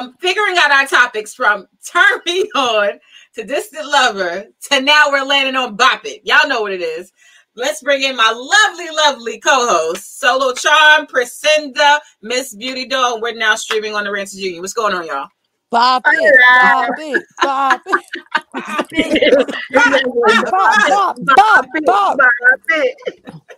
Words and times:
from 0.00 0.14
figuring 0.14 0.56
out 0.58 0.70
our 0.70 0.86
topics 0.86 1.34
from 1.34 1.66
turn 1.84 2.20
me 2.26 2.42
on 2.54 2.98
to 3.34 3.44
distant 3.44 3.86
lover 3.86 4.44
to 4.68 4.80
now 4.80 5.06
we're 5.08 5.24
landing 5.24 5.56
on 5.56 5.76
bop 5.76 6.04
it. 6.04 6.22
Y'all 6.24 6.48
know 6.48 6.62
what 6.62 6.72
it 6.72 6.80
is. 6.80 7.12
Let's 7.56 7.82
bring 7.82 8.02
in 8.02 8.16
my 8.16 8.30
lovely, 8.30 8.88
lovely 8.94 9.40
co-host, 9.40 10.20
Solo 10.20 10.54
Charm, 10.54 11.06
Priscinda, 11.06 11.98
Miss 12.22 12.54
Beauty 12.54 12.86
Doll. 12.86 13.20
We're 13.20 13.34
now 13.34 13.56
streaming 13.56 13.94
on 13.94 14.04
the 14.04 14.12
Ransom 14.12 14.40
Union. 14.40 14.62
What's 14.62 14.72
going 14.72 14.94
on, 14.94 15.06
y'all? 15.06 15.28
Bop 15.70 16.02
it, 16.06 16.34
bop 16.62 16.90
it, 16.98 17.24
bop 17.42 17.82
it. 17.86 19.46
Bop, 20.50 21.16
bop, 21.36 21.66
bop, 21.84 22.18
bop. 22.18 23.52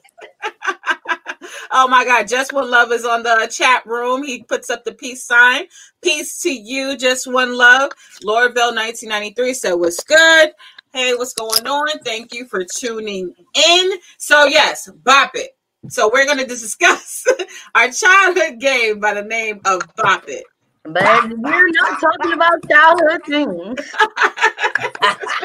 Oh 1.73 1.89
my 1.89 2.05
God. 2.05 2.29
Just 2.29 2.53
One 2.53 2.71
Love 2.71 2.93
is 2.93 3.05
on 3.05 3.23
the 3.23 3.49
chat 3.53 3.85
room. 3.87 4.23
He 4.23 4.43
puts 4.45 4.71
up 4.71 4.85
the 4.85 4.95
peace 4.95 5.25
sign. 5.25 5.65
Peace 6.03 6.41
to 6.43 6.51
you, 6.53 6.97
Just 6.97 7.27
One 7.33 7.57
Love. 7.57 7.93
Lorville 8.25 8.75
1993 8.77 9.55
said, 9.55 9.75
What's 9.75 10.05
good? 10.05 10.53
Hey, 10.93 11.15
what's 11.15 11.35
going 11.35 11.67
on? 11.67 11.99
Thank 12.05 12.35
you 12.35 12.47
for 12.47 12.65
tuning 12.65 13.35
in. 13.55 13.93
So, 14.19 14.45
yes, 14.47 14.91
Bop 15.05 15.33
It. 15.35 15.53
So, 15.89 16.11
we're 16.13 16.27
going 16.27 16.39
to 16.41 16.47
discuss 16.47 17.27
our 17.75 17.91
childhood 17.91 18.61
game 18.61 19.01
by 19.01 19.15
the 19.15 19.25
name 19.25 19.61
of 19.65 19.83
Bop 19.97 20.25
It. 20.29 20.45
But 20.85 21.29
we're 21.39 21.69
not 21.69 22.01
talking 22.01 22.33
about 22.33 22.69
childhood 22.69 23.21
things. 23.25 23.95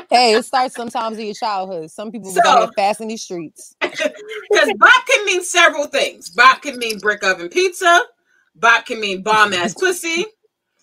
hey, 0.09 0.33
it 0.33 0.43
starts 0.43 0.73
sometimes 0.73 1.19
in 1.19 1.25
your 1.25 1.35
childhood. 1.35 1.91
Some 1.91 2.11
people 2.11 2.31
so, 2.31 2.41
got 2.41 2.67
it 2.67 2.75
fast 2.75 3.01
in 3.01 3.07
these 3.07 3.23
streets. 3.23 3.75
Because 4.49 4.71
Bop 4.77 5.05
can 5.07 5.25
mean 5.25 5.43
several 5.43 5.85
things. 5.87 6.29
Bop 6.29 6.61
can 6.61 6.77
mean 6.79 6.99
brick 6.99 7.23
oven 7.23 7.49
pizza. 7.49 8.01
Bop 8.55 8.85
can 8.85 8.99
mean 8.99 9.21
bomb 9.21 9.53
ass 9.53 9.73
pussy. 9.73 10.25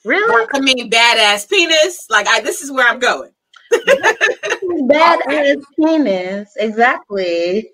Really? 0.05 0.31
Bop 0.31 0.51
can 0.51 0.65
mean 0.65 0.91
badass 0.91 1.49
penis. 1.49 2.07
Like 2.11 2.29
I, 2.29 2.41
this 2.41 2.63
is 2.63 2.71
where 2.71 2.87
I'm 2.87 2.99
going. 2.99 3.31
badass 3.73 5.63
penis, 5.77 6.53
exactly. 6.57 7.71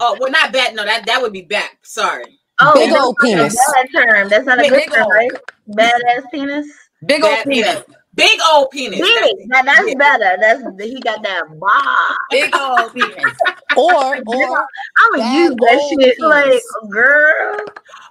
Oh 0.00 0.16
well, 0.20 0.30
not 0.30 0.52
bad. 0.52 0.74
No, 0.74 0.84
that 0.84 1.04
that 1.06 1.20
would 1.20 1.32
be 1.32 1.42
back. 1.42 1.80
Sorry. 1.82 2.38
Oh, 2.60 2.74
big 2.74 2.92
old 2.92 3.16
penis. 3.20 3.56
Bad 3.72 3.88
term. 3.94 4.28
That's 4.28 4.46
not 4.46 4.58
a 4.58 4.68
good 4.68 4.90
term, 4.92 5.08
right? 5.08 5.30
Badass 5.70 6.30
penis. 6.32 6.66
Big 7.06 7.22
old 7.22 7.44
penis. 7.44 7.82
Big 8.14 8.40
old 8.52 8.70
penis. 8.72 9.00
Big. 9.00 9.34
Now 9.46 9.62
that's 9.62 9.86
yeah. 9.86 9.94
better. 9.94 10.36
That's 10.40 10.82
he 10.82 11.00
got 11.00 11.22
that 11.22 11.44
bar. 11.60 12.16
Big 12.30 12.52
old 12.54 12.92
penis. 12.92 13.14
or 13.76 14.16
or 14.16 14.66
I 14.96 15.10
would 15.12 15.24
use 15.24 15.54
that 15.60 15.88
shit 15.88 16.18
penis. 16.18 16.20
like 16.20 16.90
girl. 16.90 17.56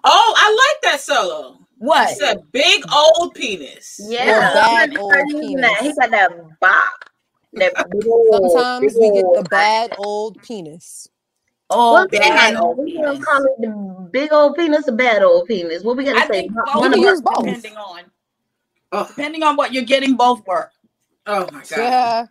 Oh, 0.05 0.33
I 0.37 0.49
like 0.49 0.91
that 0.91 1.01
solo. 1.01 1.59
What? 1.79 2.09
It's 2.11 2.21
a 2.21 2.41
big 2.53 2.85
old 2.91 3.35
penis. 3.35 3.99
Yeah, 4.07 4.53
bad 4.53 4.97
old 4.97 5.13
penis. 5.29 5.61
That. 5.61 5.81
He 5.81 5.93
got 5.93 6.11
that 6.11 6.59
bop. 6.61 7.09
That 7.53 7.73
old, 8.07 8.51
Sometimes 8.51 8.95
we 8.97 9.11
get 9.11 9.25
the 9.33 9.45
bad 9.49 9.93
old 9.97 10.41
penis. 10.41 11.09
Oh, 11.69 11.93
well, 11.93 12.07
bad 12.07 12.55
old 12.55 12.77
we 12.77 12.93
penis. 12.93 13.23
call 13.23 13.43
it 13.43 13.51
the 13.59 14.09
big 14.11 14.31
old 14.31 14.55
penis 14.55 14.87
or 14.87 14.93
bad 14.93 15.21
old 15.21 15.47
penis. 15.47 15.83
What 15.83 15.97
we 15.97 16.05
gotta 16.05 16.19
I 16.19 16.27
say? 16.27 16.47
One 16.47 16.93
of 16.93 16.99
use 16.99 17.21
both. 17.21 17.43
Depending 17.43 17.75
on, 17.75 18.03
oh. 18.93 19.07
depending 19.07 19.43
on 19.43 19.57
what 19.57 19.73
you're 19.73 19.83
getting, 19.83 20.15
both 20.15 20.45
work. 20.45 20.71
Oh 21.25 21.41
my 21.51 21.59
god. 21.59 21.71
Yeah. 21.71 22.25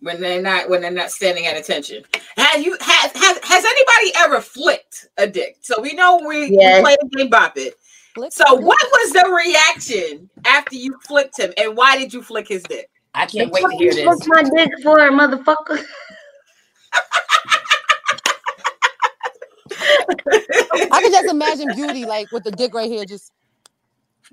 When 0.00 0.18
they're 0.18 0.40
not 0.40 0.70
when 0.70 0.80
they're 0.80 0.90
not 0.90 1.10
standing 1.10 1.44
at 1.46 1.58
attention. 1.58 2.04
Have 2.38 2.62
you 2.62 2.74
has 2.80 3.12
has, 3.12 3.38
has 3.42 3.64
anybody 3.64 4.12
ever 4.16 4.40
flicked 4.40 5.08
a 5.18 5.26
dick? 5.26 5.58
So 5.60 5.78
we 5.78 5.92
know 5.92 6.22
we, 6.26 6.46
yes. 6.50 6.78
we 6.78 6.82
play 6.82 6.96
the 7.02 7.16
game 7.18 7.28
bop 7.28 7.58
it. 7.58 7.74
Flick, 8.14 8.32
so 8.32 8.44
flick. 8.46 8.64
what 8.64 8.82
was 8.82 9.12
the 9.12 9.28
reaction 9.28 10.30
after 10.46 10.76
you 10.76 10.98
flicked 11.06 11.38
him 11.38 11.52
and 11.58 11.76
why 11.76 11.98
did 11.98 12.14
you 12.14 12.22
flick 12.22 12.48
his 12.48 12.62
dick? 12.62 12.88
I 13.14 13.26
can't 13.26 13.52
wait 13.52 13.60
to 13.60 13.76
hear 13.76 13.92
this. 13.92 14.06
What's 14.06 14.26
my 14.26 14.42
dick 14.42 14.70
for, 14.82 14.96
motherfucker? 14.98 15.84
I 20.92 21.00
can 21.02 21.12
just 21.12 21.28
imagine 21.28 21.68
Beauty 21.74 22.04
like 22.04 22.30
with 22.32 22.44
the 22.44 22.50
dick 22.50 22.74
right 22.74 22.90
here, 22.90 23.04
just 23.04 23.32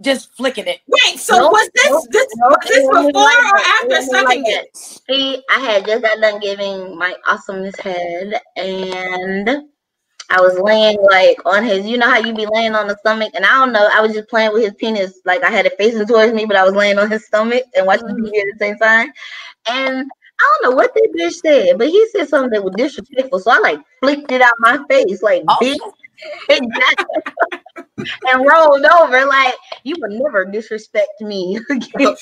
just 0.02 0.32
flicking 0.36 0.68
it. 0.68 0.80
Wait, 0.88 1.20
so 1.20 1.38
nope, 1.38 1.52
was 1.52 1.70
this 1.74 1.90
nope, 1.90 2.06
this, 2.12 2.28
nope, 2.36 2.52
was 2.52 2.70
this 2.70 2.88
before 2.88 3.12
like 3.12 3.54
or 3.54 3.58
after 3.58 4.02
sucking 4.04 4.44
like 4.44 4.54
it? 4.54 4.78
See, 4.78 5.44
I 5.50 5.60
had 5.60 5.86
just 5.86 6.04
got 6.04 6.20
done 6.20 6.40
giving 6.40 6.98
my 6.98 7.16
awesomeness 7.26 7.80
head, 7.80 8.40
and 8.56 9.50
I 10.30 10.42
was 10.42 10.60
laying 10.60 11.02
like 11.02 11.44
on 11.46 11.64
his. 11.64 11.86
You 11.86 11.98
know 11.98 12.10
how 12.10 12.20
you 12.20 12.34
be 12.34 12.48
laying 12.52 12.76
on 12.76 12.88
the 12.88 12.98
stomach, 12.98 13.32
and 13.36 13.46
I 13.46 13.54
don't 13.54 13.72
know. 13.72 13.90
I 13.92 14.02
was 14.02 14.14
just 14.14 14.30
playing 14.30 14.54
with 14.54 14.64
his 14.64 14.76
penis, 14.76 15.20
like 15.26 15.44
I 15.44 15.50
had 15.50 15.66
it 15.66 15.78
facing 15.78 16.06
towards 16.06 16.34
me, 16.34 16.46
but 16.46 16.58
I 16.58 16.64
was 16.64 16.74
laying 16.74 17.00
on 17.00 17.10
his 17.10 17.26
stomach 17.26 17.64
and 17.76 17.88
watching 17.88 18.08
mm-hmm. 18.08 18.26
TV 18.26 18.40
at 18.40 18.46
the 18.54 18.58
same 18.60 18.78
time, 18.78 19.12
and 19.70 20.10
I 20.40 20.60
don't 20.62 20.72
know 20.72 20.76
what 20.76 20.94
that 20.94 21.14
bitch 21.18 21.34
said, 21.34 21.78
but 21.78 21.88
he 21.88 22.08
said 22.10 22.30
something 22.30 22.52
that 22.52 22.64
was 22.64 22.74
disrespectful. 22.76 23.40
So 23.40 23.52
I 23.52 23.60
like 23.60 23.80
flicked 24.02 24.32
it 24.32 24.42
out 24.42 24.54
my 24.60 24.80
face, 24.90 25.22
like 25.24 25.44
oh. 25.48 25.58
bitch. 25.62 25.78
exactly. 26.50 27.86
and 28.30 28.46
rolled 28.46 28.86
over 28.86 29.26
like 29.26 29.56
you 29.88 29.96
would 30.02 30.12
never 30.12 30.44
disrespect 30.44 31.22
me. 31.22 31.60
but 31.70 32.20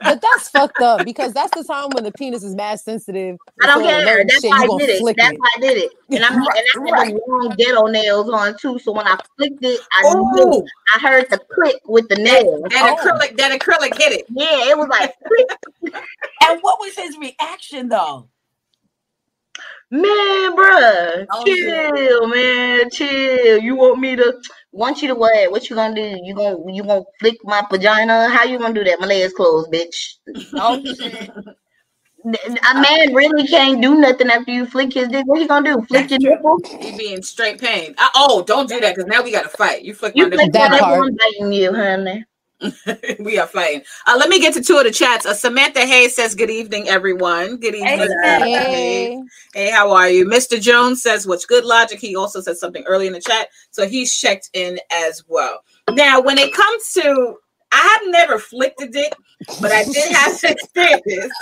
that's 0.00 0.48
fucked 0.48 0.80
up 0.80 1.04
because 1.04 1.32
that's 1.32 1.50
the 1.56 1.64
time 1.64 1.90
when 1.90 2.04
the 2.04 2.12
penis 2.12 2.44
is 2.44 2.54
mad 2.54 2.78
sensitive. 2.78 3.36
I 3.60 3.66
don't 3.66 3.82
care. 3.82 4.24
That's 4.24 4.40
shit, 4.40 4.50
why 4.50 4.62
I 4.62 4.78
did 4.78 4.90
it. 4.90 5.16
That's 5.16 5.38
why 5.38 5.48
I 5.56 5.60
did 5.60 5.78
it. 5.78 5.92
And 6.10 6.24
I'm 6.24 6.34
and 6.34 6.94
I 6.94 7.04
had 7.04 7.14
the 7.14 7.20
long 7.26 7.54
ghetto 7.58 7.86
nails 7.88 8.30
on 8.30 8.56
too. 8.56 8.78
So 8.78 8.92
when 8.92 9.08
I 9.08 9.18
flicked 9.36 9.62
it, 9.62 9.80
I 9.92 10.06
Ooh. 10.06 10.32
knew 10.32 10.44
oh! 10.46 10.66
I 10.94 10.98
heard 11.00 11.26
the 11.30 11.38
click 11.52 11.80
with 11.86 12.08
the 12.08 12.16
nail. 12.16 12.62
That, 12.62 12.70
that 12.70 12.96
oh. 12.98 13.04
acrylic, 13.04 13.36
that 13.38 13.60
acrylic 13.60 13.98
hit 13.98 14.12
it. 14.12 14.26
Yeah, 14.30 14.70
it 14.70 14.78
was 14.78 14.88
like 14.88 15.14
And 16.48 16.60
what 16.62 16.78
was 16.78 16.94
his 16.96 17.18
reaction 17.18 17.88
though? 17.88 18.28
Man, 19.92 20.56
bruh, 20.56 21.26
oh, 21.32 21.44
chill, 21.44 22.28
man, 22.28 22.90
chill. 22.90 23.58
You 23.58 23.74
want 23.74 23.98
me 23.98 24.14
to 24.14 24.40
want 24.70 25.02
you 25.02 25.08
to 25.08 25.14
what? 25.16 25.50
What 25.50 25.68
you 25.68 25.74
gonna 25.74 25.94
do? 25.94 26.20
You 26.22 26.34
gonna 26.34 26.58
you 26.72 26.84
gonna 26.84 27.02
flick 27.18 27.36
my 27.42 27.64
vagina? 27.68 28.28
How 28.28 28.44
you 28.44 28.58
gonna 28.58 28.74
do 28.74 28.84
that? 28.84 29.00
My 29.00 29.06
legs 29.06 29.32
closed, 29.32 29.72
bitch. 29.72 30.14
Oh 30.54 30.80
shit. 30.84 31.30
A 32.24 32.74
man 32.74 33.14
really 33.14 33.46
can't 33.48 33.80
do 33.80 33.96
nothing 33.96 34.28
after 34.28 34.52
you 34.52 34.66
flick 34.66 34.92
his 34.92 35.08
dick. 35.08 35.26
What 35.26 35.40
you 35.40 35.48
gonna 35.48 35.74
do? 35.74 35.82
Flick 35.86 36.10
your 36.10 36.20
nipple? 36.22 36.58
You 36.80 36.96
be 36.96 37.14
in 37.14 37.22
straight 37.22 37.60
pain. 37.60 37.94
I, 37.98 38.10
oh, 38.14 38.44
don't 38.46 38.68
do 38.68 38.78
that 38.78 38.94
because 38.94 39.08
now 39.08 39.22
we 39.22 39.32
gotta 39.32 39.48
fight. 39.48 39.82
You 39.82 39.94
flick 39.94 40.14
you 40.14 40.24
my 40.24 40.30
nipple. 40.36 40.50
That 40.52 40.80
part. 40.80 41.02
I'm 41.02 41.16
biting 41.16 41.52
you, 41.52 41.74
honey. 41.74 42.24
we 43.20 43.38
are 43.38 43.46
fighting. 43.46 43.82
Uh, 44.06 44.16
let 44.18 44.28
me 44.28 44.40
get 44.40 44.54
to 44.54 44.62
two 44.62 44.76
of 44.76 44.84
the 44.84 44.90
chats. 44.90 45.26
Uh, 45.26 45.34
Samantha 45.34 45.80
Hayes 45.80 46.14
says, 46.14 46.34
Good 46.34 46.50
evening, 46.50 46.88
everyone. 46.88 47.56
Good 47.56 47.74
evening. 47.74 48.08
Hey. 48.22 49.20
hey, 49.54 49.70
how 49.70 49.90
are 49.92 50.08
you? 50.08 50.26
Mr. 50.26 50.60
Jones 50.60 51.02
says, 51.02 51.26
What's 51.26 51.46
good 51.46 51.64
logic? 51.64 52.00
He 52.00 52.16
also 52.16 52.40
said 52.40 52.56
something 52.56 52.84
early 52.86 53.06
in 53.06 53.12
the 53.12 53.20
chat. 53.20 53.48
So 53.70 53.86
he's 53.86 54.14
checked 54.14 54.50
in 54.52 54.78
as 54.92 55.24
well. 55.26 55.60
Now, 55.90 56.20
when 56.20 56.38
it 56.38 56.52
comes 56.54 56.92
to, 56.92 57.36
I 57.72 57.98
have 57.98 58.10
never 58.10 58.38
flicked 58.38 58.82
a 58.82 58.88
dick, 58.88 59.12
but 59.60 59.72
I 59.72 59.84
did 59.84 60.12
have 60.12 60.38
experience. 60.44 61.32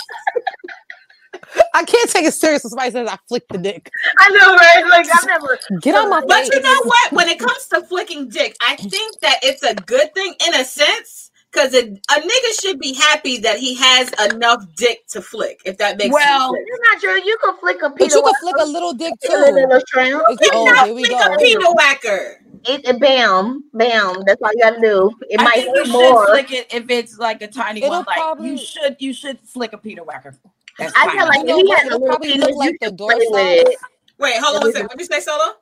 I 1.73 1.83
can't 1.83 2.09
take 2.09 2.25
it 2.25 2.33
serious 2.33 2.63
when 2.63 2.71
somebody 2.71 2.91
says 2.91 3.07
I 3.07 3.17
flicked 3.27 3.51
the 3.51 3.57
dick. 3.57 3.89
I 4.19 4.29
know, 4.29 4.55
right? 4.55 4.85
Like 4.89 5.07
I 5.11 5.25
never 5.25 5.57
get 5.81 5.95
on 5.95 6.09
my. 6.09 6.21
But 6.21 6.47
face. 6.47 6.49
you 6.53 6.61
know 6.61 6.81
what? 6.83 7.11
When 7.13 7.27
it 7.29 7.39
comes 7.39 7.67
to 7.67 7.81
flicking 7.83 8.29
dick, 8.29 8.55
I 8.61 8.75
think 8.75 9.19
that 9.19 9.39
it's 9.43 9.63
a 9.63 9.75
good 9.75 10.13
thing 10.13 10.33
in 10.47 10.55
a 10.55 10.63
sense 10.63 11.31
because 11.51 11.73
a, 11.73 11.79
a 11.79 12.21
nigga 12.21 12.61
should 12.61 12.79
be 12.79 12.93
happy 12.93 13.37
that 13.39 13.57
he 13.57 13.75
has 13.75 14.11
enough 14.31 14.63
dick 14.75 15.07
to 15.07 15.21
flick. 15.21 15.61
If 15.65 15.77
that 15.77 15.97
makes 15.97 16.13
well, 16.13 16.53
sense. 16.53 16.65
you're 16.67 16.91
not 16.91 17.01
sure. 17.01 17.17
You 17.17 17.37
can 17.43 17.57
flick 17.57 17.81
a. 17.81 17.89
But 17.89 18.01
you 18.01 18.21
can 18.21 18.33
flick 18.41 18.55
a 18.59 18.65
little 18.65 18.93
dick 18.93 19.13
too. 19.23 19.33
A 19.33 19.51
little 19.51 19.81
shrimp. 19.87 20.23
Oh, 20.27 20.85
here 20.85 20.93
we 20.93 21.07
go. 21.07 21.17
A 21.17 21.37
peanut 21.37 21.75
whacker. 21.75 22.41
It, 22.65 22.85
it, 22.85 22.99
bam, 22.99 23.63
bam. 23.73 24.23
That's 24.25 24.41
all 24.41 24.51
you 24.53 24.59
gotta 24.61 24.81
do. 24.81 25.11
It 25.29 25.39
I 25.39 25.43
might 25.43 25.63
think 25.63 25.87
you 25.87 25.93
more. 25.93 26.25
should 26.25 26.31
flick 26.31 26.51
it 26.51 26.73
if 26.73 26.89
it's 26.89 27.17
like 27.17 27.41
a 27.41 27.47
tiny 27.47 27.81
It'll 27.81 27.99
one. 27.99 28.05
Like 28.05 28.17
probably... 28.17 28.49
you 28.49 28.57
should, 28.57 28.97
you 28.99 29.13
should 29.13 29.39
flick 29.39 29.71
a 29.71 29.77
peanut 29.77 30.05
whacker. 30.05 30.35
That's 30.79 30.93
I 30.95 31.11
feel 31.11 31.27
like 31.27 31.39
you 31.39 31.45
know, 31.45 31.57
he 31.57 31.69
had 31.71 31.91
a 31.91 31.99
probably 31.99 32.35
look 32.35 32.55
like 32.55 32.75
the 32.79 32.91
door 32.91 33.11
stops. 33.11 33.75
Wait, 34.17 34.35
hold 34.37 34.55
on 34.55 34.61
one 34.63 34.71
second. 34.71 34.87
What 34.87 34.97
did 34.97 35.09
you 35.09 35.15
say, 35.15 35.19
Solo? 35.19 35.53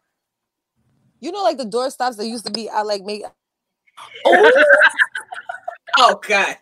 You 1.20 1.32
know, 1.32 1.44
like 1.44 1.58
the 1.58 1.66
door 1.66 1.90
stops 1.90 2.18
that 2.18 2.28
used 2.28 2.46
to 2.46 2.52
be. 2.52 2.70
I 2.70 2.84
like 2.84 3.04
make. 3.04 3.24
Oh, 4.26 4.52
oh 5.98 6.20
God. 6.28 6.58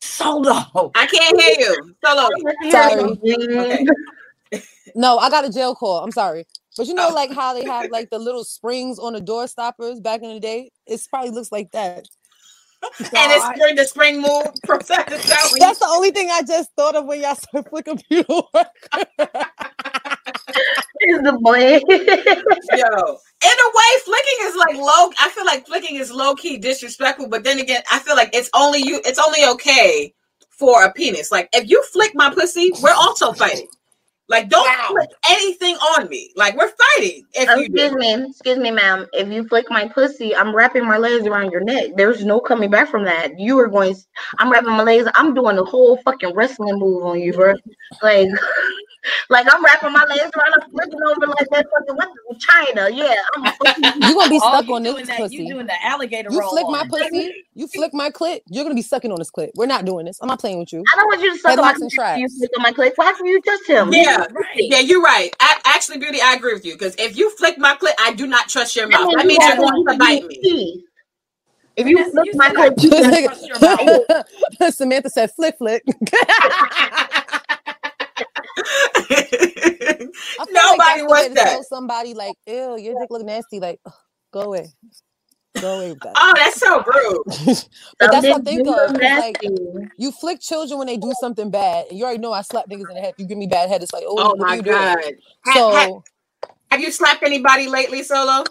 Solo. 0.00 0.92
I 0.94 1.06
can't 1.06 1.40
hear 1.40 1.54
you. 1.58 1.94
Solo. 2.04 2.28
Sorry. 2.70 3.18
Okay. 3.24 3.86
no, 4.94 5.18
I 5.18 5.28
got 5.28 5.44
a 5.44 5.52
jail 5.52 5.74
call. 5.74 6.04
I'm 6.04 6.12
sorry. 6.12 6.46
But 6.76 6.86
you 6.86 6.94
know, 6.94 7.08
oh. 7.10 7.14
like 7.14 7.32
how 7.32 7.54
they 7.54 7.64
have 7.64 7.90
like 7.90 8.10
the 8.10 8.20
little 8.20 8.44
springs 8.44 9.00
on 9.00 9.14
the 9.14 9.20
door 9.20 9.48
stoppers 9.48 9.98
back 9.98 10.22
in 10.22 10.32
the 10.32 10.40
day? 10.40 10.70
It 10.86 11.00
probably 11.10 11.30
looks 11.30 11.50
like 11.50 11.72
that 11.72 12.06
and 12.82 13.32
it's 13.32 13.58
during 13.58 13.74
the 13.76 13.84
spring 13.84 14.22
move 14.22 14.46
That's 14.66 15.78
the 15.78 15.88
only 15.88 16.10
thing 16.10 16.30
I 16.30 16.42
just 16.42 16.70
thought 16.76 16.94
of 16.94 17.06
when 17.06 17.20
y'all 17.20 17.34
said 17.34 17.68
flick 17.70 17.86
computer. 17.86 18.24
the 21.22 21.38
boy. 21.40 21.58
Yo, 21.58 23.18
in 23.44 23.56
a 23.56 23.68
way, 23.74 23.90
flicking 24.04 24.38
is 24.42 24.56
like 24.56 24.76
low. 24.76 25.10
I 25.18 25.30
feel 25.34 25.44
like 25.44 25.66
flicking 25.66 25.96
is 25.96 26.10
low 26.10 26.34
key 26.34 26.58
disrespectful, 26.58 27.28
but 27.28 27.44
then 27.44 27.58
again, 27.58 27.82
I 27.90 27.98
feel 27.98 28.16
like 28.16 28.30
it's 28.32 28.50
only 28.54 28.80
you. 28.80 29.00
It's 29.04 29.18
only 29.18 29.44
okay 29.54 30.14
for 30.50 30.84
a 30.84 30.92
penis. 30.92 31.30
Like 31.30 31.48
if 31.52 31.68
you 31.68 31.82
flick 31.84 32.12
my 32.14 32.32
pussy, 32.32 32.72
we're 32.82 32.94
also 32.94 33.32
fighting. 33.32 33.68
Like, 34.28 34.50
don't 34.50 34.66
wow. 34.66 34.88
put 34.90 35.08
anything 35.30 35.74
on 35.76 36.08
me. 36.08 36.32
Like, 36.36 36.56
we're 36.56 36.70
fighting. 36.70 37.24
If 37.32 37.48
you 37.48 37.64
excuse 37.64 37.92
me, 37.92 38.26
excuse 38.28 38.58
me, 38.58 38.70
ma'am. 38.70 39.06
If 39.14 39.28
you 39.28 39.48
flick 39.48 39.70
my 39.70 39.88
pussy, 39.88 40.36
I'm 40.36 40.54
wrapping 40.54 40.86
my 40.86 40.98
legs 40.98 41.26
around 41.26 41.50
your 41.50 41.64
neck. 41.64 41.92
There's 41.96 42.24
no 42.24 42.38
coming 42.38 42.70
back 42.70 42.90
from 42.90 43.04
that. 43.04 43.38
You 43.38 43.58
are 43.58 43.68
going. 43.68 43.96
I'm 44.38 44.50
wrapping 44.50 44.70
my 44.70 44.82
legs. 44.82 45.08
I'm 45.14 45.34
doing 45.34 45.56
the 45.56 45.64
whole 45.64 45.96
fucking 46.04 46.34
wrestling 46.34 46.78
move 46.78 47.04
on 47.04 47.20
you, 47.20 47.32
bro. 47.32 47.54
Like, 48.02 48.28
like 49.30 49.46
I'm 49.52 49.64
wrapping 49.64 49.92
my 49.92 50.04
legs 50.04 50.30
around, 50.36 50.54
I'm 50.54 50.70
flicking 50.70 51.00
over 51.02 51.26
like 51.26 51.48
that 51.50 51.66
fucking 51.70 51.96
with 52.28 52.38
China. 52.38 52.88
Yeah, 52.90 53.14
I'm 53.34 53.44
you 54.00 54.14
gonna 54.14 54.30
be 54.30 54.40
oh, 54.42 54.60
stuck 54.60 54.68
on 54.68 54.82
this 54.82 55.06
that, 55.06 55.18
pussy. 55.18 55.36
You 55.36 55.54
doing 55.54 55.66
the 55.66 55.84
alligator 55.84 56.30
You 56.30 56.40
roll 56.40 56.50
flick 56.50 56.66
my 56.68 56.86
pussy. 56.88 57.44
You 57.54 57.66
flick 57.66 57.92
my 57.92 58.08
clit. 58.08 58.42
You're 58.46 58.62
gonna 58.62 58.76
be 58.76 58.82
sucking 58.82 59.10
on 59.10 59.18
this 59.18 59.32
clit. 59.32 59.50
We're 59.56 59.66
not 59.66 59.84
doing 59.84 60.06
this. 60.06 60.20
I'm 60.22 60.28
not 60.28 60.38
playing 60.38 60.60
with 60.60 60.72
you. 60.72 60.84
I 60.92 60.96
don't 60.96 61.06
want 61.06 61.20
you 61.20 61.32
to 61.32 61.38
suck 61.40 61.58
on 61.58 61.64
my 61.64 61.74
clit. 61.74 62.18
You 62.18 62.28
flick 62.28 62.50
on 62.56 62.62
my 62.62 62.72
clit. 62.72 62.92
Why 62.94 63.12
can 63.14 63.26
you 63.26 63.42
touch 63.42 63.66
him? 63.66 63.92
Yeah, 63.92 64.18
right. 64.18 64.46
yeah, 64.54 64.78
you're 64.78 65.02
right. 65.02 65.34
I, 65.40 65.58
actually, 65.64 65.98
beauty, 65.98 66.20
I 66.22 66.34
agree 66.34 66.52
with 66.52 66.64
you 66.64 66.74
because 66.74 66.94
if 66.98 67.16
you 67.16 67.34
flick 67.36 67.58
my 67.58 67.74
clit, 67.74 67.94
I 67.98 68.12
do 68.12 68.28
not 68.28 68.48
trust 68.48 68.76
your 68.76 68.86
mouth. 68.86 69.12
That 69.16 69.26
means 69.26 69.44
you're 69.44 69.56
going 69.56 69.86
to 69.86 69.98
bite 69.98 70.26
me. 70.28 70.84
If 71.76 71.88
you 71.88 72.10
flick 72.12 72.34
my 72.34 72.50
clit, 72.50 72.80
you 72.80 72.90
trust 72.90 73.46
your 73.48 73.58
mouth. 73.60 74.74
Samantha 74.74 75.10
said, 75.10 75.32
"Flick, 75.32 75.58
flick." 75.58 75.82
Nobody 80.50 81.02
like 81.02 81.08
wants 81.08 81.34
that. 81.34 81.64
somebody 81.64 82.14
like, 82.14 82.34
ew, 82.46 82.76
your 82.78 82.94
dick 82.98 83.10
look 83.10 83.24
nasty. 83.24 83.60
Like, 83.60 83.80
go 84.32 84.40
away. 84.42 84.68
Go 85.60 85.76
away 85.76 85.90
with 85.90 86.00
that. 86.00 86.12
Oh, 86.16 86.32
that's 86.36 86.60
so 86.60 86.82
rude. 86.84 87.22
but 87.98 88.10
that's 88.12 88.26
what 88.26 88.40
I 88.40 88.44
think 88.44 88.68
of. 88.68 88.92
Like, 88.92 89.42
you 89.96 90.12
flick 90.12 90.40
children 90.40 90.78
when 90.78 90.86
they 90.86 90.96
do 90.96 91.12
something 91.20 91.50
bad. 91.50 91.86
You 91.90 92.04
already 92.04 92.18
know 92.18 92.32
I 92.32 92.42
slap 92.42 92.68
niggas 92.68 92.88
in 92.88 92.94
the 92.94 93.00
head. 93.00 93.14
You 93.18 93.26
give 93.26 93.38
me 93.38 93.46
bad 93.46 93.68
head. 93.68 93.82
It's 93.82 93.92
like, 93.92 94.04
oh, 94.06 94.16
oh 94.18 94.36
my 94.36 94.60
god. 94.60 94.98
So, 95.52 95.72
have, 95.72 95.90
have 96.70 96.80
you 96.80 96.92
slapped 96.92 97.22
anybody 97.22 97.66
lately, 97.66 98.02
Solo? 98.02 98.44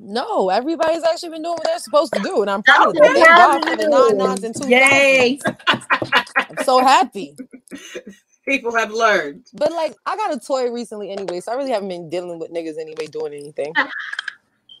No, 0.00 0.48
everybody's 0.48 1.02
actually 1.02 1.30
been 1.30 1.42
doing 1.42 1.54
what 1.54 1.64
they're 1.64 1.78
supposed 1.78 2.12
to 2.14 2.20
do, 2.22 2.42
and 2.42 2.50
I'm 2.50 2.60
oh, 2.60 2.62
proud 2.62 2.88
of 2.88 2.94
them. 2.94 3.14
Thank 3.14 3.26
God 3.26 3.64
for 3.64 3.76
the 3.76 3.88
nine 3.88 4.16
nines 4.16 4.44
and 4.44 4.54
two. 4.54 4.68
Yay! 4.68 5.40
I'm 5.66 6.64
so 6.64 6.84
happy 6.84 7.36
people 8.48 8.74
have 8.74 8.90
learned. 8.90 9.46
But 9.54 9.72
like, 9.72 9.94
I 10.06 10.16
got 10.16 10.34
a 10.34 10.40
toy 10.40 10.70
recently 10.70 11.10
anyway, 11.10 11.40
so 11.40 11.52
I 11.52 11.54
really 11.56 11.70
haven't 11.70 11.88
been 11.88 12.08
dealing 12.08 12.38
with 12.38 12.52
niggas 12.52 12.78
anyway 12.78 13.06
doing 13.06 13.34
anything. 13.34 13.72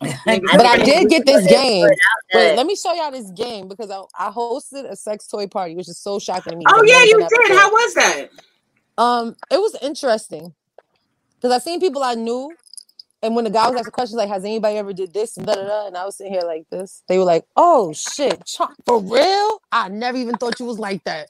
but 0.00 0.66
I 0.66 0.78
did 0.78 1.08
get 1.08 1.26
this 1.26 1.46
game. 1.48 1.88
Wait, 2.32 2.54
let 2.54 2.66
me 2.66 2.76
show 2.76 2.92
y'all 2.94 3.10
this 3.10 3.30
game 3.32 3.66
because 3.66 3.90
I, 3.90 4.00
I 4.16 4.30
hosted 4.30 4.88
a 4.88 4.94
sex 4.94 5.26
toy 5.26 5.48
party, 5.48 5.74
which 5.74 5.88
is 5.88 5.98
so 5.98 6.20
shocking 6.20 6.52
to 6.52 6.56
me. 6.56 6.64
Oh 6.68 6.82
yeah, 6.84 7.02
you 7.02 7.18
did. 7.18 7.56
How 7.56 7.68
was 7.68 7.94
that? 7.94 8.28
Um, 8.96 9.36
it 9.50 9.58
was 9.58 9.76
interesting 9.82 10.54
because 11.36 11.52
I 11.52 11.58
seen 11.58 11.80
people 11.80 12.04
I 12.04 12.14
knew, 12.14 12.52
and 13.22 13.34
when 13.34 13.44
the 13.44 13.50
guy 13.50 13.68
was 13.68 13.76
asking 13.78 13.92
questions 13.92 14.16
like, 14.16 14.28
"Has 14.28 14.44
anybody 14.44 14.76
ever 14.76 14.92
did 14.92 15.12
this?" 15.12 15.36
and 15.36 15.46
da 15.46 15.54
da 15.54 15.64
da, 15.66 15.86
and 15.86 15.96
I 15.96 16.04
was 16.04 16.16
sitting 16.16 16.32
here 16.32 16.42
like 16.42 16.66
this, 16.70 17.02
they 17.08 17.18
were 17.18 17.24
like, 17.24 17.44
"Oh 17.56 17.92
shit, 17.92 18.44
Chuck, 18.46 18.74
for 18.86 19.00
real? 19.00 19.62
I 19.72 19.88
never 19.88 20.18
even 20.18 20.36
thought 20.38 20.60
you 20.60 20.66
was 20.66 20.78
like 20.78 21.04
that." 21.04 21.28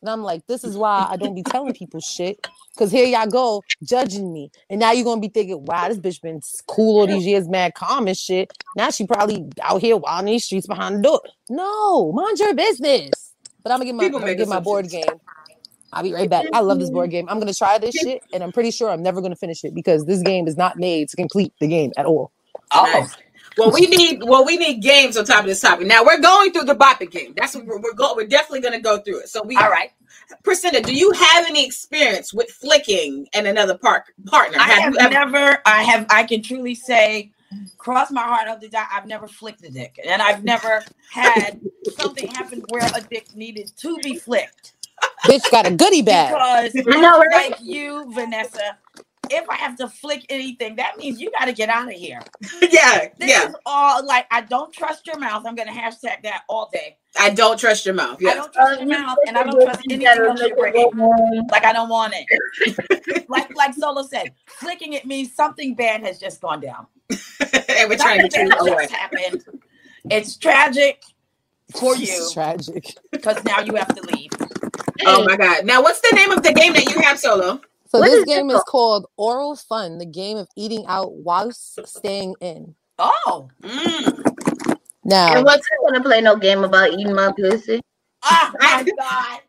And 0.00 0.08
I'm 0.08 0.22
like, 0.22 0.46
this 0.46 0.64
is 0.64 0.76
why 0.76 1.08
I 1.10 1.16
don't 1.16 1.34
be 1.34 1.42
telling 1.42 1.72
people 1.72 2.00
shit. 2.00 2.40
Cause 2.78 2.92
here 2.92 3.04
y'all 3.06 3.26
go 3.26 3.64
judging 3.82 4.32
me. 4.32 4.52
And 4.70 4.78
now 4.78 4.92
you're 4.92 5.04
gonna 5.04 5.20
be 5.20 5.28
thinking, 5.28 5.64
wow, 5.64 5.88
this 5.88 5.98
bitch 5.98 6.22
been 6.22 6.40
cool 6.68 7.00
all 7.00 7.06
these 7.08 7.26
years, 7.26 7.48
mad 7.48 7.74
calm 7.74 8.06
and 8.06 8.16
shit. 8.16 8.52
Now 8.76 8.90
she 8.90 9.06
probably 9.06 9.46
out 9.60 9.80
here 9.80 9.96
wild 9.96 10.20
in 10.20 10.26
these 10.26 10.44
streets 10.44 10.68
behind 10.68 10.98
the 10.98 11.02
door. 11.02 11.20
No, 11.50 12.12
mind 12.12 12.38
your 12.38 12.54
business. 12.54 13.34
But 13.64 13.72
I'm 13.72 13.78
gonna 13.80 13.86
get 13.86 13.94
my, 13.96 14.04
I'm 14.06 14.12
gonna 14.12 14.34
get 14.36 14.46
my 14.48 14.60
board 14.60 14.88
game. 14.88 15.20
I'll 15.92 16.02
be 16.02 16.12
right 16.12 16.28
back. 16.28 16.46
I 16.52 16.60
love 16.60 16.78
this 16.78 16.90
board 16.90 17.10
game. 17.12 17.28
I'm 17.28 17.38
gonna 17.38 17.54
try 17.54 17.78
this 17.78 17.94
shit, 17.94 18.22
and 18.32 18.42
I'm 18.42 18.52
pretty 18.52 18.70
sure 18.70 18.90
I'm 18.90 19.02
never 19.02 19.20
gonna 19.20 19.36
finish 19.36 19.64
it 19.64 19.74
because 19.74 20.04
this 20.04 20.22
game 20.22 20.46
is 20.46 20.56
not 20.56 20.76
made 20.76 21.08
to 21.10 21.16
complete 21.16 21.52
the 21.60 21.68
game 21.68 21.92
at 21.96 22.06
all. 22.06 22.32
Oh, 22.70 23.08
well, 23.58 23.72
we 23.72 23.86
need 23.86 24.22
well, 24.22 24.44
we 24.44 24.56
need 24.56 24.80
games 24.82 25.16
on 25.16 25.24
top 25.24 25.40
of 25.40 25.46
this 25.46 25.60
topic. 25.60 25.86
Now 25.86 26.04
we're 26.04 26.20
going 26.20 26.52
through 26.52 26.64
the 26.64 26.74
Bop 26.74 27.02
It 27.02 27.10
game. 27.10 27.34
That's 27.36 27.54
what 27.54 27.66
we're 27.66 27.80
we're, 27.80 27.94
go, 27.94 28.14
we're 28.14 28.26
definitely 28.26 28.60
going 28.60 28.74
to 28.74 28.80
go 28.80 28.98
through 28.98 29.20
it. 29.20 29.28
So 29.28 29.42
we 29.42 29.56
all 29.56 29.70
right. 29.70 29.90
Priscilla, 30.44 30.80
do 30.80 30.94
you 30.94 31.10
have 31.12 31.46
any 31.46 31.66
experience 31.66 32.32
with 32.32 32.50
flicking 32.50 33.26
and 33.34 33.46
another 33.46 33.76
part, 33.76 34.04
partner? 34.26 34.58
I 34.60 34.68
have, 34.68 34.96
have 34.98 35.10
never. 35.10 35.58
I 35.66 35.82
have. 35.82 36.06
I 36.10 36.22
can 36.24 36.42
truly 36.42 36.74
say, 36.74 37.32
cross 37.78 38.10
my 38.10 38.22
heart 38.22 38.46
up 38.46 38.60
the 38.60 38.68
dot. 38.68 38.86
I've 38.92 39.06
never 39.06 39.26
flicked 39.26 39.64
a 39.64 39.70
dick, 39.70 39.98
and 40.06 40.22
I've 40.22 40.44
never 40.44 40.84
had 41.10 41.60
something 41.96 42.28
happen 42.28 42.62
where 42.68 42.88
a 42.94 43.00
dick 43.00 43.34
needed 43.34 43.72
to 43.78 43.96
be 44.02 44.16
flicked. 44.16 44.74
Bitch 45.24 45.50
got 45.50 45.66
a 45.66 45.70
goodie 45.70 46.02
bag. 46.02 46.72
Because 46.72 46.86
I 46.86 47.00
know, 47.00 47.18
right? 47.18 47.50
like 47.50 47.60
you, 47.60 48.12
Vanessa, 48.12 48.78
if 49.30 49.48
I 49.48 49.56
have 49.56 49.76
to 49.76 49.88
flick 49.88 50.24
anything, 50.28 50.76
that 50.76 50.96
means 50.98 51.20
you 51.20 51.30
got 51.30 51.46
to 51.46 51.52
get 51.52 51.68
out 51.68 51.88
of 51.88 51.94
here. 51.94 52.20
yeah, 52.62 53.08
this 53.18 53.30
yeah. 53.30 53.48
is 53.48 53.54
all 53.66 54.04
like 54.06 54.26
I 54.30 54.42
don't 54.42 54.72
trust 54.72 55.06
your 55.06 55.18
mouth. 55.18 55.44
I'm 55.46 55.54
gonna 55.54 55.72
hashtag 55.72 56.22
that 56.22 56.42
all 56.48 56.70
day. 56.72 56.96
I 57.18 57.30
don't 57.30 57.58
trust 57.58 57.84
your 57.84 57.94
mouth. 57.94 58.18
Yes. 58.20 58.32
I 58.32 58.36
don't 58.36 58.52
trust 58.52 58.80
your 58.80 58.94
uh, 58.94 59.00
mouth, 59.00 59.18
and 59.26 59.38
I 59.38 59.42
don't 59.42 59.62
trust 59.62 59.80
anything 59.88 60.06
else 60.06 60.40
you're 60.40 60.56
bringing. 60.56 60.90
Like 61.50 61.64
I 61.64 61.72
don't 61.72 61.88
want 61.88 62.14
it. 62.16 63.24
like 63.28 63.54
like 63.56 63.74
Solo 63.74 64.02
said, 64.02 64.32
flicking 64.46 64.92
it 64.94 65.04
means 65.04 65.34
something 65.34 65.74
bad 65.74 66.02
has 66.02 66.18
just 66.18 66.40
gone 66.40 66.60
down. 66.60 66.86
and 67.10 67.18
we're 67.88 67.96
trying 67.96 68.22
to 68.22 68.28
change 68.28 68.52
it. 68.54 68.90
happened. 68.90 69.44
It's 70.10 70.36
tragic 70.36 71.02
for 71.78 71.96
you. 71.96 72.06
It's 72.08 72.32
tragic 72.32 72.94
because 73.10 73.42
now 73.44 73.60
you 73.60 73.74
have 73.74 73.94
to 73.94 74.02
leave. 74.02 74.30
Oh 75.06 75.24
my 75.24 75.36
god! 75.36 75.64
Now, 75.64 75.82
what's 75.82 76.00
the 76.00 76.14
name 76.14 76.30
of 76.30 76.42
the 76.42 76.52
game 76.52 76.72
that 76.74 76.90
you 76.90 77.00
have, 77.00 77.18
Solo? 77.18 77.60
So 77.88 78.00
what 78.00 78.06
this 78.10 78.18
is 78.20 78.24
game 78.24 78.50
is 78.50 78.62
called 78.64 79.06
Oral 79.16 79.56
Fun, 79.56 79.98
the 79.98 80.06
game 80.06 80.36
of 80.36 80.48
eating 80.56 80.84
out 80.88 81.12
whilst 81.14 81.78
staying 81.86 82.34
in. 82.40 82.74
Oh. 82.98 83.48
Mm. 83.62 84.76
Now, 85.04 85.36
and 85.36 85.44
what's 85.44 85.66
gonna 85.86 86.02
play 86.02 86.20
no 86.20 86.36
game 86.36 86.64
about 86.64 86.92
eating 86.92 87.14
my 87.14 87.32
pussy? 87.32 87.80
Oh 88.24 88.52
my 88.60 88.82
god. 88.98 89.40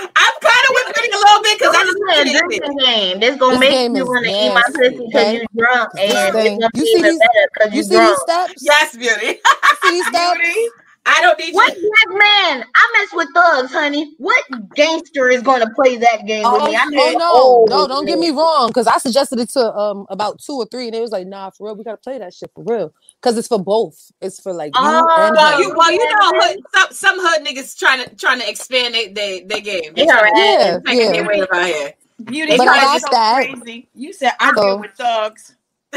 I'm 0.00 0.32
kind 0.42 0.64
of 0.68 0.74
whispering 0.74 1.12
a 1.12 1.16
little 1.16 1.42
bit 1.42 1.58
because 1.58 1.74
I 1.74 1.82
just 1.82 1.98
playing 2.06 2.36
a 2.36 2.38
drinking 2.38 2.78
game. 2.78 3.20
This 3.20 3.36
gonna 3.38 3.58
this 3.58 3.60
make 3.60 3.96
you 3.96 4.04
want 4.04 4.26
to 4.26 4.30
eat 4.30 4.52
my 4.52 4.62
pussy 4.66 5.06
because 5.06 5.32
you're 5.32 5.46
drunk, 5.56 5.90
and 5.98 6.10
it's 6.12 6.32
gonna 6.32 6.68
you 6.74 6.82
be 6.82 6.86
see 6.86 7.02
these, 7.02 7.18
better 7.18 7.48
because 7.54 7.74
you 7.74 7.82
see 7.82 7.94
drunk. 7.94 8.10
These 8.10 8.20
steps? 8.20 8.54
Yes, 8.60 8.96
beauty. 8.96 9.40
see 9.82 9.90
these 9.90 10.06
steps? 10.08 10.38
Beauty. 10.38 10.68
I 11.08 11.20
don't 11.22 11.38
need 11.38 11.54
what 11.54 11.74
you. 11.74 11.90
black 12.06 12.18
man? 12.18 12.64
I 12.74 12.92
mess 12.98 13.08
with 13.14 13.28
thugs, 13.34 13.72
honey. 13.72 14.14
What 14.18 14.44
gangster 14.74 15.28
is 15.28 15.42
going 15.42 15.62
to 15.62 15.70
play 15.70 15.96
that 15.96 16.26
game 16.26 16.44
oh, 16.44 16.62
with 16.62 16.70
me? 16.70 16.76
I 16.76 17.14
oh 17.18 17.64
no, 17.68 17.76
no, 17.76 17.88
don't 17.88 18.04
get 18.04 18.18
me 18.18 18.30
wrong. 18.30 18.68
Because 18.68 18.86
I 18.86 18.98
suggested 18.98 19.40
it 19.40 19.48
to 19.50 19.74
um 19.74 20.06
about 20.10 20.38
two 20.38 20.52
or 20.52 20.66
three, 20.66 20.86
and 20.86 20.94
it 20.94 21.00
was 21.00 21.10
like, 21.10 21.26
nah, 21.26 21.50
for 21.50 21.66
real, 21.66 21.76
we 21.76 21.84
gotta 21.84 21.96
play 21.96 22.18
that 22.18 22.34
shit 22.34 22.50
for 22.54 22.62
real. 22.64 22.92
Because 23.20 23.38
it's 23.38 23.48
for 23.48 23.58
both. 23.58 24.12
It's 24.20 24.40
for 24.40 24.52
like 24.52 24.74
you 24.74 24.80
oh, 24.82 25.26
and 25.26 25.34
well, 25.34 25.60
you, 25.62 25.74
well, 25.74 25.92
you 25.92 25.98
know, 25.98 26.40
hood, 26.40 26.58
some, 26.74 26.92
some 26.92 27.18
hood 27.18 27.46
niggas 27.46 27.78
trying 27.78 28.04
to 28.04 28.14
trying 28.16 28.40
to 28.40 28.48
expand 28.48 28.94
their 28.94 29.08
they, 29.08 29.40
they 29.40 29.60
game. 29.60 29.94
They 29.94 30.04
yeah, 30.04 30.20
right. 30.20 30.32
yeah, 30.36 30.78
yeah. 30.86 31.90
Beauty, 32.24 32.56
but 32.56 32.66
I 32.66 32.98
got 32.98 33.10
that. 33.12 33.48
Crazy. 33.62 33.88
You 33.94 34.12
said 34.12 34.32
I 34.40 34.52
so, 34.54 34.62
deal 34.62 34.80
with 34.80 34.90
thugs. 34.92 35.54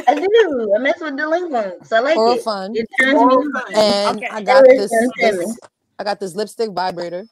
I 0.07 0.15
do. 0.15 0.73
I 0.75 0.79
mess 0.79 0.99
with 1.01 1.17
delinquents. 1.17 1.91
I 1.91 1.99
like 1.99 2.17
Oral 2.17 2.33
it. 2.33 2.41
Fun. 2.43 2.71
It 2.75 2.87
turns 2.99 3.19
me 3.19 3.51
fun. 3.51 3.75
And 3.75 4.17
okay. 4.17 4.27
I 4.31 4.41
got 4.41 4.63
this, 4.65 4.91
this, 5.19 5.59
I 5.99 6.03
got 6.03 6.19
this 6.19 6.35
lipstick 6.35 6.71
vibrator. 6.71 7.25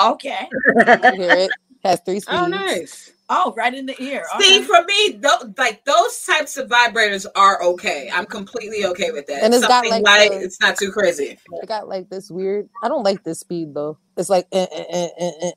Okay. 0.00 0.48
you 0.76 0.82
hear 0.84 1.30
it? 1.30 1.50
Has 1.84 2.00
three 2.04 2.16
oh, 2.16 2.20
speeds. 2.20 2.38
Oh, 2.38 2.46
nice. 2.46 3.12
Oh, 3.36 3.52
right 3.56 3.74
in 3.74 3.84
the 3.84 4.00
ear. 4.00 4.24
See, 4.38 4.58
okay. 4.58 4.64
for 4.64 4.84
me, 4.84 5.12
th- 5.14 5.56
like 5.58 5.84
those 5.84 6.22
types 6.22 6.56
of 6.56 6.68
vibrators 6.68 7.26
are 7.34 7.60
okay. 7.62 8.08
I'm 8.12 8.26
completely 8.26 8.86
okay 8.86 9.10
with 9.10 9.26
that. 9.26 9.42
And 9.42 9.52
it's 9.52 9.66
Something 9.66 9.90
got 9.90 9.96
like 9.96 10.04
light, 10.04 10.30
the, 10.30 10.44
it's 10.44 10.60
not 10.60 10.76
too 10.76 10.92
crazy. 10.92 11.36
I 11.60 11.66
got 11.66 11.88
like 11.88 12.08
this 12.10 12.30
weird. 12.30 12.68
I 12.84 12.88
don't 12.88 13.02
like 13.02 13.24
this 13.24 13.40
speed 13.40 13.74
though. 13.74 13.98
It's 14.16 14.30
like 14.30 14.46
eh, 14.52 14.66
eh, 14.70 15.08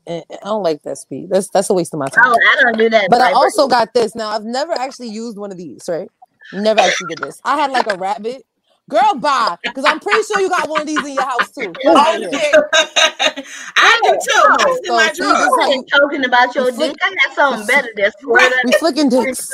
eh, 0.07 0.21
I 0.31 0.45
don't 0.45 0.63
like 0.63 0.81
that 0.83 0.97
speed. 0.97 1.29
That's 1.29 1.49
that's 1.49 1.69
a 1.69 1.73
waste 1.75 1.93
of 1.93 1.99
my 1.99 2.07
time. 2.07 2.23
Oh, 2.25 2.35
I 2.35 2.63
don't 2.63 2.77
do 2.79 2.89
that. 2.89 3.09
But 3.11 3.19
vibrator. 3.19 3.35
I 3.35 3.39
also 3.39 3.67
got 3.67 3.93
this. 3.93 4.15
Now 4.15 4.29
I've 4.29 4.45
never 4.45 4.73
actually 4.73 5.09
used 5.09 5.37
one 5.37 5.51
of 5.51 5.57
these. 5.57 5.83
Right? 5.87 6.09
Never 6.53 6.79
actually 6.79 7.13
did 7.13 7.19
this. 7.19 7.39
I 7.45 7.57
had 7.57 7.69
like 7.69 7.91
a 7.91 7.97
rabbit 7.97 8.43
Girl, 8.89 9.15
bye. 9.15 9.57
Because 9.63 9.83
I'm 9.85 9.99
pretty 9.99 10.23
sure 10.23 10.39
you 10.39 10.49
got 10.49 10.69
one 10.69 10.81
of 10.81 10.87
these 10.87 10.99
in 10.99 11.13
your 11.13 11.23
house 11.23 11.51
too. 11.51 11.73
I 11.87 12.19
do 12.19 12.29
too. 14.11 14.43
What's 14.65 14.87
in 14.87 14.93
my 14.93 15.11
drawer? 15.13 15.73
You 15.73 15.85
talking 15.91 16.23
about 16.23 16.55
your 16.55 16.71
dick. 16.71 16.95
I 17.03 17.15
got 17.25 17.35
something 17.35 17.67
better 17.75 17.89
than 17.95 18.11
right. 18.25 18.51
We 18.63 18.71
flicking 18.73 19.09
dicks. 19.09 19.51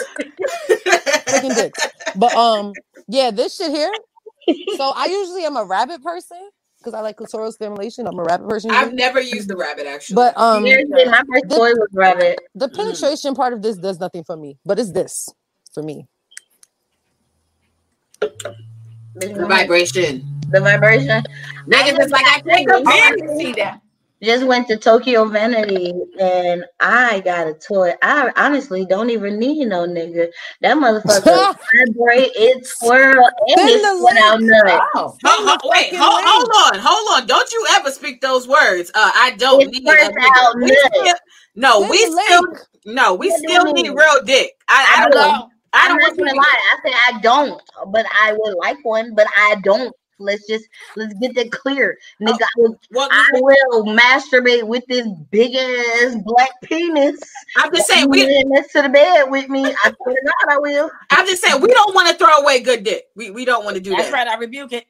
flicking 1.27 1.53
dicks. 1.55 1.87
But 2.15 2.35
um, 2.35 2.73
yeah, 3.07 3.31
this 3.31 3.55
shit 3.55 3.71
here. 3.71 3.91
So 4.77 4.91
I 4.95 5.05
usually 5.05 5.45
am 5.45 5.57
a 5.57 5.65
rabbit 5.65 6.03
person 6.03 6.49
because 6.77 6.93
I 6.93 7.01
like 7.01 7.17
clitoral 7.17 7.51
stimulation. 7.51 8.05
I'm 8.05 8.19
a 8.19 8.23
rabbit 8.23 8.47
person. 8.47 8.69
I've 8.69 8.93
never 8.93 9.19
used 9.19 9.47
the 9.47 9.55
rabbit 9.55 9.87
actually. 9.87 10.15
But 10.15 10.37
um, 10.37 10.63
my 10.63 10.69
first 10.69 11.49
the, 11.49 11.55
toy 11.55 11.71
was 11.71 11.89
rabbit. 11.93 12.39
The 12.53 12.69
penetration 12.69 13.33
mm. 13.33 13.37
part 13.37 13.53
of 13.53 13.63
this 13.63 13.77
does 13.77 13.99
nothing 13.99 14.23
for 14.25 14.37
me, 14.37 14.59
but 14.63 14.77
it's 14.77 14.91
this. 14.91 15.29
for 15.73 15.81
me. 15.81 16.07
The 19.15 19.45
vibration. 19.47 20.25
The 20.49 20.61
vibration. 20.61 21.23
Niggas 21.69 21.99
is 22.05 22.11
like, 22.11 22.25
I 22.27 22.41
take 22.47 22.69
a 22.69 22.81
I 22.85 23.11
pin. 23.11 23.27
see 23.37 23.53
that. 23.53 23.81
Just 24.23 24.45
went 24.45 24.67
to 24.69 24.77
Tokyo 24.77 25.25
Vanity 25.25 25.93
and 26.19 26.65
I 26.79 27.21
got 27.21 27.47
a 27.47 27.53
toy. 27.53 27.93
I 28.01 28.31
honestly 28.35 28.85
don't 28.85 29.11
even 29.11 29.39
need 29.39 29.67
no 29.67 29.85
nigga. 29.87 30.29
That 30.61 30.77
motherfucker 30.77 31.45
vibrate, 31.73 32.31
it 32.35 32.65
swirl, 32.65 33.25
and 33.47 33.57
Send 33.57 33.69
it 33.69 33.81
the 33.83 33.95
spit 33.97 34.17
out 34.23 34.39
nut. 34.41 34.83
Oh, 34.95 35.19
Ho- 35.25 35.45
ho- 35.47 35.69
wait, 35.71 35.95
hold, 35.95 36.21
hold 36.25 36.73
on, 36.75 36.79
hold 36.83 37.21
on. 37.21 37.27
Don't 37.27 37.51
you 37.51 37.67
ever 37.71 37.91
speak 37.91 38.21
those 38.21 38.47
words. 38.47 38.91
Uh, 38.95 39.11
I 39.15 39.35
don't 39.37 39.67
It 39.67 39.71
need 39.71 39.97
a 40.01 40.09
nigga. 40.09 40.45
out 40.45 40.55
We 40.59 40.75
still, 40.75 41.15
no, 41.55 41.81
Send 41.81 41.89
we 41.89 42.05
still, 42.07 42.41
no, 42.85 43.15
we 43.15 43.29
What 43.29 43.41
do 43.41 43.47
still 43.47 43.65
need 43.73 43.89
real 43.89 44.23
dick. 44.25 44.51
I, 44.69 44.97
I 44.97 45.01
I 45.03 45.09
don't, 45.09 45.15
know. 45.15 45.51
I 45.73 45.85
I'm 45.85 45.89
don't 45.89 46.01
want 46.01 46.17
you 46.17 46.25
gonna 46.25 46.37
lie. 46.37 46.59
I 46.71 46.89
say 46.89 46.95
I 47.07 47.19
don't, 47.21 47.61
but 47.87 48.05
I 48.11 48.33
would 48.37 48.55
like 48.57 48.77
one, 48.83 49.15
but 49.15 49.27
I 49.35 49.55
don't. 49.63 49.93
Let's 50.19 50.47
just 50.47 50.65
let's 50.95 51.13
get 51.15 51.35
that 51.35 51.51
clear, 51.51 51.97
oh, 52.21 52.25
nigga. 52.25 52.43
I, 52.43 52.47
will, 52.57 52.79
Well, 52.91 53.09
I 53.11 53.29
will 53.33 53.83
masturbate 53.85 54.63
with 54.63 54.85
this 54.87 55.07
big 55.31 55.55
ass 55.55 56.15
black 56.23 56.51
penis. 56.61 57.19
I'm 57.57 57.73
just 57.73 57.87
saying 57.87 58.09
we. 58.09 58.21
You 58.21 58.43
next 58.45 58.71
to 58.73 58.83
the 58.83 58.89
bed 58.89 59.23
with 59.29 59.49
me. 59.49 59.65
I 59.65 59.93
swear 60.03 60.15
to 60.15 60.21
God, 60.23 60.53
I 60.53 60.57
will. 60.59 60.91
I'm 61.09 61.25
just 61.25 61.43
saying 61.43 61.61
we 61.61 61.67
don't 61.67 61.95
want 61.95 62.09
to 62.09 62.15
throw 62.15 62.33
away 62.37 62.61
good 62.61 62.83
dick. 62.83 63.05
We 63.15 63.31
we 63.31 63.43
don't 63.43 63.65
want 63.65 63.75
to 63.75 63.81
do 63.81 63.89
that's 63.89 64.11
that. 64.11 64.25
That's 64.25 64.27
right. 64.27 64.35
I 64.35 64.39
rebuke 64.39 64.73
it. 64.73 64.85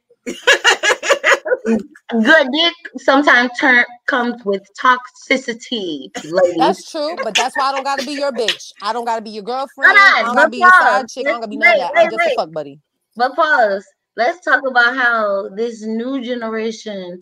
Good 2.22 2.48
dick 2.54 2.74
sometimes 2.98 3.52
turn 3.60 3.86
comes 4.06 4.44
with 4.46 4.62
toxicity, 4.80 6.10
ladies. 6.24 6.56
That's 6.58 6.92
true, 6.92 7.18
but 7.24 7.36
that's 7.36 7.58
why 7.58 7.70
I 7.70 7.72
don't 7.72 7.84
gotta 7.84 8.06
be 8.06 8.14
your 8.14 8.32
bitch. 8.32 8.72
I 8.82 8.94
don't 8.94 9.06
gotta 9.06 9.22
be 9.22 9.32
your 9.32 9.44
girlfriend. 9.44 9.98
Hold 9.98 9.98
I 9.98 10.20
on, 10.20 10.26
don't 10.26 10.36
gotta 10.36 10.50
be 10.50 10.58
your 10.58 10.70
side 10.70 11.02
pause. 11.02 11.12
chick. 11.12 11.26
I 11.28 11.32
don't 11.32 11.40
gotta 11.40 11.50
be 11.50 11.58
none 11.58 11.74
of 11.74 11.80
that. 11.80 11.92
I'm 11.96 12.12
just 12.12 12.26
a 12.28 12.36
fuck 12.36 12.52
buddy. 12.52 12.80
But 13.16 13.36
pause. 13.36 13.86
Let's 14.16 14.46
talk 14.46 14.62
about 14.68 14.96
how 14.96 15.50
this 15.56 15.82
new 15.82 16.22
generation 16.24 17.20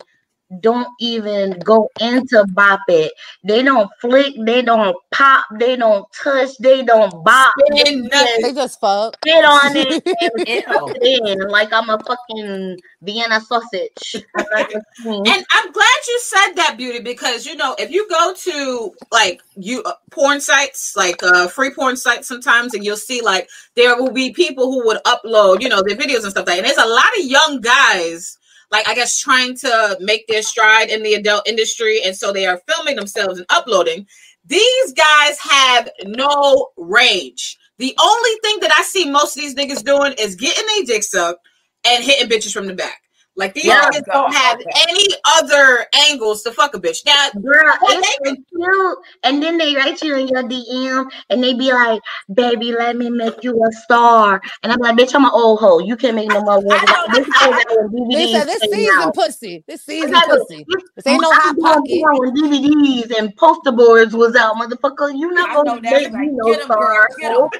don't 0.60 0.88
even 1.00 1.58
go 1.60 1.88
into 2.00 2.44
bop 2.50 2.80
it. 2.88 3.12
They 3.44 3.62
don't 3.62 3.90
flick, 4.00 4.34
they 4.44 4.62
don't 4.62 4.96
pop, 5.10 5.44
they 5.58 5.76
don't 5.76 6.06
touch, 6.12 6.50
they 6.58 6.82
don't 6.82 7.24
bop. 7.24 7.54
They 7.70 7.84
Spin 7.84 8.08
just 8.10 8.42
They 8.42 8.52
just 8.52 8.80
fuck. 8.80 9.16
sit 9.24 9.44
on 9.44 9.76
it 9.76 10.02
and 10.20 10.32
Ew. 10.46 10.62
tuck 10.62 10.90
it 10.94 11.40
in 11.40 11.48
like 11.48 11.72
I'm 11.72 11.88
a 11.88 11.98
fucking 11.98 12.78
Vienna 13.02 13.40
sausage. 13.40 14.24
I'm 14.36 14.46
not 14.52 14.70
just 14.70 14.86
saying. 15.02 15.26
And 15.26 15.44
I'm 15.52 15.72
glad 15.72 15.98
you 16.08 16.20
said 16.22 16.52
that, 16.54 16.74
beauty, 16.76 17.00
because 17.00 17.46
you 17.46 17.56
know 17.56 17.74
if 17.78 17.90
you 17.90 18.08
go 18.08 18.34
to 18.34 18.92
like 19.10 19.40
you 19.56 19.82
uh, 19.84 19.94
porn 20.10 20.40
sites, 20.40 20.94
like 20.96 21.22
uh, 21.22 21.48
free 21.48 21.70
porn 21.72 21.96
sites, 21.96 22.28
sometimes, 22.28 22.74
and 22.74 22.84
you'll 22.84 22.96
see 22.96 23.20
like 23.22 23.48
there 23.74 23.96
will 23.96 24.12
be 24.12 24.32
people 24.32 24.70
who 24.70 24.84
would 24.86 24.98
upload, 25.04 25.60
you 25.62 25.68
know, 25.68 25.82
their 25.82 25.96
videos 25.96 26.22
and 26.22 26.30
stuff 26.30 26.46
like. 26.46 26.56
that. 26.56 26.58
And 26.58 26.66
there's 26.66 26.76
a 26.78 26.88
lot 26.88 27.08
of 27.18 27.24
young 27.24 27.60
guys, 27.60 28.38
like 28.72 28.88
I 28.88 28.94
guess, 28.94 29.18
trying 29.18 29.56
to 29.58 29.98
make 30.00 30.26
their 30.26 30.42
stride 30.42 30.88
in 30.88 31.02
the 31.02 31.14
adult 31.14 31.46
industry, 31.46 32.02
and 32.02 32.16
so 32.16 32.32
they 32.32 32.46
are 32.46 32.62
filming 32.66 32.96
themselves 32.96 33.38
and 33.38 33.46
uploading. 33.50 34.06
These 34.46 34.94
guys 34.94 35.38
have 35.38 35.90
no 36.04 36.68
range. 36.76 37.58
The 37.78 37.94
only 38.02 38.30
thing 38.42 38.60
that 38.60 38.74
I 38.76 38.82
see 38.82 39.08
most 39.10 39.36
of 39.36 39.42
these 39.42 39.54
niggas 39.54 39.84
doing 39.84 40.14
is 40.18 40.34
getting 40.34 40.66
their 40.66 40.84
dick 40.84 41.04
sucked 41.04 41.46
and 41.86 42.02
hitting 42.02 42.28
bitches 42.28 42.52
from 42.52 42.66
the 42.66 42.74
back. 42.74 43.01
Like 43.36 43.54
these 43.54 43.64
Yeah. 43.64 43.88
niggas 43.90 44.04
don't 44.06 44.32
have 44.34 44.58
Okay. 44.60 44.70
any 44.88 45.06
other 45.38 45.86
angles 46.10 46.42
to 46.42 46.52
fuck 46.52 46.74
a 46.74 46.80
bitch. 46.80 47.04
Now, 47.06 47.30
Girl, 47.40 47.72
Well, 47.80 47.98
it's 47.98 48.08
so 48.26 48.34
cute. 48.34 48.98
And 49.22 49.42
then 49.42 49.56
they 49.56 49.74
write 49.74 50.02
you 50.02 50.16
in 50.16 50.28
your 50.28 50.42
DM 50.42 51.10
and 51.30 51.42
they 51.42 51.54
be 51.54 51.72
like, 51.72 52.00
baby, 52.34 52.72
let 52.72 52.96
me 52.96 53.08
make 53.10 53.42
you 53.42 53.52
a 53.64 53.72
star. 53.72 54.40
And 54.62 54.70
I'm 54.72 54.78
like, 54.80 54.96
bitch, 54.96 55.14
I'm 55.14 55.24
an 55.24 55.30
old 55.32 55.60
hoe. 55.60 55.78
You 55.78 55.96
can't 55.96 56.14
make 56.16 56.28
no 56.28 56.40
more 56.42 56.60
work. 56.64 56.82
This 57.12 57.26
is 57.26 57.34
when 57.40 58.08
They 58.10 58.26
DVDs 58.26 58.30
said 58.30 58.44
this 58.48 58.60
came 58.60 58.70
season 58.72 59.02
out. 59.02 59.14
pussy. 59.14 59.64
This 59.66 59.82
season 59.82 60.08
Exactly. 60.10 60.38
pussy. 60.38 60.66
This 60.96 61.06
ain't 61.06 61.22
no 61.22 61.30
I'm 61.32 61.40
hot 61.40 61.54
doing 61.56 61.74
pocket. 61.74 62.20
When 62.20 62.34
DVDs 62.36 63.18
and 63.18 63.34
poster 63.36 63.72
boards 63.72 64.14
was 64.14 64.36
out, 64.36 64.56
motherfucker, 64.56 65.16
you 65.18 65.30
I 65.30 65.34
not 65.34 65.54
know 65.54 65.64
gonna 65.64 65.80
that's 65.82 66.04
make 66.04 66.12
right. 66.12 66.28
me 66.28 66.34
no 66.34 66.52
Get 66.52 66.60
'em, 66.60 66.66
star. 66.66 67.08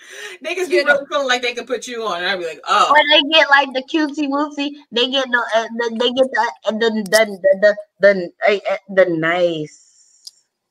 girl. 0.00 0.40
Get 0.40 0.50
'em. 0.50 0.56
hoe. 0.56 0.62
niggas 0.64 0.68
be 0.68 0.74
You 0.76 0.84
know. 0.84 0.92
really 0.94 1.06
feeling 1.10 1.28
like 1.28 1.42
they 1.42 1.54
can 1.54 1.66
put 1.66 1.86
you 1.86 2.04
on. 2.04 2.18
And 2.18 2.26
I'd 2.26 2.38
be 2.38 2.46
like, 2.46 2.60
oh, 2.68 2.90
Or 2.90 2.96
they 3.12 3.22
get 3.30 3.50
like 3.50 3.72
the 3.72 3.82
cutesy 3.82 4.28
wootsy. 4.28 4.76
They 4.92 5.10
get 5.10 5.26
the, 5.30 5.42
uh, 5.56 5.68
the 5.76 5.96
they 5.98 6.10
get 6.12 6.26
the 6.32 6.52
uh, 6.66 6.72
the 6.72 6.90
the 7.10 7.38
the 7.60 7.76
the, 8.00 8.30
the, 8.48 8.72
uh, 8.72 8.76
the 8.94 9.04
nice. 9.16 9.86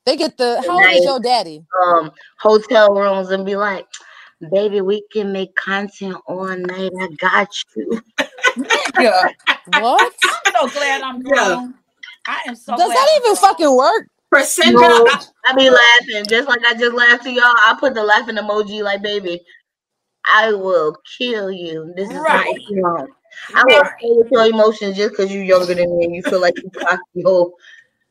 They 0.06 0.16
get 0.16 0.36
the 0.38 0.62
how 0.66 0.82
old 0.82 0.92
is 0.94 1.04
your 1.04 1.20
daddy? 1.20 1.64
um 1.84 2.10
hotel 2.40 2.94
rooms 2.94 3.30
and 3.30 3.44
be 3.46 3.54
like, 3.56 3.86
baby, 4.50 4.80
we 4.80 5.04
can 5.12 5.30
make 5.32 5.54
content 5.54 6.16
all 6.26 6.46
night. 6.48 6.90
I 7.00 7.08
got 7.18 7.48
you. 7.76 8.00
Yeah. 8.98 9.28
What? 9.78 10.12
I'm 10.24 10.52
so 10.52 10.68
glad 10.68 11.02
I'm 11.02 11.22
grown. 11.22 11.74
I 12.26 12.40
am 12.46 12.54
so 12.56 12.76
Does 12.76 12.86
glad 12.86 12.96
that 12.96 13.08
I'm 13.10 13.22
even 13.22 13.34
grown. 13.34 13.36
fucking 13.36 13.76
work? 13.76 14.06
Priscilla, 14.30 14.72
No, 14.72 15.06
I- 15.46 15.54
be 15.56 15.70
laughing 15.70 16.24
just 16.28 16.48
like 16.48 16.64
I 16.64 16.74
just 16.74 16.94
laughed 16.94 17.24
to 17.24 17.30
y'all. 17.32 17.44
I 17.44 17.76
put 17.78 17.94
the 17.94 18.04
laughing 18.04 18.36
emoji 18.36 18.82
like, 18.82 19.02
baby, 19.02 19.40
I 20.24 20.52
will 20.52 20.96
kill 21.18 21.50
you. 21.50 21.92
This 21.96 22.08
is 22.10 22.16
Right. 22.16 22.46
what 22.46 22.60
you 22.68 22.82
want. 22.82 23.10
I 23.54 23.64
will 23.64 23.80
Right. 23.80 23.92
play 24.00 24.10
with 24.12 24.28
your 24.30 24.46
emotions 24.46 24.96
just 24.96 25.10
because 25.10 25.32
you're 25.32 25.42
younger 25.44 25.74
than 25.74 25.98
me 25.98 26.04
and 26.06 26.14
you 26.14 26.22
feel 26.22 26.40
like 26.40 26.54
you 26.62 26.70
cocky 26.70 27.22
hoe. 27.24 27.52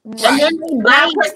And 0.06 0.86
Right. 0.86 1.34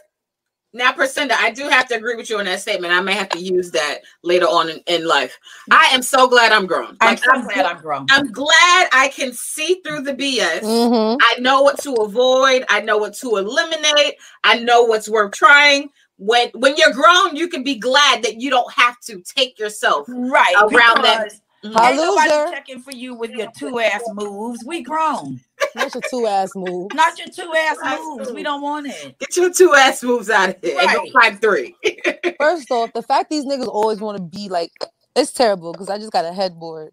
Then 0.73 0.79
they 0.79 0.83
now, 0.83 0.91
bite. 0.91 0.99
Priscinda, 0.99 1.31
I 1.33 1.51
do 1.51 1.69
have 1.69 1.87
to 1.89 1.95
agree 1.95 2.15
with 2.15 2.29
you 2.29 2.39
on 2.39 2.45
that 2.45 2.61
statement. 2.61 2.93
I 2.93 3.01
may 3.01 3.13
have 3.13 3.29
to 3.29 3.39
use 3.39 3.71
that 3.71 3.99
later 4.23 4.45
on 4.45 4.69
in, 4.69 4.81
in 4.87 5.07
life. 5.07 5.39
I 5.71 5.89
am 5.91 6.01
so 6.01 6.27
glad 6.27 6.51
I'm 6.51 6.65
grown. 6.65 6.97
I'm 7.01 7.17
I'm, 7.31 7.43
glad 7.43 7.65
I'm 7.65 7.81
grown. 7.81 8.07
I'm 8.09 8.31
glad 8.31 8.89
I 8.91 9.11
can 9.13 9.33
see 9.33 9.81
through 9.85 10.01
the 10.01 10.13
BS. 10.13 10.61
Mm-hmm. 10.61 11.17
I 11.21 11.39
know 11.39 11.61
what 11.61 11.79
to 11.83 11.93
avoid. 11.93 12.65
I 12.69 12.81
know 12.81 12.97
what 12.97 13.13
to 13.15 13.37
eliminate. 13.37 14.15
I 14.43 14.59
know 14.59 14.83
what's 14.83 15.09
worth 15.09 15.33
trying. 15.33 15.89
When 16.17 16.49
when 16.53 16.75
you're 16.77 16.93
grown, 16.93 17.35
you 17.35 17.47
can 17.47 17.63
be 17.63 17.75
glad 17.75 18.23
that 18.23 18.39
you 18.39 18.49
don't 18.49 18.71
have 18.73 18.99
to 19.01 19.21
take 19.21 19.59
yourself 19.59 20.05
Right. 20.07 20.53
around 20.57 21.03
that. 21.03 21.23
because 21.23 21.41
Mhm. 21.63 21.87
Ain't 21.87 21.95
nobody 21.95 22.29
loser. 22.29 22.51
checking 22.51 22.81
for 22.81 22.91
you 22.91 23.13
with 23.15 23.31
your 23.31 23.47
two 23.57 23.79
ass 23.79 24.01
moves. 24.13 24.63
We 24.65 24.81
grown. 24.81 25.39
That's 25.75 25.95
your 25.95 26.03
two 26.09 26.27
ass 26.27 26.55
move. 26.55 26.93
Not 26.93 27.17
your 27.17 27.27
two 27.27 27.51
ass 27.55 27.77
Ass 27.83 27.99
moves. 27.99 28.31
We 28.31 28.43
don't 28.43 28.61
want 28.61 28.87
it. 28.87 29.15
Get 29.19 29.35
your 29.37 29.51
two 29.51 29.73
ass 29.75 30.03
moves 30.03 30.29
out 30.29 30.49
of 30.49 30.55
here 30.61 30.77
and 30.79 30.91
go 30.91 30.99
Right. 30.99 31.11
climb 31.11 31.37
three. 31.37 31.75
First 32.39 32.71
off, 32.71 32.93
the 32.93 33.01
fact 33.01 33.29
these 33.29 33.45
niggas 33.45 33.67
always 33.67 33.99
want 33.99 34.17
to 34.17 34.23
be 34.23 34.49
like 34.49 34.71
it's 35.15 35.31
terrible 35.31 35.71
because 35.71 35.89
I 35.89 35.97
just 35.97 36.11
got 36.11 36.25
a 36.25 36.33
headboard 36.33 36.91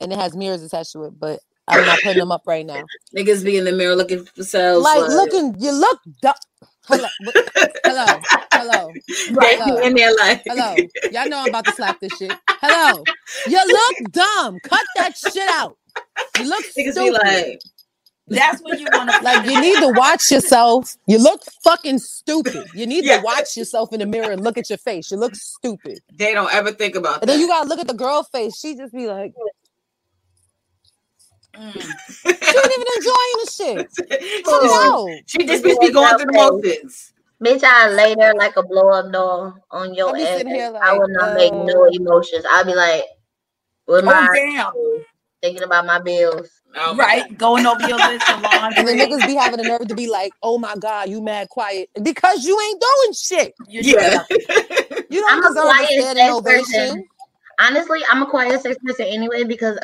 and 0.00 0.12
it 0.12 0.18
has 0.18 0.36
mirrors 0.36 0.62
attached 0.62 0.92
to 0.92 1.04
it, 1.04 1.18
but 1.18 1.40
I'm 1.68 1.84
not 1.84 2.02
putting 2.02 2.18
them 2.18 2.32
up 2.32 2.42
right 2.46 2.66
now. 2.66 2.84
Niggas 3.16 3.44
be 3.44 3.56
in 3.56 3.64
the 3.64 3.72
mirror 3.72 3.94
looking 3.94 4.24
for 4.24 4.32
themselves. 4.34 4.84
Like 4.84 5.08
looking, 5.08 5.54
you 5.60 5.72
look 5.72 5.98
dumb. 6.22 6.34
Hello, 6.86 7.08
hello, 7.84 8.20
hello, 8.56 8.94
Right. 9.30 9.56
hello. 9.58 9.76
in 9.86 9.94
their 9.94 10.14
life. 10.16 10.42
hello. 10.48 10.76
Y'all 11.10 11.28
know 11.28 11.38
I'm 11.38 11.48
about 11.48 11.66
to 11.66 11.72
slap 11.72 12.00
this 12.00 12.16
shit. 12.16 12.36
Hello, 12.60 13.04
you 13.46 13.58
look 13.72 14.12
dumb. 14.12 14.58
Cut 14.60 14.86
that 14.96 15.16
shit 15.16 15.48
out. 15.48 15.76
You 16.34 16.48
look 16.48 16.64
Niggas 16.64 16.74
be 16.74 17.10
stupid. 17.10 17.12
like, 17.12 17.60
That's 18.30 18.62
when 18.62 18.78
you 18.78 18.88
want 18.90 19.10
to 19.10 19.16
Like 19.24 19.44
you 19.44 19.56
need 19.60 19.80
to 19.80 19.88
watch 19.90 20.30
yourself. 20.30 20.96
You 21.06 21.18
look 21.18 21.42
fucking 21.64 21.98
stupid. 21.98 22.70
You 22.74 22.86
need 22.86 23.06
Yeah. 23.06 23.18
to 23.18 23.22
watch 23.24 23.56
yourself 23.56 23.92
in 23.92 24.00
the 24.00 24.06
mirror 24.06 24.30
and 24.32 24.42
look 24.42 24.58
at 24.58 24.70
your 24.70 24.78
face. 24.78 25.10
You 25.10 25.18
look 25.18 25.34
stupid. 25.36 26.00
they 26.12 26.34
don't 26.34 26.52
ever 26.54 26.72
think 26.72 26.96
about 26.96 27.22
And 27.22 27.28
that. 27.28 27.28
then 27.30 27.40
you 27.40 27.48
gotta 27.48 27.68
look 27.68 27.80
at 27.80 27.88
the 27.88 27.94
girl 27.94 28.22
face. 28.24 28.58
She 28.58 28.76
just 28.76 28.94
be 28.94 29.08
like, 29.08 29.34
Mm. 31.56 31.96
she 32.42 32.58
ain't 32.58 32.72
even 32.72 32.86
enjoying 32.96 33.38
the 33.44 33.50
shit. 33.50 33.88
she, 34.44 34.44
Come 34.44 34.62
just, 34.62 34.98
she 35.26 35.46
just 35.46 35.64
be 35.64 35.90
going 35.92 36.16
through 36.16 36.26
the 36.26 36.32
motions. 36.32 37.12
Bitch, 37.44 37.64
I 37.64 37.90
lay 37.90 38.14
there 38.14 38.34
like 38.34 38.56
a 38.56 38.62
blow 38.62 38.90
up 38.90 39.12
doll 39.12 39.54
on 39.70 39.94
your 39.94 40.16
I 40.16 40.20
ass. 40.20 40.26
sitting 40.38 40.54
here 40.54 40.70
I 40.82 40.92
will 40.94 41.08
like, 41.08 41.08
not 41.08 41.34
make 41.34 41.52
no 41.54 41.86
uh, 41.86 41.90
emotions. 41.90 42.44
I'll 42.50 42.64
be 42.66 42.74
like, 42.74 43.04
with 43.86 44.04
my 44.04 44.12
Oh 44.12 44.14
eyes 44.14 44.28
damn! 44.34 44.72
Closed, 45.40 45.42
thinking 45.42 45.62
about 45.62 45.86
my 45.86 45.98
bills. 46.00 46.48
Oh 46.76 46.94
my 46.94 47.04
Right, 47.04 47.38
going 47.38 47.66
over 47.66 47.82
your 47.82 47.98
list 47.98 48.28
of 48.28 48.40
laundry. 48.42 48.78
And 48.80 48.88
then 48.88 48.98
laundry. 48.98 49.18
niggas 49.18 49.26
be 49.26 49.34
having 49.34 49.58
the 49.58 49.64
nerve 49.64 49.88
to 49.88 49.94
be 49.94 50.08
like, 50.08 50.32
"Oh 50.42 50.58
my 50.58 50.76
god, 50.76 51.08
you 51.08 51.20
mad 51.20 51.48
quiet 51.48 51.88
because 52.02 52.44
you 52.44 52.58
ain't 52.60 52.80
doing 52.80 53.12
shit. 53.14 53.54
You 53.68 53.82
Yeah. 53.82 54.24
You 55.10 55.26
I'm 55.28 55.40
don't 55.40 55.50
a 55.50 55.54
deserve 55.54 55.64
a 55.64 55.74
quiet 55.74 55.88
standing 55.88 56.26
sex 56.26 56.40
person. 56.42 57.08
Honestly, 57.58 58.00
I'm 58.10 58.22
a 58.22 58.26
quiet 58.26 58.62
sex 58.62 58.76
person 58.84 59.06
anyway 59.06 59.42
because 59.44 59.78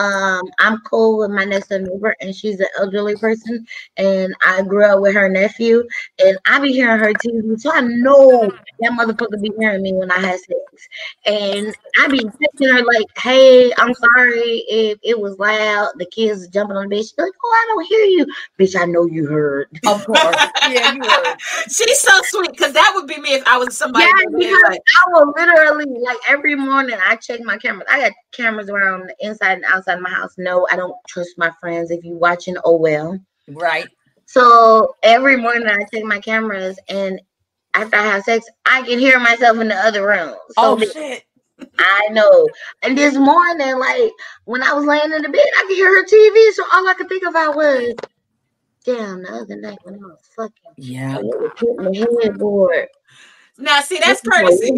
um, 0.00 0.50
I'm 0.58 0.78
cool 0.78 1.18
with 1.18 1.30
my 1.30 1.44
next 1.44 1.68
door 1.68 1.80
neighbor, 1.80 2.16
and 2.22 2.34
she's 2.34 2.58
an 2.58 2.66
elderly 2.78 3.16
person, 3.16 3.66
and 3.98 4.34
I 4.42 4.62
grew 4.62 4.86
up 4.86 5.00
with 5.00 5.14
her 5.14 5.28
nephew, 5.28 5.84
and 6.18 6.38
I 6.46 6.58
be 6.58 6.72
hearing 6.72 6.98
her 6.98 7.12
TV, 7.12 7.60
so 7.60 7.70
I 7.70 7.82
know 7.82 8.50
that 8.80 8.92
motherfucker 8.92 9.42
be 9.42 9.52
hearing 9.58 9.82
me 9.82 9.92
when 9.92 10.10
I 10.10 10.18
have 10.18 10.40
sex, 10.40 10.88
and 11.26 11.74
I 12.00 12.08
be 12.08 12.20
texting 12.20 12.72
her 12.72 12.82
like, 12.82 13.06
"Hey, 13.18 13.70
I'm 13.76 13.92
sorry 13.92 14.64
if 14.68 14.98
it 15.02 15.20
was 15.20 15.38
loud. 15.38 15.90
The 15.98 16.06
kids 16.06 16.48
jumping 16.48 16.78
on 16.78 16.88
the 16.88 16.96
bed." 16.96 17.02
She's 17.02 17.14
like, 17.18 17.32
"Oh, 17.44 17.52
I 17.52 17.66
don't 17.68 17.86
hear 17.86 18.04
you, 18.06 18.26
bitch. 18.58 18.80
I 18.80 18.86
know 18.86 19.06
you 19.06 19.26
heard." 19.26 19.68
Of 19.90 20.06
course. 20.06 20.36
yeah, 20.68 20.92
you 20.92 21.00
were. 21.00 21.36
She's 21.68 22.00
so 22.00 22.12
sweet 22.24 22.52
because 22.52 22.72
that 22.72 22.92
would 22.94 23.06
be 23.06 23.20
me 23.20 23.34
if 23.34 23.46
I 23.46 23.58
was 23.58 23.76
somebody. 23.76 24.04
Yeah, 24.04 24.12
because 24.38 24.62
like, 24.70 24.80
I 24.80 25.10
will 25.12 25.32
literally 25.36 25.86
like 26.00 26.18
every 26.28 26.54
morning 26.54 26.96
I 27.02 27.16
check 27.16 27.40
my 27.42 27.58
cameras. 27.58 27.88
I 27.90 28.00
got 28.00 28.12
cameras 28.32 28.70
around 28.70 29.08
the 29.08 29.26
inside 29.26 29.54
and 29.54 29.64
outside 29.64 29.89
of 29.90 30.02
my 30.02 30.10
house. 30.10 30.34
No, 30.38 30.66
I 30.70 30.76
don't 30.76 30.94
trust 31.08 31.30
my 31.36 31.50
friends. 31.60 31.90
If 31.90 32.04
you 32.04 32.16
watching, 32.16 32.56
oh 32.64 32.76
well. 32.76 33.18
Right. 33.48 33.88
So 34.26 34.94
every 35.02 35.36
morning 35.36 35.66
I 35.66 35.78
take 35.92 36.04
my 36.04 36.20
cameras, 36.20 36.78
and 36.88 37.20
after 37.74 37.96
I 37.96 38.02
have 38.02 38.24
sex, 38.24 38.46
I 38.66 38.82
can 38.82 38.98
hear 38.98 39.18
myself 39.18 39.58
in 39.58 39.68
the 39.68 39.76
other 39.76 40.06
room. 40.06 40.34
So 40.50 40.52
Oh 40.58 40.78
shit. 40.78 41.24
I 41.78 42.08
know. 42.10 42.48
And 42.82 42.96
this 42.96 43.16
morning, 43.16 43.78
like 43.78 44.12
when 44.44 44.62
I 44.62 44.72
was 44.72 44.84
laying 44.84 45.12
in 45.12 45.22
the 45.22 45.28
bed, 45.28 45.40
I 45.58 45.64
could 45.66 45.76
hear 45.76 45.94
her 45.94 46.04
TV. 46.04 46.52
So 46.52 46.64
all 46.72 46.88
I 46.88 46.94
could 46.94 47.08
think 47.08 47.24
about 47.26 47.56
was, 47.56 47.94
damn, 48.84 49.22
the 49.22 49.32
other 49.32 49.56
night 49.56 49.78
when 49.82 49.94
I 49.96 49.98
was 49.98 50.20
fucking, 50.36 50.52
Yeah. 50.76 51.18
I 51.18 51.20
was 51.20 51.52
hitting 51.58 51.76
the 51.76 52.20
headboard. 52.22 52.88
Now, 53.60 53.80
see, 53.80 53.98
that's 53.98 54.20
courtesy. 54.20 54.72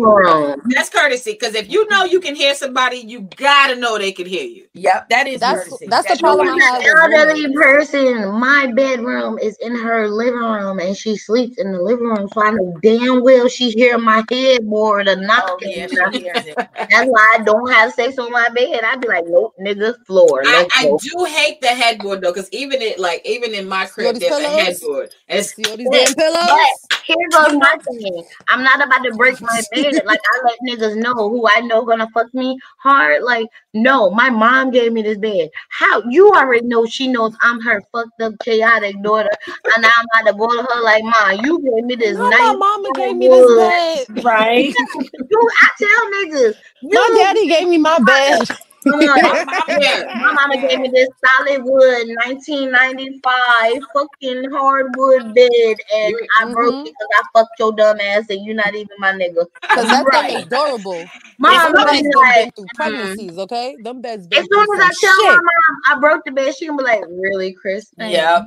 That's 0.67 0.89
courtesy 0.89 1.33
because 1.33 1.55
if 1.55 1.71
you 1.71 1.89
know 1.89 2.05
you 2.05 2.21
can 2.21 2.35
hear 2.35 2.55
somebody, 2.55 2.97
you 2.99 3.29
gotta 3.37 3.77
know 3.77 3.99
they 3.99 4.13
can 4.13 4.27
hear 4.27 4.45
you. 4.45 4.67
Yep. 4.75 5.09
That 5.11 5.27
is 5.29 5.41
That's- 5.41 5.65
courtesy. 5.69 5.87
that's 5.89 6.09
the 6.09 6.17
problem 6.19 6.49
I 6.49 6.63
have. 6.65 6.83
An 6.83 7.13
elderly 7.15 7.53
person. 7.55 8.29
My 8.41 8.67
bedroom 8.73 9.39
is 9.39 9.57
in 9.61 9.75
her 9.77 10.09
living 10.09 10.35
room, 10.41 10.79
and 10.81 10.97
she 10.97 11.17
sleeps 11.17 11.59
in 11.59 11.73
the 11.73 11.81
living 11.81 12.07
room. 12.07 12.29
So 12.33 12.43
I 12.43 12.51
know 12.51 12.77
damn 12.83 13.23
well 13.23 13.49
she 13.49 13.71
hear 13.71 13.99
my 13.99 14.25
headboard 14.31 15.09
or 15.09 15.13
Oh 15.13 15.15
knocking. 15.21 15.71
yeah, 15.71 15.87
she. 15.87 16.55
That's 16.57 17.09
why 17.09 17.37
I 17.39 17.43
don't 17.45 17.71
have 17.71 17.93
sex 17.93 18.19
on 18.19 18.31
my 18.33 18.49
bed. 18.51 18.81
I'd 18.83 19.01
be 19.01 19.09
like, 19.09 19.25
nope, 19.27 19.55
nigga, 19.61 20.05
floor. 20.07 20.43
I, 20.45 20.67
I 20.75 20.85
do 21.01 21.25
hate 21.25 21.61
the 21.61 21.69
headboard 21.69 22.21
though, 22.21 22.33
because 22.33 22.49
even 22.53 22.83
it 22.83 22.99
like 22.99 23.23
even 23.25 23.55
in 23.55 23.69
my 23.69 23.87
crib, 23.87 24.15
these 24.17 24.29
there's 24.29 24.43
a 24.45 24.49
headboard. 24.49 25.11
And 25.29 25.39
it's 25.39 25.55
See 25.55 25.65
all 25.65 25.77
these 25.77 25.89
damn 25.91 26.15
pillows? 26.15 26.47
But 26.91 26.99
here 27.05 27.29
goes 27.31 27.55
my 27.55 27.77
thing. 27.89 28.25
I'm 28.49 28.63
not 28.63 28.85
about 28.85 29.03
to 29.05 29.13
break 29.17 29.41
my 29.41 29.63
bed. 29.73 30.03
Like 30.05 30.21
I 30.35 30.47
let 30.47 30.59
niggas 30.69 30.97
know 30.97 31.15
who 31.15 31.47
I 31.49 31.61
know 31.61 31.85
gonna 31.85 32.09
fuck 32.15 32.33
me 32.35 32.59
hard. 32.79 33.23
Like, 33.23 33.47
no, 33.75 34.11
my 34.11 34.31
mom 34.31 34.71
gave 34.71 34.93
me 34.93 35.03
this 35.03 35.19
bed. 35.19 35.51
How 35.71 36.03
you 36.09 36.31
already 36.33 36.67
know 36.67 36.87
she 36.87 37.09
knows 37.09 37.35
I'm 37.41 37.61
her 37.61 37.83
fucked 37.93 38.21
up 38.21 38.35
chaotic 38.41 39.01
daughter, 39.03 39.31
and 39.77 39.85
I'm 39.87 40.07
about 40.15 40.31
to 40.31 40.37
boil 40.37 40.63
her 40.63 40.83
like, 40.83 41.03
mom. 41.05 41.45
you 41.45 41.59
gave 41.61 41.85
me 41.85 41.95
this 41.97 42.17
No, 42.17 42.29
nice. 42.31 42.39
my 42.41 42.57
mama 42.57 42.91
gave 42.95 43.17
me 43.17 43.29
this 43.29 44.07
bed. 44.09 44.25
Right. 44.25 44.75
You, 45.31 45.51
I 45.63 45.69
tell 45.79 46.43
niggas, 46.43 46.55
you 46.83 46.91
My 46.95 47.15
daddy 47.17 47.49
gave 47.49 47.69
me 47.69 47.79
my 47.79 47.99
bed. 48.01 48.49
Come 48.85 49.01
on, 49.01 49.07
My 49.07 49.17
mama- 49.23 49.81
Yeah, 49.81 50.03
my 50.17 50.33
mama 50.33 50.57
gave 50.69 50.81
me 50.81 50.89
this 50.89 51.09
solid 51.39 51.63
wood 51.65 52.09
1995 52.27 53.83
fucking 53.95 54.51
hardwood 54.51 55.35
bed, 55.35 55.77
and 55.95 56.15
I 56.41 56.45
broke 56.53 56.75
Mhm. 56.75 56.87
it 56.87 56.95
because 56.99 57.09
I 57.17 57.23
fucked 57.33 57.59
your 57.59 57.73
dumb 57.73 58.01
ass, 58.01 58.25
and 58.31 58.45
you're 58.45 58.55
not 58.57 58.75
even 58.75 58.89
my 58.99 59.13
nigga. 59.13 59.47
Cause 59.75 59.91
that 59.91 60.05
Right. 60.07 60.29
thing 60.31 60.39
is 60.41 60.47
durable. 60.47 61.11
Mom, 61.39 61.53
Them 61.53 61.73
I 61.77 61.85
beds 61.85 62.03
be 62.03 62.09
been 62.09 62.15
like, 62.15 62.55
through 62.57 62.65
mm. 62.67 62.75
pregnancies, 62.75 63.39
okay? 63.39 63.77
Them 63.81 64.01
beds 64.01 64.27
as 64.33 64.47
soon 64.51 64.63
as 64.63 64.81
I 64.81 64.93
some 64.95 65.15
tell 65.17 65.27
my 65.27 65.35
mom 65.35 65.81
I 65.87 66.01
broke 66.01 66.25
the 66.25 66.33
bed, 66.33 66.55
she 66.55 66.67
gonna 66.67 66.79
be 66.79 66.85
like, 66.85 67.05
"Really, 67.09 67.53
Chris? 67.53 67.87
Yeah, 67.99 68.43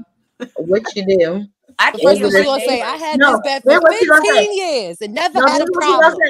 What 0.55 0.95
you 0.95 1.05
do?" 1.05 1.45
I 1.79 1.91
The 1.91 1.97
can 1.99 2.07
first 2.07 2.17
hear 2.17 2.27
thing 2.27 2.35
Over 2.35 2.37
she 2.37 2.45
gonna 2.45 2.59
say, 2.61 2.81
I 2.81 2.95
had 2.95 3.19
No, 3.19 3.31
this 3.31 3.39
bed 3.41 3.63
wait, 3.65 3.75
for 3.75 3.81
what 3.81 3.95
she 3.97 4.07
gonna 4.07 4.21
say? 4.25 4.31
15 4.31 4.57
years 4.57 5.01
and 5.01 5.13
never 5.13 5.39
No, 5.39 5.47
had 5.47 5.61
a 5.61 5.63
is 5.63 5.69
what 5.71 5.83
she 5.83 5.91
gonna 5.91 6.01
problem. 6.01 6.21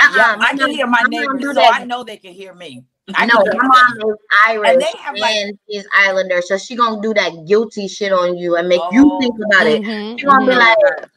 Uh-uh, 0.00 0.12
Yeah, 0.16 0.36
I 0.40 0.56
can 0.56 0.70
hear 0.70 0.86
my 0.86 1.02
mom 1.02 1.10
neighbors, 1.10 1.54
so. 1.54 1.62
I 1.62 1.84
know 1.84 2.04
they 2.04 2.16
can 2.16 2.32
hear 2.32 2.54
me. 2.54 2.84
I 3.14 3.26
know 3.26 3.42
my 3.44 3.52
mom 3.66 4.10
is 4.10 4.16
Irish 4.46 4.70
and, 4.70 4.80
they 4.82 4.92
have, 4.98 5.16
like- 5.16 5.54
she's 5.70 5.86
Islander, 5.96 6.42
so 6.42 6.58
she 6.58 6.76
gonna 6.76 7.00
do 7.00 7.14
that 7.14 7.46
guilty 7.46 7.88
shit 7.88 8.12
on 8.12 8.36
you 8.36 8.56
and 8.56 8.68
make 8.68 8.80
you 8.92 9.10
Oh. 9.10 9.20
think 9.20 9.34
about 9.50 9.66
it. 9.66 9.82
Mhm, 9.82 10.18
She 10.18 10.26
gonna 10.26 10.46
be 10.46 10.52
mhm. 10.52 10.58
like, 10.58 11.08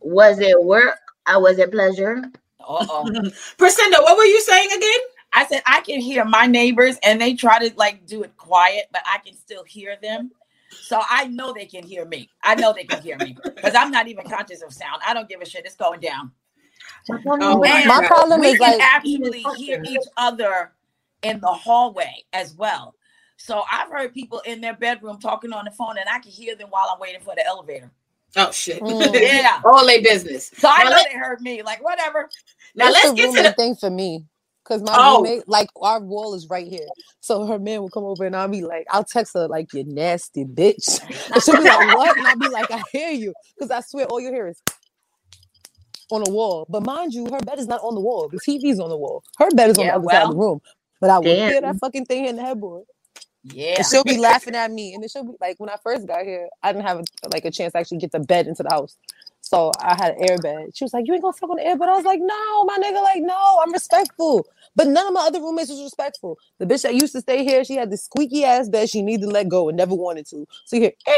"Was 0.00 0.38
it 0.40 0.62
work 0.62 0.98
or 1.28 1.42
was 1.42 1.58
it 1.58 1.70
pleasure?" 1.72 2.22
Uh-oh. 2.60 3.04
Priscinda, 3.58 4.02
what 4.02 4.16
were 4.16 4.24
you 4.24 4.40
saying 4.40 4.68
again? 4.76 5.00
I 5.32 5.46
said 5.46 5.62
I 5.66 5.80
can 5.82 6.00
hear 6.00 6.24
my 6.24 6.46
neighbors 6.46 6.96
and 7.02 7.20
they 7.20 7.34
try 7.34 7.58
to 7.68 7.74
like 7.76 8.06
do 8.06 8.22
it 8.22 8.36
quiet, 8.36 8.86
but 8.92 9.02
I 9.06 9.18
can 9.18 9.34
still 9.34 9.64
hear 9.64 9.96
them. 10.00 10.30
So 10.70 11.00
I 11.08 11.26
know 11.26 11.52
they 11.52 11.66
can 11.66 11.84
hear 11.84 12.04
me. 12.04 12.28
I 12.42 12.54
know 12.54 12.72
they 12.72 12.84
can 12.84 13.02
hear 13.02 13.16
me 13.18 13.36
because 13.44 13.74
I'm 13.74 13.90
not 13.90 14.08
even 14.08 14.24
conscious 14.28 14.62
of 14.62 14.72
sound. 14.72 15.02
I 15.06 15.14
don't 15.14 15.28
give 15.28 15.40
a 15.40 15.44
shit. 15.46 15.64
It's 15.66 15.76
going 15.76 16.00
down. 16.00 16.32
Oh, 17.10 17.62
And 17.64 17.86
My 17.86 18.06
problem 18.06 18.40
we 18.40 18.48
is 18.48 18.58
can 18.58 18.72
like 18.78 18.80
actually 18.82 19.44
hear 19.56 19.82
each 19.86 20.04
other 20.16 20.72
in 21.22 21.40
the 21.40 21.48
hallway 21.48 22.24
as 22.32 22.54
well. 22.54 22.94
So 23.38 23.62
I've 23.70 23.90
heard 23.90 24.14
people 24.14 24.40
in 24.40 24.60
their 24.60 24.74
bedroom 24.74 25.18
talking 25.20 25.52
on 25.52 25.64
the 25.66 25.70
phone, 25.70 25.98
and 25.98 26.08
I 26.08 26.18
can 26.20 26.30
hear 26.32 26.56
them 26.56 26.68
while 26.70 26.90
I'm 26.92 27.00
waiting 27.00 27.20
for 27.20 27.34
the 27.36 27.46
elevator. 27.46 27.90
Oh 28.36 28.50
shit. 28.52 28.82
Mm. 28.82 29.12
Yeah. 29.22 29.60
All 29.64 29.86
their 29.86 30.02
business. 30.02 30.50
So 30.58 30.68
I 30.70 30.84
Now 30.84 30.90
know 30.90 30.96
let- 30.96 31.08
they 31.10 31.18
heard 31.18 31.40
me. 31.40 31.62
Like 31.62 31.82
whatever. 31.82 32.30
Now 32.76 32.90
it's 32.90 32.92
let's 32.92 33.12
a 33.12 33.14
get 33.14 33.30
to 33.32 33.42
the 33.42 33.52
thing 33.52 33.76
for 33.76 33.90
me. 33.90 34.24
Cause 34.64 34.82
my 34.82 34.96
Oh. 34.96 35.22
roommate, 35.22 35.48
like 35.48 35.68
our 35.80 36.00
wall 36.00 36.34
is 36.34 36.48
right 36.50 36.66
here. 36.66 36.88
So 37.20 37.46
her 37.46 37.58
man 37.58 37.80
will 37.82 37.90
come 37.90 38.04
over 38.04 38.24
and 38.26 38.36
I'll 38.36 38.48
be 38.48 38.62
like, 38.62 38.86
I'll 38.90 39.04
text 39.04 39.34
her 39.34 39.48
like 39.48 39.72
you 39.72 39.84
nasty 39.84 40.44
bitch. 40.44 41.00
And 41.34 41.42
she'll 41.42 41.56
be 41.56 41.66
like, 41.66 41.82
what? 41.82 42.16
And 42.16 42.26
I'll 42.26 42.36
be 42.38 42.50
like, 42.50 42.70
I 42.70 42.84
hear 42.92 43.10
you. 43.10 43.34
Cause 43.58 43.70
I 43.70 43.80
swear 43.80 44.06
all 44.06 44.20
you 44.20 44.30
hear 44.30 44.48
is 44.48 44.60
on 46.10 46.22
the 46.24 46.30
wall. 46.30 46.66
But 46.68 46.84
mind 46.84 47.14
you, 47.14 47.26
her 47.26 47.40
bed 47.40 47.58
is 47.58 47.68
not 47.68 47.80
on 47.82 47.94
the 47.94 48.00
wall. 48.00 48.28
The 48.28 48.38
TV's 48.38 48.80
on 48.80 48.90
the 48.90 48.96
wall. 48.96 49.24
Her 49.38 49.50
bed 49.50 49.70
is 49.70 49.78
on 49.78 49.86
Yeah, 49.86 49.88
the 49.88 49.94
other 49.94 50.08
side 50.08 50.24
of 50.24 50.30
the 50.30 50.36
room. 50.36 50.60
But 51.00 51.10
I 51.10 51.20
will 51.20 51.44
hear 51.44 51.62
that 51.62 51.78
fucking 51.78 52.06
thing 52.06 52.26
in 52.26 52.36
the 52.36 52.42
headboard. 52.42 52.84
Yeah. 53.44 53.76
And 53.76 53.86
she'll 53.86 54.04
be 54.04 54.16
laughing 54.20 54.56
at 54.56 54.72
me. 54.72 54.94
And 54.94 55.02
then 55.02 55.10
she'll 55.10 55.24
be 55.24 55.34
like, 55.40 55.60
when 55.60 55.70
I 55.70 55.76
first 55.82 56.06
got 56.06 56.24
here, 56.24 56.48
I 56.62 56.72
didn't 56.72 56.86
have 56.86 57.00
a, 57.00 57.04
like 57.32 57.46
a 57.46 57.52
chance 57.52 57.74
to 57.74 57.80
actually 57.80 57.98
get 57.98 58.12
the 58.12 58.20
bed 58.20 58.48
into 58.48 58.64
the 58.64 58.70
house. 58.70 58.98
So 59.42 59.72
I 59.80 59.96
had 59.96 60.16
an 60.16 60.30
air 60.30 60.38
bed. 60.38 60.70
She 60.74 60.84
was 60.84 60.94
like, 60.94 61.06
You 61.06 61.14
ain't 61.14 61.22
gonna 61.22 61.34
fuck 61.34 61.50
on 61.50 61.56
the 61.58 61.66
air 61.66 61.78
bed. 61.78 61.88
I 61.90 61.96
was 61.96 62.06
like, 62.06 62.20
No, 62.22 62.64
my 62.64 62.78
nigga, 62.82 63.02
like, 63.02 63.22
no, 63.22 63.60
I'm 63.64 63.72
respectful. 63.72 64.46
But 64.76 64.88
none 64.88 65.06
of 65.06 65.14
my 65.14 65.22
other 65.22 65.40
roommates 65.40 65.70
was 65.70 65.82
respectful. 65.82 66.38
The 66.60 66.66
bitch 66.66 66.82
that 66.84 66.94
used 66.94 67.12
to 67.14 67.20
stay 67.22 67.44
here, 67.44 67.64
she 67.64 67.76
had 67.76 67.90
this 67.90 68.04
squeaky 68.04 68.44
ass 68.44 68.68
bed 68.70 68.88
she 68.90 69.02
needed 69.02 69.26
to 69.26 69.30
let 69.32 69.48
go 69.48 69.68
and 69.68 69.76
never 69.76 69.94
wanted 69.94 70.26
to. 70.28 70.46
So 70.64 70.76
you 70.76 70.82
hear 70.82 70.92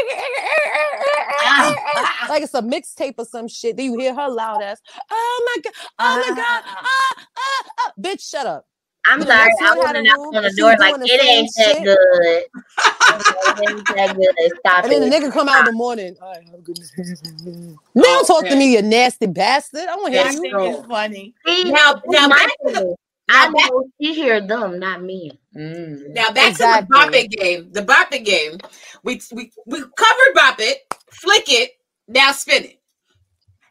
like 2.29 2.43
it's 2.43 2.55
a 2.55 2.61
mixtape 2.63 3.15
or 3.19 3.25
some 3.25 3.47
shit. 3.47 3.77
Then 3.77 3.85
you 3.93 3.99
hear 3.99 4.15
her 4.15 4.29
loud 4.29 4.61
ass, 4.63 4.81
oh 5.11 5.55
my 5.55 5.61
god, 5.63 5.73
oh 5.99 6.17
my 6.17 6.31
god, 6.35 6.63
Ah. 6.67 6.81
ah, 6.83 7.15
ah, 7.37 7.63
ah. 7.79 7.91
bitch, 8.01 8.27
shut 8.29 8.47
up. 8.47 8.65
I'm 9.05 9.19
You 9.19 9.25
know, 9.25 9.31
sorry, 9.31 9.51
I 9.61 9.75
one 9.75 9.87
had 9.87 9.95
want 9.95 10.07
knock 10.07 10.35
on 10.35 10.43
the 10.43 10.49
she 10.49 10.55
door 10.61 10.75
like 10.79 10.95
the 10.95 11.05
it 11.05 11.21
same 11.21 11.29
ain't 11.29 11.51
that 11.55 11.75
shit. 11.75 11.83
good. 11.83 12.43
it 13.57 13.69
ain't 13.69 13.87
that 13.87 14.15
good. 14.15 14.51
Stop 14.59 14.83
And 14.83 14.93
then 14.93 15.09
the 15.09 15.15
nigga 15.15 15.31
come 15.31 15.49
out 15.49 15.59
in 15.59 15.65
the 15.65 15.71
morning. 15.71 16.15
All 16.21 16.31
right, 16.31 16.43
have 16.45 16.53
a 16.55 16.61
good 16.61 16.77
night. 16.77 17.77
Now 17.95 18.21
talk 18.27 18.47
to 18.47 18.55
me, 18.55 18.73
you 18.73 18.81
nasty 18.81 19.25
bastard. 19.27 19.87
I 19.87 19.95
want 19.95 20.13
to 20.13 20.23
hear 20.23 20.31
you. 20.31 20.65
it's 20.77 20.87
funny. 20.87 21.33
See, 21.45 21.63
now 21.65 22.01
now 22.07 22.27
my 22.27 22.35
back 22.35 22.51
to. 22.67 22.95
I 23.31 23.49
know 23.49 23.85
she 24.01 24.15
hear 24.15 24.41
them, 24.41 24.79
not 24.79 25.03
me. 25.03 25.39
Mm. 25.55 26.13
now 26.15 26.31
back 26.31 26.49
Exactly. 26.49 26.81
to 26.81 26.85
the 26.85 26.87
bop 26.93 27.13
it 27.13 27.31
game. 27.31 27.71
The 27.71 27.81
bop 27.83 28.11
it 28.11 28.25
game. 28.25 28.57
We 29.03 29.21
we 29.31 29.51
we 29.65 29.79
covered 29.79 30.33
bop 30.33 30.55
it, 30.59 30.79
flick 31.11 31.45
it, 31.47 31.71
now 32.07 32.31
spin 32.31 32.63
it. 32.65 32.79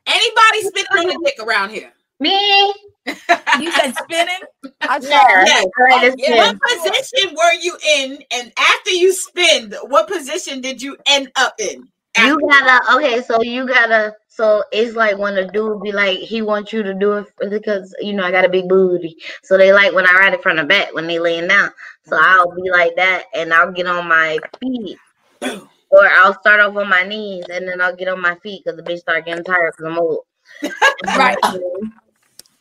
Anybody 0.07 0.63
spinning 0.63 1.11
on 1.11 1.23
a 1.23 1.25
dick 1.25 1.35
around 1.41 1.71
here? 1.71 1.93
Me? 2.21 2.73
You 3.07 3.73
said 3.73 3.95
spinning? 3.97 4.43
I 4.83 4.99
Yeah, 5.01 5.01
tried. 5.01 5.45
Yes. 5.47 5.67
I 5.79 5.91
like 5.91 6.15
to 6.15 6.17
yeah. 6.19 6.27
spin. 6.27 6.59
What 6.59 6.93
position 6.93 7.35
were 7.37 7.53
you 7.61 7.77
in? 7.97 8.19
And 8.33 8.53
after 8.57 8.91
you 8.91 9.13
spin, 9.13 9.75
what 9.89 10.09
position 10.09 10.61
did 10.61 10.83
you 10.83 10.97
end 11.07 11.31
up 11.37 11.55
in? 11.59 11.89
You 12.17 12.39
gotta 12.49 12.97
okay, 12.97 13.23
so 13.23 13.43
you 13.43 13.67
gotta 13.67 14.15
so 14.29 14.65
it's 14.73 14.97
like 14.97 15.19
when 15.19 15.37
a 15.39 15.51
dude 15.51 15.83
be 15.83 15.93
like 15.93 16.19
he 16.19 16.43
wants 16.43 16.73
you 16.73 16.83
to 16.83 16.95
do 16.95 17.15
it 17.15 17.27
because 17.51 17.95
you 18.01 18.13
know 18.13 18.25
I 18.25 18.31
got 18.31 18.45
a 18.45 18.49
big 18.49 18.69
booty. 18.69 19.17
So 19.43 19.57
they 19.57 19.73
like 19.73 19.93
when 19.93 20.07
I 20.07 20.13
ride 20.15 20.35
it 20.35 20.43
from 20.43 20.57
the 20.57 20.65
back 20.65 20.95
when 20.95 21.07
they 21.07 21.19
laying 21.19 21.49
down. 21.49 21.71
So 22.05 22.17
mm-hmm. 22.17 22.25
I'll 22.25 22.55
be 22.55 22.71
like 22.71 22.97
that 22.97 23.25
and 23.35 23.53
I'll 23.53 23.73
get 23.73 23.87
on 23.87 24.09
my 24.09 24.39
feet. 24.61 24.99
Or 25.91 26.07
I'll 26.07 26.39
start 26.39 26.61
off 26.61 26.77
on 26.77 26.87
my 26.91 27.03
knees 27.03 27.47
and 27.51 27.67
then 27.67 27.81
I'll 27.81 27.97
get 27.97 28.09
on 28.09 28.21
my 28.21 28.35
feet 28.43 28.63
because 28.63 28.77
the 28.77 28.83
bitch 28.83 28.99
start 28.99 29.25
getting 29.25 29.43
tired 29.43 29.73
because 29.75 29.91
I'm 29.91 29.99
old. 29.99 30.25
Right. 31.07 31.39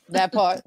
That 0.09 0.31
part. 0.33 0.61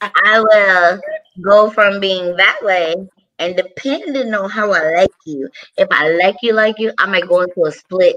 I 0.00 0.40
will 0.40 1.00
go 1.42 1.70
from 1.70 2.00
being 2.00 2.36
that 2.36 2.58
way 2.62 2.94
and 3.38 3.56
depending 3.56 4.32
on 4.34 4.48
how 4.50 4.72
I 4.72 4.94
like 4.94 5.10
you, 5.26 5.48
if 5.76 5.88
I 5.90 6.10
like 6.10 6.36
you 6.42 6.52
like 6.52 6.78
you, 6.78 6.92
I 6.98 7.06
might 7.06 7.28
go 7.28 7.40
into 7.42 7.64
a 7.64 7.72
split 7.72 8.16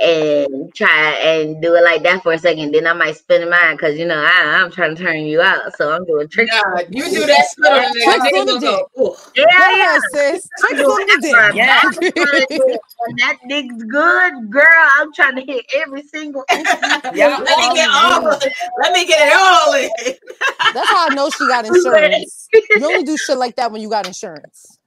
and 0.00 0.74
try 0.74 1.12
and 1.22 1.60
do 1.62 1.74
it 1.74 1.84
like 1.84 2.02
that 2.04 2.22
for 2.22 2.32
a 2.32 2.38
second. 2.38 2.72
Then 2.72 2.86
I 2.86 2.92
might 2.92 3.16
spin 3.16 3.48
mine 3.50 3.76
because 3.76 3.98
you 3.98 4.06
know 4.06 4.16
I, 4.18 4.60
I'm 4.62 4.70
trying 4.70 4.96
to 4.96 5.02
turn 5.02 5.18
you 5.26 5.40
out, 5.42 5.76
so 5.76 5.92
I'm 5.92 6.04
doing 6.06 6.28
tricks. 6.28 6.50
God, 6.62 6.86
you 6.90 7.04
do 7.10 7.26
that 7.26 7.46
split 7.50 7.72
on 7.72 7.92
the 7.92 8.00
Tricks 8.02 8.18
nigga, 8.24 8.40
on 8.40 8.46
the 8.46 8.52
nigga 8.52 8.60
go, 8.60 8.88
"Ooh." 9.04 9.16
Yeah, 9.36 9.44
Go 9.44 9.76
yeah. 9.76 9.98
sis. 10.12 10.48
Tricks 10.58 10.80
on 10.82 10.88
the 10.88 11.06
that, 11.06 11.20
dick. 11.22 11.54
Yeah. 11.56 11.80
I'm 11.82 11.92
trying 11.92 12.12
to 12.12 12.46
do 12.50 12.64
it. 12.68 12.80
When 13.06 13.16
that 13.16 13.36
dick's 13.48 13.84
good, 13.84 14.50
girl. 14.50 14.88
I'm 14.98 15.12
trying 15.12 15.36
to 15.36 15.42
hit 15.42 15.64
every 15.74 16.02
single. 16.02 16.44
Yeah, 17.12 17.38
let 17.38 17.58
me 17.58 17.64
all 17.64 17.74
get 17.74 17.84
in. 17.88 17.90
all. 17.90 18.22
Let 18.82 18.92
me 18.92 19.06
get 19.06 19.28
it 19.28 19.34
all 19.36 19.74
in. 19.74 19.90
That's 20.74 20.88
how 20.88 21.08
I 21.10 21.14
know 21.14 21.30
she 21.30 21.46
got 21.46 21.66
insurance. 21.66 22.48
You 22.76 22.86
only 22.86 23.02
do 23.04 23.16
shit 23.16 23.36
like 23.38 23.56
that 23.56 23.72
when 23.72 23.80
you 23.82 23.90
got 23.90 24.06
insurance. 24.06 24.79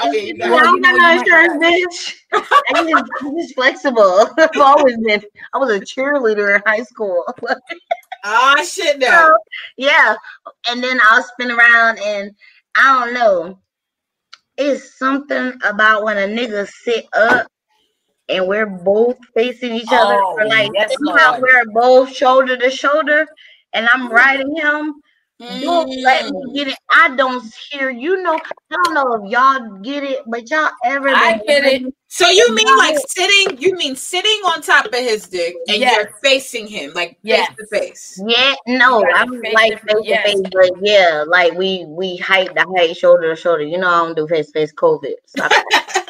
Okay, 0.00 0.26
you 0.28 0.34
Yeah, 0.38 0.54
I 0.54 0.62
don't 0.62 0.80
got 0.80 0.96
no 0.96 1.18
insurance, 1.18 1.64
bitch. 1.64 2.14
I'm 2.74 2.88
just, 2.88 3.10
I'm 3.20 3.36
just 3.36 3.54
flexible. 3.54 4.28
I've 4.38 4.50
always 4.60 4.96
been. 4.98 5.22
I 5.52 5.58
was 5.58 5.70
a 5.70 5.80
cheerleader 5.80 6.56
in 6.56 6.62
high 6.66 6.82
school. 6.84 7.24
oh 8.24 8.56
shit 8.64 9.02
So, 9.02 9.08
now. 9.08 9.30
yeah, 9.76 10.14
and 10.68 10.82
then 10.82 11.00
I'll 11.08 11.22
spin 11.22 11.50
around 11.50 11.98
and 11.98 12.30
I 12.76 13.04
don't 13.04 13.14
know. 13.14 13.58
It's 14.56 14.98
something 14.98 15.52
about 15.64 16.04
when 16.04 16.16
a 16.18 16.26
nigga 16.26 16.68
sit 16.68 17.06
up 17.14 17.46
and 18.28 18.46
we're 18.46 18.66
both 18.66 19.16
facing 19.34 19.72
each 19.74 19.88
other, 19.90 20.18
Oh, 20.20 20.36
or 20.38 20.46
like 20.46 20.70
yes, 20.74 20.94
somehow 21.04 21.32
Lord. 21.32 21.42
we're 21.42 21.72
both 21.72 22.14
shoulder 22.14 22.56
to 22.56 22.70
shoulder, 22.70 23.26
and 23.72 23.88
I'm 23.92 24.02
mm-hmm. 24.06 24.14
riding 24.14 24.56
him. 24.56 24.94
Don't 25.40 25.88
let 26.02 26.24
Mm. 26.24 26.32
me 26.32 26.54
get 26.54 26.68
it. 26.68 26.76
I 26.90 27.14
don't 27.14 27.44
hear 27.70 27.90
you 27.90 28.20
know. 28.22 28.34
I 28.34 28.76
don't 28.84 28.94
know 28.94 29.14
if 29.24 29.30
y'all 29.30 29.78
get 29.82 30.02
it, 30.02 30.20
but 30.26 30.50
y'all 30.50 30.70
ever 30.84 31.10
I 31.10 31.38
get 31.46 31.64
it. 31.64 31.94
So 32.08 32.26
you 32.28 32.54
mean 32.54 32.66
like 32.78 32.96
Right. 32.96 33.08
sitting? 33.08 33.58
You 33.60 33.74
mean 33.76 33.94
sitting 33.94 34.40
on 34.46 34.62
top 34.62 34.86
of 34.86 34.94
his 34.94 35.28
dick 35.28 35.54
and 35.68 35.76
Yes. 35.78 35.94
you're 35.96 36.10
facing 36.24 36.66
him 36.66 36.92
like 36.94 37.18
Yes. 37.22 37.48
face 37.48 37.56
to 37.56 37.66
face? 37.78 38.22
Yeah, 38.26 38.54
no, 38.66 39.00
You 39.00 39.10
I'm 39.14 39.40
face 39.42 39.54
like 39.54 39.72
to 39.72 39.78
face 39.78 39.84
face, 39.94 40.02
to 40.02 40.08
yes. 40.08 40.24
face, 40.26 40.40
but 40.52 40.70
yeah, 40.82 41.24
like 41.28 41.52
we 41.54 41.84
we 41.86 42.16
height 42.16 42.54
to 42.56 42.64
height, 42.76 42.96
shoulder 42.96 43.28
to 43.34 43.36
shoulder. 43.40 43.62
You 43.62 43.78
know, 43.78 43.88
I 43.88 43.98
don't 44.06 44.16
do 44.16 44.26
face 44.26 44.46
to 44.46 44.52
face 44.52 44.72
COVID. 44.72 45.14
So 45.26 45.46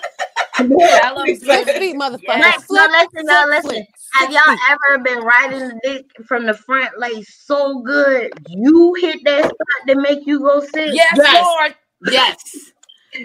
I- 0.58 1.00
Tell 1.00 1.20
'em, 1.20 1.36
Flip 1.36 1.66
baby. 1.66 1.78
feet, 1.78 1.96
motherfucker. 1.96 2.22
Yes. 2.26 2.64
No, 2.70 2.76
Flip, 2.76 2.90
listen, 2.90 3.26
no, 3.26 3.42
flip, 3.44 3.48
listen. 3.64 3.70
flip. 3.70 3.84
Have 4.14 4.32
y'all 4.32 4.56
ever 4.70 5.02
been 5.02 5.18
riding 5.20 5.58
the 5.68 5.80
dick 5.84 6.06
from 6.26 6.46
the 6.46 6.54
front 6.54 6.98
like 6.98 7.14
so 7.28 7.80
good? 7.80 8.32
You 8.48 8.94
hit 8.94 9.20
that 9.24 9.44
spot 9.44 9.86
to 9.88 9.94
make 9.96 10.26
you 10.26 10.40
go 10.40 10.60
sit. 10.60 10.94
Yes, 10.94 11.14
Yes. 11.16 11.44
Lord. 11.44 11.74
Yes. 12.10 12.36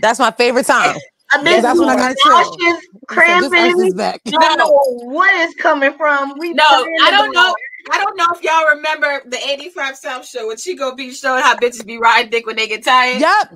That's 0.02 0.20
my 0.20 0.32
favorite 0.32 0.66
time. 0.66 0.96
A 1.36 1.44
Yes, 1.44 1.64
That's 1.64 1.80
when 1.80 1.90
I 1.90 1.94
Lord. 1.94 2.00
gotta 2.00 2.16
chill. 2.22 2.32
nauseous, 2.32 2.54
So 2.58 2.66
just 2.72 2.88
cramping. 3.08 3.54
arch 3.60 3.74
We 3.76 3.84
his 3.86 3.94
back. 3.96 4.22
don't 4.26 4.58
know 4.58 4.68
what 5.08 5.34
is 5.48 5.54
coming 5.56 5.94
from. 5.94 6.38
We 6.38 6.54
No, 6.54 6.64
I 6.66 7.10
don't 7.12 7.32
know. 7.34 7.56
I 7.92 7.98
don't 7.98 8.16
know 8.16 8.26
if 8.34 8.42
y'all 8.44 8.66
remember 8.76 9.22
the 9.26 9.38
85 9.50 9.98
South 9.98 10.26
show 10.28 10.48
when 10.48 10.56
Chico 10.58 10.96
be 10.96 11.12
showing 11.14 11.42
how 11.44 11.56
bitches 11.56 11.86
be 11.86 11.98
riding 11.98 12.30
dick 12.32 12.46
when 12.46 12.56
they 12.56 12.68
get 12.68 12.84
tired. 12.84 13.20
Yep. 13.20 13.54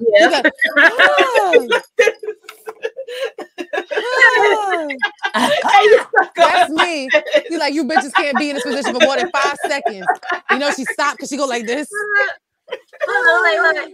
Yeah. 0.78 1.68
You 5.84 6.06
got. 6.36 6.36
That's 6.36 6.70
me. 6.70 7.10
He's 7.48 7.60
like, 7.60 7.74
you 7.74 7.84
bitches 7.86 8.14
can't 8.14 8.38
be 8.38 8.50
in 8.50 8.56
this 8.56 8.64
position 8.64 8.94
for 8.94 9.02
more 9.02 9.16
than 9.16 9.30
five 9.32 9.58
seconds. 9.66 10.08
You 10.52 10.60
know, 10.60 10.72
she 10.72 10.86
stopped 10.86 11.18
because 11.18 11.30
she 11.30 11.38
go 11.38 11.46
like 11.46 11.66
this. 11.66 11.88
Look, 13.08 13.26
look, 13.26 13.76
look. 13.76 13.92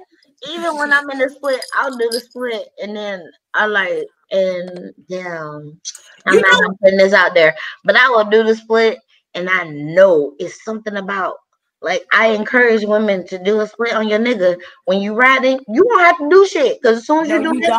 Even 0.49 0.77
when 0.77 0.91
I'm 0.91 1.09
in 1.09 1.19
the 1.19 1.29
split, 1.29 1.63
I'll 1.75 1.97
do 1.97 2.09
the 2.11 2.19
split, 2.19 2.67
and 2.81 2.95
then 2.95 3.31
I 3.53 3.65
like, 3.65 4.07
and 4.31 4.93
damn, 5.09 5.79
I'm 6.25 6.35
You 6.35 6.41
not 6.41 6.51
gonna 6.51 6.77
putting 6.81 6.97
this 6.97 7.13
out 7.13 7.33
there, 7.33 7.55
but 7.85 7.95
I 7.95 8.09
will 8.09 8.25
do 8.25 8.43
the 8.43 8.55
split, 8.55 8.99
and 9.35 9.49
I 9.49 9.63
know 9.69 10.33
it's 10.39 10.63
something 10.65 10.97
about. 10.97 11.37
Like 11.83 12.05
I 12.13 12.29
encourage 12.29 12.85
women 12.85 13.27
to 13.27 13.37
do 13.43 13.59
a 13.61 13.67
split 13.67 13.93
on 13.93 14.07
your 14.07 14.19
nigga 14.19 14.57
when 14.85 15.01
you 15.01 15.13
riding. 15.15 15.59
You 15.67 15.83
don't 15.83 15.99
have 15.99 16.17
to 16.17 16.29
do 16.29 16.45
shit 16.47 16.81
because 16.81 16.99
as 16.99 17.05
soon 17.05 17.23
as 17.23 17.29
No, 17.29 17.35
you 17.37 17.43
do 17.43 17.55
you 17.55 17.61
that 17.61 17.73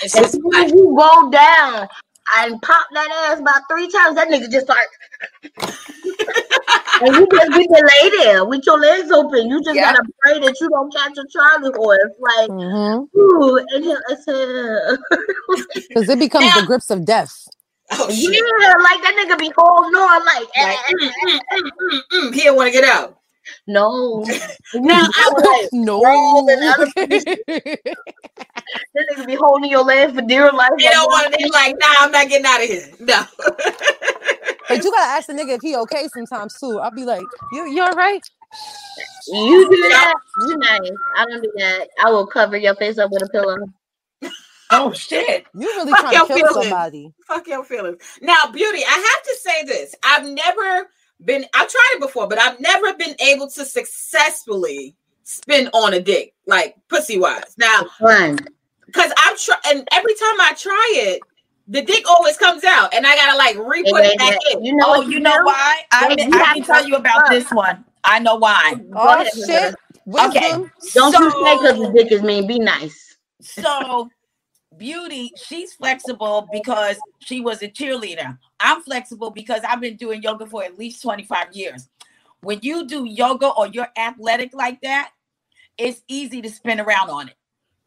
split, 0.00 0.24
as 0.24 0.32
soon 0.32 0.54
as 0.56 0.72
you 0.72 0.94
go 0.98 1.30
down 1.30 1.88
and 2.38 2.62
pop 2.62 2.86
that 2.94 3.28
ass 3.30 3.40
about 3.40 3.62
three 3.70 3.88
times, 3.90 4.16
that 4.16 4.28
nigga 4.28 4.50
just 4.50 4.66
start. 4.66 4.86
and 7.02 7.14
you 7.16 7.28
just 7.30 7.52
get 7.52 7.68
to 7.68 7.90
lay 8.02 8.10
there 8.24 8.44
with 8.46 8.62
your 8.64 8.78
legs 8.78 9.10
open. 9.10 9.48
You 9.50 9.62
just 9.62 9.76
Yeah. 9.76 9.92
gotta 9.92 10.02
pray 10.22 10.38
that 10.40 10.58
you 10.60 10.68
don't 10.70 10.94
catch 10.94 11.18
a 11.18 11.24
Charlie 11.30 11.72
horse. 11.76 12.12
Like, 12.20 12.48
Mm-hmm. 12.50 13.18
ooh, 13.18 13.56
and 13.58 13.84
he'll. 13.84 13.98
Because 15.92 16.08
it 16.08 16.18
becomes 16.18 16.54
the 16.54 16.62
grips 16.62 16.90
of 16.90 17.04
death. 17.04 17.48
oh 17.92 18.10
shit. 18.10 18.32
yeah, 18.32 18.74
like 18.82 19.02
that 19.02 19.14
nigga 19.28 19.38
be 19.38 19.52
holding 19.56 19.94
on 19.94 20.24
like, 20.24 20.48
Like, 20.56 20.78
mm, 20.78 21.10
mm, 21.24 21.40
mm, 21.52 21.70
mm, 21.92 22.00
mm. 22.12 22.34
He 22.34 22.40
didn't 22.40 22.56
want 22.56 22.68
to 22.68 22.72
get 22.72 22.84
out. 22.84 23.18
No. 23.66 24.24
Now, 24.74 25.06
I 25.14 25.30
was 25.32 25.44
like, 25.62 25.68
No. 25.72 26.02
roll 26.02 26.48
and 26.48 26.64
other 26.64 26.86
that 28.94 29.06
nigga 29.16 29.26
be 29.26 29.34
holding 29.34 29.70
your 29.70 29.84
leg 29.84 30.14
for 30.14 30.22
dear 30.22 30.50
life. 30.50 30.70
They 30.78 30.84
don't 30.88 31.06
want 31.08 31.32
to. 31.32 31.38
They're 31.38 31.48
like, 31.48 31.76
nah, 31.78 31.86
I'm 32.00 32.10
not 32.10 32.28
getting 32.28 32.46
out 32.46 32.62
of 32.62 32.68
here. 32.68 32.88
No. 33.00 33.22
but 34.68 34.82
you 34.84 34.90
gotta 34.90 35.10
ask 35.10 35.26
the 35.26 35.34
nigga 35.34 35.56
if 35.56 35.60
he 35.62 35.76
okay 35.76 36.08
sometimes 36.08 36.58
too. 36.58 36.78
I'll 36.78 36.90
be 36.90 37.04
like, 37.04 37.26
you 37.52 37.66
you 37.70 37.82
all 37.82 37.92
right? 37.92 38.22
You 39.28 39.68
do 39.70 39.88
that, 39.90 40.14
you 40.46 40.56
nice. 40.56 40.90
I 41.16 41.24
don't 41.26 41.42
do 41.42 41.52
that. 41.56 41.88
I 42.02 42.10
will 42.10 42.26
cover 42.26 42.56
your 42.56 42.74
face 42.76 42.98
up 42.98 43.10
with 43.10 43.22
a 43.22 43.28
pillow. 43.28 43.58
Oh 44.74 44.90
shit. 44.90 45.44
You 45.54 45.66
really 45.66 45.90
Fuck 45.90 46.00
trying 46.00 46.12
to 46.12 46.26
kill 46.28 46.36
feelings. 46.38 46.54
somebody. 46.54 47.12
Fuck 47.28 47.46
your 47.46 47.62
feelings. 47.62 47.98
Now, 48.22 48.46
beauty, 48.50 48.82
I 48.82 48.90
have 48.90 49.22
to 49.22 49.36
say 49.42 49.64
this. 49.64 49.94
I've 50.02 50.24
never 50.24 50.88
been, 51.24 51.44
I've 51.54 51.68
tried 51.68 51.92
it 51.94 52.00
before, 52.00 52.26
but 52.28 52.38
I've 52.38 52.60
never 52.60 52.94
been 52.94 53.14
able 53.20 53.48
to 53.50 53.64
successfully 53.64 54.94
spin 55.24 55.68
on 55.72 55.94
a 55.94 56.00
dick, 56.00 56.34
like 56.46 56.76
pussy 56.88 57.18
wise. 57.18 57.54
Now, 57.58 57.82
Fun. 57.98 58.38
because 58.86 59.12
I'm 59.16 59.36
trying, 59.38 59.60
and 59.78 59.88
every 59.92 60.14
time 60.14 60.40
I 60.40 60.54
try 60.58 60.92
it, 60.96 61.20
the 61.68 61.82
dick 61.82 62.04
always 62.10 62.36
comes 62.36 62.64
out, 62.64 62.92
and 62.92 63.06
I 63.06 63.14
gotta 63.14 63.38
like 63.38 63.56
re 63.56 63.82
put 63.84 64.04
it 64.04 64.18
back 64.18 64.36
in. 64.52 64.64
You 64.64 64.74
know 64.76 64.94
Oh, 64.96 65.00
you 65.02 65.20
know 65.20 65.32
do? 65.38 65.44
why? 65.44 65.82
I, 65.92 66.08
Wait, 66.08 66.18
mean, 66.18 66.32
you 66.32 66.40
I 66.40 66.44
have 66.44 66.54
can 66.54 66.62
to 66.64 66.66
tell 66.66 66.86
you 66.86 66.96
about 66.96 67.20
fuck. 67.22 67.30
this 67.30 67.50
one. 67.52 67.84
I 68.04 68.18
know 68.18 68.34
why. 68.36 68.74
Oh, 68.74 68.78
Go 68.78 68.92
Oh 68.94 69.08
ahead, 69.20 69.32
shit. 69.32 69.46
Vanessa. 69.46 69.76
Wisdom. 70.04 70.70
Don't 70.94 71.12
you 71.18 71.30
say 71.30 71.56
because 71.58 71.78
the 71.78 71.92
dick 71.96 72.10
is 72.12 72.22
mean. 72.22 72.46
Be 72.48 72.58
nice. 72.58 73.16
So, 73.40 74.10
Beauty, 74.76 75.32
she's 75.36 75.74
flexible 75.74 76.48
because 76.50 76.96
she 77.20 77.40
was 77.40 77.62
a 77.62 77.68
cheerleader. 77.68 78.38
I'm 78.60 78.82
flexible 78.82 79.30
because 79.30 79.60
I've 79.68 79.80
been 79.80 79.96
doing 79.96 80.22
yoga 80.22 80.46
for 80.46 80.64
at 80.64 80.78
least 80.78 81.02
25 81.02 81.54
years. 81.54 81.88
When 82.40 82.58
you 82.62 82.86
do 82.86 83.04
yoga 83.04 83.48
or 83.48 83.66
you're 83.68 83.88
athletic 83.96 84.54
like 84.54 84.80
that, 84.82 85.10
it's 85.78 86.02
easy 86.08 86.42
to 86.42 86.50
spin 86.50 86.80
around 86.80 87.10
on 87.10 87.28
it. 87.28 87.34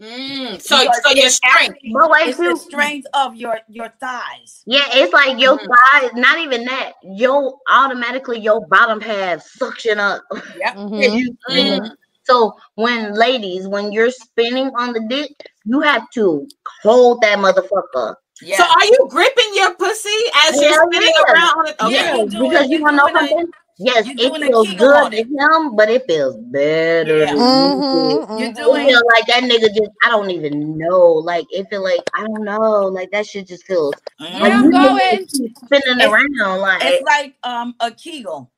Mm, 0.02 0.62
so, 0.62 0.78
Because 0.80 1.02
so 1.04 1.12
your 1.12 1.30
strength. 1.30 1.76
actually- 1.76 1.94
But 1.94 2.10
wait, 2.10 2.28
It's 2.30 2.38
the 2.38 2.56
strength 2.58 3.08
of 3.14 3.36
your 3.36 3.62
your 3.70 3.94
thighs. 4.02 4.62
Yeah, 4.66 4.84
it's 4.92 5.14
like 5.14 5.40
your 5.40 5.58
Mhm. 5.58 5.68
thighs. 5.68 6.12
Not 6.16 6.38
even 6.40 6.66
that. 6.66 6.94
Your 7.04 7.58
automatically 7.70 8.40
your 8.40 8.66
bottom 8.68 9.00
half 9.00 9.42
suction 9.44 10.00
up. 10.00 10.22
Yep. 10.58 10.76
Mhm. 10.76 11.00
You- 11.22 11.38
Mm. 11.50 11.96
So 12.24 12.58
when 12.74 13.14
ladies, 13.14 13.68
when 13.68 13.92
you're 13.94 14.12
spinning 14.12 14.70
on 14.76 14.92
the 14.94 15.00
dick, 15.08 15.32
you 15.66 15.82
have 15.82 16.10
to 16.12 16.48
hold 16.84 17.22
that 17.22 17.38
motherfucker. 17.40 18.16
Yeah. 18.42 18.58
So, 18.58 18.64
are 18.64 18.86
you 18.86 19.08
gripping 19.10 19.52
your 19.54 19.74
pussy 19.76 20.10
as 20.48 20.60
you're 20.62 20.72
Hell 20.72 20.90
spinning 20.92 21.14
yeah. 21.28 21.34
around 21.34 21.58
on 21.60 21.68
it? 21.68 21.76
Okay. 21.82 21.94
Yeah. 21.94 22.16
Yeah, 22.16 22.24
you 22.24 22.50
because 22.50 22.70
you 22.70 22.78
you 22.78 22.84
wanna 22.84 22.98
know 22.98 23.08
doing 23.08 23.28
something? 23.30 23.52
Yes, 23.78 24.06
it 24.08 24.18
feels 24.48 24.74
good 24.76 25.12
to 25.12 25.18
him, 25.18 25.76
but 25.76 25.90
it 25.90 26.06
feels 26.08 26.38
better. 26.38 27.18
Yeah. 27.20 27.32
to 27.32 27.38
Mhm, 27.38 27.40
you. 27.40 28.10
You're 28.12 28.28
mhm. 28.28 28.42
It 28.42 28.56
doing 28.56 28.88
feel 28.88 29.02
like 29.16 29.28
that 29.28 29.44
nigga 29.44 29.68
just 29.76 29.92
I 30.06 30.10
don't 30.12 30.32
even 30.32 30.78
know. 30.78 31.02
Like 31.14 31.46
it 31.52 31.68
feel 31.70 31.84
like 31.84 32.00
I 32.14 32.22
don't 32.22 32.44
know. 32.46 32.84
Like 32.88 33.12
that 33.12 33.26
shit 33.26 33.48
just 33.48 33.66
feels 33.66 33.94
like 34.20 34.32
Yeah, 34.32 34.40
I'm 34.44 34.66
you 34.66 34.72
just 34.72 34.88
going. 34.90 35.28
keep 35.28 35.58
spinning 35.58 36.00
It's- 36.00 36.10
around 36.10 36.60
like 36.62 36.82
it's 36.86 37.04
like 37.04 37.36
um 37.44 37.76
a 37.82 37.92
Kegel. 37.92 38.50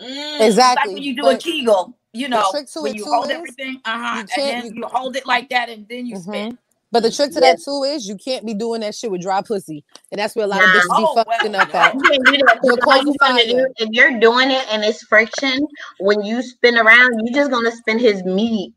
Mm. 0.00 0.06
It's 0.36 0.44
Exactly. 0.44 0.88
like 0.90 0.94
when 0.94 1.02
you 1.02 1.16
do 1.16 1.22
But 1.22 1.36
a 1.36 1.38
Kegel, 1.38 1.98
you 2.12 2.28
know, 2.28 2.44
trick 2.50 2.66
to 2.72 2.82
when 2.82 2.92
it 2.94 2.98
you 2.98 3.04
too 3.04 3.10
hold 3.10 3.24
is 3.26 3.30
everything, 3.32 3.80
uh-huh, 3.84 4.14
you 4.14 4.20
and 4.20 4.30
then 4.30 4.66
you- 4.66 4.82
you 4.82 4.86
hold 4.88 5.16
it 5.16 5.26
like 5.26 5.48
that 5.50 5.68
and 5.68 5.86
then 5.88 6.06
you 6.06 6.16
Mhm. 6.16 6.22
spin. 6.22 6.58
But 6.90 7.02
the 7.02 7.10
trick 7.10 7.32
to 7.32 7.40
Yeah. 7.40 7.52
that 7.52 7.62
too 7.62 7.82
is 7.84 8.08
you 8.08 8.16
can't 8.16 8.46
be 8.46 8.54
doing 8.54 8.80
that 8.80 8.94
shit 8.94 9.10
with 9.10 9.20
dry 9.20 9.42
pussy, 9.42 9.84
and 10.10 10.18
that's 10.18 10.34
where 10.34 10.46
a 10.46 10.48
lot 10.48 10.64
of 10.64 10.68
Nah. 10.68 10.80
bitches 10.80 10.96
be 10.96 11.04
Oh, 11.04 11.14
fucking 11.14 11.52
well, 11.52 11.62
up 11.62 11.74
at. 11.74 11.94
You 11.94 12.00
can't 12.00 12.24
that 12.24 12.58
You'll 12.64 12.76
because 12.76 12.84
call 12.84 12.92
all 12.94 13.04
you 13.04 13.12
for 13.12 13.26
gonna 13.26 13.44
do 13.44 13.74
if 13.76 13.88
you're 13.92 14.18
doing 14.20 14.50
it 14.50 14.66
and 14.72 14.82
it's 14.82 15.02
friction, 15.02 15.66
when 16.00 16.22
you 16.24 16.40
spin 16.42 16.78
around, 16.78 17.12
you're 17.26 17.34
just 17.34 17.50
gonna 17.50 17.70
spin 17.72 17.98
his 17.98 18.24
meat 18.24 18.72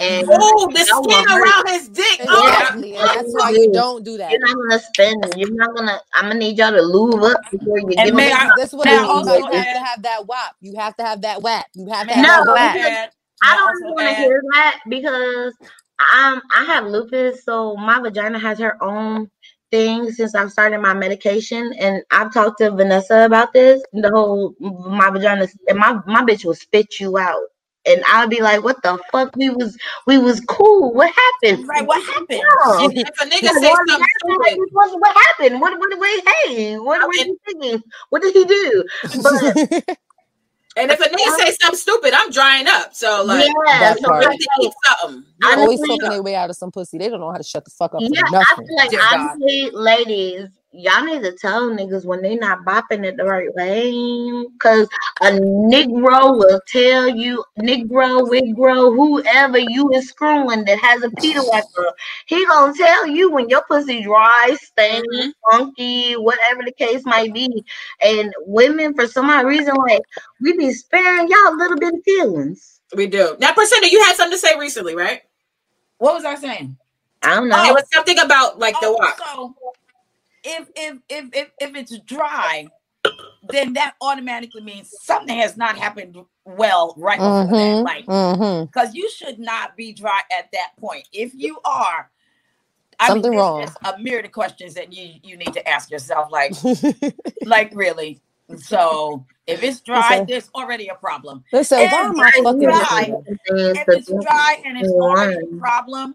and. 0.00 0.26
Oh, 0.30 0.72
the 0.74 0.84
That 0.88 1.02
skin 1.02 1.02
will 1.04 1.24
hurt. 1.30 1.54
around 1.68 1.68
his 1.68 1.88
dick. 1.90 2.20
Oh, 2.28 2.50
Exactly, 2.50 2.96
and 2.96 3.10
that's 3.10 3.34
why 3.34 3.50
you 3.50 3.68
don't 3.68 4.04
do 4.04 4.18
that. 4.18 4.30
you're 4.30 4.40
not 4.40 4.56
gonna 4.56 4.80
spin. 4.80 5.20
You're 5.38 5.54
not 5.54 5.76
gonna. 5.76 6.00
I'm 6.14 6.26
gonna 6.28 6.36
need 6.40 6.58
y'all 6.58 6.72
to 6.72 6.82
lube 6.82 7.22
up 7.24 7.40
before 7.52 7.78
you 7.80 7.98
And 7.98 8.14
give 8.14 8.16
may 8.16 8.30
me. 8.30 8.32
I- 8.32 8.52
That's 8.54 8.72
what 8.72 8.88
may 8.88 8.90
I 8.90 9.02
I 9.02 9.04
also 9.04 9.32
You 9.38 9.46
have 9.46 9.70
to 9.72 9.80
have 9.80 10.02
that 10.04 10.26
wop. 10.26 10.56
You 10.60 10.76
have 10.78 10.96
to 10.98 11.04
have 11.04 11.22
that 11.22 11.42
whap. 11.42 11.66
You 11.74 11.88
have 11.90 12.08
to 12.08 12.14
have 12.14 12.28
No, 12.28 12.32
that 12.32 12.48
also 12.48 12.68
whap. 12.74 12.82
I 13.42 13.56
don't 13.56 13.94
want 13.94 14.08
to 14.08 14.14
hear 14.14 14.42
that 14.54 14.80
because 14.88 15.54
um 16.14 16.42
I 16.54 16.64
have 16.66 16.86
lupus, 16.86 17.44
so 17.44 17.76
my 17.76 18.00
vagina 18.00 18.38
has 18.38 18.58
her 18.60 18.82
own 18.82 19.30
thing 19.70 20.10
since 20.12 20.34
I've 20.34 20.52
started 20.52 20.80
my 20.80 20.94
medication, 20.94 21.72
and 21.78 22.02
I've 22.10 22.32
talked 22.34 22.58
to 22.58 22.70
Vanessa 22.72 23.24
about 23.24 23.52
this. 23.52 23.82
The 23.92 24.10
whole 24.10 24.54
my 24.60 25.10
vagina 25.10 25.48
and 25.68 25.78
my 25.78 25.98
my 26.06 26.22
bitch 26.24 26.44
will 26.44 26.54
spit 26.54 27.00
you 27.00 27.18
out, 27.18 27.44
and 27.86 28.02
I'll 28.08 28.28
be 28.28 28.40
like, 28.42 28.62
"What 28.64 28.82
the 28.82 28.98
fuck? 29.12 29.34
We 29.36 29.50
was 29.50 29.78
we 30.06 30.18
was 30.18 30.40
cool. 30.42 30.92
What 30.94 31.12
happened? 31.42 31.68
Right, 31.68 31.86
what 31.86 32.02
happened? 32.04 32.42
Yeah. 32.78 32.88
If 33.06 33.20
a 33.20 33.24
nigga 33.26 33.52
Like, 33.54 33.62
say 33.62 33.70
what 33.70 33.88
something 33.88 34.08
happened? 34.28 34.40
stupid, 34.46 34.68
What, 34.72 35.00
what 35.00 35.16
happened? 35.26 35.60
What 35.60 35.78
what 35.78 35.98
wait, 35.98 36.24
hey, 36.46 36.78
what 36.78 37.02
I 37.02 37.06
were 37.06 37.14
you 37.14 37.38
thinking? 37.46 37.82
What 38.10 38.22
did 38.22 38.34
he 38.34 38.44
do? 38.44 38.84
But 39.22 39.34
and 40.76 40.90
if 40.90 41.00
a 41.00 41.04
nigga 41.04 41.30
say 41.36 41.52
something 41.60 41.78
stupid, 41.78 42.14
I'm 42.14 42.30
drying 42.30 42.66
up. 42.68 42.94
So 42.94 43.24
like, 43.24 43.46
yeah, 43.66 43.94
That 43.94 43.96
so 43.96 44.08
part. 44.08 44.24
I 44.26 44.30
have 44.30 44.38
to 44.38 44.48
eat 44.62 44.72
something. 44.86 45.24
I 45.44 45.54
always 45.56 45.78
Honestly- 45.80 45.88
talking 45.98 46.10
their 46.10 46.22
way 46.22 46.34
out 46.34 46.50
of 46.50 46.56
some 46.56 46.70
pussy. 46.70 46.98
They 46.98 47.08
don't 47.08 47.20
know 47.20 47.30
how 47.30 47.38
to 47.38 47.42
shut 47.42 47.64
the 47.64 47.70
fuck 47.70 47.94
up 47.94 48.00
Yeah, 48.02 48.22
I 48.24 48.54
feel 48.56 48.76
like 48.76 48.90
Dear 48.90 49.00
God. 49.00 49.14
honestly, 49.20 49.70
ladies, 49.72 50.48
y'all 50.72 51.04
need 51.04 51.22
to 51.22 51.32
tell 51.32 51.68
niggas 51.70 52.04
when 52.04 52.22
they 52.22 52.34
not 52.36 52.64
bopping 52.64 53.04
it 53.04 53.16
the 53.16 53.24
right 53.24 53.52
way. 53.54 54.46
Cause 54.58 54.88
a 55.20 55.30
Negro 55.32 56.38
will 56.38 56.60
tell 56.66 57.08
you, 57.08 57.44
Negro, 57.58 58.28
Wigro, 58.28 58.94
whoever 58.94 59.58
you 59.58 59.90
is 59.92 60.08
screwing 60.08 60.64
that 60.64 60.78
has 60.78 61.02
a 61.02 61.10
Peter 61.10 61.40
whacker, 61.42 61.92
he 62.26 62.44
gonna 62.46 62.72
tell 62.74 63.06
you 63.06 63.30
when 63.30 63.48
your 63.48 63.62
pussy 63.68 64.02
dry, 64.02 64.56
stank, 64.60 65.04
Mhm. 65.12 65.32
funky, 65.50 66.14
whatever 66.14 66.62
the 66.64 66.72
case 66.72 67.04
might 67.04 67.32
be. 67.34 67.64
And 68.00 68.32
women, 68.46 68.94
for 68.94 69.06
some 69.06 69.28
odd 69.28 69.44
reason, 69.46 69.74
like 69.74 70.02
we 70.40 70.56
be 70.56 70.72
sparing 70.72 71.28
y'all 71.28 71.54
a 71.54 71.56
little 71.56 71.76
bit 71.76 71.94
of 71.94 72.02
feelings. 72.04 72.80
We 72.94 73.06
do. 73.06 73.36
Now, 73.40 73.52
Priscilla, 73.54 73.86
you 73.90 74.02
had 74.04 74.16
something 74.16 74.38
to 74.38 74.46
say 74.46 74.58
recently, 74.58 74.94
right? 74.94 75.22
What 76.02 76.14
was 76.14 76.24
I 76.24 76.34
saying? 76.34 76.76
I 77.22 77.36
don't 77.36 77.48
know. 77.48 77.62
It 77.64 77.72
was 77.72 77.84
something 77.94 78.18
about 78.18 78.58
like 78.58 78.74
the 78.80 78.88
Oh, 78.88 78.92
walk. 78.94 79.20
so 79.24 79.54
if 80.42 80.68
if 80.74 80.98
if 81.08 81.26
if 81.32 81.50
if 81.60 81.76
it's 81.76 81.96
dry, 82.00 82.66
then 83.48 83.74
that 83.74 83.94
automatically 84.00 84.62
means 84.62 84.90
something 84.90 85.36
has 85.38 85.56
not 85.56 85.78
happened 85.78 86.16
well 86.44 86.92
right 86.96 87.20
before 87.20 87.44
that. 87.44 87.52
Mm-hmm. 87.52 87.84
Like 87.84 88.06
Mm-hmm. 88.06 88.64
because 88.64 88.96
you 88.96 89.08
should 89.12 89.38
not 89.38 89.76
be 89.76 89.92
dry 89.92 90.22
at 90.36 90.50
that 90.52 90.70
point. 90.80 91.06
If 91.12 91.34
you 91.36 91.58
are, 91.64 92.10
I 92.98 93.06
Something 93.06 93.30
mean, 93.30 93.38
wrong. 93.38 93.68
A 93.84 93.96
myriad 94.00 94.24
of 94.24 94.32
questions 94.32 94.74
that 94.74 94.92
you 94.92 95.20
you 95.22 95.36
need 95.36 95.52
to 95.54 95.68
ask 95.68 95.88
yourself. 95.88 96.32
Like 96.32 96.52
like 97.44 97.70
really. 97.76 98.20
So 98.58 99.24
if 99.46 99.62
it's 99.62 99.80
dry, 99.80 100.10
Listen. 100.10 100.26
there's 100.26 100.50
already 100.54 100.88
a 100.88 100.94
problem. 100.94 101.44
they 101.52 101.62
said, 101.62 101.90
why 101.90 102.00
am 102.00 102.20
I 102.20 102.30
fucking 102.42 102.60
dry. 102.60 103.12
If 103.26 103.88
it's 103.88 104.06
dry 104.06 104.62
and 104.64 104.78
it's 104.78 104.90
already 104.90 105.44
a 105.44 105.56
problem, 105.58 106.14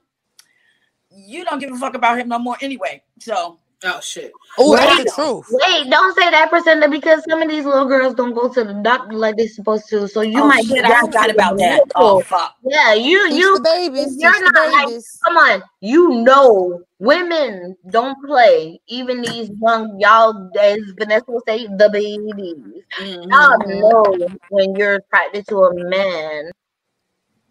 you 1.11 1.43
don't 1.45 1.59
give 1.59 1.71
a 1.71 1.77
fuck 1.77 1.95
about 1.95 2.19
him 2.19 2.29
no 2.29 2.39
more 2.39 2.57
anyway. 2.61 3.01
So 3.19 3.59
Oh 3.83 3.99
shit. 4.01 4.31
Oh, 4.57 4.75
that's 4.75 4.95
Right. 4.97 5.05
the 5.05 5.11
truth. 5.11 5.45
Wait, 5.51 5.89
don't 5.91 6.17
say 6.17 6.31
that 6.31 6.49
percent 6.49 6.83
because 6.91 7.23
some 7.29 7.43
of 7.43 7.47
these 7.47 7.63
little 7.63 7.85
girls 7.85 8.15
don't 8.15 8.33
go 8.33 8.51
to 8.51 8.63
the 8.63 8.73
doctor 8.81 9.15
like 9.15 9.37
they're 9.37 9.47
supposed 9.47 9.87
to. 9.89 10.07
So 10.07 10.21
you 10.21 10.41
oh, 10.41 10.47
might 10.47 10.65
shit, 10.65 10.77
get 10.77 10.85
I 10.85 10.89
that 10.89 11.01
forgot 11.01 11.29
about 11.29 11.57
that. 11.59 11.81
Oh 11.93 12.21
fuck. 12.21 12.55
Yeah, 12.63 12.95
you 12.95 13.29
Teach 13.29 13.37
you 13.37 13.55
the 13.57 13.61
babies. 13.61 14.15
you're 14.19 14.33
Teach 14.33 14.41
the 14.45 14.51
not 14.51 14.71
like- 14.71 15.03
come 15.23 15.37
on. 15.37 15.61
You 15.81 16.09
know, 16.23 16.81
women 16.97 17.77
don't 17.91 18.17
play. 18.25 18.81
Even 18.87 19.21
these 19.21 19.51
young 19.61 19.99
y'all, 19.99 20.49
as 20.59 20.79
Vanessa 20.97 21.25
will 21.27 21.43
say, 21.47 21.67
the 21.67 21.89
babies. 21.93 22.83
Mhm. 22.99 23.29
Y'all 23.29 23.79
know 23.79 24.27
when 24.49 24.75
you're 24.75 24.95
attracted 24.95 25.47
to 25.49 25.65
a 25.65 25.73
man, 25.87 26.49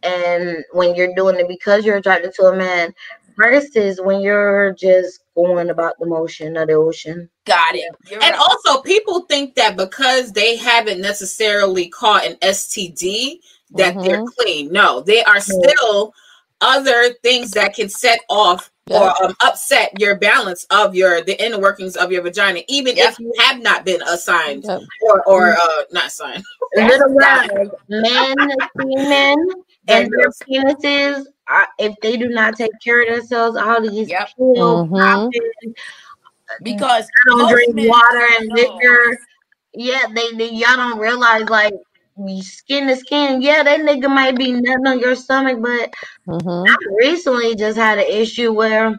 and 0.03 0.65
when 0.73 0.97
you're 0.97 1.15
doing 1.15 1.39
it 1.39 1.47
because 1.47 1.85
you're 1.87 1.99
attracted 1.99 2.35
to 2.35 2.47
a 2.47 2.57
man, 2.57 2.93
versus 3.37 4.01
when 4.01 4.21
you're 4.21 4.73
just 4.73 5.21
going 5.35 5.71
about 5.71 5.99
the 5.99 6.07
motion 6.07 6.57
of 6.57 6.69
the 6.69 6.75
ocean. 6.75 7.29
Got 7.45 7.75
it. 7.75 7.95
You're 8.11 8.23
And 8.23 8.33
right. 8.35 8.41
also, 8.41 8.81
people 8.83 9.21
think 9.23 9.55
that 9.57 9.77
because 9.77 10.33
they 10.33 10.57
haven't 10.57 11.01
necessarily 11.01 11.89
caught 11.89 12.25
an 12.27 12.37
STD, 12.43 13.41
that 13.73 13.95
they're 14.03 14.23
Mhm. 14.23 14.27
clean. 14.39 14.73
No, 14.73 15.01
they 15.01 15.23
are 15.25 15.41
still 15.41 16.13
other 16.61 17.13
things 17.23 17.51
that 17.53 17.75
can 17.75 17.89
set 17.89 18.21
off 18.31 18.71
Yeah. 18.71 18.76
Or 18.91 19.23
um, 19.23 19.35
upset 19.43 19.99
your 19.99 20.17
balance 20.17 20.65
of 20.71 20.95
your 20.95 21.23
the 21.23 21.43
inner 21.45 21.59
workings 21.59 21.97
of 21.97 22.13
your 22.13 22.23
vagina, 22.23 22.61
even 22.69 22.97
Yep. 22.97 23.13
if 23.13 23.19
you 23.19 23.33
have 23.39 23.61
not 23.61 23.85
been 23.85 24.01
assigned 24.03 24.65
Yep. 24.65 24.83
or 25.03 25.23
or 25.29 25.53
uh, 25.53 25.83
not 25.91 26.07
assigned. 26.07 26.45
Little 26.77 27.17
That's 27.19 27.49
guys, 27.49 27.69
men, 27.89 28.37
men, 28.77 29.37
and 29.89 30.13
their 30.13 30.31
penises 30.31 31.25
are 31.49 31.67
if 31.79 31.95
they 32.03 32.17
do 32.17 32.29
not 32.29 32.57
take 32.57 32.73
care 32.83 33.03
of 33.03 33.09
themselves, 33.09 33.57
all 33.57 33.81
these 33.81 34.09
Yep. 34.09 34.29
pills, 34.37 34.89
Mhm. 34.89 35.01
popping, 35.01 35.75
because 36.63 37.07
I 37.07 37.31
don't 37.31 37.51
drink 37.51 37.75
men 37.75 37.89
water 37.89 38.27
and 38.39 38.49
don't 38.51 38.77
liquor. 38.77 39.19
Yeah, 39.75 40.07
they, 40.15 40.33
they 40.33 40.51
y'all 40.51 40.77
don't 40.77 40.99
realize 40.99 41.49
like 41.49 41.75
skin 42.43 42.87
to 42.89 42.97
skin. 42.97 43.43
Yeah, 43.43 43.63
that 43.63 43.81
nigga 43.81 44.09
might 44.09 44.37
be 44.37 44.53
nutting 44.53 44.87
on 44.87 44.99
your 45.01 45.15
stomach, 45.17 45.59
but 45.63 45.93
Mhm. 46.29 46.67
I 46.67 46.77
recently 47.01 47.55
just 47.57 47.77
had 47.79 47.99
an 47.99 48.07
issue 48.07 48.53
where 48.53 48.97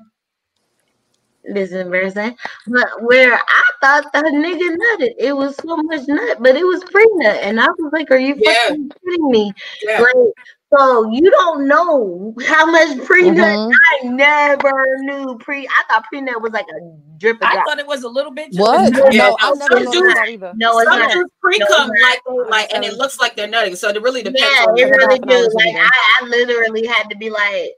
this 1.44 1.70
is 1.70 1.76
embarrassing, 1.76 2.38
but 2.68 2.88
where 3.04 3.34
I 3.36 3.64
thought 3.82 4.12
the 4.14 4.20
nigga 4.22 4.76
nutted. 4.78 5.16
It 5.18 5.34
was 5.34 5.56
so 5.58 5.78
much 5.78 6.08
nut, 6.08 6.38
but 6.42 6.56
it 6.56 6.66
was 6.66 6.84
pre 6.86 7.06
nut, 7.16 7.38
and 7.42 7.60
I 7.60 7.68
was 7.68 7.92
like, 7.94 8.12
"Are 8.12 8.18
you 8.18 8.36
Yeah. 8.36 8.54
fucking 8.68 8.92
kidding 9.06 9.32
me?" 9.32 9.54
Yeah. 9.84 10.02
Like, 10.02 10.34
so 10.76 11.10
you 11.12 11.30
don't 11.32 11.68
know 11.68 12.34
how 12.46 12.66
much 12.66 12.98
pre 13.06 13.30
nut. 13.32 13.38
Mhm. 13.46 13.72
I 13.92 14.08
never 14.08 14.86
knew 15.00 15.38
pre. 15.40 15.68
I 15.68 15.84
thought 15.90 16.04
pre 16.06 16.22
nut 16.22 16.42
was 16.42 16.52
like 16.52 16.66
a 16.68 16.80
drip 17.18 17.38
of 17.38 17.44
I 17.44 17.54
drop. 17.54 17.66
thought 17.68 17.80
it 17.80 17.88
was 17.88 18.04
a 18.04 18.10
little 18.10 18.32
bit. 18.32 18.50
What? 18.54 18.92
No, 18.94 19.10
Yeah, 19.10 19.30
No, 19.30 19.38
I 19.40 19.50
no, 19.50 19.54
never 19.56 19.60
some 19.76 19.84
noticed 19.86 19.92
dudes- 19.94 20.14
that 20.16 20.28
either. 20.30 20.54
No, 20.56 20.80
it's 20.80 20.90
Some 20.90 21.00
not. 21.00 21.12
dudes 21.12 21.30
pre 21.42 21.60
cum 21.60 21.88
No, 21.88 21.94
like 22.36 22.50
like, 22.50 22.74
and 22.74 22.84
it 22.84 22.94
looks 22.96 23.20
like 23.20 23.36
they're 23.36 23.48
nutting. 23.48 23.76
So 23.76 23.90
it 23.90 24.02
really 24.02 24.24
depends. 24.24 24.42
Yeah, 24.42 24.66
it 24.76 24.90
really 24.90 25.14
happened, 25.16 25.32
I 25.32 25.34
do. 25.38 25.46
was 25.46 25.54
Like. 25.54 25.76
I, 25.76 25.90
I 26.22 26.26
literally 26.28 26.86
had 26.86 27.10
to 27.10 27.16
be 27.18 27.30
like, 27.30 27.72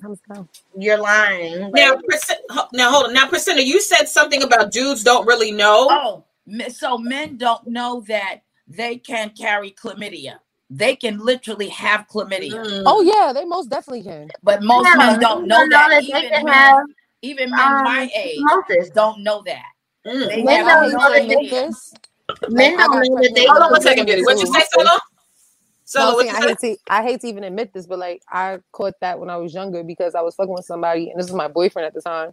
Thumbs 0.00 0.20
down. 0.32 0.48
"You're 0.78 0.98
lying." 0.98 1.70
Now, 1.72 1.94
Like, 1.94 2.38
now 2.72 2.90
hold 2.92 3.06
on. 3.06 3.14
Now, 3.14 3.26
Priscilla, 3.28 3.60
you 3.60 3.80
said 3.80 4.04
something 4.08 4.42
about 4.44 4.70
dudes 4.70 5.02
don't 5.02 5.26
really 5.26 5.50
know. 5.50 5.88
Oh, 5.90 6.24
so 6.68 6.96
men 6.98 7.38
don't 7.38 7.66
know 7.66 8.02
that 8.06 8.42
they 8.68 8.96
can 8.98 9.30
carry 9.30 9.72
chlamydia. 9.72 10.36
They 10.76 10.96
can 10.96 11.18
literally 11.18 11.68
have 11.68 12.08
chlamydia, 12.08 12.52
Mm. 12.52 12.82
Oh 12.86 13.02
yeah, 13.02 13.32
they 13.32 13.44
most 13.44 13.70
definitely 13.70 14.02
can. 14.02 14.32
but 14.42 14.62
most 14.62 14.84
yeah, 14.84 14.96
men 14.96 15.18
don't 15.20 15.46
know 15.48 15.66
that. 15.70 15.90
they 15.90 16.02
Even 16.02 16.32
men, 16.44 16.52
have 16.52 16.86
even 17.22 17.54
men 17.54 17.78
um, 17.78 17.82
my 17.82 18.10
age 18.14 18.40
osmosis. 18.48 18.90
don't 18.90 19.22
know 19.22 19.42
that. 19.46 19.64
Mm. 20.06 20.28
They 20.28 20.42
Men 20.44 20.64
have 20.64 20.66
don't 20.66 20.90
know 20.92 20.98
that 21.10 21.22
admit 21.22 21.38
chlamydia. 21.40 21.70
Men 22.48 22.76
don't 22.78 22.90
know 22.90 23.16
that 23.22 23.32
pregnant 23.32 23.34
they. 23.34 23.46
Hold 23.46 23.62
on 23.62 23.70
one 23.72 23.82
second, 23.82 24.06
baby 24.06 24.22
Beauty. 24.22 24.24
What 24.24 24.40
you 24.40 24.46
say, 24.46 24.64
Solo? 24.72 24.84
No, 24.84 25.00
Solo, 25.84 26.10
I'm 26.10 26.16
what 26.16 26.26
saying 26.26 26.32
you 26.32 26.36
I 26.36 26.40
say? 26.40 26.48
hate 26.48 26.58
to 26.60 26.76
I 26.88 27.02
hate 27.02 27.20
to 27.22 27.28
even 27.28 27.44
admit 27.44 27.72
this, 27.72 27.86
but 27.86 27.98
like 27.98 28.22
I 28.30 28.58
caught 28.72 28.94
that 29.00 29.20
when 29.20 29.30
I 29.30 29.36
was 29.36 29.54
younger 29.54 29.84
because 29.84 30.14
I 30.14 30.22
was 30.22 30.34
fucking 30.34 30.52
with 30.54 30.64
somebody, 30.64 31.10
and 31.10 31.20
this 31.20 31.28
was 31.28 31.36
my 31.36 31.48
boyfriend 31.48 31.86
at 31.86 31.94
the 31.94 32.02
time, 32.02 32.32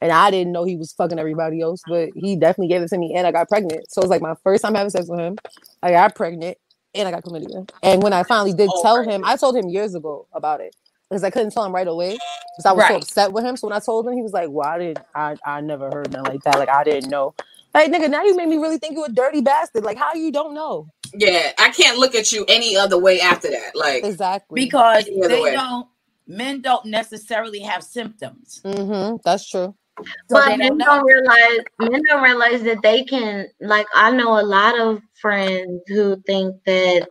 and 0.00 0.12
I 0.12 0.30
didn't 0.30 0.52
know 0.52 0.64
he 0.64 0.76
was 0.76 0.92
fucking 0.92 1.18
everybody 1.18 1.60
else, 1.60 1.82
but 1.86 2.10
he 2.14 2.36
definitely 2.36 2.68
gave 2.68 2.82
it 2.82 2.88
to 2.90 2.98
me, 2.98 3.14
and 3.16 3.26
I 3.26 3.32
got 3.32 3.48
pregnant. 3.48 3.90
So 3.90 4.00
it 4.00 4.04
was 4.04 4.10
like 4.10 4.22
my 4.22 4.34
first 4.44 4.62
time 4.62 4.74
having 4.74 4.90
sex 4.90 5.08
with 5.08 5.20
him. 5.20 5.36
I 5.82 5.92
got 5.92 6.14
pregnant, 6.14 6.58
and 6.94 7.08
I 7.08 7.10
got 7.10 7.24
chlamydia. 7.24 7.68
And 7.82 8.02
when 8.02 8.12
I 8.12 8.22
finally 8.24 8.52
did 8.52 8.68
Oh, 8.72 8.82
tell 8.82 8.98
right. 8.98 9.08
him, 9.08 9.22
I 9.24 9.36
told 9.36 9.56
him 9.56 9.68
years 9.68 9.94
ago 9.94 10.26
about 10.32 10.60
it 10.60 10.74
because 11.08 11.24
I 11.24 11.30
couldn't 11.30 11.50
tell 11.52 11.64
him 11.64 11.74
right 11.74 11.86
away 11.88 12.12
because 12.56 12.66
I 12.66 12.72
was 12.72 12.86
so 12.86 12.96
upset 12.96 13.32
with 13.32 13.44
him. 13.44 13.56
So 13.56 13.68
when 13.68 13.76
I 13.76 13.80
told 13.80 14.06
him, 14.06 14.12
he 14.14 14.22
was 14.22 14.32
like, 14.32 14.48
"Well, 14.50 14.68
I 14.68 14.78
didn't. 14.78 14.98
I 15.14 15.36
I 15.44 15.60
never 15.60 15.90
heard 15.90 16.12
nothing 16.12 16.32
like 16.34 16.42
that. 16.44 16.58
Like 16.58 16.68
I 16.68 16.84
didn't 16.84 17.10
know." 17.10 17.34
Like 17.74 17.90
nigga, 17.90 18.10
now 18.10 18.22
you 18.22 18.36
made 18.36 18.48
me 18.48 18.56
really 18.58 18.76
think 18.78 18.94
you 18.96 19.04
a 19.04 19.08
dirty 19.10 19.40
bastard. 19.40 19.84
Like 19.84 19.96
how 19.96 20.12
you 20.14 20.30
don't 20.30 20.52
know 20.54 20.88
Yeah, 21.14 21.52
I 21.58 21.70
can't 21.70 21.98
look 21.98 22.14
at 22.14 22.30
you 22.32 22.44
any 22.48 22.76
other 22.76 22.98
way 22.98 23.20
after 23.20 23.48
that. 23.50 23.70
Like, 23.74 24.04
exactly? 24.04 24.62
because 24.64 25.06
they 25.06 25.40
way. 25.40 25.52
don't. 25.52 25.86
Men 26.26 26.60
don't 26.60 26.86
necessarily 26.86 27.58
have 27.60 27.82
symptoms, 27.82 28.60
Mm-hmm. 28.64 29.16
That's 29.24 29.48
true. 29.48 29.74
So 29.98 30.04
but 30.30 30.48
they 30.48 30.56
men 30.56 30.78
don't 30.78 30.78
don't 30.78 31.04
realize. 31.04 31.60
Men 31.78 32.02
don't 32.08 32.22
realize 32.22 32.62
that 32.62 32.82
they 32.82 33.04
can. 33.04 33.46
Like 33.60 33.86
I 33.94 34.10
know 34.10 34.40
a 34.40 34.42
lot 34.42 34.78
of 34.78 35.02
friends 35.20 35.82
who 35.88 36.20
think 36.26 36.56
that 36.64 37.08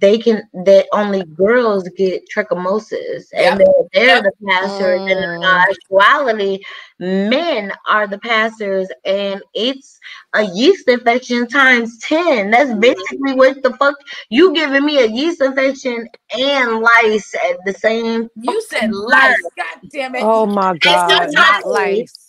they 0.00 0.18
can. 0.18 0.42
That 0.64 0.86
only 0.92 1.24
girls 1.24 1.88
get 1.96 2.24
trichomosis, 2.34 3.26
and 3.32 3.58
Yep. 3.58 3.58
that 3.58 3.88
they're 3.92 4.06
Yep. 4.06 4.24
the 4.24 4.32
passers. 4.48 5.00
And 5.00 5.10
in 5.10 5.40
Mm. 5.40 5.66
actuality, 5.68 6.60
men 6.98 7.72
are 7.88 8.06
the 8.06 8.18
passers, 8.18 8.88
and 9.04 9.40
it's 9.54 9.98
a 10.34 10.42
yeast 10.42 10.88
infection 10.88 11.46
times 11.46 11.98
ten. 12.00 12.50
That's 12.50 12.70
Mhm. 12.70 12.80
basically 12.80 13.34
what 13.34 13.62
the 13.62 13.72
fuck 13.74 13.94
you 14.30 14.52
giving 14.52 14.84
me 14.84 14.98
a 14.98 15.06
yeast 15.06 15.40
infection 15.40 16.08
and 16.36 16.80
lice 16.80 17.34
at 17.34 17.56
the 17.64 17.72
same 17.74 18.28
You 18.36 18.60
said 18.62 18.92
lice. 18.92 19.36
God 19.56 19.80
damn 19.92 20.14
it. 20.14 20.22
Oh 20.24 20.46
my 20.46 20.76
god, 20.78 21.08
sometimes- 21.10 21.34
not 21.34 21.66
lice. 21.66 22.27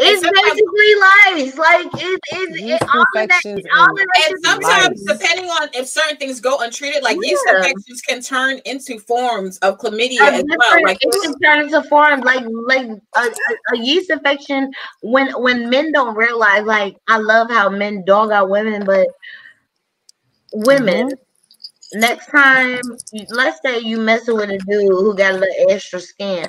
It's 0.00 0.22
basically 0.22 0.94
lice. 1.34 1.58
Like 1.58 1.86
it, 2.02 2.20
it, 2.30 2.60
Yeast 2.60 2.82
it 2.82 2.88
all 2.94 3.02
of 3.02 3.08
that, 3.14 3.22
infections 3.24 3.64
all 3.74 3.84
of 3.84 3.88
and- 3.90 3.98
that 3.98 4.30
And 4.30 4.44
sometimes, 4.44 5.04
Lice. 5.06 5.18
depending 5.18 5.50
on 5.50 5.68
if 5.74 5.88
certain 5.88 6.16
things 6.18 6.40
go 6.40 6.60
untreated, 6.60 7.02
like 7.02 7.18
yeast 7.20 7.42
infections 7.48 8.00
can 8.02 8.22
turn 8.22 8.60
into 8.64 9.00
forms 9.00 9.58
of 9.58 9.78
chlamydia 9.78 10.20
a 10.20 10.34
as 10.34 10.44
well. 10.46 10.82
Like 10.84 10.98
it 11.00 11.22
can 11.22 11.34
turn 11.40 11.64
into 11.64 11.82
forms 11.88 12.22
like 12.24 12.44
like 12.66 12.86
a, 12.86 13.20
a, 13.20 13.30
a 13.74 13.78
yeast 13.78 14.10
infection 14.10 14.72
when 15.02 15.30
when 15.42 15.68
men 15.68 15.90
don't 15.90 16.14
realize 16.14 16.64
like 16.64 16.96
I 17.08 17.18
love 17.18 17.50
how 17.50 17.68
men 17.68 18.04
dog 18.04 18.30
out 18.30 18.50
women, 18.50 18.84
but 18.84 19.08
women 20.52 21.08
mm-hmm. 21.08 22.00
next 22.00 22.26
time 22.26 22.80
let's 23.30 23.60
say 23.62 23.80
you 23.80 23.98
messing 23.98 24.36
with 24.36 24.50
a 24.50 24.58
dude 24.58 24.88
who 24.90 25.16
got 25.16 25.34
a 25.34 25.38
little 25.38 25.70
extra 25.70 25.98
skin, 25.98 26.46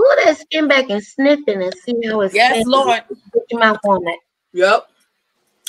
pull 0.00 0.24
that 0.24 0.38
skin 0.38 0.68
back 0.68 0.88
and 0.90 1.02
sniff 1.02 1.40
it 1.46 1.56
and 1.56 1.74
see 1.84 1.94
how 2.06 2.20
it's 2.22 2.34
Yes, 2.34 2.66
Lord. 2.66 3.02
Put 3.32 3.42
your 3.50 3.60
mouth 3.60 3.78
on 3.84 4.06
it. 4.06 4.18
Yep. 4.52 4.86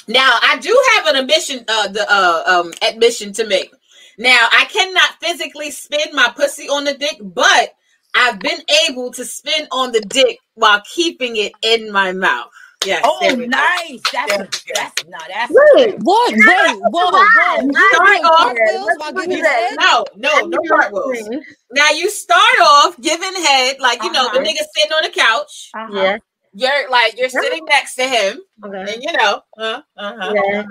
Now 0.07 0.31
I 0.41 0.57
do 0.59 0.77
have 0.95 1.07
an 1.07 1.15
admission, 1.21 1.63
uh, 1.67 1.87
the 1.89 2.05
uh, 2.09 2.43
um, 2.47 2.73
admission 2.81 3.33
to 3.33 3.47
make. 3.47 3.71
Now 4.17 4.47
I 4.51 4.65
cannot 4.65 5.19
physically 5.19 5.71
spin 5.71 6.13
my 6.13 6.31
pussy 6.35 6.67
on 6.67 6.83
the 6.83 6.93
dick, 6.93 7.17
but 7.21 7.73
I've 8.15 8.39
been 8.39 8.59
able 8.89 9.11
to 9.13 9.23
spin 9.23 9.67
on 9.71 9.91
the 9.91 10.01
dick 10.01 10.37
while 10.55 10.81
keeping 10.93 11.37
it 11.37 11.53
in 11.61 11.91
my 11.91 12.11
mouth. 12.11 12.49
Yes. 12.85 13.01
Oh, 13.05 13.17
there 13.21 13.35
we 13.37 13.43
go. 13.43 13.49
nice. 13.49 14.01
That's 14.11 14.63
Yeah. 14.67 14.73
that's 14.75 15.05
not 15.07 15.23
that's 15.27 15.51
Wait, 15.75 15.95
What? 16.01 16.31
Wait, 16.33 16.75
whoa, 16.77 16.89
whoa. 16.91 17.11
Why? 17.11 17.59
You 17.61 17.69
Why? 17.71 17.89
doing 17.93 18.23
Start 18.23 18.23
off- 18.25 18.39
cartwheels 18.55 18.85
Let's 18.87 18.99
while 18.99 19.11
do 19.13 19.21
giving 19.21 19.43
head? 19.45 19.75
No, 19.79 20.05
no, 20.15 20.39
no 20.47 20.57
cartwheels. 20.67 21.29
Now 21.71 21.89
you 21.91 22.09
start 22.09 22.59
off 22.61 22.99
giving 23.01 23.33
head, 23.35 23.79
like 23.79 24.01
you 24.03 24.11
know, 24.11 24.23
the 24.33 24.39
Uh-huh. 24.39 24.39
nigga 24.39 24.63
sitting 24.75 24.91
on 24.93 25.03
the 25.03 25.09
couch. 25.09 25.69
Uh-huh. 25.75 25.93
Yeah. 25.93 26.17
You're 26.53 26.89
like 26.89 27.17
you're 27.17 27.29
sitting 27.29 27.63
next 27.65 27.95
to 27.95 28.03
him, 28.07 28.41
Okay. 28.65 28.93
and 28.93 29.03
you 29.03 29.11
know, 29.13 29.41
uh, 29.57 29.81
uh-huh. 29.97 30.33
Yeah. 30.35 30.63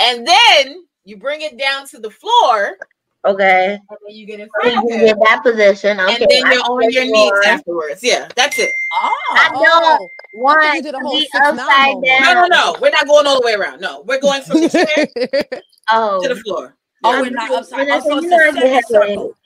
and 0.00 0.26
then 0.26 0.84
you 1.04 1.16
bring 1.16 1.42
it 1.42 1.56
down 1.58 1.86
to 1.88 1.98
the 2.00 2.10
floor, 2.10 2.76
Okay. 3.24 3.74
and 3.74 3.98
then 4.06 4.16
you 4.16 4.26
get 4.26 4.40
in 4.40 4.48
So 4.62 4.70
front 4.70 4.88
you 4.88 4.94
of 4.96 5.00
get 5.00 5.16
that 5.28 5.42
position. 5.44 6.00
Okay. 6.00 6.14
and 6.22 6.26
then 6.28 6.44
I 6.46 6.52
you're 6.54 6.62
on 6.62 6.90
your 6.90 7.04
knees 7.04 7.30
are. 7.32 7.44
afterwards. 7.44 8.02
Yeah, 8.02 8.28
that's 8.34 8.58
it. 8.58 8.72
Oh. 8.92 9.14
I 9.30 9.50
Oh, 9.54 9.62
don't 10.34 10.42
want 10.42 10.64
I 10.64 10.76
you 10.76 10.82
did 10.82 10.94
a 10.94 10.98
to 10.98 11.04
whole 11.04 11.12
be 11.12 11.20
six 11.20 11.32
nine 11.34 11.58
upside 11.60 11.94
moment. 11.94 12.20
No, 12.22 12.32
no, 12.34 12.46
no. 12.46 12.76
We're 12.80 12.90
not 12.90 13.06
going 13.06 13.26
all 13.26 13.40
the 13.40 13.46
way 13.46 13.54
around. 13.54 13.80
No, 13.80 14.00
we're 14.02 14.20
going 14.20 14.42
from 14.42 14.60
the 14.62 14.68
chair 15.50 15.60
Oh. 15.90 16.20
to 16.22 16.34
the 16.34 16.40
floor. 16.40 16.74
Oh, 17.04 17.20
we're 17.20 17.30
not 17.30 17.50
upside. 17.50 17.78
When 17.80 17.92
I 17.92 17.96
Oh, 17.98 18.00
so 18.00 18.18
it's 18.18 18.26
know 18.26 18.36
I 18.38 18.48
a 18.48 18.52
get 18.52 18.62
head 18.72 18.84
semicircle. 18.88 19.36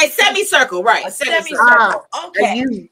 A 0.00 0.08
semicircle, 0.08 0.82
right? 0.82 1.06
A 1.06 1.10
semicircle. 1.10 1.56
semicircle. 1.66 2.06
Oh. 2.14 2.24
A 2.24 2.28
Okay. 2.28 2.88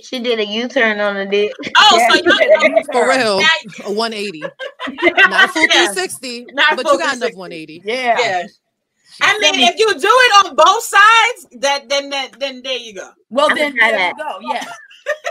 She 0.00 0.20
did 0.20 0.38
a 0.38 0.44
U 0.46 0.68
turn 0.68 1.00
on 1.00 1.16
the 1.16 1.26
dick. 1.26 1.52
Oh, 1.76 1.96
Yeah, 1.98 2.08
so 2.08 2.14
you 2.14 2.22
you're 2.24 2.36
did 2.38 2.50
a 2.50 2.76
U-turn. 2.76 2.84
For 2.92 3.08
real, 3.08 3.40
Now, 3.40 3.48
a 3.86 3.92
180. 3.92 4.40
Not 5.28 5.44
a 5.44 5.48
full 5.48 5.62
Yeah. 5.62 5.92
360, 5.92 6.46
Not 6.52 6.76
but 6.76 6.82
full 6.86 6.92
you 6.92 6.98
got 7.00 7.16
enough 7.16 7.34
180. 7.34 7.82
Yeah. 7.84 8.16
yeah. 8.20 8.46
I 9.20 9.38
mean, 9.40 9.54
if 9.56 9.78
you 9.78 9.86
do 9.94 9.98
it 10.02 10.46
on 10.46 10.54
both 10.56 10.82
sides, 10.82 11.60
that 11.60 11.88
then 11.88 12.10
that 12.10 12.38
then 12.38 12.62
there 12.62 12.76
you 12.78 12.94
go. 12.94 13.10
Well, 13.30 13.50
I'm 13.50 13.56
then 13.56 13.74
there 13.76 13.92
that. 13.92 14.14
you 14.16 14.24
go. 14.24 14.38
Yeah. 14.52 14.64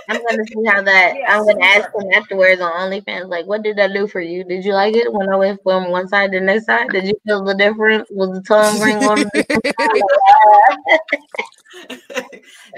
I'm 0.10 0.22
gonna 0.28 0.44
see 0.48 0.64
how 0.66 0.82
that. 0.82 1.14
Yeah, 1.18 1.26
I'm 1.38 1.46
gonna 1.46 1.64
ask 1.64 1.86
super. 1.92 2.02
him 2.02 2.12
afterwards 2.14 2.62
on 2.62 2.72
OnlyFans. 2.72 3.30
Like, 3.30 3.46
what 3.46 3.62
did 3.64 3.78
that 3.78 3.94
do 3.94 4.08
for 4.08 4.20
you? 4.22 4.44
Did 4.44 4.66
you 4.66 4.74
like 4.74 4.96
it 4.96 5.12
when 5.14 5.30
I 5.30 5.36
went 5.36 5.62
from 5.64 5.92
one 5.92 6.08
side 6.08 6.32
to 6.32 6.40
the 6.40 6.46
next 6.46 6.66
side? 6.66 6.90
Did 6.90 7.06
you 7.06 7.14
feel 7.26 7.44
the 7.44 7.54
difference? 7.54 8.08
Was 8.12 8.32
the 8.32 8.42
tongue 8.42 8.80
ring 8.82 8.98
on? 9.04 9.18
So 9.20 9.28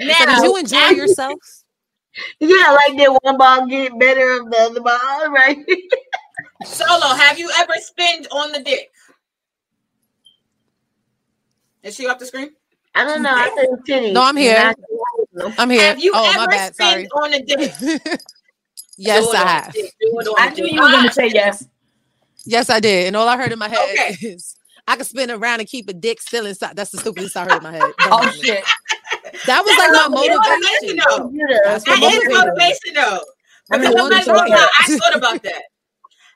Now, 0.00 0.26
did 0.36 0.44
you 0.44 0.56
enjoy 0.56 0.76
after- 0.78 0.96
yourself? 0.96 1.38
yeah, 2.40 2.72
like 2.72 2.96
did 2.98 3.08
one 3.22 3.38
ball 3.38 3.66
get 3.66 3.98
better 3.98 4.40
of 4.40 4.50
the 4.50 4.58
other 4.58 4.80
ball? 4.80 5.30
Right? 5.30 5.56
Solo, 6.64 7.14
have 7.14 7.38
you 7.38 7.50
ever 7.58 7.72
spinned 7.78 8.26
on 8.32 8.52
the 8.52 8.60
dick? 8.60 8.90
Is 11.82 11.94
she 11.94 12.06
off 12.06 12.18
the 12.18 12.26
screen? 12.26 12.50
I 12.94 13.04
don't 13.04 13.22
know. 13.22 13.34
I 13.34 13.48
think 13.50 13.86
titties. 13.86 14.12
No, 14.12 14.22
I'm 14.22 14.36
here. 14.36 14.74
I'm 15.58 15.70
here. 15.70 15.82
Have 15.82 16.00
you 16.00 16.12
oh, 16.14 16.28
ever 16.28 16.38
my 16.38 16.46
bad. 16.46 16.76
Sorry. 16.76 17.06
spinned 17.06 17.12
on 17.14 17.34
a 17.34 17.42
dick? 17.42 17.72
yes, 18.96 19.34
I 19.34 19.36
have. 19.38 19.72
the 19.72 19.82
dick, 19.82 19.94
do 20.00 20.18
it 20.18 20.26
on 20.26 20.34
I 20.38 20.50
knew 20.50 20.66
you 20.66 20.82
were 20.82 20.90
going 20.90 21.06
to 21.06 21.12
say 21.12 21.28
yes. 21.28 21.66
Yes, 22.44 22.68
I 22.70 22.80
did. 22.80 23.06
And 23.06 23.16
all 23.16 23.28
I 23.28 23.36
heard 23.36 23.52
in 23.52 23.58
my 23.58 23.68
head 23.68 23.78
Okay. 23.92 24.16
is 24.28 24.56
I 24.88 24.96
could 24.96 25.06
spin 25.06 25.30
around 25.30 25.60
and 25.60 25.68
keep 25.68 25.88
a 25.88 25.92
dick 25.92 26.20
still 26.20 26.46
inside. 26.46 26.74
That's 26.76 26.90
the 26.90 26.98
stupidest 26.98 27.36
I 27.36 27.44
heard 27.44 27.56
in 27.58 27.62
my 27.62 27.72
head. 27.72 27.92
Oh, 28.00 28.28
shit. 28.30 28.64
That 29.46 29.64
was 29.64 29.76
That's 29.76 29.92
like 29.92 29.92
my 29.92 30.08
motivation. 30.08 30.40
motivation, 30.40 30.96
though. 31.08 31.16
Computer. 31.22 31.60
That's 31.64 31.84
That 31.84 32.00
what 32.00 32.12
is 32.14 32.24
motivated 32.24 32.30
me. 32.30 32.38
motivation, 32.38 32.94
though. 32.94 33.20
I 33.72 33.78
Because 33.78 33.94
mean, 33.94 34.00
I'm 34.00 34.08
not 34.08 34.10
wanted 34.10 34.24
to 34.24 34.32
gonna 34.32 34.48
try. 34.48 34.68
I 34.80 34.98
thought 34.98 35.16
about 35.16 35.42
that. 35.44 35.54
And 35.54 35.62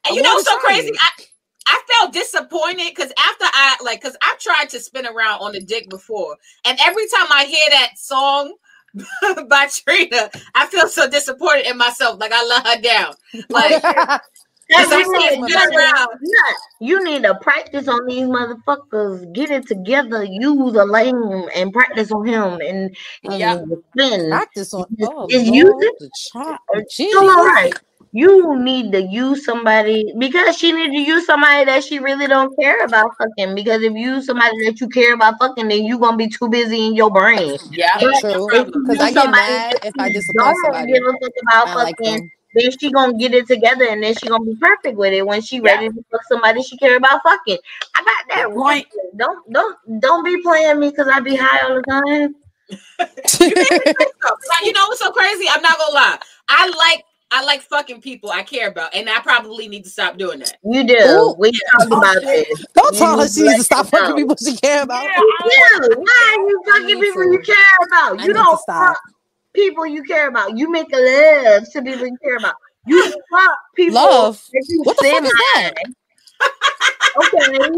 I 0.06 0.10
you 0.14 0.22
know 0.22 0.28
wanted 0.30 0.34
what's 0.36 0.48
so 0.48 0.58
crazy? 0.58 0.92
I, 1.00 1.24
I 1.66 1.80
felt 1.92 2.12
disappointed 2.12 2.92
because 2.94 3.10
after 3.18 3.44
I 3.44 3.76
like, 3.84 4.00
because 4.00 4.16
I've 4.22 4.38
tried 4.38 4.68
to 4.70 4.80
spin 4.80 5.06
around 5.06 5.40
on 5.40 5.52
the 5.52 5.60
dick 5.60 5.88
before, 5.90 6.36
and 6.64 6.78
every 6.84 7.06
time 7.08 7.26
I 7.30 7.44
hear 7.46 7.70
that 7.70 7.98
song 7.98 8.54
by 9.48 9.66
Trina, 9.68 10.30
I 10.54 10.66
feel 10.66 10.88
so 10.88 11.08
disappointed 11.08 11.66
in 11.66 11.76
myself. 11.78 12.20
Like 12.20 12.32
I 12.32 12.44
let 12.46 12.66
her 12.66 12.80
down. 12.82 13.14
Like 13.50 13.82
That's 14.70 14.88
Because 14.88 14.92
what 14.92 14.94
I 14.94 14.98
I'm 15.00 15.20
said, 15.20 15.28
saying. 15.30 15.46
get 15.46 15.72
You 15.72 16.18
need- 16.22 16.56
You 16.80 17.04
need 17.04 17.22
to 17.24 17.34
practice 17.42 17.86
on 17.86 18.06
these 18.06 18.24
motherfuckers. 18.26 19.30
Get 19.34 19.50
it 19.50 19.66
together. 19.66 20.24
Use 20.24 20.74
a 20.74 20.84
lane 20.86 21.48
and 21.54 21.70
practice 21.70 22.10
on 22.10 22.26
him 22.26 22.60
and, 22.66 22.96
and 23.24 23.38
Yeah. 23.40 23.62
spin. 23.92 24.30
Practice 24.30 24.72
on. 24.72 24.86
Oh, 25.02 25.26
Is 25.28 25.42
Lord, 25.42 25.54
you- 25.54 25.94
the 25.98 26.10
chop. 26.32 26.60
It's 26.72 26.96
Jeez. 26.98 27.14
all 27.14 27.44
right. 27.44 27.74
You 28.16 28.56
need 28.60 28.92
to 28.92 29.02
use 29.02 29.44
somebody 29.44 30.14
because 30.18 30.56
she 30.56 30.70
need 30.70 30.92
to 30.92 31.00
use 31.00 31.26
somebody 31.26 31.64
that 31.64 31.82
she 31.82 31.98
really 31.98 32.28
don't 32.28 32.56
care 32.56 32.84
about 32.84 33.10
fucking. 33.18 33.56
Because 33.56 33.82
if 33.82 33.92
you 33.92 34.14
use 34.14 34.26
somebody 34.26 34.52
that 34.66 34.80
you 34.80 34.88
care 34.88 35.14
about 35.14 35.34
fucking, 35.40 35.66
then 35.66 35.82
you 35.84 35.98
gonna 35.98 36.16
be 36.16 36.28
too 36.28 36.48
busy 36.48 36.86
in 36.86 36.94
your 36.94 37.10
brain. 37.10 37.58
Yeah. 37.72 37.98
But 38.00 38.20
True. 38.20 38.46
Because 38.66 39.00
I 39.00 39.10
get 39.10 39.30
mad 39.32 39.80
if 39.82 39.94
I 39.98 40.06
you 40.06 40.12
disappoint 40.12 40.46
don't 40.46 40.64
somebody. 40.64 40.92
give 40.92 41.02
a 41.02 41.12
fuck 41.20 41.32
about 41.42 41.68
I 41.68 41.74
like 41.74 41.96
fucking, 41.98 42.16
them. 42.18 42.30
then 42.54 42.70
she 42.78 42.92
gonna 42.92 43.14
get 43.18 43.34
it 43.34 43.48
together 43.48 43.84
and 43.88 44.00
then 44.00 44.14
she 44.14 44.28
gonna 44.28 44.44
be 44.44 44.54
perfect 44.60 44.96
with 44.96 45.12
it 45.12 45.26
when 45.26 45.42
she 45.42 45.56
Yeah. 45.56 45.72
ready 45.74 45.88
to 45.88 46.04
fuck 46.12 46.20
somebody 46.28 46.62
she 46.62 46.76
care 46.76 46.96
about 46.96 47.20
fucking. 47.24 47.58
I 47.96 48.04
got 48.04 48.36
that 48.36 48.44
Good 48.46 48.54
point. 48.54 48.86
right. 48.94 49.16
Don't 49.16 49.52
don't 49.52 50.00
don't 50.00 50.24
be 50.24 50.40
playing 50.40 50.78
me 50.78 50.90
because 50.90 51.08
I 51.08 51.18
be 51.18 51.34
high 51.34 51.66
all 51.66 51.74
the 51.74 51.82
time. 51.82 52.34
you 53.40 53.54
made 53.56 53.56
me 53.56 53.92
think 53.92 54.12
so. 54.22 54.28
'Cause 54.28 54.48
I- 54.60 54.62
you 54.66 54.72
know 54.72 54.84
what's 54.86 55.00
so 55.00 55.10
crazy? 55.10 55.46
I'm 55.50 55.62
not 55.62 55.76
gonna 55.78 55.94
lie. 55.94 56.18
I 56.48 56.68
like 56.68 57.04
I 57.36 57.42
like 57.44 57.62
fucking 57.62 58.00
people 58.00 58.30
I 58.30 58.44
care 58.44 58.68
about, 58.68 58.94
and 58.94 59.10
I 59.10 59.18
probably 59.18 59.66
need 59.66 59.82
to 59.82 59.90
stop 59.90 60.16
doing 60.16 60.38
that. 60.38 60.56
You 60.62 60.84
do. 60.86 60.94
Ooh. 60.94 61.34
We 61.36 61.50
talked 61.50 61.90
Oh, 61.90 61.98
about 61.98 62.22
this. 62.22 62.64
Don't 62.74 62.92
You 62.94 62.98
tell 63.00 63.18
her 63.18 63.24
need 63.24 63.32
she 63.32 63.40
to 63.40 63.46
needs 63.46 63.56
to 63.58 63.64
stop 63.64 63.86
fucking 63.88 64.10
know. 64.10 64.14
people 64.16 64.36
she 64.36 64.56
care 64.56 64.82
about. 64.84 65.02
Yeah, 65.02 65.18
You 65.18 65.80
do. 65.82 66.00
Why 66.00 66.36
are 66.38 66.48
you 66.48 66.62
fucking 66.64 67.00
people 67.00 67.22
to. 67.24 67.32
you 67.32 67.38
care 67.40 67.56
about? 67.88 68.20
I 68.20 68.22
You 68.22 68.28
need 68.28 68.34
don't 68.34 68.60
stop. 68.60 68.88
fuck 68.94 69.00
people 69.52 69.84
you 69.84 70.04
care 70.04 70.28
about. 70.28 70.56
You 70.56 70.70
make 70.70 70.86
a 70.94 70.96
love 70.96 71.64
to 71.72 71.82
people 71.82 72.06
you 72.06 72.16
care 72.22 72.36
about. 72.36 72.54
You 72.86 73.02
fuck 73.32 73.58
people 73.74 73.94
Love? 73.96 74.40
that 74.52 74.64
you 74.68 74.82
What 74.84 74.96
the 74.98 75.10
fuck 75.10 75.24
is 75.24 75.32
that? 75.54 75.74
Okay. 77.16 77.68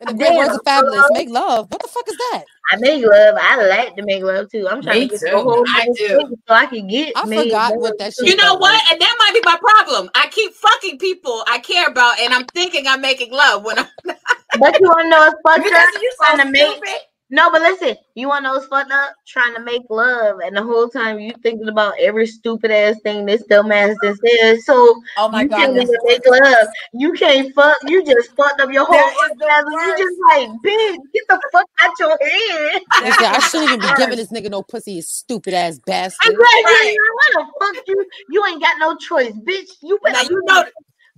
In 0.00 0.08
the 0.08 0.14
great 0.14 0.34
words 0.34 0.48
Damn, 0.48 0.56
of 0.56 0.62
fabulous, 0.64 0.96
hello? 1.02 1.14
make 1.14 1.28
love. 1.28 1.70
What 1.70 1.82
the 1.82 1.88
fuck 1.88 2.08
is 2.08 2.16
that? 2.16 2.44
I 2.72 2.76
make 2.76 3.04
love. 3.04 3.36
I 3.38 3.66
like 3.66 3.96
to 3.96 4.02
make 4.04 4.22
love 4.22 4.50
too. 4.50 4.66
I'm 4.68 4.80
trying 4.82 5.00
Me 5.00 5.08
to 5.08 5.10
get 5.12 5.20
too. 5.20 5.26
the 5.26 5.42
whole 5.42 5.64
I 5.68 5.86
do. 5.96 6.36
so 6.48 6.54
I 6.54 6.66
can 6.66 6.86
get. 6.86 7.12
I 7.16 7.26
made 7.26 7.44
forgot 7.48 7.72
love 7.72 7.80
what 7.82 7.98
that 7.98 8.14
shit 8.14 8.28
You 8.28 8.36
know 8.36 8.54
what? 8.54 8.72
like. 8.72 8.92
And 8.92 9.00
that 9.00 9.16
might 9.18 9.34
be 9.34 9.42
my 9.44 9.58
problem. 9.58 10.10
I 10.14 10.28
keep 10.28 10.54
fucking 10.54 10.98
people 10.98 11.42
I 11.48 11.58
care 11.58 11.88
about, 11.88 12.18
and 12.20 12.32
I'm 12.32 12.46
thinking 12.46 12.86
I'm 12.86 13.00
making 13.00 13.32
love 13.32 13.64
when 13.64 13.78
I'm. 13.78 13.86
But 14.58 14.78
you 14.80 14.86
want 14.88 15.02
to 15.02 15.08
know 15.10 15.18
what's 15.20 15.40
fucked 15.46 15.64
Because 15.64 15.94
up? 15.96 16.02
you 16.02 16.12
Trying 16.16 16.38
so 16.38 16.44
to 16.44 16.50
make 16.50 16.62
stupid. 16.76 17.00
No, 17.30 17.50
but 17.50 17.62
listen. 17.62 17.96
You 18.14 18.28
want 18.28 18.44
those 18.44 18.62
know 18.62 18.68
fucked 18.68 18.90
up? 18.90 19.14
Trying 19.26 19.54
to 19.54 19.60
make 19.60 19.82
love, 19.88 20.40
and 20.44 20.56
the 20.56 20.62
whole 20.62 20.88
time 20.88 21.20
you 21.20 21.32
thinking 21.42 21.68
about 21.68 21.94
every 22.00 22.26
stupid 22.26 22.70
ass 22.72 22.96
thing 23.04 23.24
this 23.24 23.46
dumbass 23.46 23.94
that 24.02 24.18
says. 24.26 24.66
So 24.66 25.00
Oh 25.16 25.28
my 25.28 25.42
you 25.42 25.48
God. 25.48 25.58
can't 25.58 25.76
even 25.76 25.94
make 26.04 26.26
love. 26.26 26.66
You 26.92 27.12
can't 27.12 27.54
fuck. 27.54 27.76
You 27.86 28.04
just 28.04 28.34
fucked 28.36 28.60
up 28.60 28.72
your 28.72 28.84
whole 28.84 28.94
That 28.96 29.12
is 29.32 29.38
the 29.38 29.44
orgasm. 29.44 29.70
You 29.70 29.78
worst. 29.78 29.98
just 29.98 30.18
like, 30.28 30.48
bitch, 30.64 30.96
get 31.14 31.22
the 31.28 31.40
fuck 31.52 31.66
out 31.80 31.90
your 32.00 32.18
head. 32.20 32.82
Listen, 33.00 33.24
I 33.26 33.38
shouldn't 33.38 33.70
even 33.70 33.80
be 33.80 33.94
giving 33.96 34.16
this 34.16 34.32
nigga 34.32 34.50
no 34.50 34.62
pussy, 34.62 34.92
you 34.92 35.02
stupid 35.02 35.54
ass 35.54 35.78
bastard. 35.78 36.32
Exactly. 36.32 36.64
Right. 36.64 36.96
Why 37.14 37.44
the 37.44 37.46
fuck 37.76 37.84
you? 37.86 38.06
You 38.30 38.46
ain't 38.46 38.60
got 38.60 38.76
no 38.80 38.96
choice, 38.96 39.32
bitch. 39.32 39.68
You 39.82 39.98
Now 40.04 40.12
better. 40.14 40.32
you 40.32 40.42
know, 40.46 40.64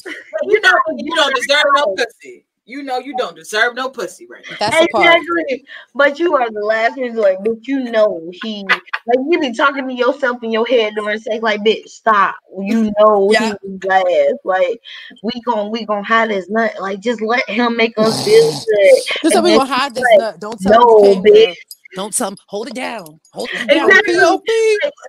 you 0.43 0.61
know, 0.61 0.75
you 0.97 1.15
don't 1.15 1.35
deserve 1.35 1.65
no 1.75 1.95
pussy. 1.97 2.45
You 2.65 2.83
know, 2.85 2.99
you 2.99 3.17
don't 3.17 3.35
deserve 3.35 3.75
no 3.75 3.89
pussy, 3.89 4.27
right? 4.29 4.45
now. 4.49 4.57
That's 4.61 4.79
the 4.81 4.89
part. 4.93 5.17
Exactly. 5.17 5.65
But 5.95 6.19
you 6.21 6.37
are 6.37 6.49
the 6.49 6.61
last 6.61 6.97
resort, 6.97 7.39
bitch. 7.41 7.67
You 7.67 7.91
know 7.91 8.31
he 8.33 8.65
like 8.65 9.19
you 9.31 9.41
be 9.41 9.53
talking 9.53 9.89
to 9.89 9.93
yourself 9.95 10.43
in 10.45 10.53
your 10.53 10.65
head 10.67 10.95
during 10.95 11.19
sex, 11.19 11.43
like, 11.43 11.61
bitch, 11.63 11.89
stop. 11.89 12.37
You 12.61 12.93
know 13.01 13.31
Yeah. 13.33 13.55
he's 13.63 13.83
last. 13.85 14.35
Like, 14.45 14.81
we 15.25 15.33
gonna 15.45 15.71
we 15.71 15.85
gonna 15.85 16.05
hide 16.05 16.31
his 16.31 16.49
nut. 16.49 16.75
Like, 16.81 17.01
just 17.01 17.21
let 17.21 17.49
him 17.49 17.77
make 17.77 17.95
us 17.99 18.25
feel 18.25 18.51
good. 18.53 19.03
Just 19.23 19.33
so 19.35 19.39
And 19.39 19.45
we 19.45 19.57
gonna 19.57 19.67
hide 19.67 19.95
this 19.95 20.05
like, 20.13 20.19
nut. 20.21 20.41
Don't 20.41 20.61
tell 20.61 20.81
no, 20.81 21.13
him 21.15 21.23
bitch. 21.25 21.35
here. 21.35 21.55
Don't 21.95 22.15
tell 22.17 22.29
him. 22.29 22.37
Hold 22.47 22.69
it 22.69 22.75
down. 22.75 23.21
Hold 23.33 23.51
it 23.53 23.69
down. 23.69 23.91
Exactly. 23.91 24.15
Pop. 24.15 24.43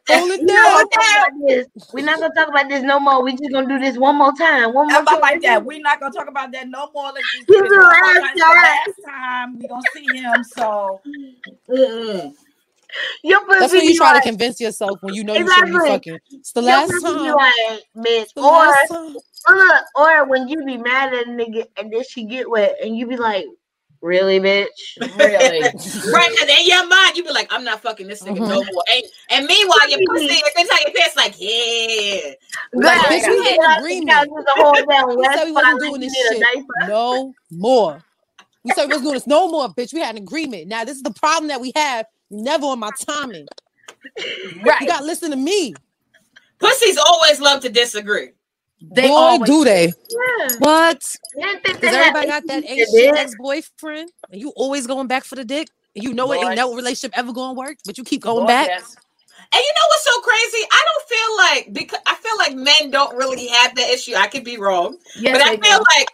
Hold 0.10 0.32
it 0.32 0.40
We're 0.42 0.46
not 0.46 0.48
down. 0.48 0.74
gonna 0.74 0.88
talk 0.92 1.18
about 1.18 1.48
this. 1.48 1.68
We're 1.94 2.06
not 2.06 2.20
gonna 2.20 2.34
talk 2.36 2.48
about 2.50 2.70
this 2.70 2.84
no 2.84 3.00
more. 3.00 3.24
We 3.24 3.32
just 3.38 3.52
gonna 3.52 3.68
do 3.68 3.80
this 3.80 3.98
one 3.98 4.16
more 4.18 4.34
time. 4.34 4.74
One 4.74 4.88
more 4.88 5.02
about 5.02 5.12
time. 5.14 5.22
like 5.22 5.42
that? 5.44 5.64
We're 5.64 5.80
not 5.80 6.00
gonna 6.00 6.14
talk 6.14 6.28
about 6.28 6.52
that 6.52 6.68
no 6.68 6.90
more. 6.94 7.12
Let's 7.14 7.26
just 7.32 7.48
This 7.48 7.58
do 7.58 7.64
is 7.64 7.70
this 7.70 7.80
the 7.80 7.84
last 7.84 8.04
time. 8.06 8.26
It's 8.26 8.42
the 8.44 8.50
last 8.50 9.00
time 9.06 9.60
we 9.60 9.68
gonna 9.68 9.82
see 9.94 10.18
him. 10.18 10.44
So 10.44 11.02
Mm-mm. 11.70 12.34
That's 13.50 13.74
when 13.74 13.86
you 13.86 13.96
try 13.96 14.14
to 14.20 14.22
convince 14.22 14.60
yourself 14.60 15.00
when 15.02 15.14
you 15.16 15.24
know 15.24 15.34
you 15.34 15.50
shouldn't 15.52 15.74
be 15.74 15.88
fucking. 15.90 16.20
It's 16.32 16.52
the 16.52 16.62
your 16.62 16.70
last 16.72 16.92
pussy 16.92 17.08
be 17.08 17.14
time. 17.14 17.36
like, 17.36 17.84
bitch. 17.98 18.34
The 18.36 18.42
Or, 18.42 18.52
last 18.52 18.88
time. 18.90 19.16
or, 19.48 20.22
or 20.22 20.26
when 20.26 20.48
you 20.48 20.64
be 20.64 20.78
mad 20.78 21.14
at 21.14 21.26
a 21.28 21.30
nigga 21.30 21.66
and 21.78 21.92
then 21.92 22.04
she 22.04 22.24
get 22.26 22.50
wet 22.50 22.76
and 22.84 22.96
you 22.96 23.08
be 23.08 23.18
like, 23.18 23.46
really, 24.04 24.40
bitch? 24.40 24.68
really, 25.00 25.62
Right, 26.14 26.30
because 26.32 26.60
in 26.60 26.68
your 26.68 26.86
mind, 26.88 27.18
you 27.18 27.24
be 27.24 27.32
like, 27.32 27.48
I'm 27.52 27.64
not 27.64 27.82
fucking 27.82 28.08
this 28.08 28.22
nigga 28.22 28.40
no 28.40 28.62
mm-hmm. 28.62 28.74
more. 28.74 28.84
And, 28.94 29.04
and 29.30 29.46
meanwhile, 29.46 29.90
your 29.90 30.00
pussy 30.08 30.26
is 30.34 30.44
inside 30.60 30.82
your 30.86 30.94
pants, 30.96 31.16
like, 31.16 31.36
yeah. 31.40 32.34
Like, 32.74 33.02
Girl, 33.02 33.04
bitch, 33.10 33.30
we 33.30 33.46
had 33.46 33.60
an 33.60 33.80
agreement. 33.80 34.30
the 34.30 34.54
whole 34.58 34.74
damn 34.74 35.08
We 35.18 35.26
said 35.26 35.46
we 35.46 35.52
wasn't 35.52 35.80
doing 35.80 36.02
this 36.02 36.16
shit 36.16 36.66
no 36.88 37.34
more. 37.50 38.04
We 38.64 38.72
said 38.72 38.84
we 38.84 38.90
wasn't 38.90 39.06
doing 39.06 39.14
this 39.16 39.28
no 39.28 39.50
more, 39.50 39.70
bitch. 39.70 39.94
We 39.94 40.02
had 40.02 40.16
an 40.16 40.22
agreement. 40.22 40.68
Now 40.68 40.84
this 40.84 40.98
is 40.98 41.04
the 41.04 41.14
problem 41.14 41.48
that 41.48 41.62
we 41.62 41.72
have. 41.76 42.06
Never 42.30 42.66
on 42.66 42.80
my 42.80 42.90
timing. 43.00 43.48
Right. 44.64 44.82
You 44.82 44.88
gotta 44.88 45.06
listen 45.06 45.32
to 45.32 45.38
me. 45.38 45.74
Pussies 46.60 46.98
always 46.98 47.40
love 47.40 47.62
to 47.62 47.70
disagree. 47.70 48.30
They 48.92 49.08
Boy, 49.08 49.14
always 49.14 49.50
do 49.50 49.64
they? 49.64 49.86
Yeah. 50.10 50.50
What? 50.60 51.16
Because 51.64 51.96
everybody 51.96 52.28
got 52.28 52.46
that 52.48 52.64
issues 52.64 52.70
ain't 52.70 52.80
with 52.80 53.02
shit 53.02 53.16
it? 53.16 53.18
ex-boyfriend, 53.18 54.12
and 54.32 54.42
you 54.42 54.50
always 54.56 54.88
going 54.88 55.08
back 55.08 55.24
for 55.24 55.36
the 55.36 55.46
dick. 55.46 55.70
You 55.96 56.14
know 56.14 56.32
it 56.32 56.44
ain't 56.44 56.56
no 56.56 56.76
relationship 56.76 57.18
ever 57.18 57.32
gonna 57.34 57.54
work, 57.54 57.78
but 57.86 57.98
you 57.98 58.04
keep 58.04 58.22
going 58.22 58.46
back. 58.48 58.68
yes. 58.68 58.96
And 59.54 59.62
you 59.62 59.74
know 59.76 59.88
what's 59.90 60.04
so 60.04 60.20
crazy? 60.22 60.68
I 60.72 60.86
don't 60.90 61.08
feel 61.10 61.38
like 61.38 61.74
because 61.74 62.00
I 62.08 62.16
feel 62.16 62.38
like 62.38 62.56
men 62.56 62.92
don't 62.92 63.16
really 63.16 63.48
have 63.48 63.76
that 63.76 63.90
issue. 63.90 64.16
I 64.16 64.28
could 64.28 64.44
be 64.44 64.58
wrong, 64.58 64.98
Yes, 65.16 65.38
but 65.38 65.42
I 65.46 65.52
feel 65.52 65.78
do. 65.78 65.84
like, 65.96 66.08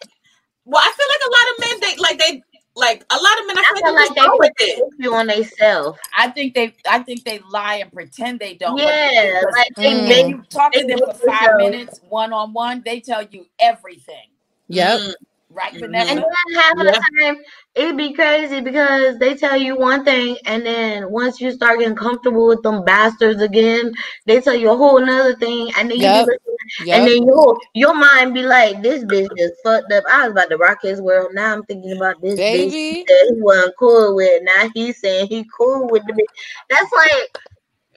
well, 0.66 0.82
I 0.84 0.92
feel 0.98 1.08
like 1.08 1.22
a 1.26 1.32
lot 1.32 1.48
of 1.52 1.60
men 1.60 1.80
they 1.80 1.96
like 2.02 2.20
they 2.20 2.44
like 2.76 3.04
a 3.10 3.16
lot 3.16 3.40
of 3.42 3.48
men. 3.48 3.58
I 3.58 3.62
I 3.62 3.74
feel 3.76 3.86
feel 3.86 3.94
like 3.96 4.10
like 4.10 4.16
they 4.16 4.22
they 4.22 4.28
go 4.28 4.38
with 4.40 4.52
put 4.58 4.68
it. 4.68 4.94
issue 5.02 5.14
on 5.14 5.28
themselves. 5.28 6.00
I 6.18 6.30
think 6.30 6.54
they, 6.54 6.76
I 6.90 7.00
think 7.00 7.24
they 7.24 7.40
lie 7.50 7.76
and 7.76 7.92
pretend 7.92 8.40
they 8.40 8.56
don't. 8.56 8.78
Yeah, 8.78 9.42
like 9.52 9.68
they 9.76 9.84
Mm. 9.92 9.98
when 9.98 10.08
make 10.08 10.28
you 10.28 10.44
talk 10.50 10.74
to 10.74 10.86
them 10.86 11.00
for 11.00 11.14
five 11.14 11.56
minutes, 11.58 12.02
one 12.10 12.34
on 12.34 12.54
one, 12.54 12.82
they 12.86 13.00
tell 13.00 13.24
you 13.24 13.46
everything. 13.60 14.28
Yep. 14.70 15.00
Mm. 15.00 15.14
Right. 15.52 15.74
Vanessa? 15.74 16.12
And 16.12 16.20
then 16.20 16.56
half 16.62 16.74
of 16.74 16.78
the 16.80 17.04
time, 17.22 17.38
it'd 17.74 17.98
be 17.98 18.14
crazy 18.14 18.62
because 18.62 19.18
they 19.18 19.34
tell 19.36 19.58
you 19.58 19.76
one 19.76 20.06
thing, 20.06 20.38
and 20.46 20.64
then 20.64 21.12
once 21.12 21.42
you 21.42 21.52
start 21.52 21.80
getting 21.80 21.96
comfortable 21.96 22.48
with 22.48 22.62
them 22.62 22.86
bastards 22.86 23.42
again, 23.42 23.92
they 24.28 24.42
tell 24.42 24.54
you 24.54 24.72
a 24.72 24.78
whole 24.78 25.00
nother 25.04 25.36
thing, 25.38 25.72
and 25.78 25.90
then 25.90 25.98
you 25.98 26.04
Yep. 26.04 26.26
be 26.26 26.32
listening, 26.32 26.94
and 26.94 27.08
then 27.08 27.24
your 27.24 27.58
your 27.74 27.94
mind 27.96 28.36
be 28.36 28.44
like, 28.44 28.82
"This 28.84 29.04
bitch 29.06 29.36
just 29.38 29.54
fucked 29.64 29.92
up." 29.92 30.04
I 30.08 30.24
was 30.28 30.32
about 30.34 30.50
to 30.52 30.58
rock 30.58 30.80
his 30.84 31.02
world. 31.02 31.34
Now 31.34 31.52
I'm 31.54 31.64
thinking 31.64 31.98
about 31.98 32.22
this 32.22 32.40
bitch 32.40 32.72
that 33.08 33.34
he 33.36 33.42
wasn't 33.42 33.76
cool 33.80 34.16
with. 34.16 34.44
Now 34.44 34.70
he's 34.76 35.00
saying 35.02 35.28
he 35.28 35.46
cool 35.58 35.88
with 35.90 36.06
the 36.06 36.14
bitch. 36.14 36.26
That's 36.70 36.92
like. 36.92 37.38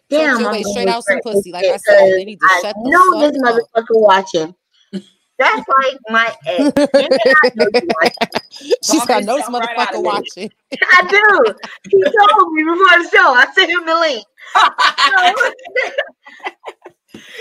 Damn, 0.08 0.40
your 0.40 0.48
I'm 0.48 0.52
way 0.52 0.62
gonna 0.62 0.72
straight 0.72 0.88
out 0.88 1.04
some 1.04 1.20
pussy. 1.20 1.52
Like 1.52 1.64
I 1.64 1.76
said, 1.78 1.80
said, 1.80 1.98
'cause 2.00 2.24
need 2.24 2.40
to 2.40 2.48
I 2.48 2.60
shut 2.60 2.76
the 2.76 2.90
know 2.90 3.18
this 3.18 3.40
fuck 3.40 3.56
up. 3.56 3.62
motherfucker 3.74 4.00
watching. 4.00 4.54
That's 5.42 5.68
like 5.82 5.98
my 6.08 6.34
ex. 6.46 6.72
You 6.94 7.08
and 7.10 7.34
I 7.44 7.50
know 7.54 7.66
you 7.74 7.88
watching. 8.00 8.42
She's 8.82 8.98
Talk 9.00 9.08
got 9.08 9.24
no 9.24 9.36
this 9.36 9.46
yourself 9.48 9.64
right 9.64 9.88
motherfucker 9.88 10.02
watching. 10.04 10.50
I 10.72 11.02
do. 11.08 11.54
He 11.90 12.02
told 12.02 12.52
me 12.52 12.62
before 12.64 13.02
the 13.02 13.08
show. 13.12 13.34
I 13.34 13.46
sent 13.54 13.70
him 13.70 13.84
the 13.86 13.94
link. 13.98 14.24
I 14.54 15.32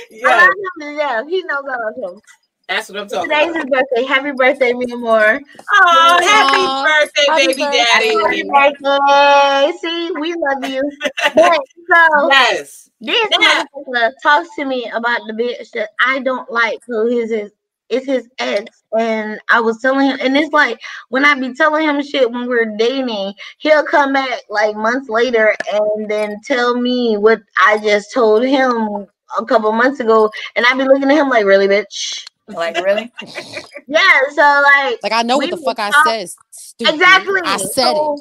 yeah, 0.09 0.27
love 0.27 0.49
him 0.49 0.89
to 0.89 0.95
death. 0.97 1.27
He 1.27 1.43
knows 1.43 1.63
I 1.65 1.75
love 1.77 2.13
him. 2.15 2.21
that's 2.67 2.89
what 2.89 2.99
I'm 2.99 3.07
talking 3.07 3.29
Today's 3.29 3.49
about. 3.51 3.55
his 3.63 3.65
birthday. 3.69 4.05
Happy 4.07 4.31
birthday, 4.31 4.73
Mia 4.73 4.97
Moore. 4.97 5.39
Oh, 5.73 6.19
happy 6.21 6.57
Aw, 6.57 6.83
birthday, 6.85 7.25
happy 7.27 7.47
baby 7.47 7.61
birthday. 7.61 7.77
Happy 8.53 8.77
birthday. 8.81 9.77
See, 9.81 10.11
we 10.19 10.33
love 10.35 10.69
you. 10.69 10.81
But, 11.35 11.59
so 11.89 12.29
yes. 12.31 12.89
this 12.99 13.27
Yeah. 13.39 13.63
motherfucker 13.75 14.11
talks 14.23 14.49
to 14.55 14.65
me 14.65 14.89
about 14.93 15.21
the 15.27 15.33
bitch 15.33 15.71
that 15.71 15.89
I 16.05 16.19
don't 16.19 16.49
like. 16.51 16.79
So 16.89 17.05
his 17.07 17.31
is 17.31 17.51
it's 17.91 18.05
his 18.07 18.27
ex, 18.39 18.83
and 18.97 19.39
I 19.49 19.59
was 19.59 19.79
telling 19.81 20.09
him, 20.09 20.17
and 20.21 20.35
it's 20.35 20.51
like 20.53 20.79
when 21.09 21.25
I 21.25 21.39
be 21.39 21.53
telling 21.53 21.87
him 21.87 22.01
shit 22.01 22.31
when 22.31 22.47
we're 22.47 22.75
dating, 22.77 23.33
he'll 23.59 23.83
come 23.83 24.13
back 24.13 24.41
like 24.49 24.75
months 24.75 25.09
later 25.09 25.53
and 25.73 26.09
then 26.09 26.37
tell 26.45 26.79
me 26.79 27.17
what 27.17 27.41
I 27.63 27.77
just 27.79 28.11
told 28.13 28.43
him 28.43 29.05
a 29.37 29.45
couple 29.45 29.71
months 29.73 29.99
ago, 29.99 30.31
and 30.55 30.65
I 30.65 30.73
be 30.73 30.83
looking 30.85 31.11
at 31.11 31.17
him 31.17 31.29
like, 31.29 31.45
really, 31.45 31.67
bitch? 31.67 32.25
Like 32.47 32.75
really? 32.77 33.11
Yeah. 33.87 34.21
So 34.33 34.41
like, 34.63 34.99
Like 35.03 35.11
I 35.13 35.21
know 35.23 35.37
what 35.37 35.49
the 35.49 35.55
will 35.57 35.63
fuck 35.63 35.79
I 35.79 35.91
talk- 35.91 36.05
said. 36.07 36.29
Stupid. 36.51 36.93
exactly. 36.95 37.41
I 37.45 37.57
said 37.57 37.93
it. 37.93 38.19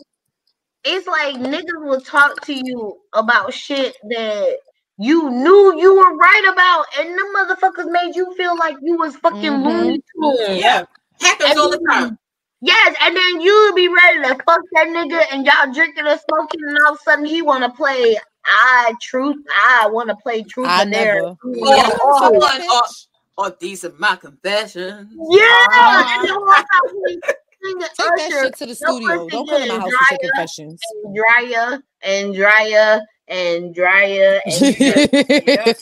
It's 0.84 1.06
like 1.06 1.34
niggas 1.36 1.84
will 1.84 2.00
talk 2.00 2.40
to 2.46 2.54
you 2.54 2.96
about 3.12 3.52
shit 3.52 3.96
that 4.08 4.56
you 5.00 5.30
knew 5.30 5.80
you 5.80 5.94
were 5.96 6.14
right 6.16 6.44
about, 6.52 6.84
and 6.98 7.08
the 7.14 7.24
motherfuckers 7.36 7.90
made 7.90 8.14
you 8.14 8.32
feel 8.36 8.56
like 8.56 8.76
you 8.82 8.96
was 8.98 9.16
fucking 9.16 9.40
Mhm. 9.40 9.64
Looney 9.66 10.02
Tunes. 10.14 10.60
Yeah. 10.60 10.84
Happens 11.20 11.58
all 11.58 11.70
the 11.70 11.80
time. 11.90 12.18
Yes, 12.62 12.94
and 13.00 13.16
then 13.16 13.40
you'd 13.40 13.74
be 13.74 13.88
ready 13.88 14.18
to 14.28 14.34
fuck 14.44 14.60
that 14.74 14.88
nigga, 14.88 15.22
and 15.32 15.46
y'all 15.46 15.72
drinking 15.72 16.06
and 16.06 16.20
smoking, 16.28 16.60
and 16.68 16.78
all 16.86 16.92
of 16.92 16.98
a 17.00 17.02
sudden 17.02 17.24
he 17.24 17.40
want 17.40 17.64
to 17.64 17.70
play 17.70 18.18
I 18.44 18.94
truth. 19.02 19.36
I 19.54 19.86
want 19.90 20.08
to 20.10 20.16
play 20.16 20.42
truth 20.42 20.66
I 20.68 20.82
or 20.82 20.90
dare. 20.90 21.14
never. 21.14 21.26
Or, 21.28 21.36
Yeah, 21.44 21.88
or, 22.04 22.18
fuck 22.20 22.32
or, 22.32 22.40
that 22.40 22.60
bitch. 22.62 23.06
or 23.38 23.56
these 23.60 23.84
are 23.84 23.92
my 23.98 24.16
confessions. 24.16 25.08
Yeah, 25.30 25.42
Uh-huh. 25.42 26.04
and 26.20 26.28
then 26.28 26.40
walk 26.40 26.66
out 26.74 26.90
Take 27.62 27.78
that 27.80 27.90
Usher 28.18 28.44
shit 28.44 28.56
to 28.56 28.66
the 28.66 28.74
studio. 28.74 29.28
Don't 29.28 29.46
come 29.46 29.46
to 29.46 29.52
my 29.52 29.58
getting 29.58 29.80
house 29.80 29.84
with 29.84 29.92
your 29.92 30.18
drier 30.18 30.18
confessions. 30.32 30.80
and 31.04 31.16
drier 31.16 31.82
and 32.02 32.34
drier 32.34 33.00
and 33.30 33.74
drier 33.74 34.40
and 34.44 34.54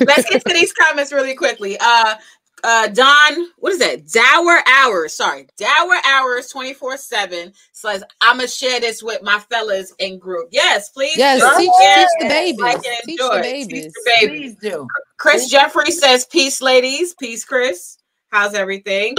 Let's 0.00 0.28
get 0.30 0.44
to 0.44 0.52
these 0.52 0.72
comments 0.72 1.12
really 1.12 1.34
quickly. 1.34 1.76
Uh 1.80 2.16
uh 2.62 2.88
Don, 2.88 3.48
what 3.58 3.72
is 3.72 3.78
that? 3.78 4.08
Dower 4.10 4.58
Hours. 4.66 5.14
Sorry, 5.14 5.46
Dower 5.58 5.96
Hours 6.06 6.50
24-7 6.52 7.52
says, 7.72 8.02
I'ma 8.22 8.46
share 8.46 8.80
this 8.80 9.02
with 9.02 9.22
my 9.22 9.38
fellas 9.50 9.92
in 9.98 10.18
group. 10.18 10.48
Yes, 10.50 10.88
please. 10.88 11.16
Yes, 11.16 11.40
do. 11.42 11.58
teach, 11.60 11.70
Yes, 11.80 12.10
teach 12.18 12.22
the 12.22 12.28
babies. 12.28 12.60
like 12.60 12.82
teach 12.82 13.20
enjoy. 13.20 13.36
the 13.36 13.42
Teach 13.42 13.68
babies. 13.68 13.92
the 13.92 14.12
babies. 14.20 14.56
Please 14.60 14.70
do. 14.70 14.88
Chris 15.18 15.48
Jeffrey 15.50 15.90
says, 15.90 16.24
"Peace, 16.26 16.60
ladies. 16.62 17.14
Peace, 17.14 17.44
Chris. 17.44 17.98
How's 18.30 18.54
everything?" 18.54 19.14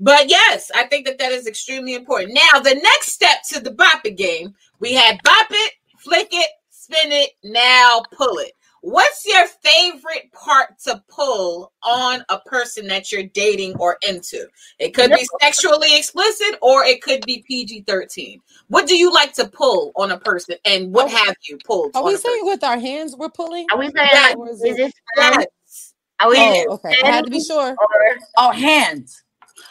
But 0.00 0.28
yes, 0.30 0.70
I 0.74 0.84
think 0.86 1.06
that 1.06 1.18
that 1.18 1.32
is 1.32 1.46
extremely 1.46 1.94
important. 1.94 2.32
Now, 2.34 2.60
the 2.60 2.74
next 2.74 3.08
step 3.12 3.38
to 3.52 3.60
the 3.60 3.70
bop 3.72 4.02
it 4.04 4.16
game, 4.16 4.54
we 4.80 4.92
had 4.94 5.18
bop 5.24 5.46
it, 5.50 5.72
flick 5.98 6.28
it, 6.32 6.50
spin 6.84 7.12
it, 7.12 7.30
now 7.42 8.02
pull 8.12 8.38
it. 8.38 8.52
What's 8.82 9.24
your 9.26 9.46
favorite 9.62 10.30
part 10.32 10.78
to 10.84 11.02
pull 11.08 11.72
on 11.82 12.22
a 12.28 12.38
person 12.40 12.86
that 12.88 13.10
you're 13.10 13.22
dating 13.22 13.74
or 13.78 13.96
into? 14.06 14.46
It 14.78 14.92
could 14.92 15.10
be 15.10 15.26
sexually 15.40 15.96
explicit 15.96 16.58
or 16.60 16.84
it 16.84 17.00
could 17.00 17.24
be 17.24 17.42
PG 17.48 17.84
13. 17.86 18.40
What 18.68 18.86
do 18.86 18.94
you 18.94 19.10
like 19.10 19.32
to 19.34 19.48
pull 19.48 19.90
on 19.96 20.10
a 20.10 20.18
person 20.18 20.56
and 20.66 20.92
what 20.92 21.10
have 21.10 21.34
you 21.48 21.56
pulled? 21.64 21.96
Are 21.96 22.00
on 22.02 22.04
we 22.08 22.10
a 22.12 22.16
person? 22.18 22.30
saying 22.30 22.44
with 22.46 22.62
our 22.62 22.78
hands 22.78 23.16
we're 23.16 23.30
pulling? 23.30 23.66
Are 23.72 23.78
we 23.78 23.86
saying 23.90 24.08
Yeah, 24.12 24.34
like, 24.38 24.50
is 24.50 24.62
is 24.62 24.62
it- 24.64 24.76
this? 24.76 24.92
Yes. 25.16 25.94
Are 26.20 26.28
we 26.28 26.36
Oh, 26.38 26.64
okay. 26.74 26.94
I 27.02 27.06
had 27.10 27.24
to 27.24 27.30
be 27.30 27.42
sure. 27.42 27.70
or 27.70 28.18
Oh, 28.36 28.50
hands. 28.50 29.24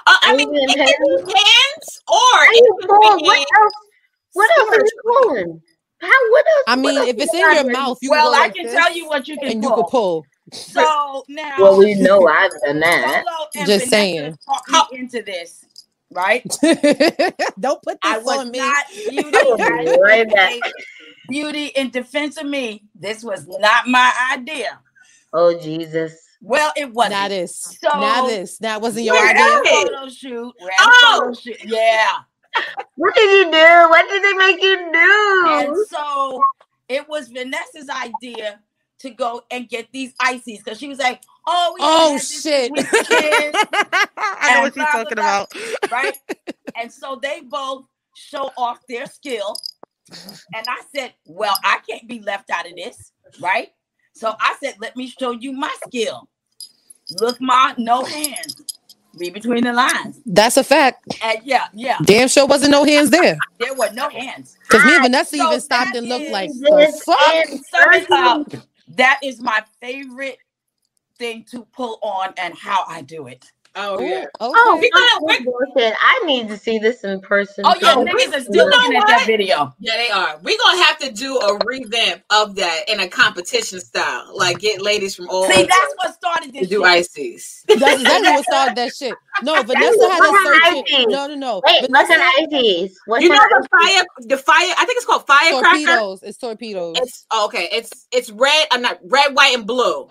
Uh, 0.07 0.15
I 0.23 0.35
mean, 0.35 0.49
we 0.49 0.55
being 0.65 0.69
can 0.69 0.87
be 0.87 1.33
hands 1.33 2.01
or 2.07 2.39
it 2.45 2.65
can 2.81 2.87
be 3.19 3.25
What 3.27 3.37
else? 3.61 3.73
What 4.33 4.49
else 4.57 4.69
are 4.71 4.79
you 4.79 5.01
pulling? 5.21 5.61
How? 6.03 6.31
What 6.31 6.45
else? 6.57 6.63
I 6.67 6.75
mean, 6.75 6.97
if 7.07 7.17
it's 7.17 7.33
in 7.33 7.39
your 7.39 7.71
mouth, 7.71 7.97
you 8.01 8.09
well, 8.11 8.31
can 8.33 8.39
go 8.39 8.43
I 8.43 8.49
can 8.49 8.65
tell 8.71 8.93
you 8.95 9.07
what 9.07 9.27
you 9.27 9.37
can 9.37 9.51
and 9.51 9.63
you 9.63 9.69
pull. 9.69 9.83
can 9.83 9.89
pull. 9.91 10.25
So 10.51 11.23
now, 11.29 11.55
Well, 11.59 11.77
we 11.79 11.93
know 11.95 12.27
I've 12.27 12.51
done 12.65 12.79
that. 12.81 13.23
Just 13.65 13.87
saying. 13.89 14.37
talked 14.69 14.91
me 14.91 14.99
into 14.99 15.21
this, 15.21 15.63
right? 16.11 16.43
Don't 17.59 17.81
put 17.81 17.97
I 18.03 18.17
this 18.17 18.25
was 18.25 18.39
on 18.39 18.51
me. 18.51 18.59
not 18.59 18.85
beauty. 19.09 19.29
I 19.33 19.43
will 19.43 19.57
be 19.95 20.01
right 20.01 20.29
back. 20.33 20.59
Beauty 21.29 21.67
in 21.67 21.89
defense 21.89 22.37
of 22.37 22.45
me. 22.45 22.83
This 22.93 23.23
was 23.23 23.47
not 23.47 23.87
my 23.87 24.11
idea. 24.33 24.79
Oh 25.31 25.57
Jesus! 25.57 26.19
Well, 26.41 26.73
it 26.75 26.91
wasn't. 26.93 27.13
Now 27.13 27.27
this. 27.29 27.77
So- 27.81 27.99
now 27.99 28.27
this. 28.27 28.57
That 28.57 28.81
wasn't 28.81 29.05
your 29.05 29.15
We're 29.15 29.29
idea. 29.29 29.63
photo 29.85 30.09
shoot. 30.09 30.53
We're 30.61 30.67
at 30.69 30.79
a 30.81 30.83
Oh. 30.85 31.19
photo 31.19 31.33
shoot. 31.39 31.57
Yeah. 31.63 32.07
What 32.95 33.15
did 33.15 33.45
you 33.45 33.51
do? 33.51 33.89
What 33.89 34.07
did 34.09 34.23
they 34.23 34.33
make 34.33 34.61
you 34.61 34.91
do? 34.91 35.45
And 35.49 35.75
so 35.89 36.41
it 36.89 37.07
was 37.09 37.29
Vanessa's 37.29 37.89
idea 37.89 38.59
to 38.99 39.09
go 39.09 39.41
and 39.51 39.67
get 39.67 39.91
these 39.91 40.13
ices 40.19 40.59
because 40.59 40.79
she 40.79 40.87
was 40.87 40.99
like, 40.99 41.23
"Oh, 41.45 41.71
we 41.75 41.79
Oh 41.83 42.17
shit! 42.17 42.71
with 42.71 42.89
the 42.89 43.03
kids," 43.05 43.57
I 44.17 44.53
know 44.55 44.61
what 44.61 44.75
you're 44.75 44.85
blah, 44.85 44.93
blah, 44.93 45.03
talking 45.03 45.15
blah. 45.15 45.41
about. 45.41 45.91
right? 45.91 46.17
and 46.79 46.91
so 46.91 47.19
they 47.21 47.41
both 47.41 47.85
show 48.15 48.51
off 48.57 48.79
their 48.87 49.05
skill. 49.07 49.55
Uh-huh. 50.11 50.35
And 50.53 50.65
I 50.67 50.81
said, 50.95 51.13
Well, 51.25 51.55
I 51.63 51.79
can't 51.89 52.07
be 52.07 52.19
left 52.19 52.49
out 52.49 52.65
of 52.67 52.75
this, 52.75 53.11
right? 53.39 53.69
So 54.13 54.35
I 54.39 54.55
said, 54.61 54.75
Let 54.79 54.95
me 54.95 55.07
show 55.07 55.31
you 55.31 55.51
my 55.53 55.73
skill. 55.87 56.29
Look, 57.19 57.41
my 57.41 57.73
no 57.77 58.03
hands. 58.03 58.62
Read 59.15 59.33
between 59.33 59.63
the 59.63 59.73
lines. 59.73 60.19
That's 60.25 60.57
a 60.57 60.63
fact. 60.63 61.19
And 61.23 61.39
yeah, 61.43 61.67
yeah, 61.73 61.97
Damn 62.03 62.27
sure 62.27 62.47
wasn't 62.47 62.71
no 62.71 62.83
hands 62.83 63.11
there. 63.11 63.37
there 63.59 63.73
were 63.75 63.91
no 63.93 64.09
hands. 64.09 64.57
Because 64.63 64.85
me 64.85 64.95
and 64.95 65.03
Vanessa 65.03 65.37
So 65.37 65.47
even 65.47 65.61
stopped 65.61 65.95
and 65.95 66.07
looked 66.09 66.25
is 66.25 66.31
like, 66.31 66.49
This 66.77 67.03
fuck? 67.03 67.19
is 67.49 67.61
So 67.69 67.77
it's, 67.91 68.09
that 68.97 69.19
is 69.23 69.41
my 69.41 69.63
favorite 69.81 70.39
thing 71.19 71.45
to 71.51 71.65
pull 71.73 71.99
on 72.01 72.33
and 72.37 72.55
how 72.57 72.85
I 72.87 73.01
do 73.03 73.27
it. 73.27 73.52
Oh 73.75 73.99
Ooh, 73.99 74.05
yeah. 74.05 74.17
okay. 74.19 74.27
Oh, 74.39 74.77
We 74.79 74.89
gotta- 74.91 75.43
bullshit. 75.43 75.93
I 75.99 76.21
need 76.25 76.47
to 76.49 76.57
see 76.57 76.77
this 76.77 77.03
in 77.03 77.19
person. 77.21 77.63
Oh 77.65 77.73
yeah, 77.81 77.93
Oh, 77.95 78.05
niggas 78.05 78.35
are 78.37 78.41
still 78.41 78.65
you 78.65 78.69
know 78.69 78.77
looking 78.77 78.95
at 78.97 79.07
that 79.07 79.23
video. 79.25 79.73
Yeah, 79.79 79.97
they 79.97 80.09
are. 80.09 80.37
We're 80.43 80.57
gonna 80.59 80.83
have 80.83 80.99
to 80.99 81.11
do 81.11 81.39
a 81.39 81.57
revamp 81.65 82.21
of 82.29 82.55
that 82.55 82.87
in 82.87 82.99
a 82.99 83.07
competition 83.07 83.79
style. 83.79 84.29
Like 84.37 84.59
get 84.59 84.79
ladies 84.81 85.15
from 85.15 85.27
all 85.29 85.47
See, 85.47 85.53
over 85.53 85.63
that's 85.67 85.93
what 85.97 86.13
started 86.13 86.53
to 86.53 86.59
this. 86.59 86.69
do 86.69 86.77
shit. 86.81 86.85
ices. 86.85 87.63
That's 87.67 88.01
exactly 88.01 88.29
what 88.31 88.45
started 88.45 88.75
that 88.77 88.93
shit. 88.95 89.15
No, 89.41 89.61
Vanessa 89.63 90.09
had 90.11 90.21
us 90.21 90.73
Look 90.75 90.91
at 90.91 91.07
No, 91.09 91.27
no, 91.27 91.35
no. 91.35 91.61
Wait, 91.65 91.89
what's 91.89 92.09
an 92.11 92.19
IGs? 92.19 92.91
What's 93.07 93.23
You 93.23 93.29
know 93.29 93.35
the 93.37 93.67
fire 93.71 94.03
the 94.19 94.37
fire 94.37 94.73
I 94.77 94.85
think 94.85 94.97
it's 94.97 95.05
called 95.05 95.25
firecracker. 95.25 95.77
torpedoes. 95.85 96.21
It's 96.23 96.37
torpedoes. 96.37 96.95
It's 96.99 97.25
oh, 97.31 97.45
okay, 97.45 97.69
it's 97.71 98.07
it's 98.11 98.29
red, 98.29 98.67
I'm 98.71 98.83
not 98.83 98.99
red, 99.05 99.35
white, 99.35 99.55
and 99.55 99.65
blue. 99.65 100.09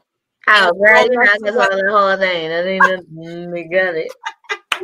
Oh, 0.48 0.72
girl, 0.72 0.80
Well, 0.82 1.04
you 1.06 1.10
not 1.12 1.40
gonna 1.40 1.56
what- 1.56 1.70
the 1.70 1.90
whole 1.90 2.16
thing. 2.16 2.48
That 2.48 2.66
ain't 2.66 3.14
mm, 3.14 3.52
we 3.52 3.64
got 3.64 3.94
it. 3.94 4.12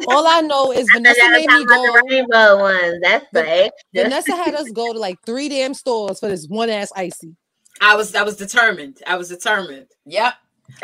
All 0.09 0.27
I 0.29 0.41
know 0.43 0.71
is 0.73 0.87
I 0.95 0.99
Vanessa 0.99 1.31
made 1.31 1.49
me 1.49 1.65
go. 1.65 1.83
the 1.83 2.05
rainbow 2.09 2.59
ones. 2.61 2.99
That's 3.03 3.27
the 3.33 3.41
extra. 3.49 3.73
Vanessa 4.05 4.37
had 4.37 4.55
us 4.55 4.71
go 4.75 4.93
to 4.93 4.99
like 4.99 5.17
three 5.27 5.49
damn 5.49 5.75
stores 5.75 6.21
for 6.21 6.29
this 6.29 6.47
one 6.47 6.71
ass 6.71 6.93
icy. 6.95 7.35
I 7.81 7.97
was 7.97 8.15
I 8.15 8.23
was 8.23 8.37
determined. 8.37 8.99
I 9.07 9.17
was 9.17 9.29
determined. 9.29 9.87
Yep. 10.07 10.35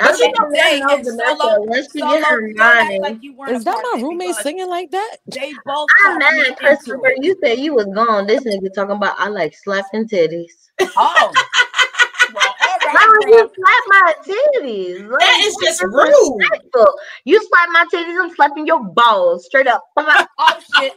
I'm 0.01 0.07
But 0.11 0.18
you 0.18 0.33
gonna 0.37 0.49
know, 0.51 0.55
they- 0.57 0.81
and 0.81 1.05
Vanessa, 1.05 1.37
Solo- 1.39 1.62
once 1.62 1.95
you 1.95 2.01
Solo, 2.01 2.14
get 2.14 2.25
her 2.27 2.51
mind, 2.55 3.03
like 3.03 3.22
you 3.22 3.37
Is 3.45 3.62
that 3.64 3.91
my 3.95 4.03
roommate 4.03 4.35
singing 4.37 4.68
like 4.68 4.91
that? 4.91 5.16
They 5.27 5.53
both. 5.64 5.89
I'm 6.07 6.18
mad, 6.18 6.57
Christopher. 6.57 7.12
You 7.18 7.37
said 7.45 7.59
you 7.59 7.75
was 7.75 7.87
gone. 7.95 8.27
This 8.27 8.43
nigga 8.43 8.72
talking 8.75 8.97
about 8.97 9.14
I 9.18 9.29
like 9.29 9.55
slapping 9.57 10.09
titties. 10.09 10.51
Oh. 10.97 11.33
well, 12.95 13.03
all 13.03 13.09
Why 13.09 13.14
right, 13.14 13.26
would 13.28 13.51
bro. 13.55 13.55
slap 13.55 13.84
my 13.88 14.14
titties? 14.26 15.09
Like, 15.11 15.20
That 15.20 15.42
is 15.45 15.57
just 15.57 15.80
that's 15.80 15.82
rude. 15.82 16.51
disrespectful. 16.51 16.95
You 17.24 17.40
slap 17.49 17.68
my 17.72 17.86
titties, 17.92 18.20
I'm 18.22 18.34
slapping 18.34 18.66
your 18.66 18.84
balls 18.84 19.47
straight 19.47 19.66
up. 19.68 19.82
Oh 19.97 20.61
shit. 20.74 20.95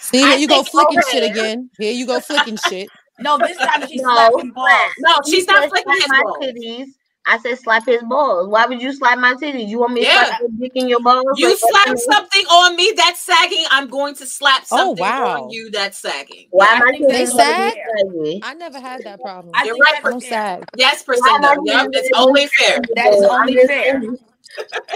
See, 0.00 0.26
here 0.26 0.34
I 0.34 0.36
you 0.36 0.48
go 0.48 0.62
flicking 0.64 0.98
over 0.98 1.02
shit 1.02 1.22
again. 1.24 1.70
Here 1.78 1.92
you 1.92 2.06
go 2.06 2.20
flicking 2.20 2.56
shit. 2.56 2.92
No, 3.18 3.38
this 3.38 3.58
time 3.58 3.86
she's 3.86 4.02
No, 4.02 4.12
slapping 4.14 4.52
balls. 4.52 4.92
No, 4.98 5.14
You 5.24 5.36
she's 5.36 5.46
not 5.46 5.68
flicking 5.68 5.94
his 5.94 6.06
my 6.08 6.22
balls. 6.22 6.38
titties. 6.42 6.86
I 7.30 7.38
said 7.38 7.58
slap 7.60 7.86
his 7.86 8.02
balls. 8.02 8.48
Why 8.48 8.66
would 8.66 8.82
you 8.82 8.92
slap 8.92 9.18
my 9.18 9.34
titties? 9.34 9.68
You 9.68 9.78
want 9.78 9.92
me 9.92 10.00
to 10.00 10.06
Yeah. 10.06 10.24
slap 10.26 10.40
your 10.40 10.48
dick 10.58 10.72
in 10.74 10.88
your 10.88 11.00
balls? 11.00 11.24
You 11.36 11.56
slap 11.56 11.88
what? 11.88 11.98
something 12.00 12.44
on 12.46 12.74
me 12.76 12.92
that's 12.96 13.20
sagging, 13.20 13.64
I'm 13.70 13.88
going 13.88 14.14
to 14.16 14.26
slap 14.26 14.62
Oh, 14.72 14.76
something 14.96 14.98
wow. 15.04 15.44
on 15.44 15.50
you 15.50 15.70
that's 15.70 15.98
sagging. 15.98 16.48
Why 16.50 16.66
I 16.66 16.78
my 16.80 16.90
think 16.90 17.04
titties 17.04 17.12
they 17.12 17.26
sag? 17.26 17.74
be? 18.12 18.40
I 18.42 18.54
never 18.54 18.80
had 18.80 19.04
that 19.04 19.20
problem. 19.22 19.52
I 19.54 19.64
You're 19.64 19.74
think 19.74 19.84
right, 19.84 19.94
that's 19.94 20.06
I 20.06 20.10
don't 20.10 20.22
sag. 20.22 20.64
Yes, 20.76 21.04
Why 21.06 21.14
Priscilla. 21.14 21.56
Yep, 21.64 21.86
titties 21.92 22.10
gotta 22.10 22.26
only 22.26 22.44
be 22.44 22.50
fair. 22.58 22.80
That 22.96 23.12
is 23.14 23.22
I'm 23.22 23.30
only 23.30 23.54
fair. 23.54 23.66
saying, 23.66 24.18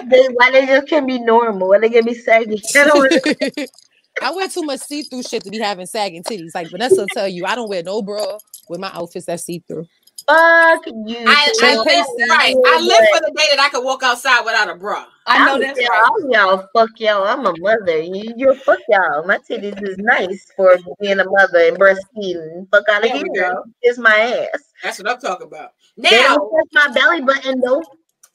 they- 0.07 0.27
Why 0.35 0.51
they 0.51 0.67
just 0.67 0.89
can't 0.89 1.07
be 1.07 1.21
normal? 1.21 1.69
Why 1.69 1.79
they 1.79 1.89
can 1.91 2.05
be 2.05 2.15
saggy? 2.15 2.61
I 2.75 2.85
don't 2.85 3.71
I 4.23 4.31
wear 4.33 4.49
too 4.49 4.63
much 4.63 4.81
see-through 4.81 5.23
shit 5.25 5.43
to 5.45 5.51
be 5.51 5.59
having 5.59 5.87
sagging 5.87 6.23
titties. 6.25 6.55
Like 6.55 6.71
Vanessa 6.71 7.03
will 7.03 7.09
tell 7.09 7.29
you, 7.29 7.45
I 7.47 7.55
don't 7.55 7.69
wear 7.69 7.83
no 7.83 8.01
bra 8.03 8.39
with 8.69 8.81
my 8.81 8.91
outfits 8.93 9.27
that 9.27 9.41
see-through. 9.41 9.87
Fuck 10.27 10.87
you. 10.87 11.17
I, 11.27 11.49
I 11.49 11.53
Straight 11.55 11.77
live, 11.77 11.87
right. 12.31 12.57
I 12.67 12.81
live 12.81 13.09
for 13.13 13.21
the 13.21 13.33
day 13.37 13.47
that 13.57 13.61
I 13.61 13.69
could 13.69 13.85
walk 13.85 14.03
outside 14.03 14.43
without 14.45 14.71
a 14.71 14.75
bra. 14.75 15.07
I 15.27 15.39
know 15.45 15.55
I'm 15.55 15.61
that's 15.61 15.79
y'all, 15.79 15.89
right. 15.91 16.13
I'm 16.23 16.31
y'all. 16.31 16.69
Fuck 16.75 16.91
y'all. 16.99 17.25
I'm 17.25 17.47
a 17.47 17.55
mother. 17.59 18.01
You, 18.01 18.35
you're 18.37 18.55
fuck 18.57 18.79
y'all. 18.89 19.27
My 19.27 19.39
titties 19.39 19.83
is 19.83 19.99
nice 19.99 20.47
for 20.57 20.77
being 21.01 21.21
a 21.21 21.25
mother 21.25 21.59
and 21.69 21.79
breastfeeding. 21.79 22.69
Fuck 22.71 22.89
out 22.91 23.05
of 23.05 23.09
Yeah, 23.09 23.15
here. 23.15 23.23
we 23.23 23.31
do. 23.31 23.65
Kiss 23.83 23.99
my 23.99 24.15
ass. 24.15 24.63
That's 24.83 24.99
what 24.99 25.11
I'm 25.11 25.19
talking 25.21 25.47
about. 25.47 25.71
They 25.97 26.11
Now, 26.11 26.37
don't 26.37 26.51
touch 26.51 26.69
my 26.73 26.93
belly 26.95 27.21
button 27.23 27.61
though. 27.61 27.83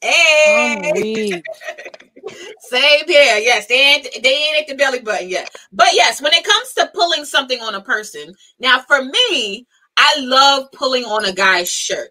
Hey, 0.02 0.76
oh, 0.82 0.92
weak. 0.94 1.44
same 2.60 3.06
here. 3.06 3.36
Yes, 3.38 3.66
they 3.66 3.80
ain't 3.80 4.22
they 4.22 4.34
ain't 4.34 4.62
at 4.62 4.66
the 4.68 4.74
belly 4.74 5.00
button 5.00 5.28
yet. 5.28 5.54
But 5.72 5.88
yes, 5.92 6.22
when 6.22 6.32
it 6.32 6.44
comes 6.44 6.72
to 6.74 6.90
pulling 6.94 7.24
something 7.24 7.60
on 7.60 7.74
a 7.74 7.80
person, 7.80 8.34
now 8.58 8.80
for 8.80 9.04
me, 9.04 9.66
I 10.02 10.18
love 10.20 10.72
pulling 10.72 11.04
on 11.04 11.26
a 11.26 11.32
guy's 11.32 11.70
shirt. 11.70 12.10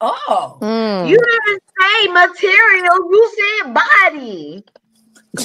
Oh. 0.00 0.58
Mm. 0.60 1.08
You 1.08 1.16
didn't 1.16 1.62
say 1.80 2.08
material. 2.08 2.96
You 3.12 3.32
said 3.64 3.74
body. 3.74 4.64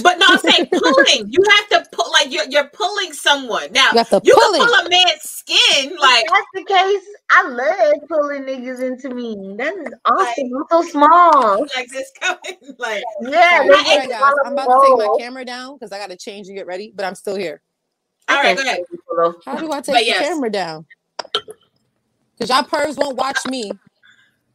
But 0.03 0.17
no, 0.19 0.25
I'm 0.27 0.39
saying 0.39 0.67
pulling. 0.73 1.29
You 1.31 1.39
have 1.49 1.69
to 1.69 1.89
pull 1.93 2.11
like 2.11 2.31
you're 2.33 2.45
you're 2.49 2.67
pulling 2.69 3.13
someone. 3.13 3.71
Now 3.71 3.91
You 3.93 3.99
have 3.99 4.09
to 4.09 4.21
you 4.23 4.33
pull 4.35 4.53
can 4.53 4.61
it. 4.61 4.65
pull 4.67 4.73
a 4.85 4.89
man's 4.89 5.21
skin, 5.21 5.95
like 5.97 6.25
If 6.25 6.31
that's 6.31 6.47
the 6.55 6.63
case, 6.65 7.03
I 7.31 7.47
love 7.47 8.09
pulling 8.09 8.43
niggas 8.43 8.81
into 8.81 9.15
me. 9.15 9.55
That 9.57 9.75
is 9.77 9.93
awesome. 10.05 10.51
I'm 10.57 10.63
so 10.69 10.81
small. 10.89 11.59
like 11.77 11.89
this 11.89 12.11
coming, 12.19 12.75
like 12.79 13.03
Yeah, 13.21 13.59
All 13.61 13.69
right, 13.69 14.09
guys, 14.09 14.33
I'm 14.43 14.53
about 14.53 14.65
to 14.67 14.87
take 14.87 14.97
my 14.97 15.17
camera 15.19 15.45
down 15.45 15.75
because 15.75 15.93
I 15.93 15.99
got 15.99 16.09
to 16.09 16.17
change 16.17 16.47
and 16.47 16.57
get 16.57 16.67
ready, 16.67 16.91
but 16.95 17.05
I'm 17.05 17.15
still 17.15 17.37
here. 17.37 17.61
all 18.27 18.37
I 18.37 18.43
right, 18.43 18.57
can't 18.57 18.57
go 18.57 18.63
ahead. 18.63 18.77
see 18.79 18.97
people, 18.97 19.15
though. 19.15 19.35
How 19.45 19.57
do 19.59 19.71
I 19.71 19.81
take 19.81 19.95
But 19.95 19.99
the 19.99 20.05
yes. 20.05 20.27
camera 20.27 20.49
down? 20.51 20.85
Because 22.37 22.49
y'all 22.49 22.63
pervs 22.63 22.97
won't 22.97 23.17
watch 23.17 23.39
me. 23.49 23.71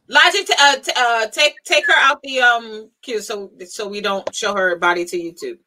Logic, 0.07 0.45
t- 0.45 0.53
uh, 0.59 0.75
t- 0.77 0.91
uh, 0.95 1.27
take 1.27 1.55
take 1.65 1.87
her 1.87 1.93
out 1.97 2.21
the 2.23 2.39
um 2.41 2.89
queue 3.01 3.21
so 3.21 3.51
so 3.67 3.87
we 3.87 4.01
don't 4.01 4.33
show 4.35 4.53
her 4.55 4.75
body 4.77 5.05
to 5.05 5.17
YouTube. 5.17 5.57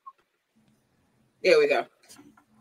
There 1.43 1.59
we 1.59 1.69
go. 1.69 1.87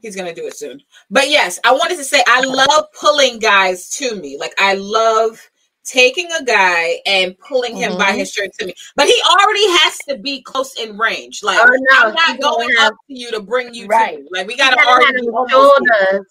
He's 0.01 0.16
gonna 0.16 0.34
do 0.34 0.45
it 0.47 0.56
soon. 0.58 0.82
But 1.10 1.30
yes, 1.30 1.60
I 1.66 1.72
wanted 1.74 1.97
to 1.97 2.03
say 2.03 2.24
I 2.28 2.41
love 2.41 2.86
pulling 2.99 3.39
guys 3.39 3.89
to 3.91 4.16
me. 4.16 4.38
Like 4.39 4.53
I 4.58 4.76
love 4.76 5.39
taking 5.84 6.28
a 6.39 6.43
guy 6.43 6.99
and 7.06 7.38
pulling 7.39 7.76
him 7.76 7.97
by 7.97 8.12
Mhm. 8.12 8.18
his 8.20 8.32
shirt 8.32 8.51
to 8.60 8.66
me. 8.66 8.74
But 8.95 9.06
he 9.08 9.22
already 9.30 9.68
has 9.80 9.97
to 10.10 10.18
be 10.18 10.41
close 10.41 10.74
in 10.80 10.97
range. 10.97 11.43
Like 11.43 11.60
Oh, 11.62 11.68
no, 11.68 12.08
I'm 12.08 12.14
not 12.16 12.39
going 12.39 12.70
have- 12.78 12.93
up 12.93 12.93
to 13.08 13.14
you 13.16 13.32
to 13.32 13.39
bring 13.41 13.74
you 13.74 13.86
Right. 13.88 14.18
to 14.18 14.24
me. 14.24 14.30
Like 14.32 14.47
we 14.47 14.56
gotta 14.56 14.76
gotta 14.76 14.88
have 14.89 14.99
already 14.99 15.20
be 15.22 15.26
them 15.28 15.36
almost 15.36 15.51
shoulders. 15.51 16.26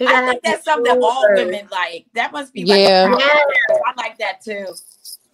I 0.00 0.26
think 0.30 0.42
that's 0.42 0.64
something 0.64 0.92
that 0.92 1.02
all 1.02 1.26
women 1.34 1.68
like. 1.70 2.06
That 2.14 2.32
must 2.32 2.52
be 2.52 2.62
Yeah. 2.62 3.08
like 3.10 3.20
Yeah. 3.20 3.76
I 3.86 3.92
like 3.96 4.18
that 4.18 4.42
too. 4.42 4.66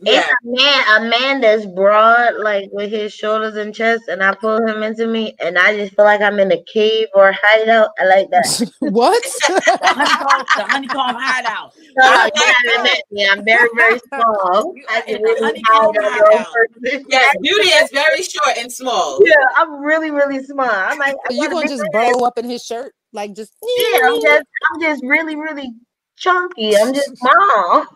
Yeah. 0.01 0.21
It's 0.21 0.29
a 0.29 0.49
man, 0.63 1.03
a 1.03 1.11
man 1.11 1.41
that's 1.41 1.67
broad, 1.67 2.35
like 2.37 2.69
with 2.73 2.91
his 2.91 3.13
shoulders 3.13 3.57
and 3.57 3.75
chest, 3.75 4.05
and 4.09 4.23
I 4.23 4.35
pull 4.35 4.65
him 4.67 4.83
into 4.83 5.07
me, 5.07 5.35
and 5.41 5.59
I 5.59 5.77
just 5.77 5.97
feel 5.97 6.05
like 6.05 6.21
I'm 6.21 6.39
in 6.39 6.53
a 6.53 6.63
cave 6.73 7.09
or 7.15 7.33
hideout. 7.33 7.91
I 7.99 8.05
like 8.07 8.31
that. 8.31 8.71
what? 8.81 9.23
The 9.49 9.95
honeycomb, 9.95 10.47
the 10.57 10.65
honeycomb 10.65 11.17
hideout. 11.19 11.73
So 12.01 12.05
you 12.05 12.43
haven't 12.45 12.85
met 12.85 13.03
me. 13.11 13.29
I'm 13.29 13.45
very, 13.45 13.69
very 13.77 13.99
small. 14.09 14.73
You 14.77 14.85
I 14.89 14.99
are 14.99 15.03
can 15.03 15.23
really 15.23 15.41
honeycomb 15.41 15.95
hide 15.95 15.99
on 15.99 16.17
your 16.17 16.33
hideout. 16.33 17.05
Yes, 17.09 17.37
beauty 17.43 17.69
is 17.69 17.91
very 17.93 18.23
short 18.23 18.57
and 18.57 18.73
small. 18.73 19.19
Yeah, 19.25 19.35
I'm 19.57 19.81
really, 19.81 20.11
really 20.13 20.43
small. 20.45 20.71
I'm 20.71 20.99
like, 20.99 21.17
I 21.29 21.33
you 21.33 21.41
got 21.43 21.51
a 21.51 21.55
gonna 21.55 21.69
just 21.69 21.83
ass. 21.83 21.89
burrow 21.93 22.25
up 22.25 22.39
in 22.39 22.49
his 22.49 22.65
shirt? 22.65 22.93
Like 23.13 23.35
just 23.35 23.53
Yeah, 23.63 24.01
I'm 24.05 24.21
just, 24.23 24.45
I'm 24.73 24.81
just 24.81 25.03
really, 25.05 25.35
really 25.35 25.73
chunky. 26.17 26.77
I'm 26.77 26.93
just 26.95 27.17
small. 27.17 27.87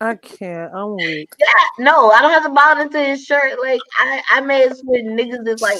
I 0.00 0.14
can't. 0.16 0.72
I'm 0.74 0.96
weak. 0.96 1.30
Yeah, 1.38 1.46
no, 1.84 2.10
I 2.10 2.22
don't 2.22 2.30
have 2.32 2.44
to 2.44 2.50
bother 2.50 2.82
into 2.82 3.00
his 3.02 3.24
shirt. 3.24 3.58
Like 3.60 3.80
I, 3.98 4.22
I 4.30 4.40
mess 4.40 4.80
with 4.84 5.04
niggas 5.04 5.44
that's 5.44 5.62
like, 5.62 5.78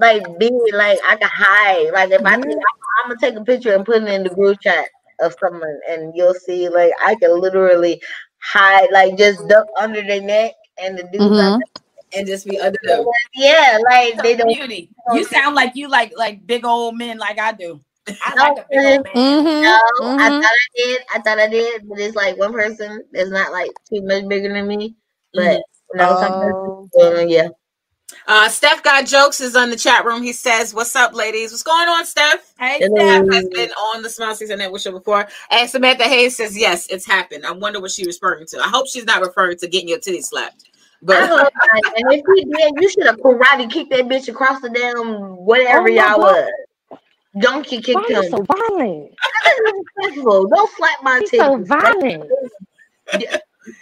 like 0.00 0.22
big, 0.38 0.52
like 0.72 0.98
I 1.08 1.16
can 1.16 1.28
hide. 1.32 1.90
Like 1.92 2.10
if 2.10 2.24
I, 2.24 2.30
Yeah. 2.30 2.36
take, 2.36 2.56
I'm, 3.04 3.08
gonna 3.08 3.20
take 3.20 3.34
a 3.36 3.44
picture 3.44 3.74
and 3.74 3.84
put 3.84 4.02
it 4.02 4.08
in 4.08 4.22
the 4.24 4.30
group 4.30 4.60
chat 4.60 4.86
of 5.20 5.34
someone, 5.40 5.78
and 5.88 6.12
you'll 6.14 6.34
see, 6.34 6.68
like 6.68 6.92
I 7.02 7.14
can 7.16 7.40
literally 7.40 8.00
hide, 8.42 8.88
like 8.92 9.16
just 9.18 9.46
duck 9.48 9.66
under 9.78 10.02
their 10.02 10.22
neck, 10.22 10.52
and 10.78 10.98
the 10.98 11.04
dudes, 11.04 11.24
Mhm. 11.24 11.58
are- 11.58 11.64
And 12.12 12.26
just 12.26 12.44
be 12.46 12.58
under 12.58 12.78
them. 12.84 13.04
yeah, 13.34 13.78
like 13.90 14.22
they 14.22 14.34
don't. 14.36 14.48
Beauty. 14.48 14.90
You 15.14 15.24
sound 15.24 15.54
like 15.54 15.76
you 15.76 15.88
like 15.88 16.12
like 16.16 16.44
big 16.46 16.64
old 16.64 16.96
men 16.96 17.18
like 17.18 17.38
I 17.38 17.52
do. 17.52 17.80
I 18.22 18.34
No, 18.34 18.42
like 18.42 18.58
a 18.58 18.66
big 18.70 18.84
old 18.84 19.04
man. 19.04 19.14
Mm-hmm. 19.14 19.62
No, 19.62 19.78
I 20.18 20.30
Mhm. 20.30 20.42
thought 20.42 20.44
I 20.44 20.68
did. 20.76 21.02
I 21.14 21.20
thought 21.20 21.38
I 21.38 21.48
did, 21.48 21.88
but 21.88 21.98
it's 21.98 22.16
like 22.16 22.36
one 22.38 22.52
person 22.52 23.04
is 23.14 23.30
not 23.30 23.52
like 23.52 23.70
too 23.88 24.02
much 24.02 24.28
bigger 24.28 24.52
than 24.52 24.66
me. 24.66 24.94
But 25.34 25.62
when 25.88 26.00
I 26.00 26.10
was 26.10 26.20
talking 26.20 26.40
Oh. 26.66 26.88
uh, 27.00 27.20
yeah. 27.20 27.48
Uh, 28.26 28.48
Steph 28.48 28.82
got 28.82 29.06
jokes 29.06 29.40
is 29.40 29.54
on 29.56 29.70
the 29.70 29.76
chat 29.76 30.04
room. 30.04 30.22
He 30.22 30.32
says, 30.32 30.74
"What's 30.74 30.94
up, 30.96 31.14
ladies? 31.14 31.52
What's 31.52 31.62
going 31.62 31.88
on, 31.88 32.04
Steph?" 32.04 32.52
Hey, 32.58 32.78
Hello. 32.80 32.96
Steph. 32.96 33.24
Steph 33.24 33.34
has 33.34 33.48
been 33.50 33.70
on 33.70 34.02
the 34.02 34.10
Small 34.10 34.34
Season 34.34 34.58
Network 34.58 34.80
show 34.80 34.92
before. 34.92 35.26
And 35.50 35.70
Samantha 35.70 36.04
Hayes 36.04 36.36
says, 36.36 36.56
"Yes, 36.56 36.86
it's 36.88 37.06
happened." 37.06 37.46
I 37.46 37.52
wonder 37.52 37.80
what 37.80 37.90
she 37.92 38.06
was 38.06 38.18
referring 38.20 38.46
to. 38.48 38.60
I 38.60 38.68
hope 38.68 38.88
she's 38.88 39.04
not 39.04 39.22
referring 39.22 39.58
to 39.58 39.68
getting 39.68 39.88
your 39.88 39.98
titty 40.00 40.22
slapped. 40.22 40.64
But 41.02 41.28
hope 41.28 41.38
not. 41.38 41.84
And 41.96 42.12
if 42.12 42.24
he 42.34 42.44
did, 42.44 42.72
you 42.76 42.90
should 42.90 43.06
have 43.06 43.16
karate 43.16 43.70
kicked 43.70 43.90
that 43.90 44.06
bitch 44.06 44.28
across 44.28 44.60
the 44.60 44.68
damn 44.70 45.36
whatever 45.36 45.88
Oh 45.88 45.92
y'all 45.92 46.16
God. 46.16 46.18
was. 46.18 46.50
Donkey 47.38 47.76
Why 47.76 47.82
kicked 47.82 48.10
are 48.10 48.12
you 48.14 48.22
him. 48.22 48.30
so 48.30 48.42
violent? 48.42 49.12
Respectful. 49.98 50.48
Don't 50.48 50.70
slap 50.76 50.98
my 51.02 51.18
He's 51.20 51.30
so 51.30 51.56
violent. 51.64 52.24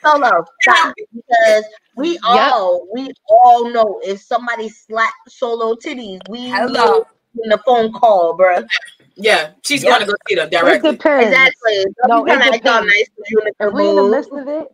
Solo, 0.04 0.44
stop. 0.62 0.94
Because 1.14 1.64
we 1.96 2.18
all, 2.24 2.86
we 2.92 3.10
all 3.28 3.70
know 3.70 4.00
if 4.04 4.20
somebody 4.20 4.68
slap 4.68 5.12
solo 5.28 5.74
titties, 5.76 6.20
we 6.28 6.50
Hello. 6.50 6.72
know 6.72 7.04
in 7.42 7.48
the 7.50 7.58
phone 7.64 7.92
call, 7.92 8.36
bruh. 8.36 8.66
Yeah, 9.16 9.50
she's 9.64 9.84
Yeah. 9.84 9.90
going 9.90 10.00
to 10.02 10.06
go 10.06 10.14
see 10.28 10.34
them 10.34 10.50
It 10.50 10.50
directly. 10.50 10.90
depends. 10.92 11.26
Exactly. 11.26 11.84
No, 12.04 12.24
Don't 12.24 12.28
it 12.28 12.40
act 12.42 12.66
all 12.66 12.82
depends. 12.82 12.86
nice 12.86 13.06
to 13.16 13.22
you 13.28 13.40
If 13.60 13.72
we 13.72 13.88
in 13.88 13.96
the 13.96 14.02
move. 14.02 14.10
midst 14.10 14.30
of 14.32 14.48
it, 14.48 14.68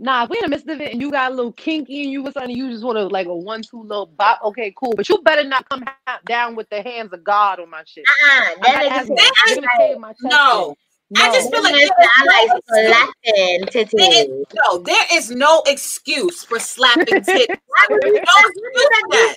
nah, 0.00 0.24
if 0.24 0.30
we 0.30 0.38
in 0.38 0.44
the 0.44 0.50
midst 0.50 0.68
of 0.68 0.80
it 0.82 0.92
and 0.92 1.02
you 1.02 1.12
got 1.12 1.32
a 1.32 1.36
little 1.36 1.52
kinky 1.52 2.04
and 2.04 2.12
you 2.12 2.22
was 2.24 2.34
something, 2.34 2.56
you 2.56 2.70
just 2.70 2.84
want 2.84 2.98
to 2.98 3.06
like 3.08 3.28
a 3.28 3.36
one 3.36 3.62
two 3.62 3.82
little 3.84 4.06
bop. 4.06 4.40
Okay, 4.44 4.74
cool. 4.76 4.94
But 4.96 5.08
you 5.10 5.18
better 5.24 5.44
not 5.44 5.68
come 5.70 5.84
ha- 6.08 6.20
down 6.26 6.56
with 6.56 6.70
the 6.70 6.82
hands 6.82 7.12
of 7.14 7.24
God 7.24 7.60
on 7.60 7.70
my 7.70 7.84
shit. 7.86 8.10
Uh-uh. 8.10 8.56
I'm 8.62 8.72
That 8.72 8.72
not 8.72 8.86
nigga 8.86 8.90
asking. 8.90 9.18
said, 9.18 9.32
You're 9.44 9.56
I 9.56 9.56
gonna 9.56 9.68
like, 9.68 9.90
cave 9.90 9.98
my 9.98 10.14
chest. 10.14 10.42
No. 10.48 10.68
in. 10.70 10.76
I 11.16 11.30
just 11.32 11.50
feel 11.50 11.62
like 11.62 11.74
nigga 11.74 11.88
said, 12.00 12.08
I 12.18 12.26
like 12.26 12.50
slapping 12.68 13.66
There 13.96 14.08
is, 14.22 14.26
titties. 14.26 14.46
no, 14.54 14.78
there 14.84 15.06
is 15.12 15.30
no 15.30 15.62
excuse 15.66 16.44
for 16.44 16.60
slapping 16.60 17.22
titties. 17.24 17.48
Why 17.66 17.86
would 17.90 18.02
No 18.24 18.32
excuse 18.40 18.90
that. 19.10 19.36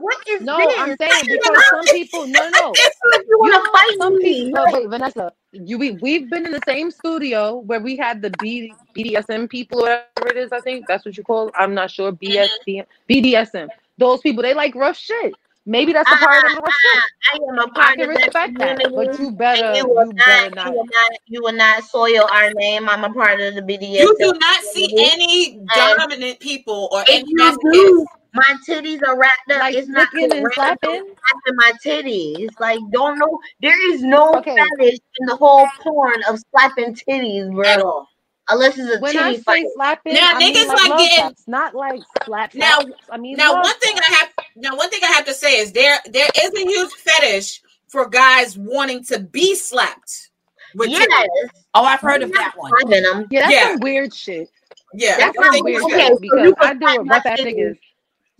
What 0.00 0.18
is 0.28 0.40
No, 0.40 0.56
this? 0.56 0.76
I'm 0.78 0.94
saying 1.00 1.28
because 1.30 1.66
some 1.70 1.88
people, 1.88 2.26
no, 2.28 2.48
no. 2.50 2.82
It's 2.84 2.98
like 3.12 3.22
you 3.28 3.38
You 3.40 3.52
want 3.52 3.64
to 3.64 3.70
fight 3.72 3.96
some 3.98 4.18
me. 4.18 4.18
people. 4.18 4.60
Oh, 4.60 4.68
wait, 4.72 4.88
Vanessa, 4.88 5.32
you 5.52 5.78
we 5.78 5.92
we've 5.92 6.30
been 6.30 6.46
in 6.46 6.52
the 6.52 6.62
same 6.66 6.90
studio 6.90 7.58
where 7.58 7.80
we 7.80 7.96
had 7.96 8.22
the 8.22 8.30
B, 8.40 8.72
BDSM 8.96 9.48
people, 9.48 9.80
or 9.80 10.02
whatever 10.16 10.38
it 10.38 10.44
is. 10.44 10.52
I 10.52 10.60
think 10.60 10.86
that's 10.86 11.04
what 11.04 11.16
you 11.16 11.22
call. 11.22 11.48
It. 11.48 11.54
I'm 11.56 11.74
not 11.74 11.90
sure. 11.90 12.12
BSD, 12.12 12.48
mm-hmm. 12.68 13.12
BDSM. 13.12 13.68
Those 13.98 14.20
people 14.20 14.42
they 14.42 14.54
like 14.54 14.74
rough 14.74 14.96
shit. 14.96 15.34
Maybe 15.64 15.92
that's 15.92 16.10
a 16.10 16.16
part 16.16 16.44
of 16.44 16.50
the 16.50 16.60
rough 16.60 16.74
shit. 16.74 16.96
Ah, 16.96 17.34
I 17.34 17.38
am 17.48 17.58
a 17.58 17.68
part 17.68 17.96
can 17.96 18.10
of 18.10 18.16
that 18.16 18.24
respect 18.24 18.58
that, 18.58 18.80
community. 18.80 19.10
but 19.10 19.20
you 19.20 19.30
better, 19.30 19.64
and 19.64 19.76
you 19.76 19.82
you 19.82 19.88
will 19.88 20.12
better 20.12 20.50
not, 20.50 20.54
not. 20.56 20.66
you 20.66 20.72
will 20.72 20.84
not, 20.84 21.10
you 21.26 21.42
will 21.42 21.52
not 21.52 21.84
soil 21.84 22.28
our 22.32 22.52
name. 22.54 22.88
I'm 22.88 23.04
a 23.04 23.12
part 23.12 23.40
of 23.40 23.54
the 23.54 23.62
BDSM. 23.62 24.00
You 24.00 24.16
do 24.18 24.32
not 24.40 24.62
see 24.64 24.88
any 24.98 25.60
dominant 25.74 26.40
people 26.40 26.88
or 26.90 27.02
If 27.02 27.10
any 27.10 27.24
you 27.28 27.58
do, 27.72 28.06
my 28.34 28.54
titties 28.68 29.00
are 29.06 29.18
wrapped 29.18 29.50
up. 29.50 29.60
Like 29.60 29.74
it's 29.74 29.88
not 29.88 30.08
flicking 30.08 30.32
and 30.32 30.44
random 30.44 30.52
slapping. 30.54 31.14
slapping 31.14 31.56
my 31.56 31.72
titties. 31.84 32.48
Like, 32.60 32.80
don't 32.92 33.18
know. 33.18 33.38
There 33.60 33.92
is 33.94 34.02
no 34.02 34.34
Okay. 34.36 34.56
fetish 34.56 34.98
in 35.20 35.26
the 35.26 35.36
whole 35.36 35.66
porn 35.80 36.22
of 36.28 36.38
slapping 36.50 36.94
titties, 36.94 37.52
bro. 37.52 37.64
At 37.68 37.80
all. 37.80 38.08
Unless 38.48 38.76
it's 38.78 38.96
a 38.96 38.98
When 39.00 39.16
I 39.16 39.22
titty 39.30 39.36
say 39.38 39.42
fight. 39.42 39.66
slapping, 39.74 40.14
Now, 40.14 40.30
I 40.34 40.38
mean 40.38 40.54
niggas 40.54 40.66
like 40.68 40.78
like 40.78 40.88
love 40.90 40.98
getting- 40.98 41.16
taps, 41.24 41.44
not 41.46 41.74
like 41.74 42.00
slap. 42.24 42.54
Now- 42.54 42.78
taps. 42.80 42.92
I 43.10 43.16
mean 43.18 43.36
Now, 43.36 43.54
one 43.54 43.78
thing 43.78 43.94
taps. 43.96 44.08
I 44.08 44.14
have 44.14 44.28
now 44.56 44.76
one 44.76 44.90
thing 44.90 45.00
I 45.04 45.08
have 45.12 45.24
to 45.26 45.34
say 45.34 45.58
is 45.58 45.72
there 45.72 46.00
there 46.06 46.28
is 46.42 46.50
a 46.54 46.58
huge 46.66 46.92
fetish 46.92 47.62
for 47.88 48.08
guys 48.08 48.58
wanting 48.58 49.04
to 49.04 49.20
be 49.20 49.54
slapped. 49.54 50.30
With 50.74 50.88
Yes, 50.88 51.06
titties. 51.06 51.50
Oh, 51.74 51.84
I've 51.84 52.00
heard 52.00 52.22
of 52.22 52.32
that 52.32 52.54
one. 52.56 52.70
slapping 52.80 53.02
them. 53.02 53.26
Yeah, 53.30 53.40
that's 53.42 53.52
Yeah. 53.52 53.68
some 53.72 53.80
weird 53.80 54.14
shit. 54.14 54.48
Yeah, 54.94 55.16
That's 55.18 55.38
I 55.38 55.42
not 55.56 55.64
weird 55.64 55.82
okay, 55.84 55.94
shit 55.98 56.08
so 56.08 56.18
because 56.18 56.44
you 56.46 56.54
I 56.58 56.66
can 56.68 56.78
deal 56.78 56.88
with 56.98 57.06
my 57.06 57.14
rough 57.16 57.26
ass 57.26 57.40
niggas. 57.40 57.78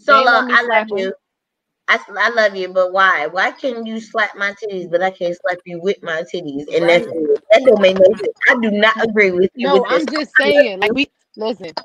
So, 0.02 0.14
They 0.14 0.28
let 0.28 0.44
me 0.44 0.56
I 0.56 0.62
slap 0.64 0.86
love 0.86 0.88
'em. 0.92 0.98
you. 0.98 1.14
I, 1.88 2.00
I 2.18 2.30
love 2.30 2.56
you, 2.56 2.68
but 2.68 2.92
why? 2.92 3.28
Why 3.28 3.52
can 3.52 3.86
you 3.86 4.00
slap 4.00 4.36
my 4.36 4.52
titties, 4.54 4.90
but 4.90 5.02
I 5.02 5.10
can't 5.10 5.36
slap 5.40 5.58
you 5.66 5.80
with 5.82 6.02
my 6.02 6.22
titties? 6.32 6.64
And 6.74 6.88
that's 6.88 7.06
Right. 7.06 7.10
weird. 7.10 7.40
that 7.50 7.62
don't 7.66 7.80
make 7.82 7.96
no 7.96 8.04
sense. 8.20 8.34
I 8.48 8.56
do 8.62 8.70
not 8.72 8.96
agree 9.04 9.32
with 9.32 9.50
you 9.56 9.70
No, 9.70 9.72
with 9.72 9.88
I'm 9.88 10.06
this. 10.06 10.08
just 10.08 10.36
saying. 10.36 10.80
Like 10.80 10.94
we 10.94 11.08
listen. 11.36 11.76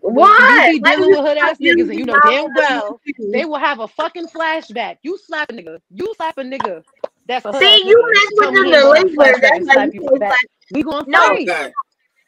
Why? 0.00 0.30
You 0.54 0.60
be 0.62 0.80
dealing 0.80 1.10
do 1.10 1.12
with 1.12 1.20
hood 1.20 1.38
ass 1.38 1.58
niggas, 1.60 1.90
and 1.90 1.98
you 1.98 2.06
know 2.06 2.20
damn 2.20 2.52
well 2.54 3.00
they 3.32 3.44
will 3.46 3.58
have 3.58 3.80
a 3.80 3.88
fucking 3.88 4.28
flashback. 4.28 4.98
You 5.02 5.18
slap 5.18 5.50
a 5.50 5.54
nigga. 5.54 5.80
You 5.90 6.14
slap 6.16 6.38
a 6.38 6.42
nigga. 6.42 6.84
That's 7.26 7.46
a 7.46 7.54
See, 7.54 7.84
you 7.88 8.12
mess 8.14 8.32
with 8.36 8.50
me 8.50 8.54
them 8.54 8.64
he 8.64 8.72
ain't 8.74 8.82
gonna 8.82 8.96
have 8.98 9.06
a 9.06 9.10
delinquents. 9.10 9.40
flashback 9.40 9.50
That's 9.50 9.58
and 9.58 9.66
why 9.66 9.74
slap 9.74 9.90
you 9.90 9.92
you 9.94 10.02
can't 10.02 10.18
back. 10.18 10.26
slap. 10.26 10.40
We 10.70 10.82
gonna 10.84 11.06
No. 11.06 11.18
Fight. 11.18 11.54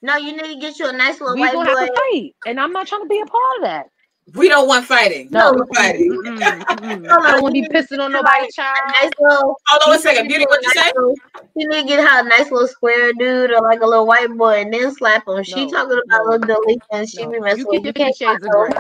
No, 0.03 0.17
you 0.17 0.33
need 0.37 0.55
to 0.55 0.61
get 0.61 0.79
you 0.79 0.89
a 0.89 0.93
nice 0.93 1.21
little 1.21 1.37
We 1.37 1.41
white 1.41 1.53
gonna 1.53 1.69
have 1.69 1.79
to 1.81 1.89
fight, 1.89 2.35
and 2.47 2.61
I'm 2.61 2.73
not 2.73 2.87
trying 2.89 3.03
to 3.03 3.09
be 3.09 3.21
a 3.21 3.27
part 3.27 3.57
of 3.59 3.63
that. 3.65 3.87
We 4.35 4.49
don't 4.49 4.67
want 4.67 4.85
fighting. 4.87 5.29
No, 5.31 5.53
we're 5.55 5.67
fighting. 5.75 6.13
Hold 6.13 6.43
I 6.43 7.31
don't 7.31 7.43
want 7.43 7.55
to 7.55 7.61
be 7.61 7.61
need 7.63 7.71
pissing 7.71 8.01
on 8.01 8.11
get 8.11 8.23
nobody's 8.25 8.49
a 8.49 8.53
child. 8.53 8.77
nice 8.89 9.11
little. 9.21 9.57
Hold 9.69 9.83
on 9.87 9.95
a 9.95 9.99
second. 9.99 10.27
Beauty, 10.29 10.45
what 10.47 10.61
you 10.63 10.69
nice 10.75 10.85
say? 10.85 10.93
little- 10.97 11.15
You 11.55 11.69
need 11.69 11.83
to 11.83 11.87
get 11.89 12.01
her 12.07 12.21
a 12.21 12.23
nice 12.25 12.51
little 12.51 12.67
square 12.67 13.13
dude 13.13 13.53
or 13.53 13.61
like 13.63 13.81
a 13.83 13.87
little 13.87 14.07
white 14.07 14.29
boy 14.37 14.63
and 14.63 14.73
then 14.75 14.93
slap 14.95 15.27
him. 15.29 15.43
She 15.45 15.65
No, 15.67 15.71
talking 15.71 16.01
about 16.05 16.25
no, 16.25 16.31
little 16.31 16.47
delinquents. 16.61 17.13
She 17.13 17.25
No, 17.25 17.31
be 17.31 17.41
messing 17.41 17.59
you 17.61 17.67
with 17.71 17.85
keep 17.85 17.87
you. 17.87 17.93
Can't 17.93 18.17
Fifty 18.17 18.25
Shades 18.25 18.45
of 18.45 18.51
Grey. 18.51 18.71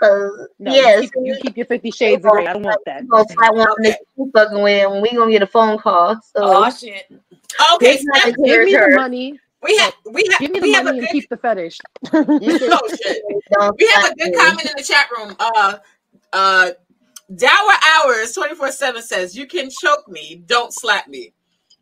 Cause 0.00 0.48
No, 0.60 0.72
yes, 0.72 1.02
you, 1.02 1.10
keep, 1.10 1.26
you 1.26 1.36
keep 1.42 1.56
your 1.56 1.66
Fifty 1.66 1.90
Shades 1.90 2.24
of 2.24 2.30
Grey. 2.30 2.46
I 2.46 2.52
don't 2.52 2.62
want 2.62 2.80
that. 2.86 3.02
we 3.02 3.08
gonna 3.08 3.24
slap 3.28 3.54
one 3.54 3.68
Okay. 3.80 3.96
fucking 4.32 4.62
with 4.62 4.86
and 4.86 5.02
we 5.02 5.10
gonna 5.10 5.30
get 5.32 5.42
a 5.42 5.46
phone 5.46 5.76
call. 5.78 6.14
So 6.22 6.30
Oh 6.36 6.70
shit. 6.70 7.04
Okay, 7.74 7.94
it's 7.94 8.04
Steph, 8.22 8.36
Give 8.36 8.62
me 8.64 8.76
the 8.76 8.92
money. 8.94 9.40
We 9.62 9.76
have 9.78 9.94
we 10.10 10.28
have 10.32 10.40
Give 10.40 10.50
me 10.52 10.60
we 10.60 10.68
the 10.68 10.68
have 10.74 10.86
a 10.86 10.92
money 10.92 10.98
and 10.98 11.08
good 11.08 11.10
keep 11.10 11.28
the 11.30 11.36
fetish. 11.38 11.84
You 12.38 12.54
can- 12.58 12.70
oh 12.72 12.88
shit. 12.88 13.22
We 13.78 13.88
have 13.88 14.12
a 14.12 14.14
good 14.16 14.32
comment 14.34 14.66
in 14.66 14.74
the 14.76 14.82
chat 14.84 15.08
room. 15.16 15.36
Uh 15.40 15.78
uh 16.32 16.70
Dower 17.34 17.50
Hours 17.96 18.34
24-7 18.36 19.02
says, 19.02 19.36
You 19.36 19.46
can 19.46 19.70
choke 19.70 20.08
me, 20.08 20.42
don't 20.46 20.72
slap 20.72 21.08
me. 21.08 21.32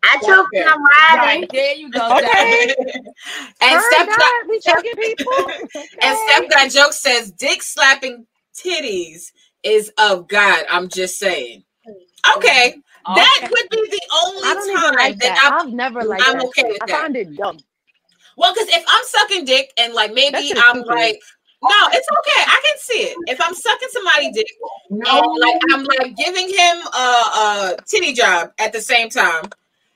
I 0.02 0.18
choke 0.18 0.48
when 0.52 0.68
I'm 0.68 0.82
riding. 1.18 1.42
Right 1.42 1.50
there 1.52 1.74
you 1.74 1.90
go. 1.90 2.16
Okay. 2.18 2.20
Dad. 2.20 2.76
and 3.62 3.80
Heard 3.80 3.82
Steph 3.82 4.06
got? 4.08 4.48
We 4.48 4.60
choking 4.60 4.94
people. 4.96 5.48
and 6.02 6.18
Steph 6.18 6.50
got 6.50 6.70
joke 6.70 6.92
says 6.92 7.32
dick 7.32 7.62
slapping 7.62 8.26
titties 8.54 9.32
is 9.62 9.92
of 9.98 10.28
God. 10.28 10.64
I'm 10.70 10.88
just 10.88 11.18
saying. 11.18 11.64
Okay. 12.36 12.76
That 13.14 13.34
Okay. 13.38 13.48
would 13.50 13.70
be 13.70 13.88
the 13.90 14.02
only 14.24 14.42
I 14.48 14.54
don't 14.54 14.74
time 14.74 14.94
like 14.94 15.18
that, 15.20 15.34
that. 15.36 15.50
I'm 15.52 15.68
I've 15.68 15.72
never 15.74 16.02
liked 16.04 16.24
I'm 16.26 16.36
that. 16.38 16.44
okay 16.46 16.64
with 16.64 16.82
I 16.82 16.86
that. 16.86 17.00
find 17.02 17.16
it 17.16 17.36
dumb. 17.36 17.58
well, 18.36 18.52
because 18.52 18.68
if 18.70 18.84
I'm 18.88 19.04
sucking 19.04 19.44
dick 19.44 19.72
and 19.78 19.94
like 19.94 20.12
maybe 20.12 20.52
I'm 20.56 20.76
stupid. 20.76 20.86
like, 20.86 21.20
no, 21.62 21.88
it's 21.92 22.08
okay. 22.18 22.42
I 22.46 22.60
can 22.64 22.78
see 22.78 23.02
it. 23.04 23.16
If 23.28 23.40
I'm 23.40 23.54
sucking 23.54 23.88
somebody 23.92 24.32
dick 24.32 24.46
no, 24.90 25.04
and, 25.22 25.40
like 25.40 25.60
I'm 25.72 25.84
like 25.84 26.16
giving 26.16 26.48
him 26.48 26.76
a, 26.94 26.98
a 26.98 27.76
titty 27.86 28.12
job 28.12 28.50
at 28.58 28.72
the 28.72 28.80
same 28.80 29.08
time, 29.08 29.44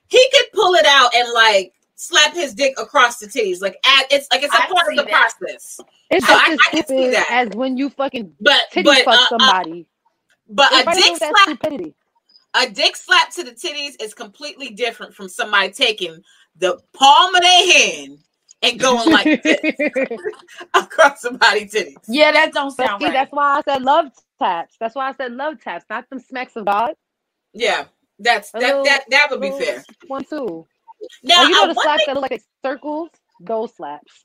he 0.09 0.31
could 0.33 0.53
pull 0.53 0.75
it 0.75 0.87
out 0.87 1.15
and 1.15 1.33
like 1.33 1.73
slap 1.97 2.33
his 2.35 2.55
dick 2.55 2.75
across 2.79 3.19
the 3.19 3.27
titties. 3.27 3.61
Like 3.61 3.77
add, 3.85 4.07
it's 4.11 4.29
like 4.33 4.43
it's 4.43 4.55
a 4.55 4.59
I 4.63 4.67
part 4.67 4.89
of 4.91 4.97
the 4.97 5.03
that. 5.05 5.33
process. 5.39 5.81
It's 6.11 6.27
So 6.27 6.33
just 6.33 6.49
I- 6.49 6.53
as 6.53 6.59
I 6.67 6.71
can 6.71 6.87
see 6.87 7.11
that. 7.11 7.27
as 7.31 7.49
when 7.57 7.77
you 7.77 7.91
fucking 7.91 8.35
But 8.41 8.61
titty 8.73 8.85
but 8.89 9.05
fuck 9.05 9.15
uh, 9.15 9.23
uh, 9.23 9.29
somebody. 9.29 9.87
but 10.49 10.69
It's 10.73 10.89
a 10.99 11.03
dick 11.03 11.17
slap 11.19 11.37
stupidity. 11.43 11.95
A 12.55 12.69
dick 12.69 12.97
slap 12.97 13.31
to 13.33 13.45
the 13.45 13.53
titties 13.53 13.95
is 14.01 14.15
completely 14.15 14.71
different 14.71 15.15
from 15.15 15.29
somebody 15.29 15.71
taking 15.71 16.23
the 16.57 16.79
palm 16.93 17.35
of 17.35 17.43
their 17.43 17.73
hand 17.73 18.19
and 18.63 18.79
going 18.79 19.11
like 19.11 19.43
this 19.43 19.61
across 20.75 21.23
somebody's 21.23 21.73
titties. 21.73 21.97
Yeah, 22.09 22.33
that 22.33 22.53
don't 22.53 22.71
sound 22.73 23.01
see, 23.01 23.07
right. 23.07 23.13
that's 23.13 23.33
why 23.33 23.59
I 23.59 23.63
said 23.63 23.83
love 23.83 24.07
taps. 24.39 24.77
That's 24.81 24.95
why 24.95 25.09
I 25.09 25.13
said 25.15 25.33
love 25.33 25.61
taps, 25.61 25.85
not 25.89 26.09
them 26.11 26.19
smacks 26.19 26.57
of 26.57 26.67
God. 26.67 26.95
Yeah, 27.53 27.85
that's 28.19 28.51
that 28.53 28.61
little- 28.63 28.85
that 28.85 29.05
that 29.11 29.29
would 29.31 29.41
be 29.41 29.51
fair. 29.51 29.85
One 30.09 30.25
two. 30.25 30.67
Now, 31.23 31.37
oh, 31.39 31.43
you 31.45 31.51
know 31.51 31.65
uh, 31.65 31.67
the 31.69 31.75
slaps 31.75 32.05
thing, 32.05 32.15
that 32.15 32.21
look 32.21 32.31
like 32.31 32.43
circles? 32.63 33.09
Those 33.41 33.75
slaps. 33.75 34.25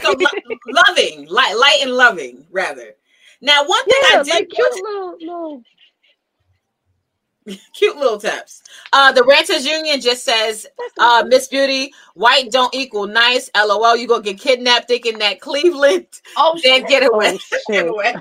so 0.00 0.12
lo- 0.12 0.26
loving, 0.86 1.26
light, 1.28 1.56
light 1.56 1.78
and 1.82 1.90
loving, 1.92 2.46
rather. 2.52 2.94
Now, 3.40 3.66
one 3.66 3.84
thing 3.84 4.00
Yeah, 4.12 4.20
I 4.20 4.22
did 4.22 4.32
like 4.34 4.48
cute 4.48 4.74
little 4.74 5.16
little. 5.18 5.62
cute 7.74 7.96
little 7.96 8.18
taps. 8.18 8.62
Uh, 8.92 9.12
the 9.12 9.22
Ranters 9.24 9.66
Union 9.66 10.00
just 10.00 10.24
says, 10.24 10.66
uh. 10.98 11.24
Miss 11.26 11.48
Beauty, 11.48 11.92
white 12.14 12.50
don't 12.50 12.74
equal 12.74 13.06
nice. 13.06 13.50
LOL, 13.56 13.96
you 13.96 14.06
gonna 14.08 14.22
get 14.22 14.38
kidnapped 14.38 14.88
thinking 14.88 15.18
that 15.18 15.40
Cleveland 15.40 16.06
Oh 16.36 16.58
then 16.64 16.84
get 16.84 17.02
away. 17.06 17.38
oh 17.52 17.58
Get 17.72 17.86
away. 17.88 18.14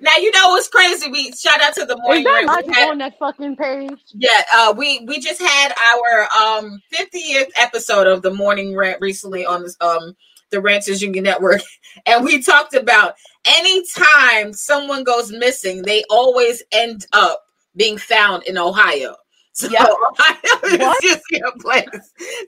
now 0.00 0.16
you 0.18 0.30
know 0.32 0.48
what's 0.48 0.68
crazy. 0.68 1.10
We 1.10 1.32
shout 1.32 1.60
out 1.60 1.74
to 1.74 1.84
the 1.84 1.94
Is 1.94 2.00
morning. 2.02 2.24
that. 2.24 2.64
Had- 2.72 2.90
on 2.90 2.98
that 2.98 3.18
fucking 3.18 3.56
page? 3.56 3.90
Yeah, 4.14 4.42
uh, 4.54 4.74
we 4.76 5.00
we 5.06 5.18
just 5.20 5.40
had 5.42 5.72
our 5.78 6.28
um 6.58 6.80
50th 6.92 7.50
episode 7.56 8.06
of 8.06 8.22
the 8.22 8.32
morning 8.32 8.74
rant 8.76 9.00
recently 9.00 9.44
on 9.44 9.62
this 9.62 9.76
um 9.80 10.16
the 10.50 10.60
Ranters 10.62 11.02
Union 11.02 11.24
Network, 11.24 11.60
and 12.06 12.24
we 12.24 12.42
talked 12.42 12.74
about 12.74 13.14
anytime 13.44 14.52
someone 14.54 15.04
goes 15.04 15.30
missing, 15.30 15.82
they 15.82 16.04
always 16.08 16.62
end 16.72 17.06
up 17.12 17.42
being 17.76 17.98
found 17.98 18.44
in 18.44 18.58
Ohio. 18.58 19.16
So 19.58 19.68
Yep. 19.68 19.88
Ohio 19.88 20.36
is 20.66 20.96
just 21.02 21.24
your 21.32 21.50
place. 21.58 21.88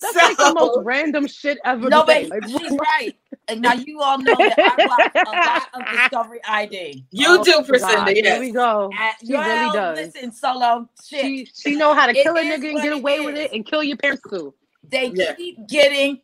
That's 0.01 0.13
so, 0.13 0.19
like 0.21 0.37
the 0.37 0.55
most 0.55 0.85
random 0.85 1.27
shit 1.27 1.59
ever. 1.65 1.91
No, 1.91 2.05
to 2.05 2.13
say. 2.13 2.29
but 2.29 2.45
Like, 2.49 2.61
she's 2.61 2.71
right. 2.79 3.17
And 3.49 3.61
now 3.61 3.73
you 3.73 4.01
all 4.01 4.19
know 4.19 4.37
that 4.37 4.57
I 4.61 4.87
watch 4.87 5.11
a 5.27 5.31
lot 5.33 5.63
of 5.75 5.93
Discovery 5.93 6.39
ID. 6.49 7.05
you 7.11 7.27
oh, 7.31 7.43
do, 7.43 7.51
God, 7.53 7.67
Priscinda. 7.67 8.15
Here 8.15 8.39
we 8.39 8.53
go. 8.53 8.93
And, 8.97 9.15
She 9.27 9.33
really 9.33 9.45
well, 9.45 9.73
does. 9.73 9.99
Listen, 10.15 10.31
solo 10.31 10.89
shit. 11.05 11.25
She 11.25 11.49
she 11.53 11.75
know 11.75 11.95
how 11.95 12.07
to 12.07 12.17
It 12.17 12.23
kill 12.23 12.37
a 12.37 12.43
nigga 12.43 12.71
and 12.71 12.77
get 12.81 12.85
it 12.87 12.93
away 12.93 13.19
with 13.19 13.35
it 13.35 13.51
and 13.53 13.67
kill 13.67 13.83
your 13.83 13.97
parents 13.97 14.23
too. 14.31 14.55
they 14.89 15.11
Yeah. 15.13 15.33
keep 15.35 15.67
getting 15.67 16.21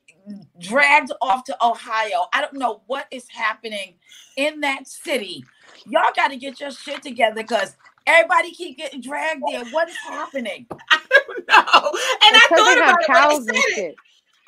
dragged 0.61 1.11
off 1.20 1.42
to 1.44 1.66
Ohio. 1.66 2.26
I 2.32 2.40
don't 2.42 2.55
know 2.55 2.82
what 2.86 3.07
is 3.11 3.26
happening 3.28 3.94
in 4.36 4.61
that 4.61 4.86
city. 4.86 5.44
Y'all 5.84 6.12
got 6.14 6.28
to 6.28 6.36
get 6.36 6.61
your 6.61 6.70
shit 6.70 7.03
together 7.03 7.42
because 7.42 7.76
Everybody 8.07 8.52
keep 8.52 8.78
getting 8.78 9.00
dragged 9.00 9.42
there. 9.50 9.64
What 9.66 9.88
is 9.88 9.96
happening? 9.96 10.66
I 10.90 11.00
don't 11.11 11.48
know. 11.48 11.54
And 11.57 12.36
I 12.36 12.46
thought 12.48 12.76
about 12.78 13.00
it 13.02 13.07
cows 13.07 13.44
when 13.46 13.54
they 13.54 13.61
said 13.74 13.84
it. 13.84 13.96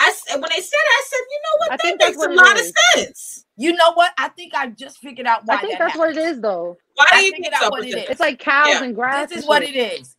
I 0.00 0.12
said 0.12 0.34
when 0.40 0.48
they 0.54 0.60
said 0.60 0.78
it, 0.78 0.92
I 0.92 1.04
said, 1.08 1.18
you 1.18 1.40
know 1.42 1.56
what? 1.58 1.72
I 1.72 1.76
that 1.76 1.82
think 1.82 2.00
that's 2.00 2.10
makes 2.10 2.18
what 2.18 2.30
a 2.30 2.32
it 2.32 2.36
lot 2.36 2.56
is. 2.56 2.68
of 2.70 2.76
sense. 2.94 3.44
You 3.56 3.72
know 3.72 3.92
what? 3.94 4.12
I 4.16 4.28
think 4.28 4.54
I 4.54 4.68
just 4.68 4.98
figured 4.98 5.26
out 5.26 5.42
why 5.44 5.56
I 5.56 5.58
think 5.58 5.72
that 5.72 5.78
that's 5.80 5.92
happened. 5.96 6.16
what 6.16 6.24
it 6.24 6.30
is 6.30 6.40
though. 6.40 6.76
Why 6.94 7.06
do 7.10 7.16
you 7.24 7.32
figured 7.32 7.52
think 7.52 7.62
out 7.64 7.70
what 7.72 7.84
it 7.84 7.94
is. 7.96 8.08
It's 8.10 8.20
like 8.20 8.38
cows 8.38 8.68
Yeah. 8.68 8.84
and 8.84 8.94
grass. 8.94 9.28
This 9.28 9.38
is 9.42 9.48
what 9.48 9.62
it 9.64 9.74
is. 9.74 10.14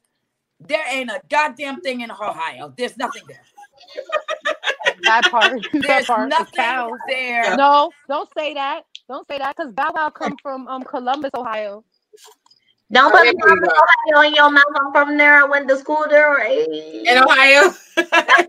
There 0.59 0.83
ain't 0.89 1.09
a 1.09 1.21
goddamn 1.29 1.79
thing 1.79 2.01
in 2.01 2.11
Ohio. 2.11 2.73
There's 2.77 2.97
nothing 2.97 3.23
there. 3.27 3.41
That 5.03 5.31
part. 5.31 5.61
that 5.73 5.81
There's 5.81 6.05
part. 6.07 6.29
The 6.29 6.37
nothing 6.37 6.53
cows. 6.55 6.91
there. 7.07 7.55
No, 7.55 7.91
don't 8.09 8.29
say 8.37 8.53
that. 8.55 8.83
Don't 9.07 9.25
say 9.29 9.37
that 9.37 9.55
because 9.55 9.71
Bow 9.71 9.91
Wow 9.95 10.09
come 10.09 10.35
from 10.41 10.67
um 10.67 10.83
Columbus, 10.83 11.31
Ohio. 11.37 11.85
Don't 12.91 13.13
Oh, 13.13 13.17
put 13.17 13.23
there 13.23 13.33
me 13.33 13.39
you 13.39 13.51
on. 13.51 14.17
Ohio 14.17 14.27
in 14.27 14.33
your 14.35 14.49
mouth. 14.51 14.63
I'm 14.75 14.91
from 14.91 15.17
there. 15.17 15.41
I 15.43 15.45
went 15.45 15.67
to 15.69 15.77
school 15.77 16.05
there. 16.09 16.43
Hey. 16.43 17.03
In 17.07 17.17
Ohio. 17.17 17.71
I 17.97 18.47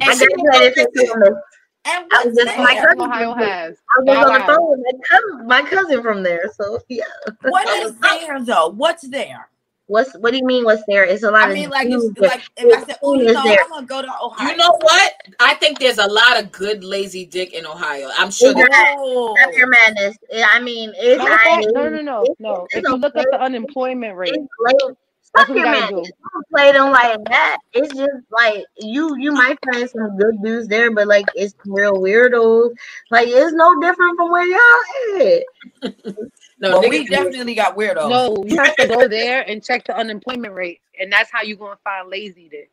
and 0.00 0.18
she 0.18 0.26
graduated 0.26 0.74
from 0.94 1.06
Columbus. 1.06 1.42
And 1.84 2.04
I 2.12 2.24
was 2.24 2.36
just- 2.36 2.58
my 2.58 2.74
cousin- 2.76 3.00
Ohio 3.00 3.34
has. 3.34 3.76
I 3.76 4.02
was 4.02 4.06
Bow 4.06 4.32
on 4.32 4.38
the 4.40 4.46
phone 4.46 4.70
with 4.70 4.80
my 4.84 4.98
cousin, 5.08 5.46
my 5.48 5.62
cousin 5.62 6.02
from 6.02 6.22
there. 6.22 6.50
So 6.54 6.78
yeah. 6.88 7.04
What 7.42 7.68
is 7.84 7.96
there 7.98 8.40
though? 8.44 8.68
What's 8.68 9.02
there? 9.08 9.48
What's 9.86 10.14
what 10.18 10.30
do 10.30 10.36
you 10.38 10.46
mean? 10.46 10.64
What's 10.64 10.82
there? 10.86 11.04
It's 11.04 11.22
a 11.24 11.30
lot 11.30 11.42
of 11.42 11.48
I 11.48 11.50
of 11.50 11.54
mean, 11.54 11.70
like, 11.70 11.88
food 11.88 12.12
it's, 12.16 12.20
like 12.20 12.42
if 12.56 12.78
I 12.78 12.86
said, 12.86 12.98
"Oh, 13.02 13.14
you 13.14 13.24
know, 13.32 13.42
there. 13.42 13.58
I'm 13.64 13.70
gonna 13.70 13.86
go 13.86 14.00
to 14.02 14.08
Ohio." 14.22 14.50
You 14.50 14.56
know 14.56 14.78
what? 14.80 15.12
I 15.40 15.54
think 15.54 15.80
there's 15.80 15.98
a 15.98 16.06
lot 16.06 16.42
of 16.42 16.52
good 16.52 16.84
lazy 16.84 17.26
dick 17.26 17.52
in 17.52 17.66
Ohio. 17.66 18.08
I'm 18.16 18.30
sure 18.30 18.50
Is 18.56 18.66
Oh, 18.72 19.34
That's 19.38 19.56
your 19.56 19.66
madness. 19.68 20.16
I 20.52 20.60
mean, 20.60 20.92
it's 20.96 21.18
Matter 21.18 21.34
of 21.34 21.40
fact, 21.40 21.66
I- 21.66 21.70
no, 21.72 21.88
no, 21.88 22.00
no, 22.00 22.22
it's- 22.22 22.36
no. 22.38 22.66
it's 22.70 22.76
If 22.76 22.84
you 22.88 22.96
look 22.96 23.16
at 23.16 23.26
the 23.32 23.40
unemployment 23.40 24.16
rate, 24.16 24.34
It's 24.34 24.46
late. 24.60 24.96
That's 25.34 25.46
Fuck 25.48 25.56
your 25.56 25.64
gotta 25.64 25.80
madness. 25.80 26.08
do. 26.08 26.12
Don't 26.34 26.48
play 26.50 26.72
them 26.72 26.90
like 26.90 27.24
that. 27.30 27.56
It's 27.72 27.94
just 27.94 28.24
like 28.30 28.64
you 28.78 29.16
you 29.18 29.32
might 29.32 29.58
find 29.72 29.88
some 29.88 30.16
good 30.18 30.42
dudes 30.42 30.68
there, 30.68 30.90
but 30.90 31.06
like 31.08 31.26
it's 31.34 31.54
real 31.64 31.94
weirdos. 31.94 32.70
Like 33.10 33.28
it's 33.28 33.52
no 33.54 33.80
different 33.80 34.16
from 34.18 34.30
where 34.30 34.46
y'all 34.46 35.42
at. 35.82 35.94
no, 36.62 36.80
well, 36.80 36.88
we 36.88 37.08
definitely 37.08 37.56
got 37.56 37.76
weirdos. 37.76 38.08
no, 38.08 38.44
you 38.46 38.58
have 38.58 38.76
to 38.76 38.86
go 38.86 39.08
there 39.08 39.42
and 39.42 39.64
check 39.64 39.86
the 39.86 39.96
unemployment 39.96 40.54
rate, 40.54 40.80
and 41.00 41.12
that's 41.12 41.30
how 41.32 41.42
you 41.42 41.56
gonna 41.56 41.78
find 41.84 42.10
lazy 42.10 42.48
dick. 42.50 42.70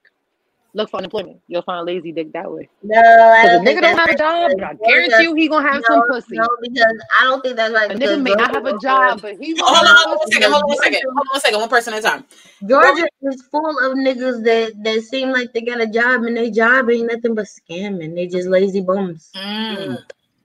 Look 0.74 0.92
for 0.92 0.98
unemployment. 0.98 1.42
You'll 1.48 1.64
find 1.64 1.86
lazy 1.86 2.12
dick 2.14 2.34
that 2.34 2.52
way. 2.52 2.70
No, 2.84 3.00
I 3.02 3.44
Because 3.44 3.60
a 3.60 3.60
don't 3.60 3.66
think 3.66 3.80
nigga 3.80 3.82
don't 3.82 3.98
that's 3.98 4.00
have 4.00 4.10
a 4.12 4.16
right, 4.16 4.18
job, 4.18 4.52
because 4.56 4.64
I 4.66 4.76
guarantee 4.76 5.24
you 5.24 5.36
he 5.36 5.50
gonna 5.50 5.70
have 5.70 5.86
some 5.86 6.04
pussy. 6.04 6.38
No, 6.38 6.48
because 6.62 7.04
I 7.20 7.26
don't 7.26 7.42
think 7.42 7.58
that's 7.58 7.74
right. 7.74 7.92
A 7.92 7.96
nigga 7.96 8.22
may 8.22 8.36
not 8.36 8.52
have 8.52 8.66
a 8.66 8.74
job, 8.74 9.22
but 9.22 9.38
he 9.38 9.56
Hold 9.60 9.78
on, 9.78 9.84
gonna 9.84 9.88
have 9.88 10.04
hold 10.04 10.14
on 10.14 10.20
one 10.20 10.28
pussy. 10.28 10.32
second. 10.32 10.52
Hold 10.52 10.64
on 10.64 10.70
one 10.70 10.78
second. 10.78 11.02
Hold 11.04 11.18
on 11.20 11.28
one 11.34 11.42
second. 11.42 11.60
One 11.60 11.70
person 11.70 11.94
at 11.94 12.00
a 12.00 12.04
time. 12.04 12.26
Georgia 12.68 13.08
is 13.24 13.44
full 13.52 13.80
of 13.86 13.98
niggas 13.98 14.44
that 14.46 14.74
that 14.84 15.02
seem 15.04 15.32
like 15.32 15.54
they 15.54 15.62
got 15.62 15.82
a 15.82 15.88
job 15.88 16.24
and 16.24 16.38
their 16.38 16.52
job 16.52 16.90
ain't 16.92 17.12
nothing 17.12 17.36
but 17.36 17.48
scamming. 17.48 18.16
They 18.16 18.28
just 18.28 18.50
lazy 18.50 18.82
bums. 18.82 19.38
Mm. 19.38 19.98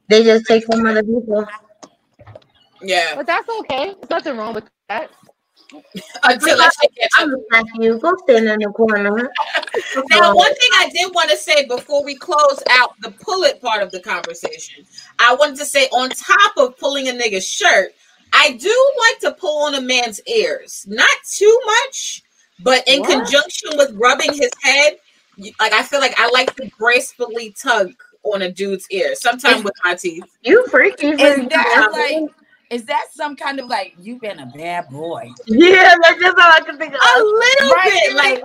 They 0.08 0.24
just 0.24 0.46
take 0.46 0.66
from 0.66 0.86
other 0.86 1.02
people. 1.02 1.46
Yeah. 2.84 3.14
But 3.16 3.26
that's 3.26 3.48
okay. 3.60 3.94
There's 3.94 4.10
nothing 4.10 4.36
wrong 4.36 4.54
with 4.54 4.64
that. 4.88 5.10
Until 6.22 6.58
that 6.58 6.72
shit 6.80 6.94
gets 6.94 7.14
I'm 7.18 7.30
gonna 7.50 7.64
you. 7.80 7.98
Go 7.98 8.14
stand 8.24 8.46
in 8.48 8.58
the 8.60 8.72
corner. 8.74 9.30
Now, 10.10 10.34
one 10.34 10.54
thing 10.54 10.70
I 10.78 10.90
did 10.90 11.12
want 11.14 11.30
to 11.30 11.36
say 11.36 11.66
before 11.66 12.04
we 12.04 12.14
close 12.16 12.62
out 12.70 12.92
the 13.00 13.10
pull 13.10 13.42
it 13.44 13.60
part 13.60 13.82
of 13.82 13.90
the 13.90 14.00
conversation, 14.00 14.84
I 15.18 15.34
wanted 15.34 15.56
to 15.56 15.64
say 15.64 15.86
on 15.86 16.10
top 16.10 16.56
of 16.56 16.78
pulling 16.78 17.08
a 17.08 17.12
nigga's 17.12 17.46
shirt, 17.46 17.92
I 18.32 18.52
do 18.52 18.92
like 19.08 19.18
to 19.20 19.32
pull 19.40 19.64
on 19.64 19.74
a 19.74 19.80
man's 19.80 20.20
ears. 20.26 20.84
Not 20.88 21.08
too 21.28 21.60
much, 21.66 22.22
but 22.60 22.86
in 22.86 23.00
What? 23.00 23.10
conjunction 23.10 23.70
with 23.76 23.92
rubbing 23.94 24.32
his 24.32 24.50
head, 24.62 24.96
like 25.60 25.72
I 25.72 25.82
feel 25.82 26.00
like 26.00 26.14
I 26.18 26.28
like 26.30 26.54
to 26.56 26.68
gracefully 26.68 27.54
tug 27.60 27.92
on 28.24 28.42
a 28.42 28.50
dude's 28.50 28.86
ear, 28.90 29.14
sometimes 29.14 29.64
with 29.64 29.74
my 29.84 29.94
teeth. 29.94 30.24
You 30.42 30.66
freaky. 30.68 31.08
Is 31.08 31.20
freaky. 31.20 31.48
that 31.48 31.88
like? 31.92 32.30
Is 32.74 32.84
that 32.86 33.06
some 33.12 33.36
kind 33.36 33.60
of 33.60 33.68
like 33.68 33.94
you've 34.00 34.20
been 34.20 34.40
a 34.40 34.46
bad 34.46 34.88
boy? 34.90 35.30
Yeah, 35.46 35.94
that's 36.02 36.20
just 36.20 36.36
all 36.36 36.50
I 36.52 36.60
can 36.66 36.76
think 36.76 36.92
of. 36.92 36.98
A 37.00 37.22
little 37.22 37.70
Right. 37.70 38.00
bit, 38.04 38.16
like 38.16 38.42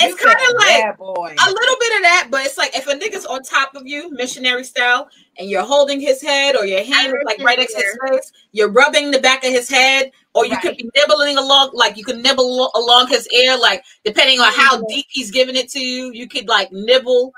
it's 0.00 0.20
kind 0.20 0.36
of 0.36 0.54
like 0.58 0.82
bad 0.82 0.96
boy. 0.98 1.14
a 1.46 1.48
little 1.48 1.76
bit 1.78 1.96
of 1.96 2.02
that, 2.02 2.26
but 2.28 2.44
it's 2.44 2.58
like 2.58 2.76
if 2.76 2.88
a 2.88 2.94
nigga's 2.94 3.24
on 3.24 3.40
top 3.44 3.76
of 3.76 3.86
you, 3.86 4.10
missionary 4.10 4.64
style, 4.64 5.08
and 5.38 5.48
you're 5.48 5.62
holding 5.62 6.00
his 6.00 6.20
head 6.20 6.56
or 6.56 6.66
your 6.66 6.82
hand 6.82 7.06
is 7.06 7.22
like 7.24 7.38
right 7.40 7.56
next 7.56 7.74
to 7.74 7.80
his 7.82 7.96
face, 8.10 8.32
you're 8.50 8.72
rubbing 8.72 9.12
the 9.12 9.20
back 9.20 9.44
of 9.44 9.52
his 9.52 9.70
head, 9.70 10.10
or 10.34 10.44
you 10.44 10.56
could 10.58 10.76
be 10.76 10.90
nibbling 10.96 11.38
along, 11.38 11.70
like 11.72 11.96
you 11.96 12.04
could 12.04 12.18
nibble 12.18 12.72
along 12.74 13.06
his 13.06 13.28
ear, 13.28 13.56
like 13.56 13.84
depending 14.04 14.40
on 14.40 14.52
how 14.52 14.82
deep 14.88 15.06
he's 15.08 15.30
giving 15.30 15.54
it 15.54 15.68
to 15.68 15.78
you, 15.78 16.10
you 16.12 16.26
could 16.28 16.48
like 16.48 16.72
nibble 16.72 17.32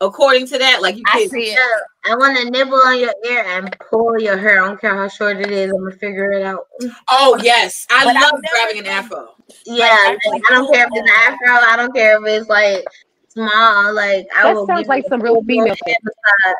according 0.00 0.46
to 0.48 0.58
that. 0.58 0.82
Like 0.82 0.96
you 0.96 1.02
I 1.06 1.22
could, 1.22 1.30
see 1.30 1.50
it. 1.52 1.58
I 2.04 2.14
want 2.16 2.38
to 2.38 2.50
nibble 2.50 2.80
on 2.86 2.98
your 2.98 3.14
ear 3.26 3.44
and 3.46 3.76
pull 3.78 4.20
your 4.20 4.36
hair. 4.36 4.62
I 4.62 4.68
don't 4.68 4.80
care 4.80 4.96
how 4.96 5.08
short 5.08 5.38
it 5.40 5.50
is. 5.50 5.70
I'm 5.70 5.84
gonna 5.84 5.96
figure 5.96 6.32
it 6.32 6.42
out. 6.42 6.66
oh 7.10 7.38
yes, 7.42 7.86
I 7.90 8.04
But 8.04 8.14
love 8.14 8.40
never 8.42 8.42
grabbing 8.52 8.78
an 8.80 8.86
afro. 8.86 9.34
Yeah, 9.66 9.88
actually 10.06 10.32
like, 10.32 10.42
I 10.50 10.54
don't 10.54 10.72
care 10.72 10.84
if 10.86 10.90
it's 10.92 11.00
an 11.00 11.32
afro. 11.32 11.68
I 11.68 11.76
don't 11.76 11.94
care 11.94 12.18
if 12.20 12.40
it's 12.40 12.48
like 12.48 12.84
small. 13.28 13.94
Like 13.94 14.26
I 14.36 14.44
That 14.44 14.54
will. 14.54 14.66
sounds 14.66 14.80
give 14.80 14.88
like 14.88 15.06
some 15.08 15.20
real 15.20 15.42
female 15.42 15.74
blown 15.86 16.54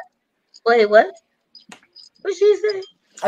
Wait, 0.66 0.90
what? 0.90 1.14
What 2.22 2.34
she 2.36 2.56
say? 2.56 2.82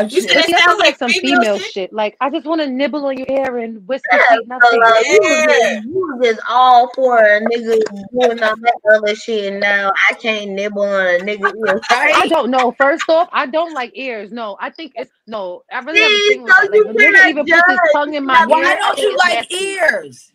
You 0.09 0.21
shit. 0.21 0.31
said 0.31 0.45
it 0.49 0.57
sounds 0.57 0.79
like 0.79 0.97
some 0.97 1.13
female 1.13 1.41
female 1.41 1.59
shit? 1.59 1.73
shit. 1.73 1.93
Like 1.93 2.17
I 2.21 2.29
just 2.29 2.45
want 2.45 2.61
to 2.61 2.67
nibble 2.69 3.05
on 3.05 3.17
your 3.17 3.27
ear 3.29 3.57
and 3.57 3.87
whisper 3.87 4.17
Yeah, 4.17 4.23
sweet 4.27 4.47
so, 4.61 4.77
nothing. 4.77 4.79
like, 4.79 5.05
Yeah. 5.07 5.19
just, 5.45 5.85
you 5.85 5.91
was 5.93 6.19
just 6.23 6.41
all 6.49 6.91
for 6.95 7.17
a 7.19 7.41
nigga 7.41 7.81
doing 8.11 8.43
all 8.43 8.55
that 8.57 8.79
other 8.93 9.15
shit, 9.15 9.51
and 9.53 9.61
now 9.61 9.91
I 10.09 10.13
can't 10.15 10.51
nibble 10.51 10.83
on 10.83 11.05
a 11.15 11.19
nigga 11.19 11.51
ear. 11.67 11.81
I 11.89 12.27
don't 12.27 12.51
know. 12.51 12.71
First 12.77 13.09
off, 13.09 13.29
I 13.31 13.45
don't 13.47 13.73
like 13.73 13.91
ears. 13.95 14.31
No, 14.31 14.57
I 14.59 14.69
think 14.71 14.93
it's 14.95 15.11
no. 15.27 15.63
I 15.71 15.79
really 15.79 16.01
have 16.01 16.13
a 16.13 16.19
See, 16.19 16.37
with 16.43 16.55
so 16.55 16.55
that. 16.57 16.71
Like 16.71 16.83
you 16.83 16.85
if 16.85 16.91
a 16.91 16.93
nigga 16.93 17.13
cannot 17.13 17.29
even 17.29 17.47
puts 17.47 17.67
his 17.67 17.81
tongue 17.91 18.13
in 18.15 18.25
my 18.25 18.45
Why 18.47 18.59
ear, 18.63 18.77
don't 18.77 18.99
you 18.99 19.17
like 19.17 19.33
nasty. 19.33 19.55
ears? 19.55 20.31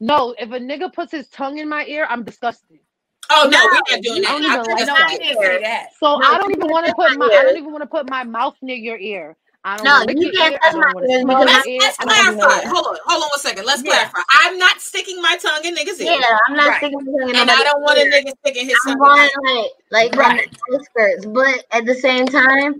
No, 0.00 0.34
if 0.38 0.50
a 0.50 0.58
nigga 0.60 0.92
puts 0.92 1.12
his 1.12 1.28
tongue 1.28 1.58
in 1.58 1.68
my 1.68 1.84
ear, 1.86 2.06
I'm 2.08 2.24
disgusted. 2.24 2.80
Oh 3.28 3.44
no, 3.44 3.50
No, 3.50 3.64
we're 3.64 3.72
not 3.94 4.02
doing 4.02 4.24
I 4.26 4.32
don't 4.32 4.42
even 4.44 4.76
like 4.76 4.86
No, 4.86 4.94
that. 4.94 5.08
I 5.08 5.18
didn't 5.18 5.38
say 5.38 5.60
that. 5.60 5.88
So 5.98 6.16
No, 6.16 6.26
I 6.26 6.38
don't 6.38 6.50
even 6.52 6.68
want 6.70 6.86
to 6.86 6.94
put 6.94 7.12
my 7.12 7.26
my. 7.28 7.38
I 7.38 7.42
don't 7.42 7.56
even 7.58 7.72
want 7.72 7.82
to 7.82 7.88
put 7.88 8.08
my 8.10 8.24
mouth 8.24 8.56
near 8.62 8.76
your 8.76 8.98
ear. 8.98 9.36
I 9.62 9.76
don't 9.76 9.84
No, 9.86 9.92
want 9.92 10.08
to 10.08 10.14
lick 10.14 10.22
you 10.24 10.32
can't 10.32 10.52
ear. 10.52 10.58
touch 10.62 10.74
my 10.74 10.80
don't 10.80 10.94
want 10.94 11.04
to 11.04 11.12
ears 11.12 11.22
smell 11.22 11.38
because 11.44 11.52
your 11.52 11.54
Let's, 11.54 11.68
let's 11.80 11.98
I 11.98 12.04
don't 12.04 12.16
want 12.16 12.26
to 12.26 12.32
do 12.32 12.36
none 12.36 12.50
of 12.50 12.56
clarify. 12.56 12.68
Hold 12.74 12.86
on, 12.86 12.96
hold 13.04 13.22
on 13.22 13.28
one 13.28 13.38
second. 13.40 13.66
Let's 13.66 13.82
Yeah. 13.82 13.92
clarify. 13.92 14.18
I'm 14.42 14.58
not 14.58 14.80
sticking 14.80 15.20
my 15.22 15.36
tongue 15.36 15.64
in 15.64 15.74
niggas' 15.76 16.00
ears. 16.00 16.00
Yeah, 16.00 16.38
I'm 16.48 16.56
not 16.56 16.68
Right. 16.68 16.76
sticking 16.78 16.98
my 17.04 17.20
tongue 17.20 17.30
in 17.30 17.36
And 17.36 17.50
I 17.50 17.62
don't 17.62 17.82
want 17.82 17.98
a 17.98 18.02
nigga 18.02 18.32
sticking 18.40 18.66
his 18.68 18.78
I'm 18.86 18.98
tongue 18.98 19.06
in 19.06 19.14
going 19.14 19.28
my 19.44 19.68
like 19.90 20.10
like 20.10 20.16
Right. 20.16 20.30
on 20.30 20.36
the 20.36 20.76
outskirts, 20.78 21.26
but 21.26 21.64
at 21.72 21.84
the 21.86 21.94
same 21.94 22.26
time, 22.26 22.74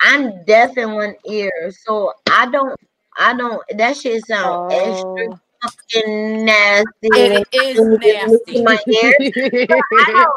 I'm 0.00 0.44
deaf 0.44 0.76
in 0.78 0.92
one 0.94 1.14
ear, 1.26 1.52
so 1.84 2.12
I 2.30 2.46
don't. 2.46 2.74
I 3.18 3.36
don't. 3.36 3.62
That 3.76 3.96
shit 3.96 4.24
sound 4.24 4.58
extra 4.70 5.04
Oh. 5.26 5.38
Fucking 5.64 6.44
nasty. 6.44 6.90
It 7.02 7.48
is 7.52 7.80
when 7.80 7.92
you 7.92 7.98
get 7.98 8.28
nasty. 8.28 8.56
in 8.58 8.64
my 8.64 8.78
ear. 8.88 9.16
I 9.70 10.12
don't. 10.12 10.32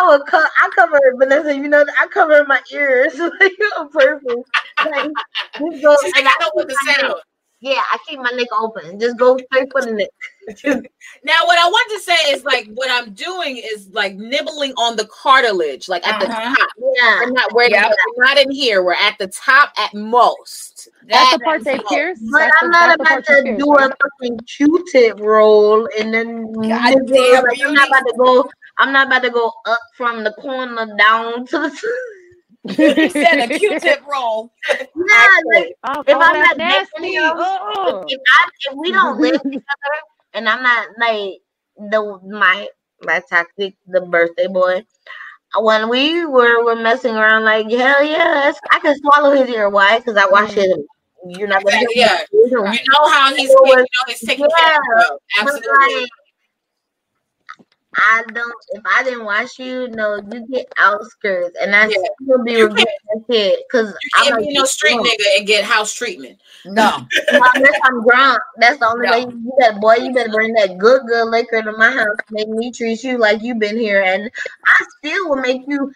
I 0.00 0.08
would 0.08 0.26
co- 0.26 0.38
I 0.38 0.70
cover 0.74 0.98
Vanessa. 1.18 1.54
You 1.54 1.68
know, 1.68 1.84
I 2.00 2.06
cover 2.08 2.44
my 2.46 2.60
ears 2.72 3.18
like 3.40 3.52
on 3.78 3.88
purpose. 3.90 4.44
Like, 4.84 5.10
just 5.58 5.82
go, 5.82 5.96
She's 6.02 6.14
like, 6.14 6.24
I 6.26 6.32
know 6.40 6.50
what 6.54 6.68
to 6.68 6.74
keep 6.74 6.86
my 6.86 6.94
sound. 6.94 7.14
Yeah, 7.60 7.82
I 7.92 7.98
keep 8.08 8.18
my 8.20 8.30
neck 8.30 8.48
open. 8.58 8.98
Just 8.98 9.18
go 9.18 9.38
straight 9.38 9.70
for 9.70 9.82
the 9.82 9.92
neck. 9.92 10.08
Now, 11.24 11.46
what 11.46 11.58
I 11.58 11.66
want 11.66 11.90
to 11.92 12.00
say 12.00 12.32
is 12.32 12.44
like 12.44 12.68
what 12.74 12.90
I'm 12.90 13.14
doing 13.14 13.56
is 13.56 13.88
like 13.92 14.14
nibbling 14.16 14.72
on 14.76 14.94
the 14.96 15.06
cartilage, 15.06 15.88
like 15.88 16.06
at 16.06 16.20
the 16.20 16.26
Uh-huh. 16.26 16.54
top. 16.54 16.68
Yeah. 16.96 17.20
We're 17.20 17.30
not 17.30 17.52
where 17.54 17.70
Yep. 17.70 17.92
we're 18.16 18.24
not 18.24 18.38
in 18.38 18.50
here. 18.50 18.82
We're 18.82 18.92
at 18.94 19.16
the 19.18 19.28
top 19.28 19.72
at 19.78 19.94
most. 19.94 20.88
That's 21.08 21.32
the 21.32 21.38
part 21.40 21.64
they 21.64 21.76
most. 21.76 21.88
pierce. 21.88 22.18
But 22.30 22.38
That's 22.40 22.56
I'm 22.62 22.70
that's 22.72 22.86
not 22.86 23.00
about 23.00 23.24
to 23.26 23.42
pierce, 23.42 23.58
do 23.62 23.72
right? 23.72 23.90
a 23.90 23.96
fucking 24.02 24.38
Q-tip 24.40 25.18
roll 25.20 25.88
and 25.98 26.12
then 26.12 26.52
God 26.52 26.94
damn, 27.06 27.44
like, 27.44 27.60
I'm 27.64 27.74
not 27.74 27.88
about 27.88 28.00
to 28.06 28.14
go. 28.18 28.50
I'm 28.78 28.92
not 28.92 29.06
about 29.06 29.22
to 29.22 29.30
go 29.30 29.52
up 29.66 29.78
from 29.96 30.24
the 30.24 30.32
corner 30.32 30.86
down 30.98 31.46
to 31.46 31.58
the. 31.58 31.88
He 32.66 33.08
said 33.10 33.50
a 33.50 33.58
Q-tip 33.58 34.02
roll. 34.10 34.50
yeah, 34.70 35.28
like, 35.54 35.74
Oh, 35.84 36.00
If 36.00 36.06
call 36.06 36.22
I'm 36.22 36.32
that 36.34 36.46
not 36.48 36.56
nasty. 36.56 36.88
dating 36.98 37.12
you, 37.14 37.22
Oh. 37.34 38.04
if, 38.08 38.20
I, 38.26 38.48
if 38.70 38.74
we 38.76 38.90
don't 38.92 39.20
live 39.20 39.40
together 39.42 39.62
and 40.34 40.48
I'm 40.48 40.62
not 40.62 40.88
like 40.98 41.40
the 41.76 42.20
my 42.26 42.68
my 43.02 43.22
tactic, 43.28 43.76
the 43.86 44.00
birthday 44.02 44.48
boy. 44.48 44.84
When 45.56 45.88
we 45.88 46.24
were 46.26 46.64
were 46.64 46.74
messing 46.76 47.14
around, 47.14 47.44
like 47.44 47.70
hell 47.70 48.04
yeah, 48.04 48.52
I 48.72 48.78
can 48.80 48.96
swallow 48.98 49.30
his 49.30 49.48
ear. 49.48 49.70
Why? 49.70 49.98
Because 49.98 50.16
I 50.16 50.26
wash 50.26 50.54
mm. 50.54 50.64
it. 50.64 50.86
You're 51.26 51.48
not 51.48 51.64
gonna 51.64 51.76
Exactly, 51.76 52.00
yeah. 52.00 52.18
You 52.32 52.50
know, 52.50 53.08
how 53.08 53.34
he's 53.34 53.48
So 53.48 53.66
you 53.66 53.76
know 53.76 53.84
he's 54.08 54.20
taking 54.20 54.48
care 54.58 54.76
of 54.76 55.18
Absolutely. 55.38 55.68
like, 56.02 56.08
I 57.96 58.22
don't. 58.32 58.54
If 58.72 58.82
I 58.86 59.02
didn't 59.04 59.24
watch 59.24 59.58
you, 59.58 59.88
no, 59.88 60.16
you 60.16 60.46
get 60.50 60.66
outskirts, 60.78 61.56
and 61.60 61.74
I 61.74 61.88
Yeah. 61.88 61.96
still 62.22 62.42
be 62.44 62.56
regretting 62.56 62.86
that 63.14 63.24
shit 63.30 63.60
because 63.68 63.94
I'm 64.14 64.24
can't 64.24 64.36
like, 64.36 64.48
be 64.48 64.54
no 64.54 64.64
street 64.64 64.96
"No, 64.96 65.02
nigga 65.02 65.38
and 65.38 65.46
get 65.46 65.64
house 65.64 65.92
treatment. 65.94 66.38
No. 66.64 67.06
Unless 67.28 67.78
I'm 67.84 68.04
drunk, 68.04 68.40
that's 68.58 68.78
the 68.78 68.88
only 68.88 69.06
No. 69.06 69.12
way 69.12 69.20
you 69.20 69.30
do 69.32 69.52
that, 69.58 69.80
boy. 69.80 69.94
You 69.96 70.12
better 70.12 70.30
bring 70.30 70.52
that 70.54 70.78
good, 70.78 71.02
good 71.06 71.28
liquor 71.28 71.62
to 71.62 71.72
my 71.72 71.90
house. 71.90 72.16
Make 72.30 72.48
me 72.48 72.72
treat 72.72 73.02
you 73.04 73.18
like 73.18 73.42
you've 73.42 73.58
been 73.60 73.78
here, 73.78 74.02
and 74.02 74.30
I 74.66 74.84
still 74.98 75.28
will 75.28 75.36
make 75.36 75.62
you. 75.66 75.92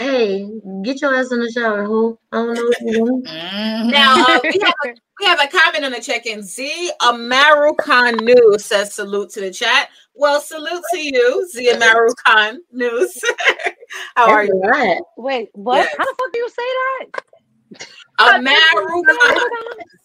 Hey, 0.00 0.48
get 0.82 1.02
your 1.02 1.14
ass 1.14 1.30
in 1.30 1.40
the 1.40 1.50
shower, 1.52 1.84
who? 1.84 2.18
I 2.32 2.36
don't 2.36 2.54
know 2.54 2.62
what 2.62 2.76
you're 2.80 2.94
doing. 3.04 3.22
Mhm. 3.22 3.90
Now 3.90 4.14
uh, 4.26 4.40
we 4.42 4.58
have 4.62 4.74
a, 4.86 4.94
we 5.20 5.26
have 5.26 5.40
a 5.42 5.46
comment 5.48 5.84
on 5.84 5.92
the 5.92 6.00
check-in. 6.00 6.42
Z 6.42 6.90
Amaru 7.02 7.74
Khan 7.74 8.16
News 8.16 8.64
says 8.64 8.94
salute 8.94 9.28
to 9.32 9.40
the 9.40 9.50
chat. 9.50 9.90
Well, 10.14 10.40
salute 10.40 10.82
to 10.94 10.98
you, 10.98 11.46
Z 11.52 11.68
Amaru 11.72 12.08
Khan 12.24 12.60
News. 12.72 13.20
How 14.16 14.30
are 14.30 14.46
That's 14.46 14.52
a 14.52 14.54
you? 14.54 14.62
lot. 14.94 15.02
Wait, 15.18 15.50
what? 15.52 15.76
Yes. 15.76 15.94
How 15.98 16.04
the 16.06 16.14
fuck 16.18 16.32
do 16.32 16.38
you 16.38 16.48
say 16.48 16.62
that? 17.76 17.86
Amaru 18.20 19.02
Khan. 19.04 19.50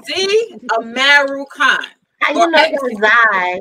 Z 0.06 0.58
Amaru 0.78 1.46
Khan 1.56 1.86
How 2.20 2.34
you 2.34 2.41
Or 2.41 2.52
know 2.52 2.58
X. 2.60 2.74
Zai? 3.00 3.60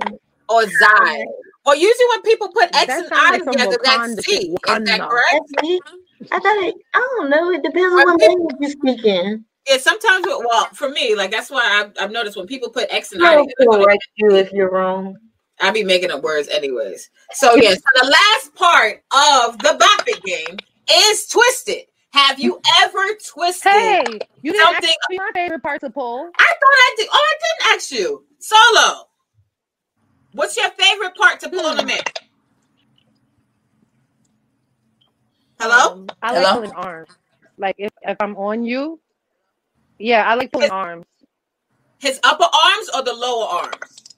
or 0.48 0.62
Zai. 0.68 1.24
Or 1.64 1.76
usually 1.76 2.06
when 2.10 2.22
people 2.22 2.48
put 2.48 2.74
X 2.74 2.86
That 2.88 3.04
and 3.04 3.12
I 3.14 3.30
like 3.30 3.44
together, 3.44 3.78
Wakanda 3.78 4.16
that's 4.16 4.24
shit, 4.26 4.42
C. 4.42 4.48
Is 4.48 4.84
that 4.84 5.08
correct? 5.08 5.84
That's 6.30 6.44
me. 6.44 6.50
I 6.50 6.54
thought 6.54 6.68
it. 6.68 6.74
I 6.94 7.08
don't 7.18 7.30
know. 7.30 7.50
It 7.50 7.62
depends 7.62 7.92
on 7.94 8.00
Or 8.00 8.04
what 8.04 8.20
people- 8.20 8.34
language 8.34 8.56
you're 8.60 8.70
speaking. 8.70 9.44
Yeah, 9.68 9.78
sometimes, 9.78 10.26
well, 10.26 10.66
for 10.74 10.90
me, 10.90 11.14
like 11.14 11.30
that's 11.30 11.50
why 11.50 11.62
I've, 11.62 11.92
I've 11.98 12.12
noticed 12.12 12.36
when 12.36 12.46
people 12.46 12.68
put 12.68 12.86
X 12.90 13.12
and 13.12 13.24
I 13.24 13.34
I'll 13.34 13.46
together, 13.46 13.82
correct 13.84 14.06
you 14.16 14.32
if 14.32 14.52
you're 14.52 14.70
wrong. 14.70 15.16
I 15.58 15.70
be 15.70 15.82
making 15.82 16.10
up 16.10 16.22
words 16.22 16.48
anyways. 16.48 17.08
So 17.32 17.54
yes, 17.54 17.76
so 17.76 18.02
the 18.02 18.10
last 18.10 18.54
part 18.54 19.02
of 19.12 19.58
the 19.58 19.76
Bop 19.78 20.06
It 20.06 20.22
game 20.22 20.58
is 21.08 21.26
twisted. 21.28 21.84
Have 22.12 22.38
you 22.38 22.60
ever 22.82 23.06
twisted? 23.32 23.72
Hey, 23.72 24.04
you 24.42 24.52
didn't 24.52 24.66
Something- 24.66 24.90
ask 24.90 25.10
me 25.10 25.16
my 25.16 25.30
favorite 25.32 25.62
part 25.62 25.80
to 25.80 25.90
pull. 25.90 26.30
I 26.38 26.46
thought 26.46 26.74
I 26.74 26.94
did. 26.98 27.08
Oh, 27.10 27.32
I 27.32 27.34
didn't 27.40 27.76
ask 27.76 27.90
you. 27.90 28.24
Solo. 28.38 29.08
What's 30.32 30.56
your 30.56 30.68
favorite 30.70 31.14
part 31.16 31.40
to 31.40 31.48
pull 31.48 31.64
on 31.64 31.78
a 31.78 31.82
hmm. 31.82 31.88
man? 31.88 32.00
Hello? 35.64 35.94
Um, 35.94 36.06
I 36.20 36.32
like 36.32 36.44
Hello? 36.44 36.54
pulling 36.56 36.72
arms. 36.72 37.08
Like 37.56 37.76
if, 37.78 37.90
if 38.02 38.18
I'm 38.20 38.36
on 38.36 38.64
you, 38.64 39.00
yeah, 39.98 40.28
I 40.28 40.34
like 40.34 40.52
pulling 40.52 40.70
arms. 40.70 41.06
His 41.98 42.20
upper 42.22 42.44
arms 42.44 42.90
or 42.94 43.02
the 43.02 43.14
lower 43.14 43.46
arms? 43.46 44.14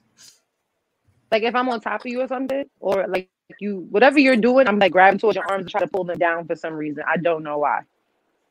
Like 1.31 1.43
if 1.43 1.55
I'm 1.55 1.69
on 1.69 1.79
top 1.79 2.01
of 2.01 2.07
you 2.07 2.19
or 2.19 2.27
something, 2.27 2.65
or 2.81 3.07
like 3.07 3.29
you, 3.61 3.87
whatever 3.91 4.19
you're 4.19 4.35
doing, 4.35 4.67
I'm 4.67 4.77
like 4.77 4.91
grabbing 4.91 5.19
towards 5.19 5.37
your 5.37 5.49
arms 5.49 5.61
and 5.61 5.69
try 5.69 5.79
to 5.79 5.87
pull 5.87 6.03
them 6.03 6.17
down 6.17 6.45
for 6.47 6.55
some 6.57 6.73
reason. 6.73 7.05
I 7.07 7.15
don't 7.15 7.43
know 7.43 7.59
why. 7.59 7.83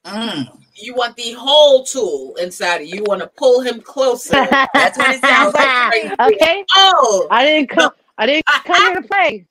Mm. 0.07 0.59
You 0.77 0.95
want 0.95 1.17
the 1.17 1.33
whole 1.33 1.85
tool 1.85 2.35
inside 2.37 2.81
of 2.81 2.87
you. 2.87 2.97
You 2.97 3.05
want 3.05 3.21
to 3.21 3.27
pull 3.27 3.61
him 3.61 3.83
closer. 3.83 4.33
That's 4.33 4.97
what 4.97 5.15
it 5.15 5.21
sounds 5.21 5.53
like. 5.53 6.19
okay, 6.33 6.65
oh. 6.77 7.29
I 7.31 7.45
didn't 7.45 7.69
come. 7.69 7.91
I 8.17 8.25
didn't 8.25 8.47
come 8.47 8.83
here 8.83 9.03
to 9.03 9.07
play. 9.07 9.47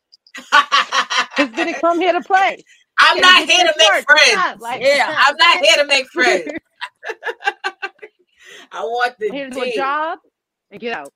Just 1.38 1.54
didn't 1.54 1.80
come 1.80 2.00
here 2.02 2.14
to 2.14 2.22
play. 2.22 2.64
I'm 3.00 3.20
not 3.20 3.50
here 3.50 3.66
to 3.66 3.74
make 3.78 4.06
friends. 4.10 4.62
Like, 4.62 4.82
Yeah, 4.82 5.14
I'm 5.18 5.36
not 5.38 5.58
here 5.66 5.76
to 5.78 5.86
make 5.86 6.08
friends. 6.08 6.48
I 8.72 8.82
want 8.84 9.16
the 9.20 9.28
I'm 9.28 9.34
here 9.34 9.46
to 9.50 9.52
do 9.52 9.62
a 9.62 9.66
D. 9.66 9.76
job 9.76 10.20
and 10.72 10.80
get 10.82 10.98
out. 10.98 11.12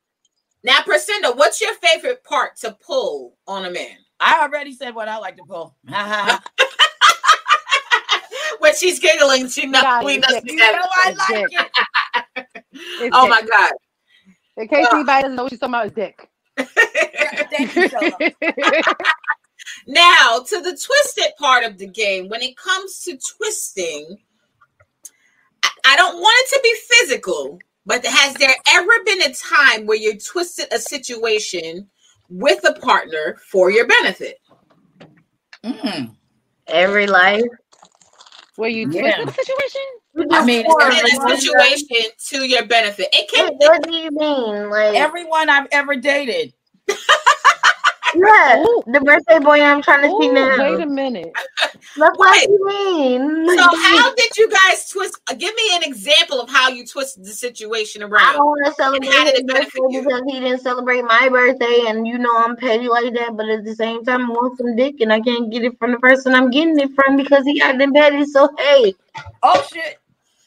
Now, 0.63 0.81
Priscilla, 0.83 1.33
what's 1.35 1.59
your 1.61 1.73
favorite 1.75 2.23
part 2.23 2.57
to 2.57 2.77
pull 2.85 3.37
on 3.47 3.65
a 3.65 3.71
man? 3.71 3.95
I 4.19 4.41
already 4.41 4.73
said 4.73 4.93
what 4.93 5.07
I 5.07 5.17
like 5.17 5.37
to 5.37 5.43
pull. 5.47 5.75
when 8.59 8.75
she's 8.75 8.99
giggling, 8.99 9.47
she 9.47 9.65
knows 9.65 9.81
Got 9.83 10.03
we 10.05 10.15
it. 10.17 10.21
know 10.21 10.27
Yeah. 10.29 10.39
she's 10.41 10.51
you 10.51 10.57
know 10.57 10.65
having 10.65 10.81
I 10.91 11.15
like 11.17 11.49
Dick. 11.49 11.53
it. 11.53 12.45
It's 13.01 13.09
Oh 13.13 13.23
dick. 13.23 13.29
my 13.29 13.41
god! 13.41 13.71
In 14.57 14.67
case 14.67 14.85
Uh. 14.91 14.95
anybody 14.95 15.21
doesn't 15.23 15.35
know 15.35 15.43
what 15.43 15.51
she's 15.51 15.59
talking 15.59 15.73
about, 15.73 15.85
is 15.87 15.91
dick. 15.93 16.29
Thank 17.49 17.75
you, 17.75 17.89
Solo. 17.89 18.17
Now 19.89 20.39
to 20.47 20.61
the 20.61 20.71
twisted 20.71 21.35
part 21.37 21.63
of 21.65 21.77
the 21.77 21.87
game. 21.87 22.29
When 22.29 22.41
it 22.41 22.55
comes 22.55 23.03
to 23.05 23.17
twisting, 23.17 24.17
I, 25.63 25.69
I 25.85 25.95
don't 25.95 26.17
want 26.17 26.35
it 26.45 26.55
to 26.55 26.61
be 26.63 26.75
physical, 26.87 27.59
but 27.85 28.05
has 28.05 28.35
there 28.35 28.53
ever 28.71 28.91
been 29.03 29.23
a 29.23 29.33
time 29.33 29.87
where 29.87 29.97
you 29.97 30.17
twisted 30.17 30.67
a 30.71 30.77
situation 30.77 31.89
with 32.29 32.63
a 32.63 32.79
partner 32.79 33.37
for 33.51 33.71
your 33.71 33.87
benefit? 33.87 34.39
Mm. 35.63 36.15
Every 36.67 37.07
life. 37.07 37.41
Where 38.57 38.69
you 38.69 38.89
Yeah. 38.91 39.01
twisted 39.01 39.27
the 39.27 39.33
situation? 39.33 39.81
I 40.31 40.45
mean, 40.45 40.65
In 40.65 41.05
a 41.05 41.37
situation 41.37 42.11
to 42.27 42.43
your 42.47 42.65
benefit, 42.65 43.07
it 43.13 43.29
can. 43.31 43.47
What, 43.55 43.81
what 43.81 43.83
do 43.83 43.95
you 43.95 44.11
mean? 44.11 44.69
Like, 44.69 44.95
Everyone 44.95 45.49
I've 45.49 45.67
ever 45.71 45.95
dated. 45.95 46.53
yeah, 48.15 48.63
Ooh. 48.63 48.83
the 48.87 49.01
birthday 49.01 49.39
boy 49.39 49.61
I'm 49.61 49.81
trying 49.81 50.03
to 50.03 50.17
see 50.19 50.29
now. 50.29 50.57
wait 50.57 50.81
a 50.81 50.85
minute. 50.85 51.31
That's 51.97 52.17
what 52.17 52.41
you 52.43 52.65
mean. 52.65 53.57
So 53.57 53.63
how 53.63 54.13
did 54.15 54.37
you 54.37 54.49
guys 54.49 54.89
twist? 54.89 55.19
Uh, 55.29 55.33
give 55.33 55.53
me 55.55 55.75
an 55.75 55.83
example 55.83 56.39
of 56.41 56.49
how 56.49 56.69
you 56.69 56.85
twisted 56.85 57.25
the 57.25 57.31
situation 57.31 58.03
around. 58.03 58.23
I 58.23 58.33
don't 58.33 58.45
want 58.45 58.65
to 58.65 58.73
celebrate 58.73 59.09
his 59.09 59.43
birthday 59.43 60.01
because 60.01 60.21
he 60.27 60.39
didn't 60.39 60.61
celebrate 60.61 61.03
my 61.03 61.29
birthday, 61.29 61.85
and 61.87 62.07
you 62.07 62.17
know 62.17 62.35
I'm 62.37 62.55
petty 62.55 62.87
like 62.87 63.13
that. 63.15 63.35
But 63.35 63.49
at 63.49 63.63
the 63.65 63.75
same 63.75 64.03
time, 64.05 64.29
I 64.29 64.33
want 64.33 64.57
some 64.57 64.75
dick, 64.75 65.01
and 65.01 65.11
I 65.11 65.19
can't 65.21 65.51
get 65.51 65.63
it 65.63 65.77
from 65.79 65.91
the 65.91 65.99
person 65.99 66.33
I'm 66.35 66.49
getting 66.49 66.79
it 66.79 66.91
from 66.95 67.17
because 67.17 67.45
he 67.45 67.61
acting 67.61 67.93
petty. 67.93 68.25
So 68.25 68.49
hey, 68.57 68.95
Oh 69.43 69.67
shit. 69.71 69.99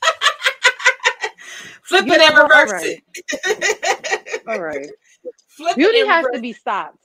Flip 1.82 2.06
You 2.06 2.14
it 2.14 2.20
and 2.20 2.34
know, 2.34 2.42
reverse 2.42 2.70
alright. 2.70 3.02
it. 3.44 4.42
All 4.48 4.60
right. 4.60 4.86
Flip 5.48 5.76
Beauty 5.76 6.06
has 6.06 6.26
to 6.32 6.40
be 6.40 6.52
stopped. 6.52 6.98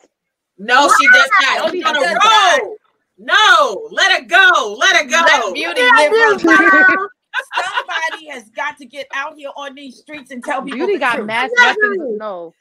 No, 0.57 0.89
she 0.97 1.07
does 1.07 1.29
not. 1.39 1.63
Why? 1.63 1.69
She's 1.71 1.85
on 1.85 1.95
a 1.95 1.99
She 1.99 2.05
does 2.05 2.17
not. 2.23 2.61
roll. 2.61 2.77
No, 3.19 3.89
let 3.91 4.11
her 4.21 4.25
go. 4.27 4.75
Let 4.79 4.95
her 4.95 5.09
Let 5.09 5.41
go. 5.41 5.53
beauty 5.53 5.81
Yeah, 5.81 5.91
live 5.91 6.11
do, 6.41 6.47
her 6.47 7.09
Somebody 7.55 8.27
has 8.29 8.49
got 8.49 8.77
to 8.77 8.85
get 8.85 9.07
out 9.13 9.35
here 9.37 9.51
on 9.55 9.75
these 9.75 9.97
streets 9.97 10.31
and 10.31 10.43
tell 10.43 10.61
people 10.61 10.87
Beauty 10.87 10.93
the 10.93 10.99
got 10.99 11.15
truth. 11.17 11.27
mass 11.27 11.51
Exactly. 11.51 11.89
weapons. 11.89 12.19
No, 12.19 12.53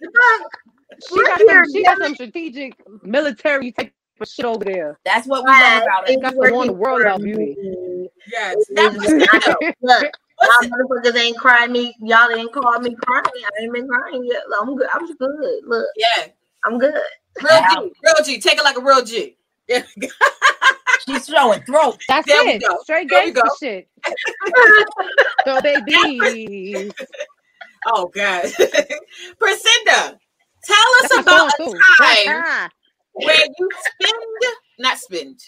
she 1.00 1.24
got 1.24 1.40
some. 1.46 1.64
She 1.72 1.84
got 1.84 1.98
some 1.98 2.14
strategic 2.14 2.74
military 3.02 3.72
type 3.72 3.92
of 4.20 4.28
shit 4.28 4.44
over 4.44 4.64
there. 4.64 4.98
That's 5.04 5.26
what 5.26 5.44
we 5.44 5.50
love 5.50 5.82
about 5.82 6.08
It's 6.08 6.16
it. 6.16 6.22
Got 6.22 6.30
to 6.32 6.52
warn 6.52 6.66
the 6.66 6.72
working 6.72 6.78
world 6.78 7.00
for 7.00 7.08
about 7.08 7.22
beauty. 7.22 7.56
Yes. 8.30 8.54
Now, 8.70 8.90
Priscilla, 8.90 9.28
Look, 9.82 10.06
what's 10.36 10.62
y'all 10.62 10.70
motherfuckers 10.70 11.16
ain't 11.16 11.38
crying 11.38 11.72
me. 11.72 11.94
Y'all 12.00 12.30
ain't 12.30 12.52
called 12.52 12.82
me 12.82 12.94
crying. 12.94 13.24
I 13.44 13.62
ain't 13.62 13.72
been 13.72 13.88
crying 13.88 14.24
yet. 14.24 14.42
I'm 14.60 14.76
good. 14.76 14.88
I'm 14.92 15.06
good. 15.06 15.60
Look, 15.66 15.86
yeah, 15.96 16.26
I'm 16.64 16.78
good. 16.78 17.02
Real 17.42 17.60
G, 17.88 17.92
real 18.04 18.24
G. 18.24 18.40
Take 18.40 18.58
it 18.58 18.64
like 18.64 18.76
a 18.78 18.80
real 18.82 19.02
G. 19.04 19.36
Yeah. 19.68 19.82
She's 21.08 21.26
throwing 21.26 21.62
throat. 21.62 21.98
That's 22.08 22.26
There 22.26 22.48
it. 22.48 22.62
go. 22.62 22.78
Straight 22.82 23.08
gangster 23.08 23.42
go. 23.42 23.48
shit. 23.60 23.88
So 25.44 25.60
baby, 25.60 26.90
Oh 27.86 28.08
God, 28.08 28.42
Priscinda, 29.40 30.18
tell 30.64 30.88
us 31.02 31.08
that's 31.12 31.18
about 31.18 31.52
a 31.60 31.78
time 31.98 32.70
where 33.12 33.36
you 33.58 33.70
spend, 34.00 34.22
not 34.80 34.98
spend, 34.98 35.40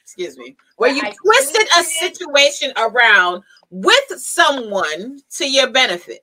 excuse 0.00 0.38
me, 0.38 0.54
where 0.76 0.92
you 0.92 1.02
I 1.02 1.12
twisted 1.24 1.66
a 1.76 1.82
situation 1.82 2.72
around 2.76 3.42
with 3.70 4.04
someone 4.16 5.18
to 5.38 5.50
your 5.50 5.70
benefit. 5.70 6.20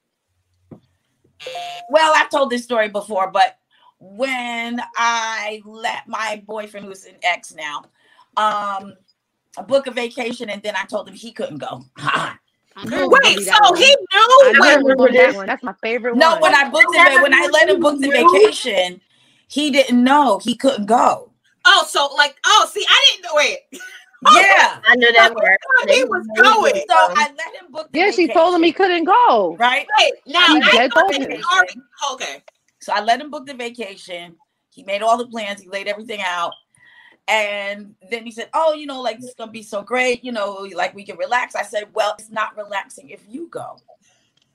Well, 1.90 2.14
I've 2.16 2.30
told 2.30 2.52
this 2.52 2.64
story 2.64 2.88
before, 2.88 3.30
but 3.30 3.58
when 4.00 4.82
I 4.96 5.62
let 5.66 6.08
my 6.08 6.42
boyfriend, 6.46 6.86
who's 6.86 7.06
an 7.06 7.16
ex 7.22 7.54
now, 7.54 7.84
um, 8.38 8.94
book 9.68 9.88
a 9.88 9.92
vacation, 9.92 10.50
and 10.50 10.62
then 10.64 10.76
I 10.76 10.86
told 10.86 11.08
him 11.08 11.16
he 11.16 11.32
couldn't 11.32 11.58
go. 11.58 11.84
I 11.98 12.86
knew 12.86 12.96
it 13.04 13.10
was 13.10 13.20
gonna 13.20 13.36
Wait, 13.36 13.46
so 13.46 13.72
one. 13.72 13.78
he 13.78 13.86
knew 13.86 14.54
knew 14.54 14.60
when 14.62 14.80
it 14.80 14.84
was 14.84 14.96
gonna 14.96 15.12
be 15.12 15.18
that 15.18 15.36
one. 15.36 15.48
That's 15.48 15.64
my 15.64 15.74
favorite 15.82 16.16
no, 16.16 16.32
one. 16.32 16.36
No, 16.36 16.42
when 16.42 16.56
I 16.56 16.70
booked 16.70 16.92
the 16.92 17.20
when 17.22 17.34
I 17.34 17.48
let 17.52 17.70
him 17.70 17.80
book 17.82 18.00
the 18.00 18.10
vacation, 18.10 19.02
he 19.48 19.70
didn't 19.72 20.02
know 20.04 20.40
he 20.40 20.56
couldn't 20.56 20.86
go. 20.86 21.32
Oh, 21.66 21.86
so 21.88 22.10
like, 22.16 22.38
oh, 22.46 22.70
see, 22.72 22.86
I 22.88 23.06
didn't 23.12 23.24
know 23.24 23.40
it. 23.40 23.82
Yeah, 24.36 24.82
I 24.86 24.96
knew 24.98 25.14
that 25.14 25.34
part. 25.34 25.58
He 25.90 26.04
was 26.04 26.28
going. 26.36 26.84
so 26.90 26.94
I 26.94 27.32
let 27.38 27.56
him 27.56 27.72
book. 27.72 27.90
The 27.94 28.00
yeah, 28.00 28.12
she 28.12 28.28
told 28.28 28.54
him 28.54 28.64
he 28.64 28.74
couldn't 28.74 29.06
go. 29.06 29.56
right. 29.58 29.88
Wait, 29.98 30.14
now 30.28 30.46
He 30.48 30.78
I 30.78 30.90
thought 30.90 31.10
told 31.10 31.22
that 31.22 31.32
he 31.32 31.42
already- 31.56 31.82
okay. 32.12 32.44
So 32.80 32.94
I 32.94 33.02
let 33.02 33.22
him 33.22 33.30
book 33.30 33.46
the 33.46 33.54
vacation. 33.54 34.36
He 34.70 34.84
made 34.84 35.02
all 35.02 35.18
the 35.18 35.28
plans. 35.28 35.62
He 35.62 35.68
laid 35.68 35.88
everything 35.88 36.22
out. 36.26 36.54
And 37.28 37.94
then 38.10 38.26
he 38.26 38.32
said, 38.32 38.50
Oh, 38.54 38.74
you 38.74 38.86
know, 38.88 39.02
like 39.02 39.20
this 39.20 39.30
is 39.30 39.36
gonna 39.36 39.52
be 39.52 39.64
so 39.64 39.82
great, 39.82 40.24
you 40.24 40.32
know, 40.32 40.68
like 40.74 40.96
we 40.96 41.04
can 41.04 41.18
relax. 41.18 41.56
I 41.56 41.64
said, 41.64 41.86
Well, 41.94 42.16
it's 42.18 42.32
not 42.32 42.58
relaxing 42.58 43.10
if 43.10 43.22
you 43.28 43.48
go. 43.48 43.78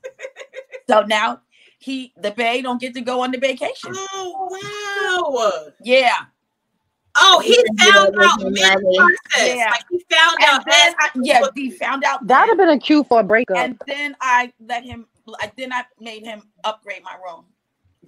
so 0.89 1.01
now 1.01 1.41
he 1.79 2.13
the 2.17 2.31
bay 2.31 2.61
don't 2.61 2.81
get 2.81 2.93
to 2.95 3.01
go 3.01 3.21
on 3.21 3.31
the 3.31 3.37
vacation. 3.37 3.93
Oh 3.95 4.49
wow. 4.51 5.71
Yeah. 5.81 6.13
Oh, 7.17 7.39
he 7.39 7.55
found 7.79 8.13
out 8.19 8.39
yeah, 8.39 8.49
mid 8.49 8.57
yeah. 8.57 8.75
process. 8.97 9.55
Yeah. 9.55 9.69
Like 9.71 9.83
he 9.89 10.05
found 10.11 10.37
And 10.41 10.49
out 10.49 10.65
then 10.65 10.87
as 10.89 10.95
I, 10.99 11.09
yeah, 11.23 11.45
he 11.55 11.71
found 11.71 12.03
out. 12.03 12.27
That'd 12.27 12.49
have 12.49 12.57
been 12.57 12.77
a 12.77 12.79
cue 12.79 13.05
for 13.05 13.21
a 13.21 13.23
breakup. 13.23 13.55
and 13.55 13.79
then 13.87 14.17
I 14.19 14.51
let 14.59 14.83
him. 14.83 15.07
I 15.39 15.51
then 15.55 15.71
I 15.71 15.85
made 15.99 16.25
him 16.25 16.41
upgrade 16.65 17.03
my 17.03 17.15
room. 17.23 17.45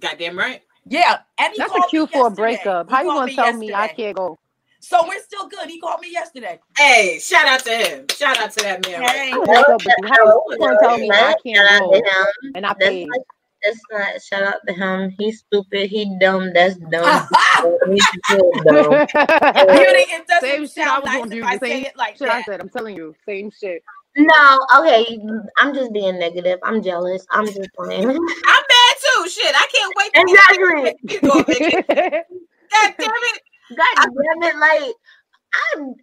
Goddamn 0.00 0.38
right. 0.38 0.62
Yeah, 0.86 1.18
and 1.38 1.52
he 1.52 1.58
That's 1.58 1.74
a 1.74 1.88
cue 1.90 2.06
for 2.06 2.28
a 2.28 2.30
breakup. 2.30 2.90
How 2.90 3.02
you 3.02 3.08
gonna 3.08 3.34
tell 3.34 3.52
me 3.52 3.74
I 3.74 3.88
can't 3.88 4.16
go? 4.16 4.38
So 4.80 5.06
we're 5.06 5.20
still 5.22 5.48
good. 5.48 5.68
He 5.68 5.80
called 5.80 6.00
me 6.00 6.10
yesterday. 6.12 6.60
Hey, 6.76 7.18
shout 7.18 7.46
out 7.46 7.60
to 7.64 7.70
him. 7.70 8.06
Shout 8.16 8.38
out 8.38 8.52
to 8.52 8.62
that 8.62 8.86
man. 8.86 9.00
right 9.00 9.10
Hey, 9.10 9.32
I 9.32 9.44
break 9.44 9.68
up 9.68 9.84
with 9.84 9.94
you. 9.98 10.08
How 10.08 10.24
you 10.24 10.58
gonna 10.58 10.78
tell 10.80 10.98
me 10.98 11.10
I 11.10 11.34
can't 11.44 11.68
go 11.80 11.92
to 11.92 11.96
him. 11.98 12.52
and 12.54 12.64
I 12.66 12.68
That's 12.70 12.80
paid? 12.90 13.08
not, 13.08 13.20
that's 13.62 13.80
not 13.90 14.22
shout 14.22 14.42
out 14.44 14.60
to 14.66 14.72
him. 14.72 15.10
He's 15.18 15.40
stupid. 15.40 15.90
He 15.90 16.16
dumb. 16.20 16.52
That's 16.54 16.76
dumb. 16.76 17.28
He's 17.92 18.06
still 18.24 18.52
dumb. 18.64 18.90
Beauty, 18.94 20.04
it 20.14 20.26
doesn't 20.28 20.48
Same 20.48 20.68
shit 20.68 20.86
I 20.86 20.98
was 21.00 21.06
nice 21.06 21.18
gonna 21.18 21.30
do. 21.30 21.36
if 21.38 21.42
The 21.42 21.48
I 21.48 21.58
say 21.58 21.68
same 21.70 21.84
it 21.86 21.96
like 21.96 22.16
shit 22.16 22.28
I 22.28 22.42
said. 22.42 22.60
I'm 22.60 22.68
telling 22.68 22.96
you, 22.96 23.14
same 23.26 23.50
shit. 23.50 23.82
No, 24.18 24.66
okay. 24.78 25.18
I'm 25.58 25.72
just 25.72 25.92
being 25.92 26.18
negative. 26.18 26.58
I'm 26.64 26.82
jealous. 26.82 27.24
I'm 27.30 27.46
just 27.46 27.72
playing. 27.74 28.08
I'm 28.10 28.16
mad 28.16 28.94
too. 29.00 29.28
Shit, 29.28 29.54
I 29.54 29.66
can't 29.72 29.94
wait. 29.96 30.12
to 30.14 30.20
Exactly. 30.22 30.82
get 30.84 30.96
you 31.12 31.20
go, 31.20 31.44
nigga. 31.44 32.22
God 32.72 32.94
damn 32.98 33.10
it. 33.10 33.42
God 33.76 33.96
damn 33.96 34.42
it, 34.42 34.56
like 34.58 34.94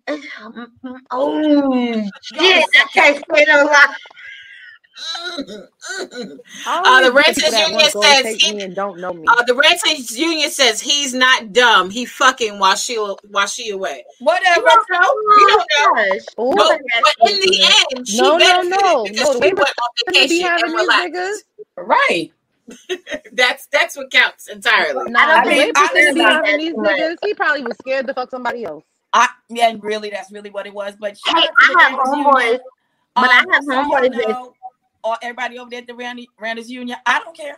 I'm 0.07 0.97
oh 1.11 2.03
shit, 2.21 2.65
I 2.75 2.85
can't 2.93 3.17
say 3.35 3.45
no 3.47 3.63
lie. 3.65 3.95
Uh, 4.97 5.37
the 6.25 6.39
always 6.67 7.11
Renters 7.13 7.51
that 7.51 7.69
Union 7.69 7.79
want 7.79 7.91
says 7.91 8.41
he- 8.41 8.61
and 8.61 8.75
don't 8.75 8.99
know 8.99 9.13
me. 9.13 9.27
Uh, 9.27 9.43
the 9.43 9.53
Ranters 9.53 10.17
Union 10.17 10.49
says 10.49 10.79
he's 10.81 11.13
not 11.13 11.51
dumb. 11.53 11.89
He 11.89 12.05
fucking 12.05 12.59
while 12.59 12.75
she 12.75 12.95
while 12.95 13.47
she 13.47 13.69
away. 13.71 14.03
Whatever. 14.19 14.61
We 14.61 14.71
don't 14.71 14.89
know. 14.89 15.15
We 15.35 15.45
don't 15.45 15.65
know. 15.79 15.93
Gosh. 15.95 16.25
Ooh, 16.39 16.53
But, 16.55 16.79
but 17.03 17.31
in 17.31 17.39
the 17.39 17.75
end, 17.91 18.07
she 18.07 18.17
No, 18.17 18.37
no, 18.37 18.61
no. 18.61 19.03
because 19.03 19.27
No, 19.27 19.33
the 19.33 19.39
she 19.39 19.39
way 19.39 19.53
went 19.53 19.59
on 19.59 20.13
vacation 20.13 20.47
and 20.47 20.63
these 20.63 20.73
relaxed. 20.73 21.13
niggas. 21.15 21.37
Right. 21.77 22.31
That's 23.33 23.67
that's 23.67 23.95
what 23.95 24.09
counts 24.09 24.47
entirely. 24.47 25.11
Nah, 25.11 25.19
I 25.19 25.43
the 25.43 25.49
mean, 25.49 25.57
way 25.59 25.71
I 25.75 25.81
people 25.83 26.13
be 26.13 26.19
understand 26.19 26.19
having 26.19 26.51
that 26.51 26.57
these 26.57 26.73
too 26.73 26.81
niggas, 26.81 27.15
he 27.21 27.33
probably 27.35 27.61
was 27.63 27.77
scared 27.77 28.07
to 28.07 28.13
fuck 28.15 28.31
somebody 28.31 28.63
else. 28.65 28.83
I 29.13 29.27
yeah, 29.49 29.69
and 29.69 29.83
really, 29.83 30.09
that's 30.09 30.31
really 30.31 30.49
what 30.49 30.65
it 30.65 30.73
was. 30.73 30.95
But 30.99 31.15
Hey, 31.25 31.43
out 31.43 31.49
to 31.59 31.67
the 31.67 31.75
I 31.77 31.81
have 31.83 31.91
Randers 31.91 32.09
homeboys, 32.09 32.41
Union. 32.43 32.59
but 33.15 33.29
I 33.29 33.39
Um, 33.39 33.45
have 33.53 33.63
so 33.65 33.71
y'all 33.73 33.83
homeboys 33.85 34.27
know, 34.27 34.54
or 35.05 35.15
everybody 35.21 35.59
over 35.59 35.69
there 35.69 35.79
at 35.81 35.87
the 35.87 35.95
Randy, 35.95 36.27
Ranters 36.39 36.69
Union. 36.69 36.97
I 37.05 37.19
don't 37.19 37.37
care. 37.37 37.57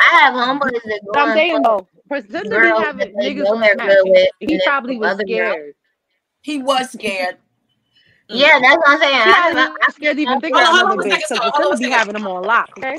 I 0.00 0.20
have 0.20 0.34
homeboys 0.34 0.72
that 0.72 1.00
go 1.14 1.20
I'm 1.20 1.28
on 1.30 1.36
saying 1.36 1.52
fuck 1.54 1.62
though, 1.64 1.88
for 2.08 2.20
them 2.20 2.44
to 2.44 2.50
be 2.50 2.56
girls 2.56 2.82
having 2.82 3.12
that 3.12 3.20
they 3.20 3.34
niggas 3.34 3.44
know 3.44 3.54
with 3.56 3.78
good 3.78 4.10
with. 4.10 4.28
he 4.40 4.60
probably 4.64 4.98
was 4.98 5.12
other 5.12 5.24
girls. 5.24 5.52
scared. 5.52 5.74
He 6.42 6.58
was 6.62 6.90
scared. 6.90 7.36
Yeah, 8.28 8.58
that's 8.60 8.76
what 8.76 8.88
I'm 8.88 8.98
saying. 8.98 9.14
He 9.14 9.20
I 9.20 9.32
probably 9.32 9.60
have, 9.60 9.70
was 9.70 9.94
scared 9.94 10.16
to 10.16 10.22
even 10.22 10.40
think 10.40 10.54
Hold 10.56 10.66
on, 10.66 10.74
about 10.74 10.88
hold 10.88 11.00
on 11.00 11.06
another 11.06 11.08
one 11.08 11.18
because 11.18 11.38
hold 11.38 11.54
on 11.54 11.62
the 11.62 11.68
one 11.68 11.78
be 11.78 11.90
having 11.90 12.12
them 12.14 12.26
on 12.26 12.42
lock. 12.42 12.70
Okay. 12.78 12.98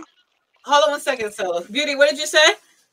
Hold 0.66 0.84
on 0.86 0.92
one 0.92 1.02
second, 1.02 1.34
Solo. 1.34 1.64
Beauty, 1.66 1.96
what 1.96 2.10
did 2.10 2.20
you 2.20 2.28
say? 2.28 2.46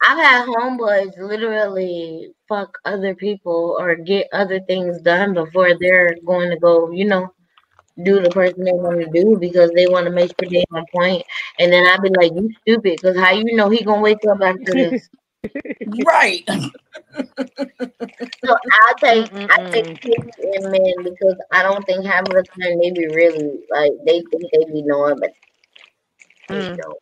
I've 0.06 0.18
had 0.18 0.46
homeboys 0.46 1.16
literally 1.18 2.32
fuck 2.48 2.76
other 2.84 3.14
people 3.14 3.76
or 3.78 3.94
get 3.96 4.28
other 4.32 4.60
things 4.60 5.00
done 5.00 5.32
before 5.32 5.70
they're 5.80 6.16
going 6.26 6.50
to 6.50 6.58
go, 6.58 6.90
you 6.90 7.06
know, 7.06 7.32
do 8.04 8.20
the 8.20 8.30
person 8.30 8.64
they 8.64 8.72
want 8.72 9.00
to 9.00 9.10
do 9.12 9.36
because 9.38 9.70
they 9.72 9.86
want 9.86 10.06
to 10.06 10.12
make 10.12 10.28
sure 10.28 10.48
they 10.50 10.64
on 10.72 10.84
point. 10.92 11.22
And 11.58 11.72
then 11.72 11.86
I'd 11.86 12.02
be 12.02 12.10
like, 12.10 12.32
you 12.34 12.50
stupid, 12.62 12.98
because 13.00 13.16
how 13.18 13.32
you 13.32 13.56
know 13.56 13.70
he 13.70 13.82
gonna 13.84 14.02
wake 14.02 14.18
up 14.28 14.38
after 14.42 14.74
this? 14.74 15.08
Right. 16.04 16.42
So 18.44 18.54
I 18.54 18.92
take 19.02 19.30
I 19.32 19.56
take 19.72 20.00
pity 20.02 20.30
in 20.54 20.70
men 20.70 20.94
because 21.04 21.36
I 21.52 21.62
don't 21.62 21.84
think 21.86 22.04
half 22.04 22.22
of 22.22 22.28
the 22.28 22.44
time 22.60 22.78
they 22.80 22.90
be 22.90 23.06
really 23.08 23.58
like 23.70 23.92
they 24.04 24.20
think 24.30 24.42
they 24.52 24.64
be 24.72 24.82
knowing, 24.82 25.18
but 25.20 25.30
they 26.48 26.54
Mm. 26.54 26.76
don't. 26.76 26.98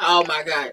Oh 0.00 0.24
my 0.26 0.42
god. 0.42 0.72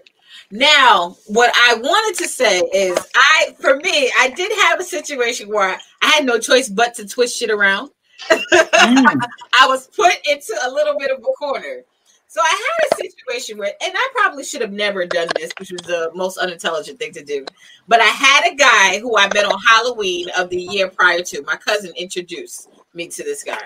Now, 0.50 1.16
what 1.26 1.50
I 1.54 1.74
wanted 1.74 2.18
to 2.22 2.28
say 2.28 2.60
is 2.72 2.96
I 3.14 3.56
for 3.60 3.76
me, 3.76 4.10
I 4.18 4.30
did 4.30 4.52
have 4.62 4.80
a 4.80 4.84
situation 4.84 5.48
where 5.48 5.78
I 6.02 6.06
had 6.06 6.24
no 6.26 6.38
choice 6.38 6.68
but 6.68 6.94
to 6.94 7.06
twist 7.06 7.36
shit 7.38 7.50
around. 7.50 7.90
Mm. 8.30 9.20
I 9.60 9.66
was 9.66 9.88
put 9.88 10.12
into 10.30 10.54
a 10.64 10.70
little 10.70 10.98
bit 10.98 11.10
of 11.10 11.18
a 11.18 11.22
corner. 11.22 11.82
So 12.28 12.40
I 12.42 12.48
had 12.48 13.00
a 13.06 13.10
situation 13.10 13.56
where, 13.56 13.72
and 13.82 13.92
I 13.94 14.08
probably 14.12 14.44
should 14.44 14.60
have 14.60 14.72
never 14.72 15.06
done 15.06 15.28
this, 15.36 15.52
which 15.58 15.70
was 15.70 15.80
the 15.82 16.10
most 16.14 16.38
unintelligent 16.38 16.98
thing 16.98 17.12
to 17.12 17.24
do. 17.24 17.46
But 17.88 18.00
I 18.00 18.06
had 18.06 18.52
a 18.52 18.54
guy 18.54 18.98
who 19.00 19.16
I 19.16 19.32
met 19.32 19.46
on 19.46 19.58
Halloween 19.66 20.28
of 20.36 20.50
the 20.50 20.60
year 20.60 20.88
prior 20.88 21.22
to. 21.22 21.42
My 21.42 21.56
cousin 21.56 21.92
introduced 21.96 22.68
me 22.94 23.08
to 23.08 23.22
this 23.22 23.42
guy, 23.42 23.62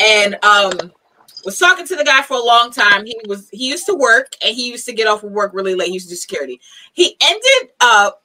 and 0.00 0.42
um, 0.44 0.92
was 1.44 1.58
talking 1.58 1.86
to 1.86 1.96
the 1.96 2.04
guy 2.04 2.22
for 2.22 2.36
a 2.36 2.42
long 2.42 2.70
time. 2.70 3.04
He 3.04 3.18
was 3.28 3.48
he 3.50 3.68
used 3.68 3.86
to 3.86 3.94
work, 3.94 4.32
and 4.44 4.54
he 4.54 4.70
used 4.70 4.86
to 4.86 4.92
get 4.92 5.06
off 5.06 5.22
of 5.22 5.32
work 5.32 5.52
really 5.52 5.74
late. 5.74 5.88
He 5.88 5.94
used 5.94 6.08
to 6.08 6.14
do 6.14 6.16
security. 6.16 6.60
He 6.92 7.16
ended 7.20 7.70
up 7.80 8.22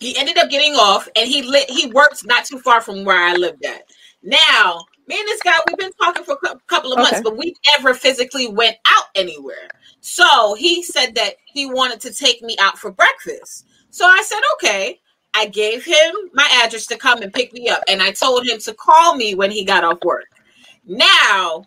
he 0.00 0.16
ended 0.18 0.38
up 0.38 0.50
getting 0.50 0.74
off, 0.74 1.08
and 1.16 1.28
he 1.28 1.42
lit. 1.42 1.70
He 1.70 1.86
worked 1.92 2.26
not 2.26 2.44
too 2.44 2.58
far 2.58 2.80
from 2.80 3.04
where 3.04 3.22
I 3.22 3.34
lived 3.34 3.64
at. 3.64 3.84
Now, 4.24 4.84
me 5.06 5.18
and 5.18 5.28
this 5.28 5.42
guy, 5.42 5.52
we've 5.68 5.78
been 5.78 5.92
talking 6.02 6.24
for 6.24 6.38
a 6.44 6.56
couple 6.66 6.92
of 6.92 6.98
months, 6.98 7.14
Okay. 7.14 7.22
but 7.22 7.36
we 7.36 7.54
never 7.76 7.92
physically 7.94 8.48
went 8.48 8.76
out 8.86 9.04
anywhere. 9.14 9.68
So 10.00 10.54
he 10.54 10.82
said 10.82 11.14
that 11.14 11.34
he 11.44 11.66
wanted 11.66 12.00
to 12.00 12.12
take 12.12 12.42
me 12.42 12.56
out 12.58 12.78
for 12.78 12.90
breakfast. 12.90 13.66
So 13.90 14.06
I 14.06 14.22
said, 14.26 14.40
okay. 14.54 15.00
I 15.34 15.46
gave 15.46 15.84
him 15.84 16.14
my 16.32 16.48
address 16.64 16.86
to 16.86 16.96
come 16.96 17.20
and 17.20 17.32
pick 17.32 17.52
me 17.52 17.68
up, 17.68 17.82
and 17.88 18.00
I 18.00 18.12
told 18.12 18.46
him 18.46 18.58
to 18.60 18.72
call 18.74 19.16
me 19.16 19.34
when 19.34 19.50
he 19.50 19.64
got 19.64 19.82
off 19.84 19.98
work. 20.04 20.26
Now, 20.86 21.64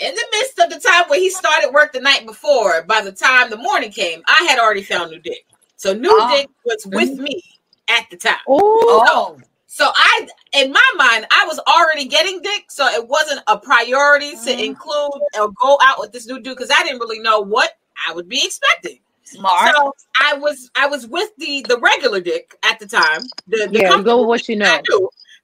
in 0.00 0.14
the 0.14 0.26
midst 0.32 0.58
of 0.58 0.70
the 0.70 0.80
time 0.80 1.04
where 1.08 1.20
he 1.20 1.30
started 1.30 1.72
work 1.72 1.92
the 1.92 2.00
night 2.00 2.26
before, 2.26 2.82
by 2.82 3.00
the 3.00 3.12
time 3.12 3.48
the 3.48 3.56
morning 3.56 3.92
came, 3.92 4.22
I 4.26 4.44
had 4.48 4.58
already 4.58 4.82
found 4.82 5.12
new 5.12 5.20
dick. 5.20 5.46
So 5.76 5.94
new 5.94 6.10
Oh. 6.12 6.36
dick 6.36 6.48
was 6.64 6.84
with 6.86 7.10
mm-hmm. 7.10 7.22
me 7.22 7.42
at 7.88 8.06
the 8.10 8.16
time. 8.16 8.38
Oh, 8.48 9.06
Oh. 9.08 9.38
So 9.72 9.86
I, 9.94 10.26
in 10.52 10.72
my 10.72 10.90
mind, 10.96 11.26
I 11.30 11.44
was 11.46 11.60
already 11.60 12.06
getting 12.06 12.42
dick, 12.42 12.64
so 12.70 12.86
it 12.88 13.06
wasn't 13.06 13.40
a 13.46 13.56
priority 13.56 14.32
to 14.32 14.50
Mhm. 14.50 14.64
include 14.64 15.12
or 15.38 15.52
go 15.62 15.78
out 15.80 16.00
with 16.00 16.10
this 16.10 16.26
new 16.26 16.40
dude 16.40 16.56
because 16.56 16.72
I 16.76 16.82
didn't 16.82 16.98
really 16.98 17.20
know 17.20 17.38
what 17.40 17.78
I 18.08 18.12
would 18.12 18.28
be 18.28 18.42
expecting. 18.44 18.98
Smart. 19.22 19.76
So 19.76 19.94
I 20.20 20.34
was, 20.34 20.68
I 20.74 20.86
was 20.88 21.06
with 21.06 21.30
the 21.36 21.64
the 21.68 21.78
regular 21.78 22.20
dick 22.20 22.56
at 22.64 22.80
the 22.80 22.86
time. 22.88 23.22
The, 23.46 23.68
the 23.70 23.78
yeah. 23.78 24.02
Go 24.02 24.18
with 24.18 24.26
what 24.26 24.48
you 24.48 24.56
know. 24.56 24.80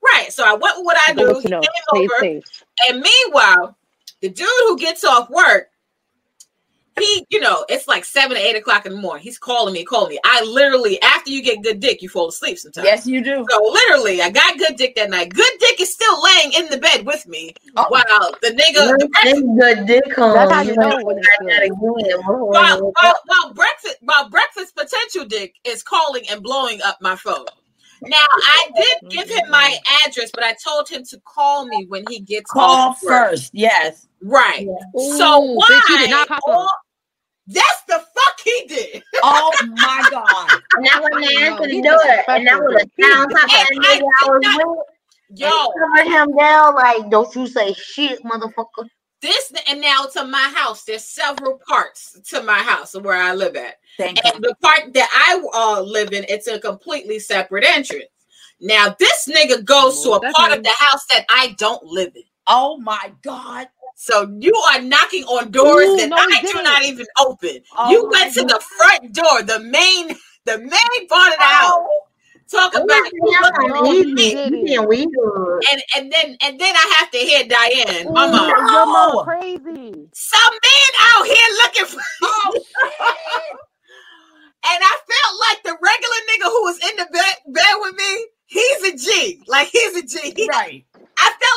Right. 0.04 0.32
So 0.32 0.42
I 0.44 0.54
went 0.54 0.76
with 0.78 0.84
what 0.86 0.96
I 1.06 1.12
knew. 1.12 1.28
what 1.32 1.42
He 1.44 1.48
came 1.48 1.62
over, 1.92 2.14
safe. 2.18 2.64
and 2.88 3.00
meanwhile, 3.00 3.76
the 4.22 4.28
dude 4.28 4.48
who 4.66 4.76
gets 4.76 5.04
off 5.04 5.30
work, 5.30 5.70
he, 6.98 7.26
you 7.30 7.40
know, 7.40 7.64
it's 7.68 7.86
like 7.88 8.04
seven 8.04 8.36
to 8.36 8.42
eight 8.42 8.56
o'clock 8.56 8.86
in 8.86 8.92
the 8.92 8.98
morning. 8.98 9.22
He's 9.22 9.38
calling 9.38 9.74
me, 9.74 9.84
calling 9.84 10.10
me. 10.10 10.18
I 10.24 10.42
literally, 10.44 11.00
after 11.02 11.30
you 11.30 11.42
get 11.42 11.62
good 11.62 11.80
dick, 11.80 12.00
you 12.02 12.08
fall 12.08 12.28
asleep 12.28 12.58
sometimes. 12.58 12.86
yes, 12.86 13.06
you 13.06 13.22
do. 13.22 13.44
So 13.50 13.62
literally, 13.62 14.22
I 14.22 14.30
got 14.30 14.58
good 14.58 14.76
dick 14.76 14.94
that 14.96 15.10
night. 15.10 15.30
Good 15.34 15.52
dick 15.60 15.80
is 15.80 15.92
still 15.92 16.22
laying 16.22 16.52
in 16.54 16.66
the 16.70 16.78
bed 16.78 17.04
with 17.06 17.26
me 17.26 17.54
Oh. 17.76 17.84
while 17.88 18.32
the 18.42 18.48
nigga, 18.48 18.98
the 18.98 19.08
This 19.24 19.42
good 19.58 19.86
dick 19.86 20.14
home. 20.14 20.34
That's 20.34 20.52
how 20.52 20.62
you 20.62 20.70
You 20.70 20.76
know 20.76 20.90
ain't 20.98 21.06
when 21.06 21.16
got 21.16 21.24
it's 21.24 21.28
that 21.28 21.44
good. 21.44 21.62
again 21.62 22.16
before 22.18 22.50
while, 22.50 22.92
while, 23.02 23.14
while 23.26 23.54
breakfast, 23.54 23.96
while 24.02 24.28
breakfast 24.28 24.74
potential 24.74 25.24
dick 25.26 25.54
is 25.64 25.82
calling 25.82 26.24
and 26.30 26.42
blowing 26.42 26.80
up 26.82 26.98
my 27.00 27.16
phone. 27.16 27.44
Now 28.02 28.24
I 28.30 28.68
did 28.76 29.10
give 29.10 29.28
him 29.30 29.48
my 29.50 29.76
address, 30.06 30.30
but 30.32 30.44
I 30.44 30.54
told 30.62 30.86
him 30.88 31.02
to 31.04 31.20
call 31.24 31.66
me 31.66 31.86
when 31.88 32.04
he 32.10 32.20
gets 32.20 32.50
Call 32.50 32.62
off 32.62 33.02
work. 33.02 33.30
first. 33.30 33.50
Yes. 33.54 34.06
Right. 34.22 34.66
So 35.16 35.42
Ooh, 35.42 35.56
why? 35.56 35.80
did 35.88 36.10
not 36.10 36.28
pop 36.28 36.40
all- 36.46 36.70
that's 37.46 37.82
the 37.88 37.94
fuck 37.98 38.40
he 38.44 38.64
did. 38.68 39.02
Oh 39.22 39.52
my 39.78 40.04
God. 40.10 40.60
And 40.72 40.86
that 40.86 41.00
wasn't 41.02 41.22
the 41.26 41.40
No, 41.40 41.46
answer 41.46 41.68
he 41.68 41.82
to 41.82 41.82
do 41.82 41.88
it. 41.94 42.24
And 42.28 42.46
that 42.46 42.60
disrespectful. 42.60 42.66
was 42.68 42.82
a 42.82 42.86
He 42.96 43.02
sound 43.02 43.30
top 43.30 43.44
of 43.44 43.50
that 43.50 43.70
disrespectful. 43.70 43.82
nigga 43.82 44.10
I 44.22 44.26
was 44.30 44.42
with. 45.28 45.38
Yo, 45.38 45.48
covered 45.50 46.12
him 46.12 46.36
down 46.36 46.74
like, 46.74 47.10
don't 47.10 47.34
you 47.34 47.46
say 47.46 47.72
shit, 47.72 48.22
motherfucker. 48.22 48.88
this 49.22 49.52
and 49.68 49.80
now 49.80 50.04
to 50.12 50.24
my 50.24 50.52
house. 50.54 50.84
There's 50.84 51.04
several 51.04 51.58
parts 51.68 52.18
to 52.30 52.42
my 52.42 52.58
house 52.58 52.94
where 52.94 53.16
I 53.16 53.34
live 53.34 53.56
at. 53.56 53.76
Thank 53.98 54.24
And 54.24 54.34
you. 54.34 54.40
the 54.42 54.54
part 54.62 54.92
that 54.94 55.08
I 55.12 55.42
uh, 55.54 55.80
live 55.82 56.12
in, 56.12 56.24
it's 56.28 56.46
a 56.46 56.60
completely 56.60 57.18
separate 57.18 57.64
entrance. 57.64 58.04
Now, 58.60 58.94
this 58.98 59.28
nigga 59.28 59.64
goes 59.64 60.02
to 60.04 60.12
a 60.12 60.20
part 60.20 60.50
nice. 60.50 60.58
of 60.58 60.64
the 60.64 60.72
house 60.78 61.04
that 61.10 61.24
I 61.28 61.54
don't 61.58 61.84
live 61.84 62.12
in. 62.14 62.22
Oh 62.46 62.78
my 62.78 63.12
God. 63.22 63.68
So 63.96 64.36
you 64.40 64.54
are 64.74 64.82
knocking 64.82 65.24
on 65.24 65.52
doors 65.52 65.94
Ooh, 65.94 65.96
that 65.96 66.10
no, 66.10 66.16
he 66.16 66.36
I 66.36 66.42
do 66.42 66.48
didn't. 66.52 66.66
even 66.84 67.06
open. 67.20 67.60
Oh 67.76 67.92
you 67.92 68.08
went 68.12 68.32
to 68.34 68.44
God. 68.44 68.46
the 68.46 68.60
front 68.78 69.14
door, 69.14 69.42
the 69.44 69.60
main, 69.60 70.08
the 70.46 70.58
main 70.58 71.08
part 71.08 71.32
of 71.34 71.38
the 71.38 71.44
house. 71.44 71.74
Oh, 71.74 72.00
Talk 72.50 72.74
I'm 72.74 72.82
about 72.84 72.86
not 72.86 73.12
you 73.12 73.36
looking 73.40 73.74
No, 73.74 73.92
he 73.92 74.04
he 74.04 74.14
being, 74.14 74.38
he 74.44 74.56
didn't. 74.58 74.60
being 74.62 74.88
weird. 74.88 75.66
and 75.72 75.82
and 75.96 76.12
then 76.12 76.36
and 76.42 76.60
then 76.60 76.76
I 76.76 76.96
have 76.98 77.10
to 77.12 77.18
hear 77.18 77.44
Diane, 77.48 78.08
Ooh, 78.08 78.12
my 78.12 78.26
mom. 78.26 78.66
Your 78.68 78.86
mom 78.86 79.16
crazy. 79.24 80.10
Some 80.14 80.52
man 80.52 80.92
out 81.16 81.26
here 81.26 81.50
looking 81.64 81.86
for 81.86 82.02
oh, 82.22 82.66
And 84.64 84.80
I 84.84 84.98
felt 85.08 85.40
like 85.48 85.62
the 85.64 85.78
regular 85.82 86.20
nigga 86.30 86.50
who 86.52 86.64
was 86.64 86.78
in 86.90 86.96
the 86.98 87.06
bed, 87.12 87.36
bed 87.54 87.76
with 87.80 87.96
me, 87.96 88.26
he's 88.46 88.82
a 88.84 88.96
G. 88.96 89.42
Like 89.46 89.68
he's 89.68 89.96
a 89.96 90.02
G. 90.06 90.34
He- 90.36 90.46
Right. 90.48 90.86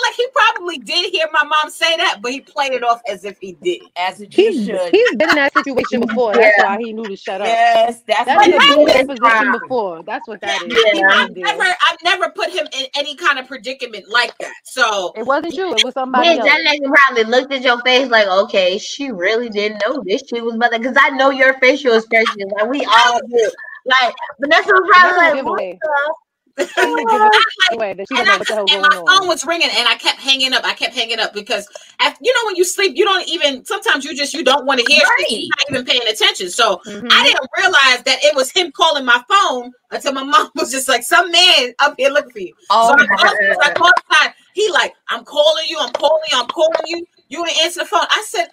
I 0.01 0.07
like 0.07 0.15
he 0.15 0.27
probably 0.33 0.77
did 0.79 1.11
hear 1.11 1.27
my 1.33 1.43
mom 1.43 1.69
say 1.71 1.95
that, 1.97 2.19
but 2.21 2.31
he 2.31 2.41
played 2.41 2.73
it 2.73 2.83
off 2.83 3.01
as 3.09 3.25
if 3.25 3.37
he 3.39 3.53
did. 3.61 3.81
As 3.97 4.21
a 4.21 4.27
G 4.27 4.51
He's, 4.51 4.65
should. 4.65 4.91
he's 4.91 5.15
been 5.15 5.29
in 5.29 5.35
that 5.35 5.53
situation 5.53 6.01
before. 6.01 6.33
That's 6.33 6.55
Yeah. 6.57 6.75
why 6.75 6.81
he 6.81 6.93
knew 6.93 7.05
to 7.05 7.15
shut 7.15 7.41
up. 7.41 7.47
yes, 7.47 8.01
that's 8.07 8.25
That 8.25 8.37
what 8.37 8.47
nigga 8.49 8.57
But 8.57 8.67
been 8.67 8.79
in 8.79 8.85
that 8.85 8.93
that 9.07 9.13
is 9.13 9.19
position 9.19 9.51
before. 9.59 10.03
That's 10.03 10.27
what 10.27 10.41
that 10.41 10.61
is. 10.63 10.73
Yeah. 10.73 10.93
He 10.93 11.03
I've 11.03 11.35
never. 11.35 11.63
I've 11.63 11.97
never 12.03 12.29
put 12.31 12.49
him 12.49 12.67
in 12.73 12.85
any 12.95 13.15
kind 13.15 13.39
of 13.39 13.47
predicament 13.47 14.05
like 14.09 14.37
that. 14.39 14.53
So 14.63 15.11
It 15.15 15.25
wasn't 15.25 15.53
you. 15.55 15.73
It 15.73 15.83
was 15.83 15.93
somebody 15.93 16.29
Bitch, 16.29 16.39
else. 16.39 16.47
that 16.49 16.59
nigga 16.81 16.93
probably 16.93 17.23
looked 17.25 17.53
at 17.53 17.61
your 17.61 17.81
face 17.81 18.09
like, 18.09 18.27
okay, 18.27 18.77
she 18.77 19.11
really 19.11 19.49
didn't 19.49 19.81
know 19.85 20.01
this 20.05 20.23
shit 20.29 20.43
was 20.43 20.55
mother. 20.55 20.77
Because 20.79 20.95
I 20.99 21.09
know 21.09 21.29
your 21.29 21.53
facial 21.59 21.95
expressions. 21.95 22.51
Like, 22.59 22.69
we 22.69 22.85
all 22.85 23.19
do. 23.27 23.51
Like, 23.85 24.13
Vanessa 24.41 24.71
was 24.71 24.81
That's 24.93 25.13
probably 25.13 25.39
a 25.39 25.43
like, 25.43 25.79
giveaway. 26.59 26.75
what 26.75 27.09
That's 27.19 27.35
a 27.35 27.71
giveaway 27.71 27.93
that 27.95 28.07
she 28.07 28.15
and, 28.19 28.29
I, 28.29 28.37
what 28.37 28.49
and 28.73 28.81
my 28.81 28.89
phone 28.89 29.21
on. 29.21 29.27
was 29.27 29.45
ringing 29.45 29.69
and 29.71 29.87
I 29.87 29.95
kept 29.95 30.19
hanging 30.19 30.53
up. 30.53 30.63
I 30.65 30.73
kept 30.73 30.93
hanging 30.93 31.19
up 31.19 31.33
because 31.33 31.67
after, 31.99 32.19
you 32.23 32.33
know 32.33 32.41
when 32.47 32.55
you 32.55 32.63
sleep, 32.63 32.97
you 32.97 33.05
don't 33.05 33.27
even 33.27 33.65
sometimes 33.65 34.05
you 34.05 34.15
just 34.15 34.33
you 34.33 34.43
don't 34.43 34.65
want 34.65 34.79
to 34.79 34.85
hear 34.85 35.01
shit. 35.19 35.31
You're 35.31 35.49
not 35.49 35.69
even 35.69 35.85
paying 35.85 36.07
attention. 36.11 36.49
So 36.49 36.81
Mhm. 36.85 37.07
I 37.11 37.23
didn't 37.23 37.49
realize 37.57 38.03
that 38.03 38.23
it 38.23 38.35
was 38.35 38.51
him 38.51 38.71
calling 38.71 39.05
my 39.05 39.23
phone 39.29 39.71
until 39.91 40.13
my 40.13 40.23
mom 40.23 40.51
was 40.55 40.71
just 40.71 40.87
like, 40.87 41.03
some 41.03 41.31
man 41.31 41.73
up 41.79 41.95
here 41.97 42.09
looking 42.09 42.31
for 42.31 42.39
you. 42.39 42.53
Oh, 42.69 42.87
so 42.89 42.93
I 42.93 43.07
called, 43.07 43.35
him, 43.39 43.57
I 43.61 43.73
called. 43.73 43.93
He 44.53 44.69
like, 44.71 44.93
I'm 45.09 45.23
calling 45.23 45.65
you, 45.69 45.77
I'm 45.79 45.93
calling 45.93 46.23
you, 46.31 46.37
I'm 46.39 46.47
calling 46.47 46.75
you. 46.85 47.05
You 47.29 47.45
didn't 47.45 47.61
answer 47.63 47.79
the 47.81 47.85
phone. 47.85 48.05
I 48.09 48.25
said, 48.27 48.45
I 48.45 48.48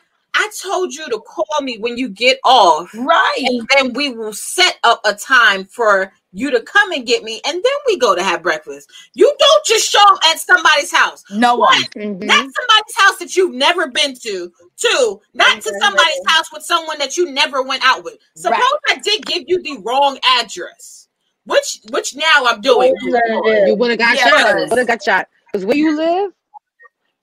told 0.76 0.94
you 0.94 1.08
to 1.08 1.18
call 1.20 1.62
me 1.62 1.78
when 1.78 1.96
you 1.96 2.08
get 2.08 2.38
off. 2.44 2.92
right. 2.94 3.34
And 3.38 3.68
then 3.74 3.92
we 3.94 4.10
will 4.10 4.32
set 4.32 4.78
up 4.84 5.00
a 5.04 5.14
time 5.14 5.64
for 5.64 6.12
you 6.32 6.50
to 6.50 6.60
come 6.62 6.92
and 6.92 7.06
get 7.06 7.22
me, 7.22 7.40
and 7.46 7.54
then 7.54 7.72
we 7.86 7.98
go 7.98 8.14
to 8.14 8.22
have 8.22 8.42
breakfast. 8.42 8.90
You 9.14 9.34
don't 9.38 9.64
just 9.66 9.90
show 9.90 10.02
up 10.02 10.18
at 10.28 10.38
somebody's 10.38 10.92
house. 10.92 11.24
No 11.30 11.56
one. 11.56 11.82
Mhm. 11.94 12.20
Not 12.20 12.44
somebody's 12.54 12.96
house 12.96 13.16
that 13.18 13.36
you've 13.36 13.54
never 13.54 13.88
been 13.88 14.14
to. 14.16 14.52
Two, 14.76 15.20
not 15.32 15.60
to 15.62 15.74
somebody's 15.80 16.20
house 16.26 16.52
with 16.52 16.62
someone 16.62 16.98
that 16.98 17.16
you 17.16 17.30
never 17.32 17.62
went 17.62 17.82
out 17.86 18.04
with. 18.04 18.18
Suppose 18.34 18.60
I 18.88 18.96
did 19.02 19.24
give 19.24 19.44
you 19.46 19.62
the 19.62 19.78
wrong 19.82 20.18
address, 20.22 21.08
which 21.46 21.80
which 21.90 22.14
now 22.14 22.44
I'm 22.46 22.60
doing. 22.60 22.94
you 23.02 23.12
gonna 23.12 23.40
do? 23.42 23.70
You 23.70 23.74
would 23.76 23.90
have 23.90 23.98
got 23.98 24.16
Yes. 24.16 24.28
shot. 24.28 24.68
Would 24.70 24.78
have 24.78 24.86
got 24.86 25.02
shot. 25.02 25.28
Because 25.52 25.64
where 25.64 25.76
you 25.76 25.96
live, 25.96 26.32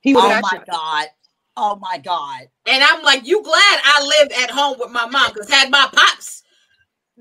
he 0.01 0.15
would 0.15 0.23
Oh 0.23 0.29
have 0.29 0.41
my 0.41 0.49
got 0.57 0.65
shot. 0.65 0.75
God. 0.75 1.07
Oh 1.55 1.77
my 1.81 1.97
God. 1.99 2.47
And 2.67 2.83
I'm 2.83 3.03
like, 3.03 3.27
you 3.27 3.43
glad 3.43 3.79
I 3.83 4.13
lived 4.19 4.33
at 4.33 4.49
home 4.49 4.77
with 4.79 4.91
my 4.91 5.05
mom 5.05 5.33
because 5.33 5.49
had 5.49 5.69
my 5.69 5.87
pops 5.93 6.43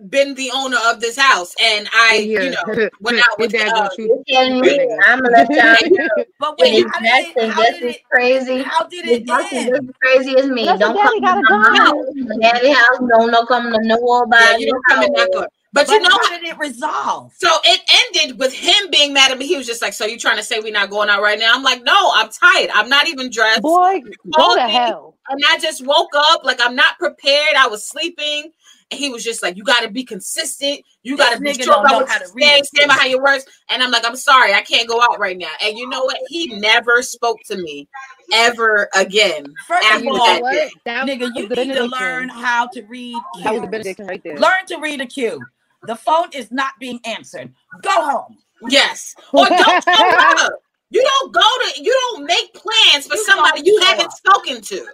been 0.08 0.34
the 0.34 0.50
owner 0.54 0.78
of 0.86 1.00
this 1.00 1.18
house 1.18 1.54
and 1.62 1.86
I, 1.92 2.16
you 2.16 2.50
know, 2.50 2.88
went 3.00 3.18
out 3.18 3.38
with 3.38 3.52
dad 3.52 3.68
uh, 3.68 3.74
gonna 3.74 3.90
shoot. 3.94 4.08
You 4.08 4.24
kidding 4.26 4.60
that 4.62 4.78
me? 4.78 4.98
I'm 5.06 5.20
gonna 5.20 5.36
let 5.36 5.50
y'all 5.50 5.90
know. 5.90 6.24
But 6.38 6.58
wait, 6.58 6.82
how 6.90 7.00
did 7.00 7.36
it, 7.36 7.50
how 7.50 7.62
just 7.62 7.72
did 7.72 7.88
as 7.88 7.96
it, 7.96 8.02
crazy. 8.10 8.62
how 8.62 8.86
did 8.86 9.04
it 9.06 9.26
Jackson 9.26 9.58
end? 9.58 9.68
just 9.68 9.82
as 9.82 9.94
crazy 10.02 10.36
as 10.38 10.46
me. 10.46 10.64
That's 10.64 10.80
Don't 10.80 10.98
come 10.98 11.14
to 11.14 11.20
my 11.20 11.42
gun. 11.42 11.76
house. 11.76 12.40
Daddy 12.40 12.70
house. 12.70 12.98
Don't 13.10 13.30
no 13.30 13.44
come 13.44 13.70
to 13.70 13.78
know 13.82 13.96
yeah, 13.98 14.22
about 14.22 14.60
you 14.60 14.66
don't 14.66 14.84
come 14.88 15.04
in 15.04 15.12
that 15.12 15.30
door. 15.30 15.48
But, 15.74 15.86
But 15.86 15.94
you 15.94 16.00
know, 16.02 16.10
how 16.10 16.38
did 16.38 16.44
it 16.46 16.58
resolve? 16.58 17.32
so 17.36 17.48
it 17.64 17.80
ended 18.14 18.38
with 18.38 18.52
him 18.52 18.90
being 18.90 19.14
mad 19.14 19.32
at 19.32 19.38
me. 19.38 19.46
He 19.46 19.56
was 19.56 19.66
just 19.66 19.80
like, 19.80 19.94
"So 19.94 20.04
you 20.04 20.18
trying 20.18 20.36
to 20.36 20.42
say 20.42 20.60
we're 20.60 20.70
not 20.72 20.90
going 20.90 21.08
out 21.08 21.22
right 21.22 21.38
now?" 21.38 21.52
I'm 21.54 21.62
like, 21.62 21.82
"No, 21.82 22.10
I'm 22.14 22.28
tired. 22.28 22.70
I'm 22.74 22.90
not 22.90 23.08
even 23.08 23.30
dressed." 23.30 23.62
Boy, 23.62 24.00
go 24.02 24.10
called 24.36 24.58
to 24.58 24.66
me. 24.66 24.72
hell. 24.72 25.16
And 25.30 25.40
I 25.48 25.58
just 25.58 25.86
woke 25.86 26.10
up 26.14 26.44
like 26.44 26.60
I'm 26.60 26.76
not 26.76 26.98
prepared. 26.98 27.54
I 27.56 27.68
was 27.68 27.88
sleeping. 27.88 28.52
And 28.90 28.98
he 29.00 29.08
was 29.08 29.24
just 29.24 29.42
like, 29.42 29.56
You 29.56 29.64
gotta 29.64 29.88
be 29.90 30.04
consistent. 30.04 30.82
You 31.02 31.16
gotta 31.16 31.40
be 31.40 31.54
sure 31.54 31.64
don't 31.64 31.80
about 31.80 31.90
know 31.92 31.98
what 32.00 32.08
how 32.10 32.18
to 32.18 32.28
read 32.34 32.44
say, 32.44 32.62
stand 32.64 32.88
behind 32.88 33.10
your 33.10 33.22
words. 33.22 33.46
And 33.70 33.82
I'm 33.82 33.90
like, 33.90 34.04
I'm 34.04 34.16
sorry, 34.16 34.52
I 34.52 34.60
can't 34.60 34.86
go 34.86 35.00
out 35.00 35.18
right 35.18 35.38
now. 35.38 35.48
And 35.64 35.78
you 35.78 35.88
know 35.88 36.04
what? 36.04 36.18
He 36.28 36.48
never 36.58 37.00
spoke 37.00 37.38
to 37.46 37.56
me 37.56 37.88
ever 38.34 38.90
again. 38.94 39.46
First 39.66 39.88
of 39.94 40.06
all, 40.06 40.26
that 40.26 40.42
what? 40.42 40.70
That 40.84 41.06
nigga, 41.08 41.30
you 41.34 41.48
need 41.48 41.72
to 41.74 41.84
learn 41.84 42.28
how 42.28 42.66
to 42.66 42.82
read 42.82 43.16
That 43.42 43.52
was 43.54 43.62
the 43.62 43.68
cues. 43.68 43.70
benediction 43.70 44.06
right 44.08 44.22
there. 44.22 44.36
Learn 44.36 44.66
to 44.66 44.76
read 44.76 45.00
a 45.00 45.06
cue. 45.06 45.40
The 45.86 45.96
phone 45.96 46.28
is 46.32 46.50
not 46.52 46.72
being 46.78 47.00
answered. 47.04 47.52
Go 47.82 47.90
home. 47.90 48.38
Yes. 48.68 49.14
Or 49.32 49.46
don't 49.46 49.58
show 49.84 50.16
up. 50.18 50.52
You 50.90 51.02
don't 51.02 51.32
go 51.32 51.40
to 51.40 51.82
you 51.82 51.92
don't 52.10 52.24
make 52.26 52.52
plans 52.54 53.06
for 53.06 53.16
You 53.16 53.24
somebody 53.24 53.62
you 53.64 53.80
haven't 53.82 54.06
up. 54.06 54.12
spoken 54.12 54.60
to. 54.60 54.86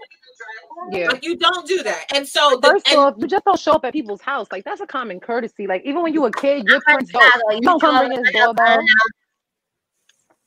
Yeah. 0.93 1.09
Like 1.09 1.25
you 1.25 1.37
don't 1.37 1.67
do 1.67 1.83
that. 1.83 2.05
And 2.15 2.27
so 2.27 2.59
the, 2.63 2.69
First 2.71 2.89
and 2.89 2.99
off, 2.99 3.15
you 3.19 3.27
just 3.27 3.45
don't 3.45 3.59
show 3.59 3.73
up 3.73 3.85
at 3.85 3.93
people's 3.93 4.21
house. 4.23 4.47
Like 4.53 4.65
that's 4.65 4.81
a 4.81 4.87
common 4.87 5.21
courtesy. 5.21 5.67
Like 5.67 5.83
even 5.85 6.03
when 6.03 6.15
you 6.15 6.23
were 6.23 6.29
a 6.29 6.33
kid, 6.33 6.67
your 6.67 6.77
I'm 6.77 6.81
from 6.83 7.07
friends 7.07 7.11
don't. 7.11 7.23
Chicago. 7.25 7.51
You 7.51 7.61
You 7.63 7.63
don't 7.63 7.81
come 7.81 7.99
ring 8.01 8.13
up 8.13 8.19
his 8.19 8.29
at 8.29 8.35
my 8.35 8.41
house 8.41 8.47
doorbell. 8.47 8.65
unannounced. 8.67 9.15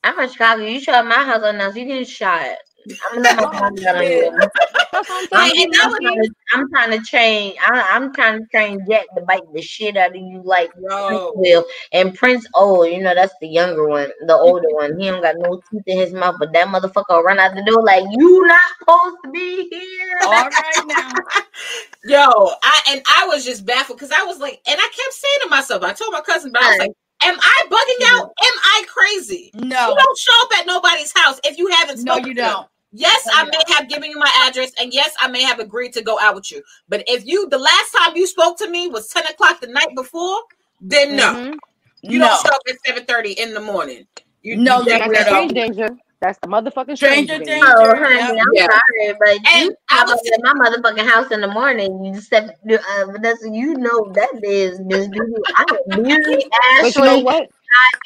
I'm 0.03 0.15
from 0.15 0.29
Chicago. 0.29 0.63
You 0.63 0.79
show 0.79 0.93
up 0.93 1.05
my 1.05 1.15
house 1.15 1.43
unannounced. 1.43 1.77
You 1.77 1.85
getting 1.85 2.05
shot. 2.05 2.55
I'm 2.89 3.21
gonna 3.21 3.21
let 3.21 3.35
my 3.37 3.43
mom 3.51 3.73
on 3.95 4.03
you. 4.03 4.31
I'm 4.93 5.05
I'm, 5.09 5.27
Like, 5.31 5.53
saying. 5.53 5.63
and 5.63 5.73
that 5.73 5.83
I'm, 5.83 5.91
was- 5.91 5.99
trying 6.01 6.21
to, 6.23 6.29
I'm 6.53 6.69
trying 6.69 6.91
to 6.99 7.05
train. 7.05 7.53
I, 7.61 7.89
I'm 7.95 8.13
trying 8.13 8.39
to 8.39 8.45
train 8.47 8.79
Jack 8.89 9.05
to 9.15 9.23
bite 9.23 9.41
the 9.53 9.61
shit 9.61 9.97
out 9.97 10.11
of 10.11 10.15
you 10.15 10.41
like 10.43 10.71
Prince 10.73 11.21
Yo. 11.21 11.31
will. 11.35 11.65
And 11.93 12.13
Prince, 12.15 12.45
oh, 12.55 12.83
you 12.83 13.01
know 13.01 13.15
that's 13.15 13.33
the 13.41 13.47
younger 13.47 13.87
one, 13.87 14.09
the 14.27 14.35
older 14.35 14.67
one. 14.71 14.99
He 14.99 15.07
don't 15.07 15.21
got 15.21 15.35
no 15.37 15.61
teeth 15.71 15.83
in 15.87 15.97
his 15.99 16.13
mouth, 16.13 16.35
but 16.39 16.53
that 16.53 16.67
motherfucker 16.67 17.05
will 17.09 17.23
run 17.23 17.39
out 17.39 17.55
the 17.55 17.63
door 17.63 17.83
like 17.83 18.03
you 18.11 18.45
not 18.47 18.61
supposed 18.79 19.17
to 19.25 19.31
be 19.31 19.67
here. 19.69 20.17
All 20.23 20.49
right 20.49 20.83
now. 20.85 21.13
Yo, 22.05 22.25
I 22.63 22.81
and 22.89 23.01
I 23.07 23.27
was 23.27 23.45
just 23.45 23.65
baffled 23.65 23.97
because 23.99 24.11
I 24.11 24.23
was 24.23 24.39
like, 24.39 24.59
and 24.67 24.79
I 24.79 24.83
kept 24.83 25.13
saying 25.13 25.39
to 25.43 25.49
myself, 25.49 25.83
I 25.83 25.93
told 25.93 26.13
my 26.13 26.21
cousin, 26.21 26.51
but 26.51 26.61
I 26.63 26.69
was 26.69 26.79
like, 26.79 26.91
Am 27.23 27.37
I 27.39 27.61
bugging 27.69 28.07
out? 28.19 28.25
Am 28.43 28.53
I 28.63 28.83
crazy? 28.87 29.51
No. 29.53 29.89
You 29.89 29.95
don't 29.95 30.17
show 30.17 30.41
up 30.43 30.49
at 30.59 30.65
nobody's 30.67 31.13
house 31.15 31.39
if 31.43 31.57
you 31.57 31.67
haven't 31.67 32.03
No, 32.03 32.13
spoken 32.13 32.29
you 32.29 32.35
to 32.35 32.41
them. 32.41 32.49
No, 32.49 32.49
you 32.51 32.55
don't. 32.55 32.67
Yes, 32.93 33.25
No, 33.27 33.33
I 33.35 33.43
you 33.45 33.51
may 33.51 33.73
have 33.73 33.87
given 33.89 34.09
you 34.11 34.19
my 34.19 34.31
address, 34.47 34.71
and 34.79 34.93
yes, 34.93 35.13
I 35.21 35.27
may 35.29 35.43
have 35.43 35.59
agreed 35.59 35.93
to 35.93 36.01
go 36.01 36.19
out 36.19 36.35
with 36.35 36.51
you. 36.51 36.61
But 36.89 37.03
if 37.07 37.25
you, 37.25 37.47
the 37.49 37.57
last 37.57 37.91
time 37.95 38.15
you 38.17 38.27
spoke 38.27 38.57
to 38.57 38.69
me 38.69 38.87
was 38.89 39.07
10 39.09 39.25
o'clock 39.27 39.61
the 39.61 39.67
night 39.67 39.95
before, 39.95 40.41
then 40.81 41.15
no. 41.15 41.33
Mhm. 41.33 41.57
You 42.01 42.19
no. 42.19 42.27
don't 42.27 42.41
show 42.41 42.53
up 42.53 42.61
at 42.67 42.75
7.30 42.85 43.37
in 43.37 43.53
the 43.53 43.61
morning. 43.61 44.07
You, 44.41 44.57
No, 44.57 44.79
you 44.79 44.83
you 44.83 44.85
get 44.89 44.99
That's 44.99 45.09
rid 45.09 45.17
the 45.17 45.21
of- 45.21 45.27
strange 45.27 45.51
danger. 45.53 45.89
That's 46.21 46.37
the 46.39 46.47
motherfucking 46.47 46.97
strange 46.97 47.27
Stranger 47.27 47.39
danger. 47.39 47.45
danger. 47.45 47.73
Oh, 47.77 47.95
honey, 47.95 48.39
I'm 48.39 48.53
Yeah. 48.53 48.67
sorry, 48.67 49.13
but 49.19 49.53
And 49.53 49.65
you 49.65 49.75
I 49.89 50.03
was 50.03 50.13
up 50.13 50.19
at 50.33 50.43
my 50.43 50.69
motherfucking 50.69 51.07
house 51.09 51.31
in 51.31 51.41
the 51.41 51.47
morning. 51.47 52.05
You 52.05 52.21
step, 52.21 52.59
uh, 52.69 53.05
Vanessa, 53.11 53.49
you 53.49 53.73
know 53.75 54.11
that 54.13 54.29
is 54.43 54.79
Miss 54.81 55.07
Doo. 55.07 55.43
I 55.57 55.65
am 55.95 56.03
Mary 56.03 56.45
But 56.81 56.95
you 56.95 57.03
know 57.03 57.17
Ashley. 57.17 57.23
what? 57.23 57.49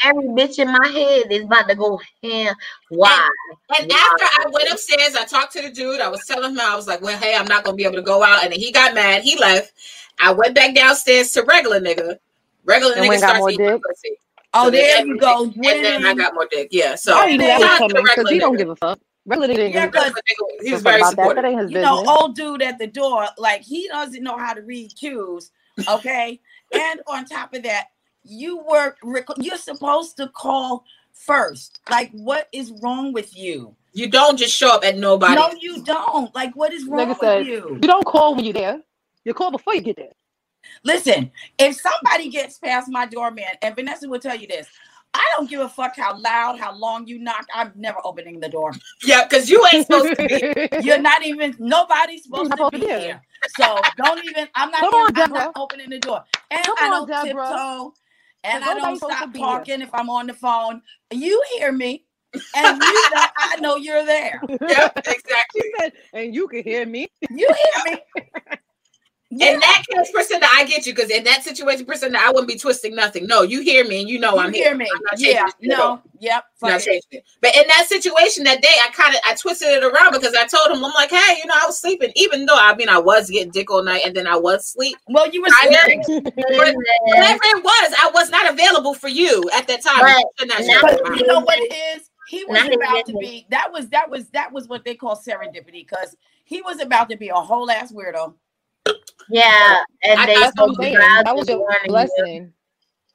Every 0.04 0.24
bitch 0.30 0.60
in 0.60 0.68
my 0.72 0.88
head 0.88 1.32
is 1.32 1.44
about 1.44 1.68
to 1.68 1.76
go 1.76 2.00
ham. 2.24 2.56
Why? 2.90 3.30
And 3.78 3.92
after 3.92 4.26
I 4.26 4.46
went 4.52 4.72
upstairs, 4.72 5.16
I 5.16 5.26
talked 5.26 5.54
to 5.54 5.62
the 5.62 5.72
dude. 5.72 6.00
I 6.00 6.08
was 6.08 6.26
telling 6.26 6.52
him, 6.52 6.60
I 6.60 6.76
was 6.76 6.88
like, 6.88 7.02
well, 7.02 7.18
hey, 7.18 7.36
I'm 7.36 7.48
not 7.48 7.64
going 7.64 7.74
to 7.76 7.78
be 7.78 7.84
able 7.86 7.96
to 7.96 8.02
go 8.04 8.24
out. 8.24 8.44
And 8.44 8.54
then 8.54 8.60
he 8.60 8.72
got 8.72 8.94
mad. 8.94 9.24
He 9.24 9.38
left. 9.38 9.74
I 10.20 10.32
went 10.32 10.56
back 10.56 10.76
downstairs 10.76 11.32
to 11.34 11.44
regular 11.44 11.82
nigga. 11.82 12.18
Regular 12.64 12.96
And 12.96 13.06
nigga 13.06 13.18
starts 13.18 13.40
more 13.40 13.50
eating 13.50 13.66
dick? 13.74 13.82
pussy. 13.86 14.18
Oh, 14.58 14.66
So 14.66 14.72
there 14.72 15.06
you 15.06 15.18
go. 15.20 15.44
And 15.44 15.56
then 15.64 16.06
I 16.06 16.14
got 16.14 16.34
more 16.34 16.48
dick. 16.50 16.70
Yeah. 16.72 16.96
So 16.96 17.14
I 17.18 17.28
knew 17.28 17.38
that 17.40 17.60
shout 17.60 17.60
was 17.60 17.70
out 17.70 17.72
to 17.74 17.78
coming 17.94 18.04
because 18.04 18.18
regular 18.18 18.32
he 18.34 18.40
don't 18.40 18.56
nigga. 18.56 18.58
give 18.60 18.70
a 18.70 18.76
fuck. 18.76 19.00
Regular 19.28 19.54
Yeah, 19.54 19.88
cause 19.90 20.04
Regular 20.04 20.22
nigga, 20.22 20.64
He 20.64 20.72
was 20.72 20.82
fuck 20.82 20.92
very 20.92 21.02
about 21.02 21.16
that. 21.16 21.22
supportive. 21.22 21.44
That 21.44 21.50
ain't 21.50 21.62
his 21.62 21.72
you 21.72 21.80
know, 21.82 21.96
business. 21.98 22.18
old 22.22 22.36
dude 22.36 22.62
at 22.62 22.78
the 22.80 22.88
door, 22.88 23.28
like 23.38 23.62
he 23.62 23.88
doesn't 23.88 24.24
know 24.24 24.38
how 24.38 24.54
to 24.54 24.62
read 24.62 24.96
cues. 24.96 25.52
Okay, 25.90 26.40
and 26.72 27.02
on 27.08 27.26
top 27.26 27.54
of 27.54 27.64
that, 27.64 27.88
you 28.24 28.60
were 28.64 28.96
rec- 29.04 29.28
you're 29.38 29.58
supposed 29.58 30.16
to 30.18 30.30
call 30.30 30.86
first. 31.12 31.80
Like, 31.90 32.12
what 32.12 32.48
is 32.54 32.72
wrong 32.82 33.12
with 33.14 33.36
you? 33.38 33.76
You 33.94 34.10
don't 34.10 34.38
just 34.38 34.56
show 34.56 34.70
up 34.74 34.86
at 34.86 34.98
nobody. 34.98 35.36
No, 35.36 35.50
you 35.60 35.82
don't. 35.84 36.34
Like, 36.36 36.56
what 36.56 36.72
is 36.74 36.86
wrong 36.86 37.08
Nigga 37.14 37.20
said, 37.20 37.38
with 37.40 37.48
you? 37.48 37.70
You 37.82 37.88
don't 37.88 38.06
call 38.06 38.36
when 38.36 38.46
you're 38.46 38.54
there. 38.54 38.80
You 39.26 39.34
call 39.34 39.52
before 39.52 39.74
you 39.76 39.82
get 39.82 39.96
there. 39.98 40.12
Listen, 40.84 41.32
if 41.58 41.76
somebody 41.80 42.30
gets 42.30 42.58
past 42.60 42.90
my 42.90 43.06
doorman, 43.06 43.46
and 43.62 43.76
Vanessa 43.76 44.08
will 44.08 44.20
tell 44.20 44.36
you 44.36 44.48
this, 44.48 44.68
I 45.16 45.26
don't 45.38 45.50
give 45.50 45.62
a 45.62 45.70
fuck 45.70 45.96
how 45.96 46.18
loud, 46.20 46.60
how 46.60 46.76
long 46.76 47.08
you 47.08 47.20
knock. 47.20 47.48
I'm 47.54 47.72
never 47.76 48.00
opening 48.04 48.42
the 48.42 48.50
door. 48.50 48.74
Yeah, 49.02 49.24
because 49.24 49.50
you 49.50 49.66
ain't 49.72 49.86
supposed 49.86 50.14
to 50.16 50.28
be. 50.28 50.82
You're 50.86 51.00
not 51.00 51.26
even. 51.26 51.56
Nobody's 51.58 52.24
supposed 52.24 52.52
to 52.52 52.64
oh, 52.64 52.70
be 52.70 52.82
to 52.82 53.00
here. 53.00 53.22
So 53.58 53.78
don't 53.96 54.24
even. 54.26 54.48
I'm 54.56 54.72
not. 54.72 54.82
Come 54.82 54.94
here, 54.94 55.04
on, 55.04 55.08
I'm 55.10 55.14
Deborah. 55.16 55.40
not 55.40 55.54
opening 55.56 55.90
the 55.90 56.00
door, 56.00 56.22
and 56.52 56.66
Come 56.66 56.76
I 56.82 56.90
on, 56.90 57.08
don't 57.08 57.26
Deborah. 57.26 57.48
tiptoe, 57.48 57.94
and 58.44 58.64
I 58.64 58.74
don't 58.74 58.98
stop 58.98 59.22
to 59.22 59.28
be 59.30 59.40
here. 59.40 59.48
talking 59.48 59.82
if 59.82 59.90
I'm 59.94 60.10
on 60.10 60.28
the 60.28 60.34
phone. 60.34 60.82
You 61.12 61.42
hear 61.56 61.72
me, 61.72 62.06
and 62.56 62.82
you 62.82 63.10
know 63.14 63.26
I 63.38 63.56
know 63.62 63.78
you're 63.78 64.06
there. 64.06 64.42
Yep, 64.68 64.98
exactly. 65.08 65.62
She 65.62 65.72
said, 65.80 65.94
and 66.14 66.36
you 66.36 66.48
can 66.48 66.64
hear 66.64 66.86
me. 66.86 67.08
You 67.30 67.48
hear 67.48 67.94
me. 67.94 68.26
In 69.32 69.60
that 69.60 69.84
case, 69.90 70.12
Priscilla, 70.12 70.46
I 70.52 70.66
get 70.66 70.86
you 70.86 70.94
because 70.94 71.10
in 71.10 71.24
that 71.26 71.44
situation, 71.44 71.86
Priscilla, 71.86 72.18
I 72.22 72.30
wouldn't 72.30 72.48
be 72.48 72.58
twisting 72.58 72.96
nothing. 72.96 73.26
No, 73.28 73.42
you 73.42 73.62
hear 73.62 73.86
me 73.86 74.00
and 74.02 74.08
you 74.10 74.20
know 74.20 74.36
you 74.36 74.40
I'm 74.40 74.54
hear 74.54 74.66
here. 74.70 74.76
me. 74.78 74.88
I'm 74.94 75.02
not 75.12 75.20
Yeah, 75.20 75.48
shit 75.60 75.72
at 75.72 75.80
all. 75.80 75.96
no, 75.96 76.02
yep. 76.20 76.46
Not 76.62 76.72
fuck 76.72 76.80
it. 76.80 76.84
changing 76.86 77.02
it. 77.12 77.24
But 77.42 77.56
in 77.56 77.68
that 77.68 77.88
situation 77.90 78.44
that 78.46 78.62
day, 78.62 78.70
I 78.86 78.92
kind 78.92 79.14
of 79.16 79.22
I 79.26 79.34
twisted 79.36 79.68
it 79.70 79.84
around 79.84 80.14
because 80.14 80.36
I 80.36 80.46
told 80.46 80.70
him 80.78 80.86
I'm 80.86 80.94
like, 80.94 81.10
hey, 81.10 81.38
you 81.40 81.46
know, 81.48 81.56
I 81.62 81.66
was 81.66 81.80
sleeping, 81.80 82.12
even 82.16 82.46
though 82.46 82.56
I 82.58 82.76
mean 82.76 82.88
I 82.88 83.00
was 83.00 83.30
getting 83.30 83.52
dick 83.52 83.70
all 83.72 83.84
night 83.84 84.04
and 84.06 84.16
then 84.16 84.28
I 84.28 84.38
was 84.38 84.68
sleep. 84.68 84.96
Well, 85.10 85.28
you 85.30 85.42
were 85.42 85.50
sleeping. 85.50 86.04
Whatever 86.36 87.40
it 87.44 87.64
was, 87.64 87.94
I 88.04 88.12
was 88.14 88.30
not 88.30 88.54
available 88.54 88.94
for 88.94 89.10
you 89.10 89.50
at 89.54 89.68
that 89.68 89.84
time. 89.84 90.00
But 90.00 90.62
You 90.62 90.68
now- 90.68 90.80
But 90.82 91.20
you 91.20 91.26
know 91.28 91.40
what 91.42 91.58
it 91.60 91.74
is? 91.98 92.10
He 92.30 92.44
was 92.46 92.54
Now 92.56 92.64
he's 92.66 92.76
about 92.76 93.06
to 93.06 93.14
be 93.20 93.46
that 93.50 93.72
was 93.72 93.88
that 93.90 94.10
was 94.10 94.30
that 94.30 94.52
was 94.52 94.68
what 94.68 94.84
they 94.84 94.96
call 94.96 95.16
serendipity 95.16 95.86
because 95.88 96.16
he 96.44 96.62
was 96.62 96.80
about 96.82 97.10
to 97.10 97.18
be 97.18 97.30
a 97.30 97.36
whole 97.36 97.70
ass 97.70 97.92
weirdo. 97.92 98.34
Yeah, 99.30 99.84
and 100.04 100.22
I- 100.22 100.28
they 100.28 100.40
that's 100.40 100.54
That's 100.54 100.60
I'm 100.60 100.70
told 100.70 100.78
you 100.80 100.90
That 101.26 101.36
was 101.38 101.48
to 101.48 101.56
your 101.56 101.58
warn 101.58 101.76
you. 101.96 102.10
blessing. 102.10 102.54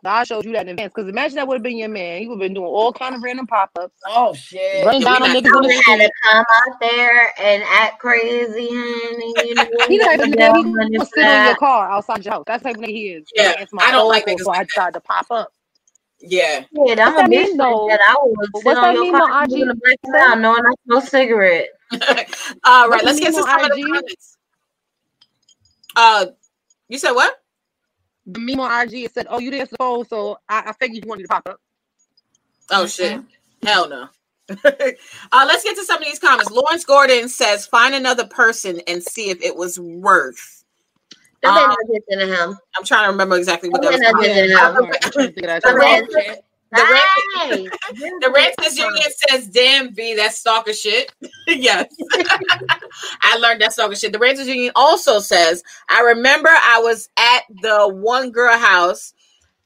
God 0.04 0.24
showed 0.26 0.44
you 0.46 0.52
that 0.52 0.62
in 0.62 0.70
advance. 0.70 0.92
Because 0.94 1.08
imagine 1.10 1.36
that 1.36 1.48
would 1.48 1.56
have 1.56 1.62
been 1.62 1.78
your 1.78 1.88
man. 1.90 2.20
He 2.22 2.28
would 2.28 2.36
have 2.36 2.40
been 2.40 2.54
doing 2.54 2.68
all 2.68 2.92
kind 2.92 3.14
of 3.14 3.22
random 3.22 3.46
pop 3.46 3.70
ups, 3.76 3.94
Oh 4.06 4.34
shit. 4.34 4.60
running 4.72 5.02
Yeah, 5.02 5.04
down 5.04 5.22
we 5.22 5.24
on 5.24 5.32
niggas 5.32 5.54
I 5.54 5.56
in 5.56 5.62
the 5.62 5.70
would 5.70 5.84
had 5.86 5.96
street. 5.96 6.00
to 6.00 6.12
come 6.24 6.44
out 6.54 6.80
there 6.80 7.32
and 7.40 7.62
act 7.64 8.00
crazy, 8.00 8.68
honey. 8.70 9.34
You 9.48 9.56
know, 9.56 9.64
He 9.88 9.98
the 9.98 10.00
type 10.00 10.20
of 10.22 10.30
yeah, 10.38 10.50
nigga 10.50 10.54
he 10.54 10.64
money 10.64 10.98
will 10.98 11.06
for 11.08 11.08
sit 11.14 11.26
on 11.26 11.42
your 11.42 11.56
car 11.56 11.90
outside 11.90 12.24
your 12.24 12.34
house. 12.34 12.44
That's 12.46 12.62
the 12.62 12.70
type 12.70 12.78
nigga 12.78 12.88
he 12.88 13.08
is. 13.10 13.32
Yeah, 13.36 13.52
He 13.52 13.56
answered 13.56 13.76
my 13.76 13.86
I 13.86 13.92
don't 13.92 14.08
like 14.08 14.26
phone 14.26 14.38
niggas 14.38 14.44
so 14.44 14.50
I 14.50 14.64
tried 14.64 14.94
to 14.94 15.00
pop 15.00 15.26
up. 15.30 15.52
Yeah. 16.20 16.64
Shit, 16.74 17.00
I'm 17.00 17.14
What's 17.14 17.18
a 17.18 17.22
that 17.22 17.30
bitch 17.32 17.50
mean, 17.50 17.56
though? 17.56 17.88
like 17.88 18.00
that. 18.00 18.00
I 18.08 18.16
would 18.22 18.56
What's 18.62 18.64
sit 18.64 18.76
that 18.80 18.90
on 18.90 18.94
your 18.94 19.06
mean 19.06 19.06
car 19.06 19.24
on 19.24 19.50
in 19.50 19.68
the 19.68 19.74
IG? 19.74 19.82
black 20.04 20.22
out 20.30 20.40
knowing 20.40 20.62
I 20.66 20.72
smoke 20.86 21.04
cigarette. 21.04 21.68
All 22.64 22.88
right, 22.90 23.04
let's 23.04 23.20
get 23.20 23.34
to 23.36 23.44
some 23.44 23.64
of 23.64 23.70
the 23.70 23.78
IG? 23.78 23.88
comments. 23.92 24.38
Uh, 25.96 26.26
you 26.88 26.98
said 26.98 27.12
what? 27.12 27.34
The 28.26 28.38
meme 28.40 28.60
on 28.60 28.88
IG 28.88 29.10
said, 29.12 29.26
"Oh, 29.30 29.38
you 29.38 29.50
didn't 29.50 29.70
suppose, 29.70 30.08
so 30.08 30.38
I, 30.48 30.62
I 30.66 30.72
figured 30.74 31.02
you 31.04 31.08
wanted 31.08 31.22
to 31.22 31.28
pop 31.28 31.48
up." 31.48 31.60
Oh 32.70 32.86
shit. 32.86 33.20
Hell 33.62 33.88
no. 33.88 34.08
uh, 34.64 35.44
let's 35.46 35.62
get 35.64 35.76
to 35.76 35.84
some 35.84 35.98
of 35.98 36.04
these 36.04 36.18
comments. 36.18 36.50
Lawrence 36.50 36.84
Gordon 36.84 37.28
says, 37.28 37.66
"Find 37.66 37.94
another 37.94 38.26
person 38.26 38.80
and 38.86 39.02
see 39.02 39.30
if 39.30 39.40
it 39.42 39.56
was 39.56 39.78
worth." 39.80 40.64
That 41.42 41.50
Um, 41.56 41.70
ain't 41.70 41.78
no 41.88 41.98
good 42.16 42.18
to 42.18 42.26
him. 42.36 42.58
I'm 42.76 42.84
trying 42.84 43.04
to 43.06 43.10
remember 43.10 43.36
exactly 43.36 43.70
what 43.70 43.80
that 43.82 43.92
was. 43.92 44.00
no, 44.00 44.12
called. 44.12 44.26
yeah, 44.26 44.42
yeah, 44.44 44.68
I'm 44.68 44.84
yeah. 44.84 44.90
trying 44.98 45.26
to 45.28 45.32
figure 45.32 45.46
that 45.46 45.62
The 45.62 45.68
shit 45.68 45.76
out. 45.76 45.80
rant, 45.80 46.10
the 46.72 46.82
rant, 46.82 47.04
Hey, 47.38 47.68
the 48.20 48.30
Ranters 48.34 48.76
Union 48.78 49.10
says, 49.28 49.46
"Damn 49.48 49.94
V, 49.94 50.14
that's 50.16 50.38
stalker 50.38 50.72
shit." 50.72 51.12
yes, 51.46 51.86
I 53.22 53.36
learned 53.38 53.60
that 53.60 53.72
stalker 53.72 53.94
shit. 53.94 54.12
The 54.12 54.18
Ranters 54.18 54.48
Union 54.48 54.72
also 54.76 55.20
says, 55.20 55.62
"I 55.88 56.00
remember 56.02 56.48
I 56.50 56.80
was 56.80 57.08
at 57.16 57.42
the 57.62 57.88
one 57.88 58.30
girl 58.30 58.56
house. 58.56 59.14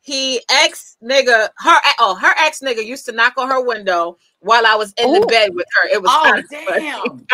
He 0.01 0.40
ex 0.51 0.96
nigga, 1.02 1.48
her 1.56 1.80
oh 1.98 2.14
her 2.16 2.34
ex 2.38 2.60
nigga 2.60 2.84
used 2.84 3.06
to 3.06 3.12
knock 3.12 3.34
on 3.38 3.48
her 3.48 3.64
window 3.64 4.18
while 4.40 4.66
I 4.66 4.74
was 4.74 4.92
in 4.98 5.12
the 5.12 5.26
bed 5.26 5.55
with 5.55 5.66
her. 5.80 5.88
It 5.88 6.02
was 6.02 6.10
Oh 6.12 6.42
damn. 6.51 7.26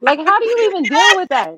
Like, 0.00 0.18
how 0.20 0.38
do 0.38 0.46
you 0.46 0.68
even 0.70 0.84
deal 0.88 1.16
with 1.16 1.28
that? 1.30 1.56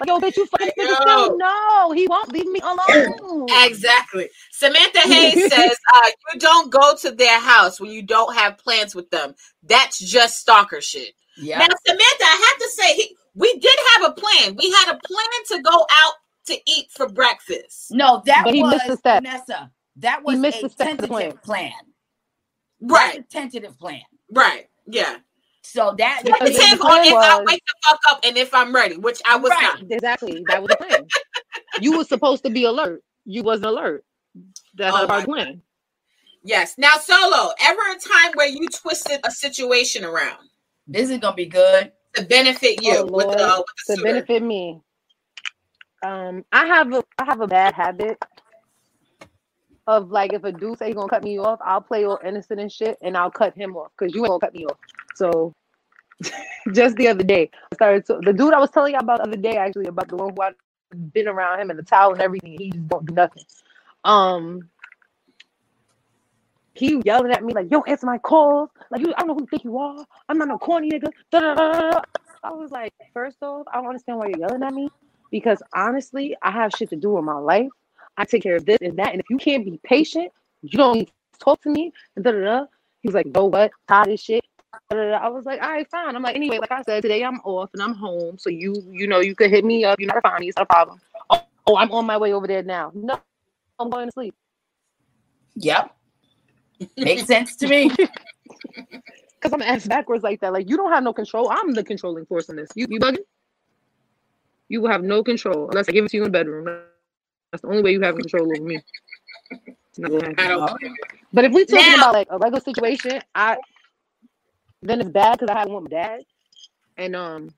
Like, 0.00 0.08
yo, 0.08 0.18
bitch, 0.20 0.36
you 0.36 0.46
fucking 0.46 0.68
nigga. 0.78 1.38
No, 1.38 1.92
he 1.92 2.06
won't 2.06 2.32
leave 2.32 2.46
me 2.46 2.60
alone. 2.60 3.46
Exactly. 3.64 4.28
Samantha 4.52 5.00
Hayes 5.08 5.48
says, 5.48 5.76
uh, 5.92 6.10
you 6.32 6.40
don't 6.40 6.70
go 6.70 6.94
to 6.96 7.10
their 7.10 7.40
house 7.40 7.80
when 7.80 7.90
you 7.90 8.02
don't 8.02 8.34
have 8.36 8.58
plans 8.58 8.94
with 8.94 9.10
them. 9.10 9.34
That's 9.62 9.98
just 9.98 10.38
stalker 10.38 10.80
shit. 10.80 11.14
Yeah. 11.40 11.58
Now, 11.58 11.66
Samantha, 11.86 12.24
I 12.24 12.48
have 12.50 12.58
to 12.62 12.70
say, 12.70 12.94
he, 12.94 13.16
we 13.34 13.58
did 13.58 13.76
have 13.94 14.10
a 14.10 14.14
plan. 14.14 14.56
We 14.56 14.70
had 14.70 14.94
a 14.94 14.98
plan 15.06 15.44
to 15.48 15.62
go 15.62 15.86
out 15.90 16.12
to 16.46 16.56
eat 16.66 16.86
for 16.90 17.08
breakfast. 17.08 17.88
No, 17.90 18.22
that 18.26 18.42
But 18.44 18.54
he 18.54 18.62
was 18.62 18.72
missed 18.74 18.88
a 18.88 18.96
step. 18.96 19.22
Vanessa. 19.22 19.70
That 19.96 20.22
was 20.24 20.42
a 20.42 20.48
a 20.48 20.52
step 20.52 20.64
of 20.64 20.76
the 20.98 21.06
tentative 21.08 21.42
plan. 21.42 21.72
Right, 22.80 23.20
a 23.20 23.22
tentative 23.22 23.78
plan. 23.78 24.02
right. 24.32 24.68
Yeah. 24.86 25.16
So 25.62 25.94
that 25.98 26.22
Because 26.24 26.56
Tentative 26.56 26.78
the 26.78 26.84
on 26.84 26.90
plan 26.90 27.04
if 27.06 27.12
I 27.14 27.42
wake 27.44 27.62
the 27.66 27.74
fuck 27.84 28.00
up 28.10 28.20
and 28.24 28.38
if 28.38 28.54
I'm 28.54 28.74
ready, 28.74 28.96
which 28.96 29.20
I 29.26 29.36
was 29.36 29.50
Right. 29.50 29.62
not. 29.62 29.82
Exactly. 29.90 30.42
That 30.48 30.62
was 30.62 30.68
the 30.70 30.76
plan. 30.76 31.06
you 31.82 31.98
were 31.98 32.04
supposed 32.04 32.42
to 32.44 32.50
be 32.50 32.64
alert. 32.64 33.02
You 33.26 33.42
wasn't 33.42 33.66
alert. 33.66 34.04
That's 34.74 34.94
Oh 34.96 35.00
not 35.00 35.08
my 35.10 35.16
our 35.20 35.24
plan. 35.26 35.60
Yes. 36.42 36.76
Now, 36.78 36.94
Solo, 36.96 37.52
ever 37.60 37.80
a 37.90 37.98
time 37.98 38.32
where 38.34 38.48
you 38.48 38.66
twisted 38.68 39.20
a 39.24 39.30
situation 39.30 40.04
around 40.04 40.48
this 40.88 41.10
is 41.10 41.18
gonna 41.18 41.36
be 41.36 41.46
good. 41.46 41.92
to 42.14 42.24
benefit 42.24 42.82
you 42.82 42.98
Oh, 42.98 43.08
with 43.14 43.28
the, 43.36 43.44
Lord. 43.44 43.54
with 43.56 43.66
the 43.76 43.84
To 43.88 43.96
suitor? 43.96 43.98
benefit 43.98 44.42
me. 44.42 44.80
Um, 46.02 46.44
I 46.52 46.66
have 46.66 46.92
a 46.92 47.04
I 47.18 47.26
have 47.26 47.40
a 47.42 47.48
bad 47.48 47.74
habit 47.74 48.18
of 49.86 50.10
like 50.10 50.32
if 50.34 50.44
a 50.44 50.52
dude 50.52 50.78
say 50.78 50.88
he 50.88 50.94
gonna 50.94 51.08
cut 51.08 51.24
me 51.24 51.38
off, 51.38 51.60
I'll 51.64 51.82
play 51.82 52.04
all 52.06 52.20
innocent 52.24 52.60
and 52.60 52.72
shit, 52.72 52.98
and 53.02 53.16
I'll 53.16 53.30
cut 53.32 53.54
him 53.56 53.76
off 53.76 53.92
because 53.98 54.14
you 54.14 54.22
ain't 54.22 54.30
gonna 54.30 54.40
cut 54.40 54.54
me 54.54 54.66
off. 54.66 54.78
So 55.16 55.54
just 56.72 56.96
the 56.96 57.08
other 57.08 57.24
day, 57.24 57.50
I 57.72 57.76
started 57.76 58.06
to, 58.06 58.20
the 58.24 58.32
dude 58.32 58.54
I 58.54 58.60
was 58.60 58.70
telling 58.70 58.94
you 58.94 59.00
about 59.00 59.18
the 59.18 59.24
other 59.28 59.36
day 59.38 59.56
actually 59.56 59.86
about 59.86 60.08
the 60.08 60.16
one 60.16 60.34
who 60.36 60.42
I've 60.42 61.12
been 61.14 61.28
around 61.28 61.60
him 61.60 61.70
and 61.70 61.78
the 61.78 61.84
towel 61.84 62.12
and 62.12 62.22
everything. 62.22 62.56
He 62.58 62.70
just 62.70 62.88
don't 62.88 63.06
do 63.06 63.14
nothing. 63.14 63.44
Um, 64.04 64.70
he 66.78 67.00
yelling 67.04 67.32
at 67.32 67.44
me 67.44 67.52
like, 67.52 67.70
"Yo, 67.70 67.80
answer 67.82 68.06
my 68.06 68.18
calls." 68.18 68.70
Like, 68.90 69.00
you, 69.00 69.12
I 69.16 69.20
don't 69.20 69.28
know 69.28 69.34
who 69.34 69.40
you 69.42 69.46
think 69.46 69.64
you 69.64 69.78
are. 69.78 70.04
I'm 70.28 70.38
not 70.38 70.48
no 70.48 70.58
corny 70.58 70.90
nigga. 70.90 71.10
Da, 71.30 71.40
da, 71.40 71.54
da, 71.54 71.72
da, 71.72 71.90
da. 71.90 72.02
I 72.42 72.52
was 72.52 72.70
like, 72.70 72.92
first 73.12 73.38
off, 73.42 73.66
I 73.72 73.76
don't 73.76 73.86
understand 73.86 74.18
why 74.18 74.28
you're 74.28 74.38
yelling 74.38 74.62
at 74.62 74.72
me 74.72 74.88
because 75.30 75.62
honestly, 75.74 76.36
I 76.42 76.50
have 76.50 76.72
shit 76.72 76.90
to 76.90 76.96
do 76.96 77.18
in 77.18 77.24
my 77.24 77.34
life. 77.38 77.68
I 78.16 78.24
take 78.24 78.42
care 78.42 78.56
of 78.56 78.64
this 78.64 78.78
and 78.80 78.98
that, 78.98 79.12
and 79.12 79.20
if 79.20 79.28
you 79.30 79.36
can't 79.36 79.64
be 79.64 79.80
patient, 79.84 80.32
you 80.62 80.78
don't 80.78 81.10
talk 81.38 81.60
to 81.62 81.70
me. 81.70 81.92
And 82.16 82.24
da 82.24 82.32
da 82.32 82.40
da. 82.40 82.64
He 83.02 83.08
was 83.08 83.14
like, 83.14 83.26
"Yo, 83.34 83.44
what? 83.46 83.70
Tired 83.86 84.08
of 84.08 84.20
shit." 84.20 84.44
I 84.90 85.28
was 85.28 85.44
like, 85.44 85.62
"All 85.62 85.70
right, 85.70 85.88
fine." 85.90 86.14
I'm 86.16 86.22
like, 86.22 86.36
anyway, 86.36 86.58
like 86.58 86.72
I 86.72 86.82
said, 86.82 87.02
today 87.02 87.24
I'm 87.24 87.40
off 87.44 87.70
and 87.72 87.82
I'm 87.82 87.94
home, 87.94 88.38
so 88.38 88.50
you, 88.50 88.74
you 88.90 89.06
know, 89.06 89.20
you 89.20 89.34
could 89.34 89.50
hit 89.50 89.64
me 89.64 89.84
up. 89.84 90.00
You're 90.00 90.12
not 90.12 90.22
fine. 90.22 90.42
It's 90.42 90.56
not 90.56 90.64
a 90.64 90.66
problem. 90.66 91.00
Oh, 91.30 91.42
oh, 91.66 91.76
I'm 91.76 91.90
on 91.92 92.06
my 92.06 92.16
way 92.16 92.32
over 92.32 92.46
there 92.46 92.62
now. 92.62 92.90
No, 92.94 93.20
I'm 93.78 93.90
going 93.90 94.08
to 94.08 94.12
sleep. 94.12 94.34
Yep. 95.56 95.94
Makes 96.96 97.24
sense 97.26 97.56
to 97.56 97.68
me. 97.68 97.90
Because 99.40 99.52
I'm 99.52 99.62
ass 99.62 99.86
backwards 99.86 100.24
like 100.24 100.40
that. 100.40 100.52
Like 100.52 100.68
you 100.68 100.76
don't 100.76 100.90
have 100.90 101.04
no 101.04 101.12
control. 101.12 101.48
I'm 101.48 101.72
the 101.72 101.84
controlling 101.84 102.26
force 102.26 102.48
in 102.48 102.56
this. 102.56 102.68
You 102.74 102.88
you 102.90 102.98
bugging? 102.98 103.18
You 104.68 104.80
will 104.80 104.90
have 104.90 105.04
no 105.04 105.22
control 105.22 105.68
unless 105.70 105.88
I 105.88 105.92
give 105.92 106.04
it 106.04 106.10
to 106.10 106.16
you 106.16 106.24
in 106.24 106.32
the 106.32 106.36
bedroom. 106.36 106.64
That's 107.52 107.62
the 107.62 107.68
only 107.68 107.82
way 107.82 107.92
you 107.92 108.00
have 108.00 108.16
control 108.16 108.50
over 108.52 108.64
me. 108.64 108.80
Not 109.96 110.10
gonna 110.10 110.34
happen. 110.36 110.96
But 111.32 111.44
if 111.44 111.52
we're 111.52 111.66
talking 111.66 111.86
Now- 111.86 111.96
about 111.98 112.14
like 112.14 112.26
a 112.30 112.38
regular 112.38 112.60
situation, 112.60 113.20
I 113.32 113.58
then 114.82 115.00
it's 115.00 115.10
bad 115.10 115.38
because 115.38 115.54
I 115.54 115.58
had 115.58 115.68
one 115.68 115.84
with 115.84 115.92
dad, 115.92 116.22
and 116.96 117.14
um, 117.14 117.54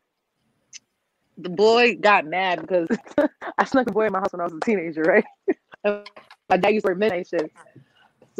the 1.38 1.48
boy 1.48 1.96
got 1.96 2.26
mad 2.26 2.60
because 2.60 2.88
I 3.58 3.64
snuck 3.64 3.88
a 3.88 3.92
boy 3.92 4.04
in 4.06 4.12
my 4.12 4.18
house 4.20 4.32
when 4.32 4.40
I 4.40 4.44
was 4.44 4.52
a 4.52 4.60
teenager, 4.60 5.02
right? 5.02 5.24
My 6.50 6.56
dad 6.56 6.74
used 6.74 6.84
to 6.84 6.90
wear 6.90 6.96
midnight 6.96 7.28
shifts, 7.28 7.54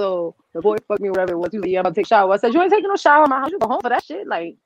so 0.01 0.35
the 0.55 0.62
boy 0.62 0.77
fucked 0.89 1.02
me 1.02 1.10
whatever 1.10 1.32
it 1.32 1.39
was. 1.39 1.51
He 1.52 1.59
was 1.59 1.64
like, 1.64 1.72
"Yeah, 1.72 1.81
I'm 1.81 1.85
gonna 1.85 1.94
take 1.94 2.06
a 2.06 2.09
shower." 2.09 2.32
I 2.32 2.36
said, 2.39 2.55
"You 2.55 2.62
ain't 2.62 2.72
taking 2.72 2.89
no 2.89 2.97
shower 2.97 3.24
in 3.24 3.31
my 3.31 3.40
house. 3.40 3.51
You 3.51 3.59
go 3.59 3.68
home 3.68 3.82
for 3.82 3.90
that 3.90 4.02
shit." 4.02 4.27
Like, 4.27 4.56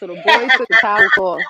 so 0.00 0.08
the 0.08 0.14
boy 0.14 0.48
took 0.56 0.68
the 0.68 0.78
towel 0.80 1.08
off. 1.18 1.42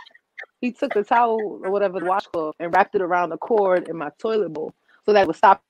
He 0.61 0.73
took 0.73 0.93
the 0.93 1.03
towel 1.03 1.61
or 1.65 1.71
whatever 1.71 1.99
the 1.99 2.07
washcloth 2.07 2.57
and 2.59 2.75
wrapped 2.75 2.95
it 2.95 3.01
around 3.01 3.31
the 3.31 3.39
cord 3.39 3.89
in 3.89 3.97
my 3.97 4.11
toilet 4.19 4.53
bowl 4.53 4.75
so 5.07 5.13
that 5.13 5.23
it 5.23 5.27
would 5.27 5.37
stop 5.37 5.63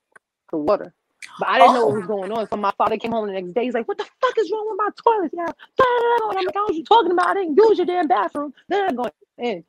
the 0.51 0.59
water. 0.59 0.93
But 1.39 1.49
I 1.49 1.59
didn't 1.59 1.75
know 1.75 1.87
what 1.87 1.97
was 1.97 2.05
oh. 2.05 2.09
going 2.09 2.33
on. 2.33 2.49
So 2.49 2.57
my 2.57 2.73
father 2.77 2.97
came 2.97 3.13
home 3.13 3.27
the 3.29 3.35
next 3.35 3.53
day. 3.53 3.65
He's 3.65 3.75
like, 3.75 3.87
"What 3.87 3.99
the 3.99 4.09
fuck 4.21 4.39
is 4.39 4.51
wrong 4.51 4.67
with 4.69 4.79
my 4.79 4.91
toilet?" 5.05 5.31
Yeah, 5.33 5.47
and 5.47 6.39
I'm 6.39 6.45
like, 6.45 6.57
"I 6.57 6.61
was 6.67 6.77
you 6.77 6.85
talking 6.85 7.13
about? 7.13 7.29
I 7.29 7.35
didn't 7.35 7.57
use 7.57 7.79
your 7.79 7.87
damn 7.87 8.09
bathroom." 8.09 8.53
Then 8.69 8.89
I'm 8.89 8.97
going 8.97 9.13
in. 9.39 9.65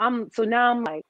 I'm 0.00 0.30
so 0.32 0.42
now 0.42 0.72
I'm 0.72 0.82
like, 0.82 1.04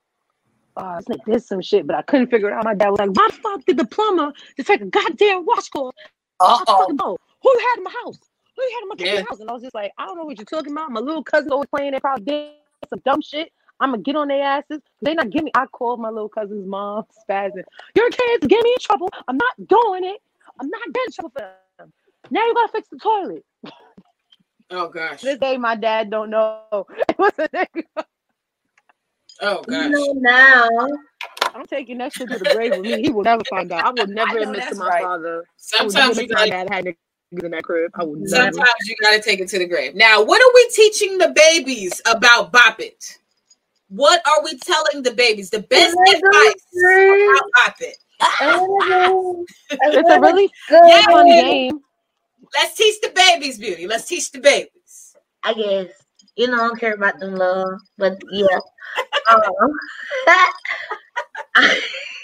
"Oh, 0.76 0.96
this 0.96 1.06
nigga 1.06 1.24
did 1.32 1.44
some 1.44 1.60
shit," 1.60 1.86
but 1.86 1.96
I 1.96 2.02
couldn't 2.02 2.28
figure 2.28 2.48
it 2.50 2.54
out. 2.54 2.64
My 2.64 2.74
dad 2.74 2.90
was 2.90 2.98
like, 2.98 3.10
"Why 3.10 3.26
the 3.28 3.36
fuck 3.36 3.64
did 3.64 3.76
the 3.78 3.86
plumber 3.86 4.32
just 4.56 4.68
take 4.68 4.80
a 4.80 4.86
goddamn 4.86 5.44
washcloth 5.46 5.94
Uh-oh. 6.40 7.16
Who 7.42 7.58
had 7.58 7.78
in 7.78 7.84
my 7.84 7.90
house? 8.04 8.18
Who 8.56 8.62
had 8.62 8.82
in 8.82 8.88
my 8.88 8.94
Yeah. 8.98 9.24
house? 9.28 9.40
And 9.40 9.48
I 9.50 9.52
was 9.52 9.62
just 9.62 9.74
like, 9.74 9.92
I 9.98 10.06
don't 10.06 10.16
know 10.16 10.24
what 10.24 10.38
you're 10.38 10.44
talking 10.44 10.72
about. 10.72 10.90
My 10.90 11.00
little 11.00 11.22
cousin 11.22 11.52
always 11.52 11.68
playing. 11.68 11.92
They 11.92 12.00
probably 12.00 12.24
did 12.24 12.52
some 12.90 13.00
dumb 13.04 13.20
shit. 13.22 13.52
I'm 13.80 13.90
gonna 13.90 14.02
get 14.02 14.16
on 14.16 14.28
their 14.28 14.42
asses. 14.42 14.80
They 15.02 15.14
not 15.14 15.30
give 15.30 15.44
me. 15.44 15.50
I 15.54 15.66
called 15.66 16.00
my 16.00 16.08
little 16.08 16.28
cousin's 16.28 16.66
mom, 16.66 17.04
spazzing. 17.28 17.64
Your 17.94 18.08
kids 18.10 18.46
get 18.46 18.62
me 18.64 18.72
in 18.72 18.78
trouble. 18.80 19.10
I'm 19.28 19.36
not 19.36 19.68
doing 19.68 20.04
it. 20.04 20.22
I'm 20.60 20.68
not 20.70 20.82
getting 20.92 21.02
in 21.06 21.12
trouble 21.12 21.30
for 21.30 21.52
them. 21.78 21.92
Now 22.30 22.44
you 22.46 22.54
gotta 22.54 22.72
fix 22.72 22.88
the 22.88 22.98
toilet. 22.98 23.44
Oh 24.70 24.88
gosh. 24.94 25.20
This 25.20 25.38
day, 25.38 25.56
my 25.58 25.76
dad 25.76 26.10
don't 26.10 26.30
know. 26.30 26.62
It 27.08 27.18
was 27.18 27.32
a 27.38 27.48
nigga. 27.48 28.04
Oh 29.42 29.62
You 29.68 29.88
know 29.90 30.12
now. 30.16 30.68
I'm 31.54 31.66
taking 31.66 31.98
that 31.98 32.12
shit 32.12 32.28
to 32.28 32.38
the 32.38 32.44
grave 32.52 32.76
with 32.76 32.86
me. 32.86 33.02
He 33.02 33.10
will 33.10 33.22
never 33.24 33.42
find 33.48 33.70
out. 33.72 33.84
I 33.84 33.90
will 33.90 34.06
never 34.08 34.34
know 34.40 34.50
admit 34.50 34.68
to 34.68 34.74
my 34.76 34.88
right. 34.88 35.02
father. 35.02 35.44
Sometimes 35.56 36.18
you 36.18 36.26
my 36.28 36.34
gotta. 36.34 36.50
dad 36.50 36.68
had 36.70 36.84
niggas 36.84 37.44
in 37.44 37.50
that 37.52 37.64
crib. 37.64 37.90
I 37.94 38.04
will 38.04 38.16
never. 38.16 38.28
Sometimes 38.28 38.74
you 38.84 38.94
gotta 39.02 39.20
take 39.20 39.40
it 39.40 39.48
to 39.48 39.58
the 39.58 39.66
grave. 39.66 39.94
Now, 39.94 40.22
what 40.22 40.40
are 40.42 40.50
we 40.54 40.68
teaching 40.70 41.18
the 41.18 41.28
babies 41.34 42.00
about 42.06 42.52
Bop 42.52 42.80
It? 42.80 43.18
What 43.88 44.20
are 44.26 44.42
we 44.44 44.58
telling 44.58 45.02
the 45.02 45.12
babies? 45.12 45.50
The 45.50 45.60
best 45.60 45.96
advice 45.96 46.54
about 47.30 47.42
Pop 47.54 47.76
It. 47.80 47.96
It's 49.80 50.10
a 50.10 50.20
really 50.20 50.50
Yeah. 50.70 51.02
fun 51.02 51.26
game. 51.26 51.80
Let's 52.56 52.76
teach 52.76 53.00
the 53.00 53.10
babies, 53.10 53.58
beauty. 53.58 53.86
Let's 53.86 54.06
teach 54.06 54.30
the 54.30 54.40
babies. 54.40 55.16
I 55.42 55.54
guess. 55.54 55.88
You 56.36 56.48
know, 56.48 56.54
I 56.56 56.68
don't 56.68 56.78
care 56.78 56.92
about 56.94 57.18
them 57.18 57.34
love, 57.36 57.78
but 57.96 58.18
yeah. 58.30 58.58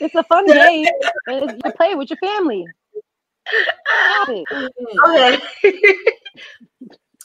It's 0.01 0.15
a 0.17 0.25
fun 0.25 0.51
uh-huh. 0.51 0.67
game. 0.67 0.87
And 1.27 1.45
it's- 1.45 1.61
you 1.65 1.73
play 1.73 1.95
with 1.95 2.11
your 2.11 2.19
family. 2.19 2.67
Okay. 4.29 4.45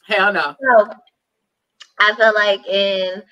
Hell 0.08 0.34
no. 0.34 0.56
So, 0.60 0.90
I 2.00 2.16
feel 2.16 2.34
like 2.34 2.66
in 2.68 3.24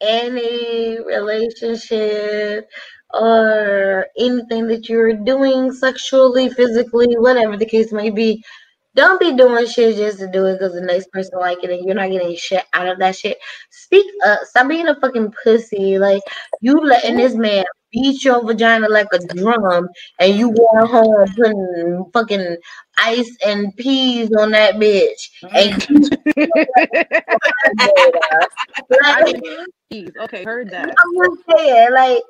any 0.00 0.98
relationship 1.04 2.68
or 3.12 4.06
anything 4.18 4.68
that 4.68 4.88
you're 4.88 5.14
doing 5.14 5.72
sexually, 5.72 6.48
physically, 6.50 7.16
whatever 7.16 7.56
the 7.56 7.66
case 7.66 7.92
may 7.92 8.10
be, 8.10 8.42
don't 8.94 9.20
be 9.20 9.36
doing 9.36 9.66
shit 9.66 9.96
just 9.96 10.18
to 10.18 10.30
do 10.30 10.46
it 10.46 10.54
because 10.54 10.72
the 10.72 10.80
next 10.80 11.10
person 11.12 11.38
like 11.38 11.62
it 11.62 11.70
and 11.70 11.84
you're 11.84 11.94
not 11.94 12.10
getting 12.10 12.34
shit 12.36 12.64
out 12.74 12.88
of 12.88 12.98
that 12.98 13.16
shit. 13.16 13.38
Speak 13.70 14.06
up. 14.24 14.40
Stop 14.44 14.68
being 14.68 14.88
a 14.88 14.98
fucking 15.00 15.32
pussy. 15.42 15.98
Like 15.98 16.22
you 16.60 16.80
letting 16.80 17.16
this 17.16 17.34
man 17.34 17.64
beat 17.92 18.24
your 18.24 18.44
vagina 18.44 18.88
like 18.88 19.06
a 19.12 19.18
drum 19.34 19.88
and 20.18 20.36
you 20.36 20.52
going 20.52 20.86
home 20.86 21.26
putting 21.34 22.04
fucking 22.12 22.56
ice 22.98 23.36
and 23.46 23.74
peas 23.76 24.30
on 24.38 24.50
that 24.50 24.74
bitch 24.74 25.30
and 25.42 25.74
mm. 25.82 26.18
like, 28.90 29.40
okay, 30.20 30.44
heard 30.44 30.70
that. 30.70 30.88
I'm 30.88 31.14
just 31.24 31.40
saying, 31.48 31.92
like, 31.92 32.22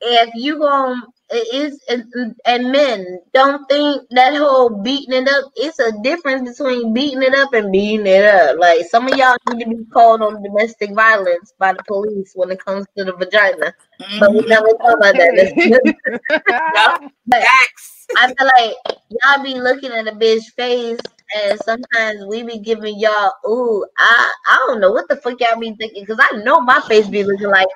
if 0.00 0.30
you 0.34 0.58
gon' 0.58 1.02
it 1.30 1.54
is 1.54 1.80
and, 1.88 2.04
and 2.44 2.70
men 2.70 3.20
don't 3.34 3.68
think 3.68 4.02
that 4.10 4.34
whole 4.36 4.82
beating 4.82 5.12
it 5.14 5.28
up. 5.28 5.50
It's 5.56 5.78
a 5.78 5.92
difference 6.02 6.56
between 6.56 6.92
beating 6.92 7.22
it 7.22 7.34
up 7.34 7.52
and 7.52 7.72
beating 7.72 8.06
it 8.06 8.24
up. 8.24 8.58
Like 8.58 8.86
some 8.86 9.08
of 9.08 9.16
y'all 9.16 9.36
need 9.50 9.64
to 9.64 9.70
be 9.70 9.84
called 9.92 10.22
on 10.22 10.42
domestic 10.42 10.94
violence 10.94 11.52
by 11.58 11.72
the 11.72 11.82
police 11.84 12.32
when 12.34 12.50
it 12.50 12.64
comes 12.64 12.86
to 12.96 13.04
the 13.04 13.12
vagina. 13.12 13.74
But 14.20 14.32
we 14.32 14.40
never 14.42 14.68
talk 14.68 14.98
about 14.98 15.14
that. 15.14 15.34
That's- 15.36 15.90
mm-hmm. 16.30 17.06
Facts. 17.30 17.96
I 18.16 18.26
feel 18.28 18.50
like 18.56 18.98
y'all 19.10 19.42
be 19.42 19.54
looking 19.54 19.90
at 19.90 20.06
a 20.06 20.12
bitch 20.12 20.44
face, 20.56 20.98
and 21.36 21.58
sometimes 21.60 22.24
we 22.28 22.44
be 22.44 22.58
giving 22.58 22.98
y'all, 22.98 23.32
ooh, 23.48 23.84
I 23.98 24.32
I 24.48 24.64
don't 24.66 24.80
know 24.80 24.92
what 24.92 25.08
the 25.08 25.16
fuck 25.16 25.40
y'all 25.40 25.58
be 25.58 25.74
thinking, 25.74 26.04
because 26.04 26.20
I 26.20 26.36
know 26.38 26.60
my 26.60 26.80
face 26.82 27.08
be 27.08 27.24
looking 27.24 27.48
like, 27.48 27.66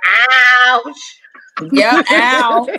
ouch. 0.67 1.21
Yeah, 1.59 1.99
ow. 2.11 2.71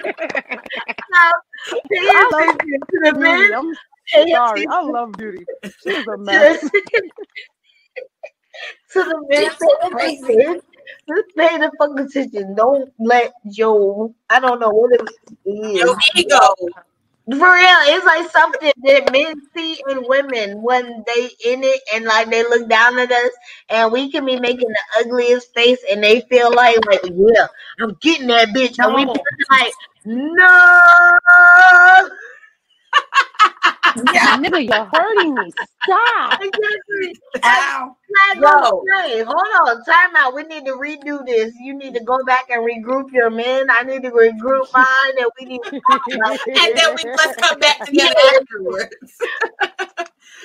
Pay 1.92 2.00
I 2.08 2.30
love 2.32 2.50
attention 2.50 2.88
to 2.92 3.00
the 3.04 3.14
Beauty, 3.20 3.20
man. 3.20 3.54
I'm 3.54 3.78
sorry. 4.28 4.68
I 4.68 4.82
love 4.84 5.18
Beauty. 5.18 5.48
She's 5.84 6.06
a 6.08 6.18
mess. 6.20 6.42
to, 6.42 6.62
to 8.94 9.04
the 9.04 9.26
man. 9.30 9.52
Pay. 9.98 10.18
Just 11.10 11.28
pay 11.38 11.58
the 11.60 11.72
fucking 11.80 12.00
attention. 12.00 12.56
Don't 12.56 12.92
let 13.00 13.32
your, 13.46 14.12
I 14.30 14.40
don't 14.40 14.60
know 14.60 14.72
what 14.72 14.94
it 14.94 15.02
is. 15.04 15.18
Your 15.82 15.96
ego. 16.16 16.40
For 17.30 17.38
real, 17.38 17.80
it's 17.88 18.06
like 18.06 18.30
something 18.32 18.72
that 18.84 19.12
men 19.12 19.36
see 19.56 19.82
in 19.90 20.04
women 20.08 20.62
when 20.62 21.04
they 21.08 21.30
in 21.46 21.64
it 21.64 21.82
and 21.94 22.06
like 22.06 22.30
they 22.30 22.44
look 22.44 22.70
down 22.70 23.00
at 23.00 23.12
us 23.12 23.32
and 23.70 23.92
we 23.92 24.12
can 24.12 24.26
be 24.26 24.40
making 24.40 24.70
the 24.70 25.02
ugliest 25.02 25.54
face 25.56 25.80
and 25.92 26.04
they 26.04 26.22
feel 26.22 26.54
like 26.54 26.78
like 26.86 27.02
yeah, 27.06 27.48
I'm 27.82 27.98
getting 28.02 28.28
that 28.28 28.50
bitch. 28.50 28.78
And 28.80 28.94
we 28.94 29.06
like, 29.52 29.74
no 30.06 31.20
Yeah. 34.14 34.38
Nigga, 34.42 34.66
you're 34.66 34.90
hurting 34.94 35.36
me. 35.36 35.52
Stop. 35.84 36.42
exactly. 36.42 37.16
Ow. 37.44 37.96
Flag 38.34 38.44
on. 38.44 39.26
Hold 39.26 39.68
on, 39.68 39.84
time 39.86 40.16
out. 40.16 40.36
We 40.36 40.44
need 40.44 40.66
to 40.66 40.74
redo 40.74 41.26
this. 41.26 41.54
You 41.60 41.74
need 41.74 41.94
to 41.96 42.04
go 42.04 42.18
back 42.26 42.50
and 42.50 42.62
regroup 42.62 43.12
your 43.12 43.30
men. 43.30 43.68
I 43.70 43.84
need 43.84 44.04
to 44.04 44.12
regroup 44.12 44.68
mine 44.74 45.16
and 45.18 45.28
we 45.40 45.46
need 45.48 45.64
to 45.64 45.82
talk 45.90 46.02
about 46.14 46.40
And 46.48 46.78
then 46.78 46.96
we 46.96 47.12
let's 47.12 47.36
come 47.38 47.60
back 47.60 47.86
together 47.86 48.16
afterwards. 48.40 48.96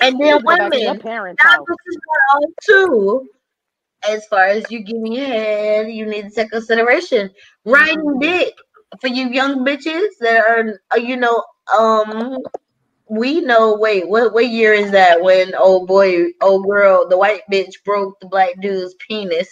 and 0.01 0.19
then 0.19 0.19
Go 0.19 0.27
your 0.27 0.69
women. 0.69 0.99
parents' 0.99 1.41
Now 1.43 1.65
this 1.65 1.77
is 1.87 1.97
going 1.97 2.43
on 2.43 2.53
too. 2.63 3.29
As 4.07 4.25
far 4.27 4.45
as 4.45 4.63
you 4.69 4.79
give 4.79 5.03
giving 5.03 5.15
head, 5.15 5.91
you 5.91 6.05
need 6.05 6.23
to 6.23 6.29
take 6.29 6.51
consideration. 6.51 7.31
Riding 7.65 8.19
dick 8.19 8.53
for 9.01 9.07
you 9.07 9.27
young 9.29 9.65
bitches 9.65 10.07
that 10.21 10.45
are, 10.47 10.79
uh, 10.93 10.97
you 10.97 11.17
know, 11.17 11.43
um, 11.77 12.37
we 13.09 13.41
know. 13.41 13.77
Wait, 13.79 14.07
what 14.09 14.33
what 14.33 14.49
year 14.49 14.73
is 14.73 14.91
that? 14.91 15.21
When 15.23 15.55
old 15.55 15.87
boy, 15.87 16.27
old 16.41 16.65
girl, 16.67 17.07
the 17.09 17.17
white 17.17 17.43
bitch 17.51 17.83
broke 17.85 18.19
the 18.21 18.27
black 18.27 18.53
dude's 18.61 18.95
penis. 19.07 19.49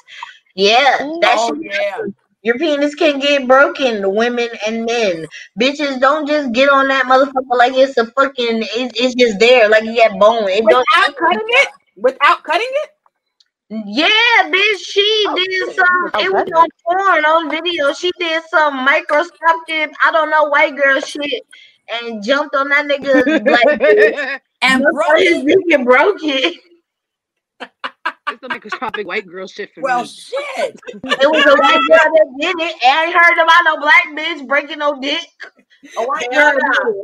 Yeah, 0.56 1.11
that 1.22 1.38
Oh, 1.38 1.41
shit 1.41 1.57
yeah. 1.61 2.02
your 2.41 2.57
penis 2.57 2.95
can 2.95 3.19
get 3.19 3.48
broken, 3.48 4.15
women 4.15 4.49
and 4.65 4.86
men. 4.86 5.27
Bitches 5.60 5.99
don't 5.99 6.27
just 6.27 6.53
get 6.53 6.69
on 6.69 6.88
that 6.88 7.06
motherfucker 7.06 7.57
like 7.57 7.73
it's 7.76 7.98
a 7.98 8.06
fucking. 8.07 8.64
It's, 8.64 8.99
it's 9.02 9.15
just 9.15 9.40
there, 9.40 9.69
like 9.69 9.84
you 9.84 9.98
got 9.98 10.19
bone. 10.19 10.49
It 10.49 10.69
don't. 10.69 10.88
Without 10.94 11.15
cutting 11.18 11.48
it? 11.49 11.69
Without 11.98 12.44
cutting 12.44 12.68
it? 12.72 12.90
Yeah, 13.69 14.49
bitch, 14.49 14.80
she 14.86 15.27
Oh, 15.27 15.36
did 15.36 15.69
some. 15.76 16.11
It 16.19 16.32
was 16.34 16.48
on 16.56 16.68
porn 16.86 17.26
on 17.26 17.52
video. 17.52 17.94
She 17.94 18.11
did 18.19 18.44
some 18.49 18.77
microscopic, 18.86 19.94
I 20.03 20.11
don't 20.11 20.30
know, 20.32 20.45
white 20.45 20.76
girl 20.77 21.02
shit, 21.02 21.44
and 21.90 22.24
jumped 22.24 22.56
on 22.56 22.70
that 22.70 22.86
nigga's 22.86 23.41
black 23.44 23.70
dude. 23.80 24.16
And 24.62 24.82
Jumped 24.84 24.94
broke 24.94 25.10
on 25.10 25.18
his 25.18 25.44
it. 25.44 25.45
dick 25.45 25.74
and 25.74 25.86
broke 25.86 26.24
it. 26.24 26.57
It's 28.30 28.44
a 28.44 28.49
microscopic 28.49 29.07
white 29.07 29.28
girl 29.28 29.48
shit 29.48 29.74
for 29.74 29.82
Well, 29.82 30.02
me. 30.02 30.07
shit. 30.07 30.76
It 31.22 31.30
was 31.30 31.45
a 31.45 31.56
white 31.56 31.82
girl 31.88 32.14
that 32.16 32.28
did 32.40 32.56
it. 32.60 32.76
I 32.84 33.06
ain't 33.06 33.16
heard 33.16 33.44
about 33.44 33.64
no 33.66 33.78
black 33.80 34.06
bitch 34.18 34.48
breaking 34.48 34.80
no 34.80 34.99
dick. 34.99 35.28
A 35.98 36.03
white 36.03 36.28
Hell 36.32 36.52
girl. 36.52 36.60
no. 36.84 37.03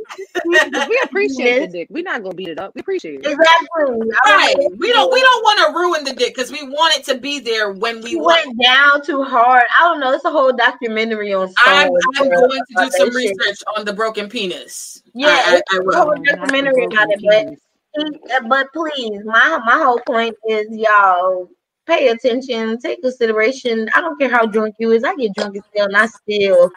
did 0.52 0.74
it. 0.74 0.88
we 0.88 1.00
appreciate 1.04 1.46
Yes. 1.46 1.60
the 1.72 1.78
dick. 1.78 1.88
We're 1.90 2.02
not 2.02 2.22
gonna 2.22 2.34
beat 2.34 2.48
it 2.48 2.58
up. 2.58 2.74
We 2.74 2.80
appreciate 2.80 3.20
it. 3.20 3.26
Exactly. 3.26 4.10
I 4.24 4.54
Right. 4.56 4.56
We 4.78 4.92
don't 4.92 5.12
we 5.12 5.20
don't 5.20 5.42
want 5.42 5.58
to 5.74 5.78
ruin 5.78 6.04
the 6.04 6.12
dick 6.12 6.34
because 6.34 6.50
we 6.52 6.62
want 6.68 6.96
it 6.96 7.04
to 7.04 7.18
be 7.18 7.38
there 7.40 7.72
when 7.72 8.00
we 8.02 8.16
want. 8.16 8.46
went 8.46 8.60
down 8.62 9.02
too 9.04 9.22
hard. 9.22 9.64
I 9.78 9.84
don't 9.84 10.00
know. 10.00 10.12
It's 10.12 10.24
a 10.24 10.30
whole 10.30 10.52
documentary 10.52 11.32
on. 11.32 11.52
I'm, 11.58 11.90
I'm 12.18 12.28
going 12.28 12.50
to 12.50 12.64
do 12.76 12.90
some 12.90 13.08
shit. 13.08 13.14
research 13.14 13.62
on 13.76 13.84
the 13.84 13.92
broken 13.92 14.28
penis. 14.28 15.02
Yeah, 15.14 15.28
I, 15.28 15.32
I, 15.32 15.56
it's 15.56 15.74
I 15.74 15.76
a 15.78 15.82
will. 15.82 15.94
whole 15.94 16.10
Oh, 16.10 16.14
not 16.14 16.24
the 16.24 16.36
documentary 16.36 16.84
about 16.86 17.08
it, 17.10 17.20
but. 17.22 17.54
Uh, 17.98 18.40
But 18.48 18.72
please, 18.72 19.20
my 19.24 19.60
my 19.66 19.76
whole 19.76 20.00
point 20.06 20.34
is 20.48 20.66
y'all 20.70 21.50
pay 21.86 22.08
attention, 22.08 22.78
take 22.78 23.02
consideration. 23.02 23.86
I 23.94 24.00
don't 24.00 24.18
care 24.18 24.30
how 24.30 24.46
drunk 24.46 24.76
you 24.78 24.92
is. 24.92 25.04
I 25.04 25.14
get 25.16 25.34
drunk 25.34 25.56
as 25.58 25.62
hell, 25.76 25.86
and 25.88 25.96
I 25.98 26.06
still, 26.06 26.70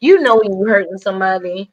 you 0.00 0.20
know, 0.20 0.36
when 0.36 0.58
you 0.58 0.66
hurting 0.66 0.98
somebody. 0.98 1.70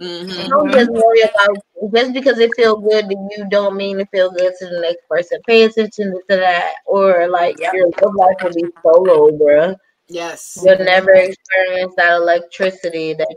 Mhm. 0.00 0.48
Don't 0.48 0.72
just 0.72 0.90
worry 0.90 1.22
about 1.22 1.56
just 1.94 2.12
because 2.12 2.38
it 2.38 2.50
feel 2.56 2.76
good 2.76 3.08
to 3.08 3.14
you. 3.36 3.46
Don't 3.50 3.76
mean 3.76 4.00
it 4.00 4.08
feel 4.12 4.30
good 4.30 4.52
to 4.58 4.66
the 4.66 4.80
next 4.80 5.08
person. 5.08 5.40
Pay 5.46 5.64
attention 5.64 6.12
to 6.12 6.36
that, 6.36 6.74
or 6.86 7.28
like 7.28 7.56
Yep. 7.58 7.72
your 7.72 7.88
love 8.02 8.14
life 8.14 8.36
will 8.42 8.52
be 8.54 8.64
solo, 8.82 9.32
bro. 9.36 9.74
Yes. 10.08 10.58
You'll 10.62 10.78
never 10.78 11.12
experience 11.12 11.94
that 11.96 12.14
electricity 12.14 13.14
that 13.14 13.36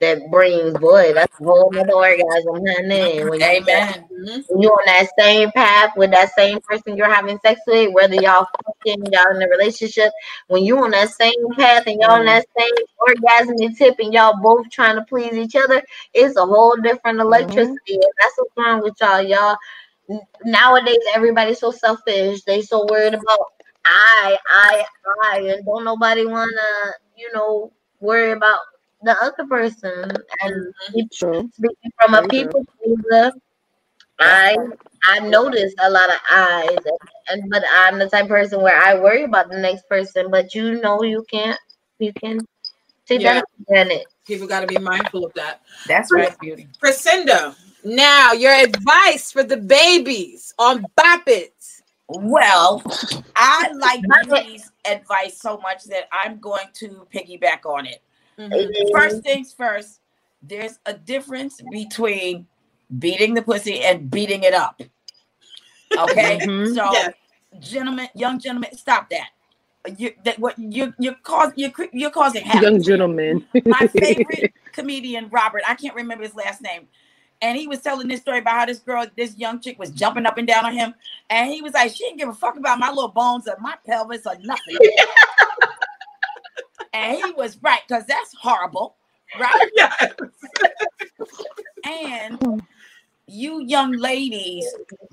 that 0.00 0.30
brings. 0.30 0.74
Boy, 0.78 1.12
that's 1.12 1.40
a 1.40 1.44
whole 1.44 1.76
other 1.76 1.92
orgasm, 1.92 2.54
honey. 2.54 3.18
Mm-hmm. 3.18 3.28
When 3.28 3.40
you 3.40 3.46
Amen. 3.46 4.08
Mhm. 4.10 4.44
when 4.48 4.62
you 4.62 4.68
on 4.70 4.82
that 4.86 5.08
same 5.18 5.50
path 5.52 5.96
with 5.96 6.10
that 6.10 6.34
same 6.34 6.60
person 6.60 6.96
you're 6.96 7.12
having 7.12 7.38
sex 7.40 7.60
with, 7.66 7.92
whether 7.92 8.14
y'all 8.14 8.46
fucking, 8.64 9.06
y'all 9.12 9.34
in 9.34 9.42
a 9.42 9.48
relationship, 9.48 10.12
when 10.48 10.64
you're 10.64 10.84
on 10.84 10.90
that 10.92 11.10
same 11.10 11.48
path 11.56 11.84
and 11.86 12.00
y'all 12.00 12.12
on 12.12 12.26
mm-hmm. 12.26 12.26
that 12.26 12.46
same 12.58 12.74
orgasmic 13.08 13.76
tip 13.76 13.96
and 13.98 14.12
y'all 14.12 14.40
both 14.42 14.68
trying 14.70 14.96
to 14.96 15.04
please 15.04 15.34
each 15.34 15.56
other, 15.56 15.82
it's 16.14 16.36
a 16.36 16.46
whole 16.46 16.76
different 16.76 17.18
mm-hmm. 17.18 17.26
electricity. 17.26 17.94
And 17.94 18.12
that's 18.20 18.34
what's 18.36 18.56
wrong 18.56 18.82
with 18.82 18.94
y'all. 19.00 19.22
Y'all 19.22 19.56
nowadays 20.44 20.98
everybody's 21.14 21.58
so 21.58 21.70
selfish. 21.70 22.42
They 22.44 22.62
so 22.62 22.86
worried 22.88 23.14
about 23.14 23.38
I, 23.84 24.36
I, 24.48 24.84
I, 25.24 25.38
and 25.40 25.64
don't 25.64 25.84
nobody 25.84 26.26
wanna, 26.26 26.50
you 27.16 27.32
know, 27.32 27.72
worry 28.00 28.32
about 28.32 28.60
the 29.02 29.16
other 29.22 29.46
person. 29.48 30.10
And 30.42 30.54
mm-hmm. 30.54 31.00
True. 31.12 31.50
speaking 31.54 31.92
from 32.00 32.14
a 32.14 32.26
Very 32.28 32.28
true. 32.28 32.44
people 32.44 32.66
pleaser, 32.82 33.32
I 34.18 34.56
I 35.04 35.20
notice 35.20 35.74
a 35.80 35.90
lot 35.90 36.08
of 36.10 36.20
eyes, 36.30 36.76
and, 36.84 37.42
and 37.42 37.50
but 37.50 37.62
I'm 37.72 37.98
the 37.98 38.08
type 38.08 38.24
of 38.24 38.28
person 38.30 38.62
where 38.62 38.76
I 38.76 38.94
worry 38.98 39.24
about 39.24 39.48
the 39.50 39.58
next 39.58 39.88
person. 39.88 40.30
But 40.30 40.54
you 40.54 40.80
know, 40.80 41.02
you 41.02 41.24
can't 41.30 41.58
you 41.98 42.12
can 42.12 42.40
take 43.06 43.20
Yeah. 43.20 43.34
that 43.34 43.44
for 43.56 43.64
granted. 43.72 44.06
People 44.26 44.46
got 44.48 44.60
to 44.60 44.66
be 44.66 44.78
mindful 44.78 45.24
of 45.24 45.32
that. 45.34 45.62
That's 45.86 46.12
right, 46.12 46.38
beauty. 46.40 46.68
Crescendo. 46.80 47.54
Now, 47.84 48.32
your 48.32 48.52
advice 48.52 49.30
for 49.30 49.44
the 49.44 49.56
babies 49.56 50.52
on 50.58 50.84
Bop 50.96 51.22
It. 51.28 51.54
Well, 52.08 52.82
I 53.36 53.70
like 53.72 54.02
Bop 54.08 54.40
it. 54.40 54.44
beauty's 54.46 54.70
advice 54.84 55.40
so 55.40 55.58
much 55.58 55.84
that 55.84 56.08
I'm 56.10 56.38
going 56.40 56.66
to 56.74 57.06
piggyback 57.14 57.64
on 57.64 57.86
it. 57.86 58.02
Mhm. 58.38 58.92
First 58.92 59.22
things 59.22 59.52
first, 59.52 60.00
there's 60.42 60.78
a 60.86 60.94
difference 60.94 61.60
between 61.60 62.46
beating 62.98 63.34
the 63.34 63.42
pussy 63.42 63.80
and 63.82 64.10
beating 64.10 64.44
it 64.44 64.54
up. 64.54 64.80
Okay, 65.98 66.40
Mhm. 66.40 66.74
so 66.74 66.92
Yeah. 66.92 67.12
gentlemen, 67.60 68.08
young 68.14 68.38
gentlemen, 68.38 68.76
stop 68.76 69.10
that. 69.10 69.30
You 69.96 70.12
that 70.24 70.38
what 70.38 70.58
you 70.58 70.94
you're 70.98 71.16
causing 71.22 71.54
you're, 71.56 71.72
you're 71.92 72.10
causing 72.10 72.44
havoc. 72.44 72.62
Young 72.62 72.82
gentlemen. 72.82 73.46
My 73.66 73.86
favorite 73.86 74.52
comedian, 74.72 75.28
Robert, 75.30 75.62
I 75.66 75.74
can't 75.74 75.94
remember 75.94 76.24
his 76.24 76.34
last 76.34 76.60
name. 76.60 76.88
And 77.40 77.56
he 77.56 77.66
was 77.68 77.80
telling 77.80 78.08
this 78.08 78.20
story 78.20 78.38
about 78.38 78.54
how 78.58 78.66
this 78.66 78.80
girl, 78.80 79.06
this 79.16 79.38
young 79.38 79.60
chick, 79.60 79.78
was 79.78 79.90
jumping 79.90 80.26
up 80.26 80.38
and 80.38 80.46
down 80.46 80.66
on 80.66 80.72
him. 80.72 80.94
And 81.30 81.50
he 81.50 81.62
was 81.62 81.72
like, 81.72 81.92
She 81.92 82.04
didn't 82.04 82.18
give 82.18 82.28
a 82.28 82.34
fuck 82.34 82.56
about 82.56 82.78
my 82.78 82.88
little 82.90 83.08
bones 83.08 83.48
or 83.48 83.56
my 83.60 83.76
pelvis 83.86 84.26
or 84.26 84.36
nothing. 84.42 84.76
and 86.92 87.16
he 87.18 87.32
was 87.32 87.58
right, 87.62 87.80
because 87.86 88.04
that's 88.06 88.34
horrible, 88.38 88.96
right? 89.38 89.70
Yeah. 89.76 89.92
And 91.84 92.62
you 93.26 93.62
young 93.62 93.92
ladies, 93.92 94.66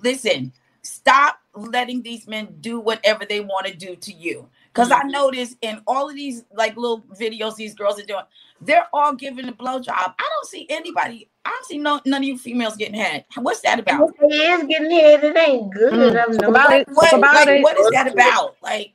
listen, 0.04 0.52
stop 0.82 1.40
letting 1.54 2.02
these 2.02 2.28
men 2.28 2.56
do 2.62 2.80
whatever 2.80 3.26
they 3.26 3.40
want 3.40 3.66
to 3.68 3.76
do 3.76 3.96
to 3.96 4.14
you. 4.14 4.48
Because 4.74 4.92
I 4.92 5.04
notice 5.04 5.56
in 5.62 5.82
all 5.88 6.10
of 6.10 6.16
these 6.16 6.44
like 6.54 6.76
little 6.76 7.02
videos 7.20 7.56
these 7.56 7.74
girls 7.74 8.00
are 8.00 8.06
doing, 8.06 8.24
they're 8.62 8.88
all 8.92 9.14
giving 9.16 9.48
a 9.48 9.54
blowjob. 9.54 9.90
I 9.90 10.14
don't 10.18 10.48
see 10.48 10.66
anybody, 10.70 11.30
I 11.46 11.50
don't 11.50 11.66
see 11.66 11.78
no 11.78 12.02
none 12.06 12.22
of 12.22 12.28
you 12.28 12.38
females 12.38 12.76
getting 12.76 12.96
head. 12.96 13.26
What's 13.38 13.62
that 13.62 13.80
about? 13.80 14.14
It 14.22 14.34
is 14.34 14.68
getting 14.68 14.92
hit. 14.92 15.24
It 15.24 15.38
ain't 15.38 15.74
good. 15.74 15.94
Mm, 15.94 16.44
I'm 16.44 16.50
about 16.50 16.70
Like, 16.70 16.88
it. 16.88 16.94
what, 16.94 17.14
about 17.14 17.36
like, 17.36 17.48
it. 17.48 17.64
what 17.64 17.80
is 17.80 17.90
that 17.92 18.12
about? 18.12 18.58
Like, 18.62 18.94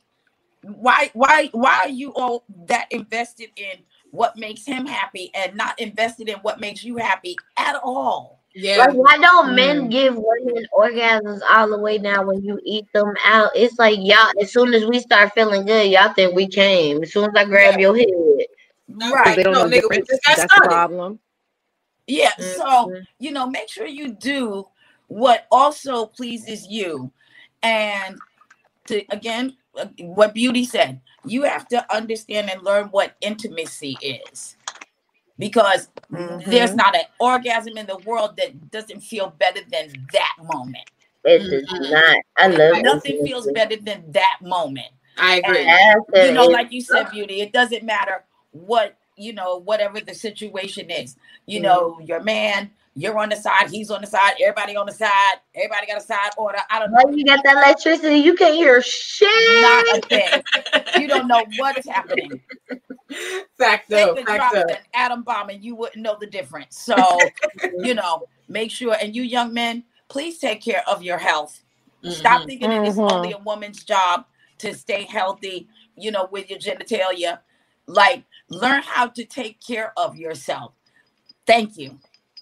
why, 0.62 1.10
why, 1.14 1.48
why 1.52 1.80
are 1.84 1.88
you 1.88 2.12
all 2.14 2.44
that 2.66 2.86
invested 2.90 3.50
in 3.56 3.78
what 4.10 4.36
makes 4.36 4.64
him 4.66 4.86
happy 4.86 5.30
and 5.34 5.54
not 5.56 5.78
invested 5.80 6.28
in 6.28 6.36
what 6.38 6.60
makes 6.60 6.84
you 6.84 6.96
happy 6.96 7.36
at 7.56 7.76
all? 7.82 8.40
Yeah. 8.54 8.78
Like, 8.78 8.94
why 8.94 9.16
don't 9.18 9.54
men 9.54 9.84
Mm. 9.86 9.90
give 9.90 10.16
women 10.16 10.64
orgasms 10.76 11.40
all 11.48 11.68
the 11.68 11.78
way 11.78 11.98
now 11.98 12.24
when 12.24 12.42
you 12.42 12.60
eat 12.64 12.86
them 12.92 13.14
out? 13.24 13.50
It's 13.54 13.78
like 13.78 13.98
y'all. 14.00 14.32
As 14.40 14.52
soon 14.52 14.74
as 14.74 14.84
we 14.84 14.98
start 15.00 15.32
feeling 15.34 15.64
good, 15.66 15.90
y'all 15.90 16.12
think 16.14 16.34
we 16.34 16.48
came. 16.48 17.02
As 17.02 17.12
soon 17.12 17.30
as 17.30 17.36
I 17.36 17.44
grab 17.44 17.78
your 17.78 17.96
head, 17.96 18.46
Right. 19.08 19.36
They 19.36 19.42
don't 19.42 19.52
No, 19.52 19.64
know 19.64 19.70
nigga, 19.70 19.82
difference. 19.82 20.08
just 20.08 20.22
got 20.24 20.36
That's 20.36 20.54
the 20.54 20.60
problem. 20.62 21.20
Yeah. 22.06 22.36
So, 22.38 22.88
Mhm. 22.88 23.06
you 23.18 23.30
know, 23.30 23.46
make 23.46 23.68
sure 23.68 23.86
you 23.86 24.12
do 24.14 24.68
what 25.08 25.46
also 25.50 26.06
pleases 26.06 26.66
you. 26.66 27.10
And 27.62 28.18
to 28.86 29.04
again, 29.10 29.56
what 30.00 30.34
Beauty 30.34 30.64
said, 30.64 31.00
you 31.24 31.42
have 31.42 31.68
to 31.68 31.94
understand 31.94 32.50
and 32.50 32.62
learn 32.62 32.86
what 32.88 33.16
intimacy 33.20 33.98
is. 34.32 34.56
Because 35.38 35.88
there's 36.10 36.74
not 36.74 36.94
an 36.94 37.04
orgasm 37.18 37.76
in 37.78 37.86
the 37.86 37.96
world 37.98 38.36
that 38.36 38.70
doesn't 38.70 39.00
feel 39.00 39.34
better 39.38 39.60
than 39.70 40.06
that 40.12 40.36
moment. 40.42 40.84
it 41.24 41.42
is 41.42 41.68
Mhm. 41.68 41.90
not. 41.90 42.16
I 42.38 42.46
love 42.46 42.78
Nothing 42.82 43.12
intimacy. 43.12 43.26
feels 43.26 43.46
better 43.52 43.76
than 43.76 44.10
that 44.12 44.38
moment. 44.42 44.88
I 45.18 45.36
agree. 45.36 45.66
After 45.66 46.26
you 46.26 46.32
know, 46.32 46.46
like 46.46 46.72
you 46.72 46.80
said, 46.80 47.10
beauty, 47.10 47.42
it 47.42 47.52
doesn't 47.52 47.84
matter 47.84 48.24
what, 48.52 48.96
you 49.16 49.34
know, 49.34 49.58
whatever 49.58 50.00
the 50.00 50.14
situation 50.14 50.90
is. 50.90 51.16
You 51.46 51.60
Mhm. 51.60 51.62
know, 51.64 52.00
your 52.00 52.20
man, 52.20 52.70
you're 52.96 53.18
on 53.18 53.30
the 53.30 53.36
side, 53.36 53.68
he's 53.70 53.90
on 53.90 54.02
the 54.02 54.06
side, 54.06 54.34
everybody 54.42 54.76
on 54.76 54.86
the 54.86 54.92
side, 54.92 55.36
everybody 55.54 55.86
got 55.86 55.98
a 55.98 56.02
side 56.02 56.30
order. 56.38 56.58
I 56.70 56.78
don't 56.80 56.92
When 56.92 57.14
know. 57.14 57.18
you 57.18 57.24
got 57.26 57.44
that 57.44 57.56
electricity, 57.58 58.16
you 58.18 58.34
can't 58.34 58.54
hear 58.56 58.82
shit. 58.82 59.28
Not 59.46 59.84
a 59.98 60.02
thing. 60.10 60.44
You 60.94 61.08
don't 61.08 61.28
know 61.28 61.46
what's 61.56 61.86
happening. 61.88 62.40
Fact 63.58 63.90
They 63.90 64.06
though. 64.06 64.16
could 64.16 64.26
Fact 64.26 64.28
drop 64.28 64.52
though. 64.52 64.62
an 64.68 64.78
atom 64.94 65.22
bomb 65.24 65.50
and 65.50 65.64
you 65.64 65.76
wouldn't 65.76 66.02
know 66.02 66.16
the 66.20 66.26
difference. 66.28 66.78
So, 66.78 67.34
you 67.76 67.94
know, 67.94 68.24
make 68.48 68.70
sure. 68.70 68.96
And 69.00 69.14
you 69.16 69.22
young 69.22 69.54
men, 69.54 69.84
please 70.08 70.38
take 70.38 70.62
care 70.62 70.82
of 70.88 71.02
your 71.02 71.18
health. 71.18 71.62
Stop 72.08 72.42
Mhm. 72.42 72.46
thinking 72.46 72.70
that 72.70 72.84
it's 72.84 73.02
only 73.08 73.32
a 73.32 73.38
woman's 73.38 73.84
job 73.84 74.26
to 74.58 74.74
stay 74.74 75.04
healthy, 75.04 75.68
you 75.96 76.10
know, 76.10 76.28
with 76.32 76.50
your 76.50 76.58
genitalia. 76.58 77.40
Like, 77.86 78.24
learn 78.50 78.82
how 78.82 79.08
to 79.08 79.24
take 79.24 79.60
care 79.66 79.92
of 79.98 80.16
yourself. 80.16 80.72
Thank 81.46 81.76
you. 81.78 81.98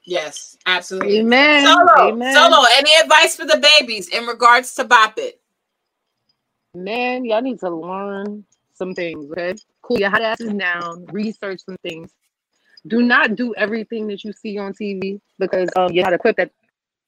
Yes, 0.08 0.56
absolutely. 0.64 1.18
Amen. 1.18 1.66
Solo, 1.66 2.08
Amen. 2.14 2.34
solo. 2.34 2.64
Any 2.78 2.90
advice 3.02 3.36
for 3.36 3.44
the 3.44 3.62
babies 3.78 4.08
in 4.08 4.24
regards 4.24 4.74
to 4.76 4.84
Bop 4.84 5.18
It? 5.18 5.38
Man, 6.74 7.26
y'all 7.26 7.42
need 7.42 7.60
to 7.60 7.68
learn 7.68 8.42
some 8.72 8.94
things, 8.94 9.30
okay? 9.32 9.54
Cool 9.82 9.98
your 10.00 10.08
hot 10.08 10.22
asses 10.22 10.54
down, 10.54 11.04
research 11.12 11.60
some 11.66 11.76
things. 11.82 12.10
Do 12.86 13.02
not 13.02 13.36
do 13.36 13.54
everything 13.56 14.06
that 14.06 14.24
you 14.24 14.32
see 14.32 14.56
on 14.56 14.72
TV 14.72 15.20
because 15.38 15.68
um, 15.76 15.92
you're 15.92 16.04
not 16.04 16.14
equipped 16.14 16.38
at 16.38 16.50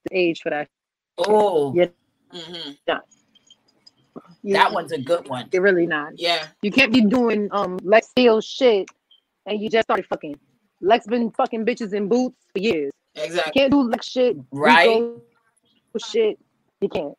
the 0.04 0.18
age 0.18 0.42
for 0.42 0.50
that. 0.50 0.68
Oh, 1.16 1.72
Yeah. 1.74 1.86
hmm 2.32 2.72
You- 4.42 4.52
that 4.54 4.72
one's 4.72 4.92
a 4.92 4.98
good 4.98 5.26
one. 5.26 5.48
You're 5.52 5.62
really 5.62 5.86
not. 5.86 6.18
Yeah. 6.18 6.48
You 6.60 6.70
can't 6.70 6.92
be 6.92 7.00
doing 7.00 7.48
um 7.52 7.78
let's 7.82 8.08
Steele 8.10 8.42
shit 8.42 8.90
and 9.46 9.58
you 9.58 9.70
just 9.70 9.86
started 9.86 10.04
fucking. 10.06 10.38
Lex 10.80 11.06
been 11.06 11.30
fucking 11.32 11.64
bitches 11.66 11.92
in 11.92 12.08
boots 12.08 12.36
for 12.52 12.60
years. 12.60 12.92
You 13.14 13.22
Exactly. 13.24 13.52
can't 13.52 13.72
do 13.72 13.82
Lex 13.82 14.08
shit, 14.08 14.36
Right. 14.52 14.86
Shit. 15.98 16.38
You 16.80 16.88
can't. 16.88 17.14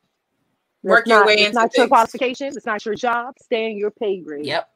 Work 0.83 1.01
It's 1.01 1.09
your 1.09 1.19
not, 1.19 1.27
way 1.27 1.33
it's 1.33 1.43
into 1.47 1.53
not 1.55 1.77
your 1.77 1.88
qualifications. 1.88 2.57
It's 2.57 2.65
not 2.65 2.85
your 2.85 2.95
job. 2.95 3.35
Stay 3.41 3.71
in 3.71 3.77
your 3.77 3.91
pay 3.91 4.19
grade. 4.21 4.45
Yep. 4.45 4.69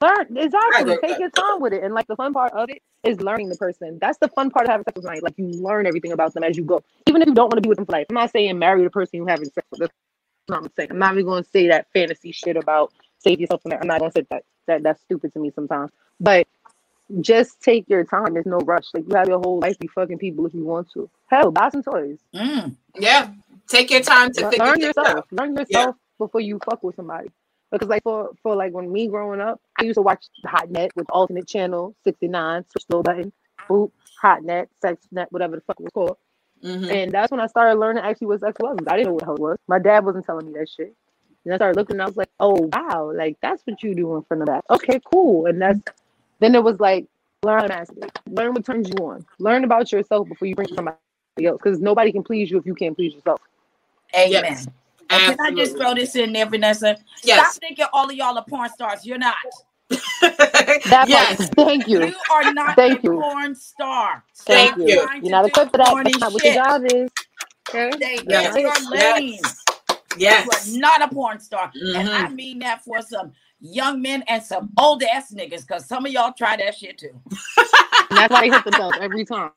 Learn 0.00 0.36
exactly. 0.36 0.84
with 0.84 1.00
Take 1.02 1.18
your 1.18 1.30
time 1.30 1.60
with 1.60 1.72
it, 1.72 1.82
and 1.82 1.94
like 1.94 2.06
the 2.06 2.16
fun 2.16 2.32
part 2.32 2.52
of 2.52 2.68
it 2.70 2.82
is 3.04 3.20
learning 3.20 3.48
the 3.48 3.56
person. 3.56 3.98
That's 4.00 4.18
the 4.18 4.28
fun 4.28 4.50
part 4.50 4.66
of 4.66 4.70
having 4.70 4.84
sex 4.84 4.94
with 4.96 5.04
somebody. 5.04 5.20
Like 5.22 5.34
you 5.38 5.46
learn 5.46 5.86
everything 5.86 6.12
about 6.12 6.34
them 6.34 6.44
as 6.44 6.56
you 6.56 6.64
go, 6.64 6.82
even 7.06 7.22
if 7.22 7.28
you 7.28 7.34
don't 7.34 7.46
want 7.46 7.56
to 7.56 7.60
be 7.62 7.68
with 7.68 7.76
them 7.76 7.86
for 7.86 7.92
life. 7.92 8.06
I'm 8.10 8.14
not 8.14 8.30
saying 8.30 8.58
marry 8.58 8.84
the 8.84 8.90
person 8.90 9.10
you're 9.18 9.28
having 9.28 9.46
sex 9.50 9.66
with. 9.70 9.80
That's 9.80 9.92
not 10.48 10.62
what 10.62 10.66
I'm 10.70 10.72
saying. 10.76 10.90
I'm 10.92 10.98
not 10.98 11.14
even 11.14 11.26
going 11.26 11.44
to 11.44 11.50
say 11.50 11.68
that 11.68 11.88
fantasy 11.94 12.32
shit 12.32 12.56
about 12.56 12.92
save 13.18 13.40
yourself 13.40 13.62
from 13.62 13.70
that. 13.70 13.80
I'm 13.82 13.88
not 13.88 14.00
going 14.00 14.12
to 14.12 14.20
say 14.20 14.26
that. 14.30 14.44
That 14.66 14.82
that's 14.82 15.02
stupid 15.02 15.32
to 15.34 15.40
me 15.40 15.50
sometimes. 15.54 15.90
But 16.20 16.46
just 17.20 17.60
take 17.62 17.88
your 17.88 18.04
time. 18.04 18.34
There's 18.34 18.46
no 18.46 18.58
rush. 18.58 18.86
Like 18.94 19.04
you 19.08 19.14
have 19.16 19.28
your 19.28 19.38
whole 19.38 19.60
life. 19.60 19.78
Be 19.78 19.88
fucking 19.88 20.18
people 20.18 20.46
if 20.46 20.54
you 20.54 20.64
want 20.64 20.90
to. 20.92 21.08
Hell, 21.28 21.50
buy 21.50 21.70
some 21.70 21.82
toys. 21.82 22.18
Mm. 22.34 22.76
Yeah. 22.98 23.30
Take 23.68 23.90
your 23.90 24.00
time 24.00 24.32
to 24.32 24.42
Learn 24.42 24.50
figure 24.50 24.64
learn 24.66 24.74
things 24.74 24.84
yourself. 24.96 25.08
out. 25.08 25.26
Learn 25.32 25.56
yourself 25.56 25.96
before 26.18 26.40
you 26.40 26.58
fuck 26.64 26.82
with 26.82 26.96
somebody. 26.96 27.28
Because 27.70 27.88
like 27.88 28.02
for 28.04 28.30
for 28.42 28.54
like 28.54 28.72
when 28.72 28.92
me 28.92 29.08
growing 29.08 29.40
up, 29.40 29.60
I 29.78 29.84
used 29.84 29.96
to 29.96 30.02
watch 30.02 30.24
Hot 30.44 30.70
Net 30.70 30.92
with 30.96 31.06
alternate 31.10 31.48
channel 31.48 31.94
69, 32.04 32.64
switch 32.70 32.84
little 32.88 33.02
button, 33.02 33.32
boop, 33.68 33.90
Hot 34.22 34.42
Net, 34.44 34.68
Sex 34.80 35.06
Net, 35.10 35.28
whatever 35.32 35.56
the 35.56 35.62
fuck 35.62 35.78
it 35.80 35.82
was 35.84 35.92
called. 35.92 36.16
Mhm. 36.64 36.90
And 36.90 37.12
that's 37.12 37.30
when 37.30 37.40
I 37.40 37.46
started 37.48 37.78
learning 37.78 38.04
actually 38.04 38.28
what 38.28 38.40
sex 38.40 38.56
was. 38.60 38.78
I 38.86 38.96
didn't 38.96 39.08
know 39.08 39.14
what 39.14 39.24
hell 39.24 39.34
it 39.34 39.40
was. 39.40 39.58
My 39.68 39.78
dad 39.78 40.04
wasn't 40.04 40.24
telling 40.26 40.46
me 40.46 40.52
that 40.58 40.68
shit. 40.68 40.94
And 41.44 41.52
I 41.54 41.58
started 41.58 41.76
looking 41.76 41.94
and 41.96 42.02
I 42.02 42.06
was 42.06 42.16
like, 42.16 42.30
oh 42.40 42.68
wow, 42.72 43.12
like 43.14 43.36
that's 43.42 43.62
what 43.66 43.82
you 43.82 43.94
do 43.94 44.16
in 44.16 44.22
front 44.22 44.42
of 44.42 44.46
that. 44.48 44.64
Okay, 44.70 45.00
cool. 45.12 45.46
And 45.46 45.60
that's 45.60 45.80
then 46.40 46.54
it 46.54 46.62
was 46.62 46.78
like 46.80 47.06
learn 47.42 47.70
how. 47.70 47.84
Learn 48.28 48.54
what 48.54 48.64
turns 48.64 48.88
you 48.88 48.96
on. 49.04 49.24
Learn 49.38 49.64
about 49.64 49.92
yourself 49.92 50.28
before 50.28 50.48
you 50.48 50.54
bring 50.54 50.68
somebody 50.74 50.96
else. 51.44 51.58
Because 51.62 51.80
nobody 51.80 52.12
can 52.12 52.22
please 52.22 52.50
you 52.50 52.58
if 52.58 52.66
you 52.66 52.74
can't 52.74 52.96
please 52.96 53.14
yourself. 53.14 53.40
Amen. 54.14 54.30
Yes. 54.30 54.66
And 55.10 55.36
can 55.36 55.40
I 55.40 55.50
just 55.52 55.76
throw 55.76 55.94
this 55.94 56.16
in 56.16 56.32
there, 56.32 56.46
Vanessa? 56.46 56.96
Yes. 57.22 57.38
Stop 57.52 57.60
thinking 57.60 57.86
all 57.92 58.08
of 58.08 58.14
y'all 58.16 58.36
are 58.36 58.44
porn 58.44 58.68
stars. 58.70 59.06
You're 59.06 59.18
not. 59.18 59.36
That 60.20 61.04
yes. 61.08 61.36
part. 61.36 61.50
Thank 61.68 61.88
you. 61.88 62.04
You 62.06 62.14
are 62.32 62.52
not 62.52 62.74
Thank 62.76 63.00
a 63.00 63.02
you. 63.04 63.20
porn 63.20 63.54
star. 63.54 64.24
Thank 64.34 64.74
Thank 64.76 64.88
you. 64.88 64.94
you. 64.96 65.02
trying 65.04 65.22
You're 65.24 65.30
not 65.30 65.46
equipped 65.46 65.70
for 65.72 65.78
that. 65.78 66.04
That's 66.04 66.18
not 66.18 66.32
what 66.32 66.44
your 66.44 66.54
job 66.54 66.82
is. 66.86 67.10
Okay? 67.68 67.90
Stay 67.96 68.18
Yes. 68.28 68.54
in 68.56 68.60
your 68.62 68.90
lane. 68.90 69.40
Yes. 70.18 70.68
You 70.68 70.76
are 70.76 70.80
not 70.80 71.02
a 71.02 71.14
porn 71.14 71.38
star. 71.38 71.70
And 71.74 72.08
Mhm. 72.08 72.24
I 72.24 72.28
mean 72.30 72.58
that 72.60 72.82
for 72.84 73.00
some 73.02 73.32
young 73.66 74.02
men 74.02 74.22
and 74.28 74.42
some 74.42 74.70
old 74.78 75.02
ass 75.02 75.32
niggas, 75.32 75.66
because 75.66 75.86
some 75.86 76.06
of 76.06 76.12
y'all 76.12 76.32
try 76.32 76.56
that 76.56 76.74
shit 76.74 76.98
too. 76.98 77.20
That's 78.10 78.32
why 78.32 78.42
they 78.42 78.50
hit 78.50 78.64
themselves 78.64 78.98
every 79.00 79.24
time. 79.24 79.50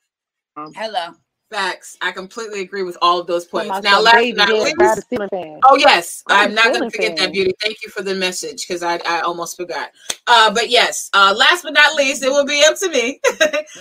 Hello. 0.55 1.13
Facts. 1.49 1.97
I 1.99 2.11
completely 2.11 2.61
agree 2.61 2.83
with 2.83 2.95
all 3.01 3.19
of 3.19 3.25
those 3.25 3.45
points. 3.45 3.69
myself, 3.69 3.83
Now, 3.83 4.01
last 4.01 4.15
baby, 4.15 4.37
but 4.37 4.49
not 4.49 4.59
least, 4.59 4.75
grab 4.75 4.97
a 4.99 5.01
ceiling 5.01 5.29
fan. 5.29 5.59
Oh 5.63 5.77
yes, 5.77 6.23
I'm 6.27 6.49
I'm 6.49 6.55
not 6.55 6.65
going 6.65 6.81
to 6.81 6.91
forget 6.91 7.17
that 7.17 7.31
beauty. 7.33 7.53
Thank 7.59 7.77
you 7.81 7.89
for 7.89 8.03
the 8.03 8.13
message 8.13 8.67
because 8.67 8.83
I, 8.83 8.99
I 9.07 9.21
almost 9.21 9.57
forgot. 9.57 9.89
Uh, 10.27 10.53
but 10.53 10.69
yes, 10.69 11.09
uh, 11.13 11.33
last 11.35 11.63
but 11.63 11.73
not 11.73 11.95
least, 11.95 12.23
it 12.23 12.29
will 12.29 12.45
be 12.45 12.63
up 12.67 12.77
to 12.79 12.89
me. 12.89 13.19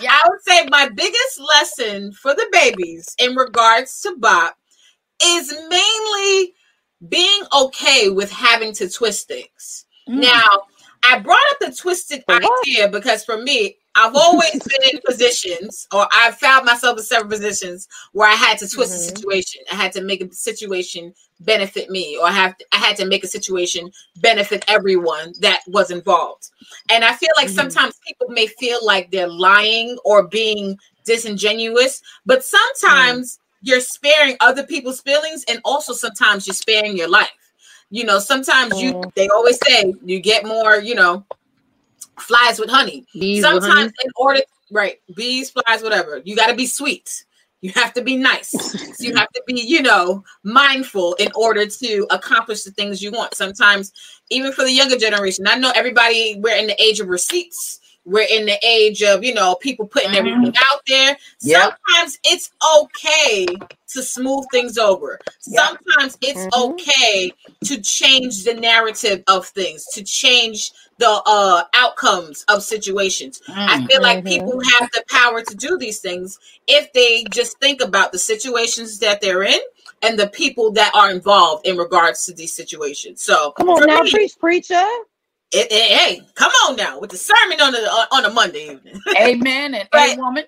Yeah. 0.01 0.13
I 0.13 0.29
would 0.29 0.43
say 0.43 0.67
my 0.71 0.89
biggest 0.89 1.41
lesson 1.41 2.13
for 2.13 2.33
the 2.35 2.47
babies 2.53 3.15
in 3.19 3.35
regards 3.35 4.01
to 4.03 4.15
Bop 4.17 4.57
is 5.23 5.53
mainly 5.69 6.55
being 7.09 7.43
okay 7.57 8.09
with 8.11 8.31
having 8.31 8.73
to 8.75 8.89
twist 8.89 9.29
things. 9.29 9.87
Mm. 10.09 10.23
Now, 10.23 10.63
I 11.05 11.19
brought 11.21 11.43
up 11.53 11.59
the 11.61 11.73
twisted 11.73 12.25
idea 12.29 12.89
because 12.89 13.25
for 13.25 13.41
me, 13.41 13.77
I've 13.95 14.15
always 14.15 14.51
been 14.53 14.83
in 14.93 15.01
positions, 15.07 15.87
or 15.93 16.07
I've 16.13 16.37
found 16.39 16.65
myself 16.67 16.99
in 16.99 17.05
several 17.05 17.31
positions 17.31 17.89
where 18.13 18.29
I 18.29 18.35
had 18.35 18.59
to 18.59 18.69
twist 18.69 18.93
Mhm. 18.93 18.97
the 18.97 19.17
situation. 19.17 19.63
I 19.73 19.77
had 19.77 19.93
to 19.93 20.03
make 20.03 20.23
a 20.23 20.33
situation 20.33 21.15
benefit 21.41 21.89
me, 21.91 22.17
or 22.21 22.27
I 22.27 22.33
have 22.33 22.55
I 22.73 22.77
had 22.79 22.97
to 22.99 23.07
make 23.07 23.23
a 23.25 23.29
situation 23.29 23.91
benefit 24.17 24.65
everyone 24.69 25.35
that 25.41 25.61
was 25.69 25.91
involved. 25.91 26.51
And 26.91 27.05
I 27.05 27.15
feel 27.15 27.31
like 27.37 27.49
Mhm. 27.49 27.55
sometimes 27.55 27.95
people 28.07 28.29
may 28.29 28.47
feel 28.47 28.79
like 28.85 29.11
they're 29.11 29.29
lying 29.29 29.99
or 30.05 30.27
being 30.27 30.79
disingenuous, 31.05 32.03
but 32.27 32.45
sometimes 32.45 33.39
you're 33.63 33.81
sparing 33.81 34.37
other 34.41 34.63
people's 34.65 35.01
feelings, 35.01 35.45
and 35.49 35.61
also 35.65 35.93
sometimes 35.93 36.47
you're 36.47 36.55
sparing 36.55 36.97
your 36.97 37.09
life. 37.09 37.31
You 37.91 38.05
know, 38.05 38.19
sometimes 38.19 38.81
you 38.81 38.93
Mhm. 38.93 39.15
they 39.15 39.29
always 39.29 39.59
say 39.67 39.95
you 40.05 40.21
get 40.21 40.45
more, 40.47 40.77
you 40.77 40.95
know, 40.95 41.25
flies 42.19 42.59
with 42.59 42.71
honey 42.71 43.07
Bees 43.15 43.43
with 43.45 43.63
honey. 43.63 43.63
sometimes 43.63 43.93
in 44.05 44.11
order 44.17 44.41
right 44.71 45.01
bees 45.15 45.51
flies 45.51 45.83
whatever 45.83 46.21
you 46.25 46.37
got 46.37 46.49
to 46.49 46.55
be 46.55 46.67
sweet 46.67 47.25
you 47.61 47.71
have 47.75 47.93
to 47.93 48.03
be 48.03 48.17
nice 48.17 48.51
So 48.93 49.05
you 49.09 49.15
have 49.17 49.29
to 49.35 49.43
be 49.47 49.61
you 49.61 49.83
know 49.83 50.25
mindful 50.43 51.15
in 51.15 51.29
order 51.35 51.65
to 51.67 52.07
accomplish 52.11 52.63
the 52.65 52.71
things 52.73 53.03
you 53.03 53.11
want 53.13 53.35
sometimes 53.35 53.93
even 54.31 54.53
for 54.53 54.65
the 54.65 54.73
younger 54.73 54.97
generation 54.97 55.47
i 55.49 55.57
know 55.57 55.73
everybody 55.75 56.39
we're 56.41 56.57
in 56.57 56.67
the 56.67 56.83
age 56.83 57.01
of 57.01 57.09
receipts 57.09 57.81
we're 58.09 58.27
in 58.31 58.47
the 58.47 58.59
age 58.67 59.03
of 59.03 59.23
you 59.23 59.35
know 59.35 59.55
people 59.57 59.87
putting 59.87 60.11
Mhm. 60.13 60.17
everything 60.17 60.55
out 60.71 60.81
there 60.87 61.17
Yep. 61.43 61.79
sometimes 61.89 62.19
it's 62.25 62.51
okay 62.81 63.47
to 63.93 64.03
smooth 64.03 64.45
things 64.51 64.79
over 64.79 65.21
Yep. 65.47 65.79
sometimes 65.87 66.19
it's 66.21 66.47
Mhm. 66.47 66.65
okay 66.71 67.33
to 67.65 67.81
change 67.81 68.45
the 68.45 68.55
narrative 68.55 69.23
of 69.29 69.47
things 69.49 69.85
to 69.95 70.03
change 70.03 70.73
the 70.99 71.09
uh 71.27 71.63
outcomes 71.75 72.45
of 72.49 72.63
situations 72.63 73.41
I 73.49 73.79
Mm. 73.79 73.87
feel 73.91 74.03
like 74.03 74.19
Mhm. 74.25 74.29
people 74.29 74.61
have 74.79 74.89
the 74.93 75.05
power 75.11 75.43
to 75.43 75.55
do 75.55 75.77
these 75.79 75.99
things 76.01 76.39
if 76.67 76.93
they 76.93 77.25
just 77.31 77.59
think 77.61 77.81
about 77.81 78.13
the 78.13 78.19
situations 78.19 78.99
that 79.01 79.21
they're 79.21 79.43
in 79.45 79.61
and 80.03 80.19
the 80.19 80.29
people 80.29 80.71
that 80.73 80.95
are 80.95 81.11
involved 81.11 81.67
in 81.67 81.77
regards 81.77 82.25
to 82.27 82.33
these 82.33 82.55
situations. 82.55 83.23
So, 83.23 83.53
Come 83.53 83.71
on 83.71 83.87
now, 83.87 84.03
me, 84.03 84.11
preach, 84.11 84.39
preacher. 84.39 84.87
It- 85.53 85.71
it- 85.73 85.99
hey, 85.99 86.21
come 86.35 86.53
on 86.67 86.77
now 86.77 86.99
with 87.01 87.11
the 87.11 87.17
sermon 87.17 87.61
on 87.61 87.73
the 87.73 87.89
on 88.13 88.25
a 88.25 88.31
Monday 88.31 88.71
evening. 88.73 89.01
Amen 89.19 89.75
and 89.75 89.89
Right. 89.95 90.17
a 90.17 90.21
woman. 90.21 90.45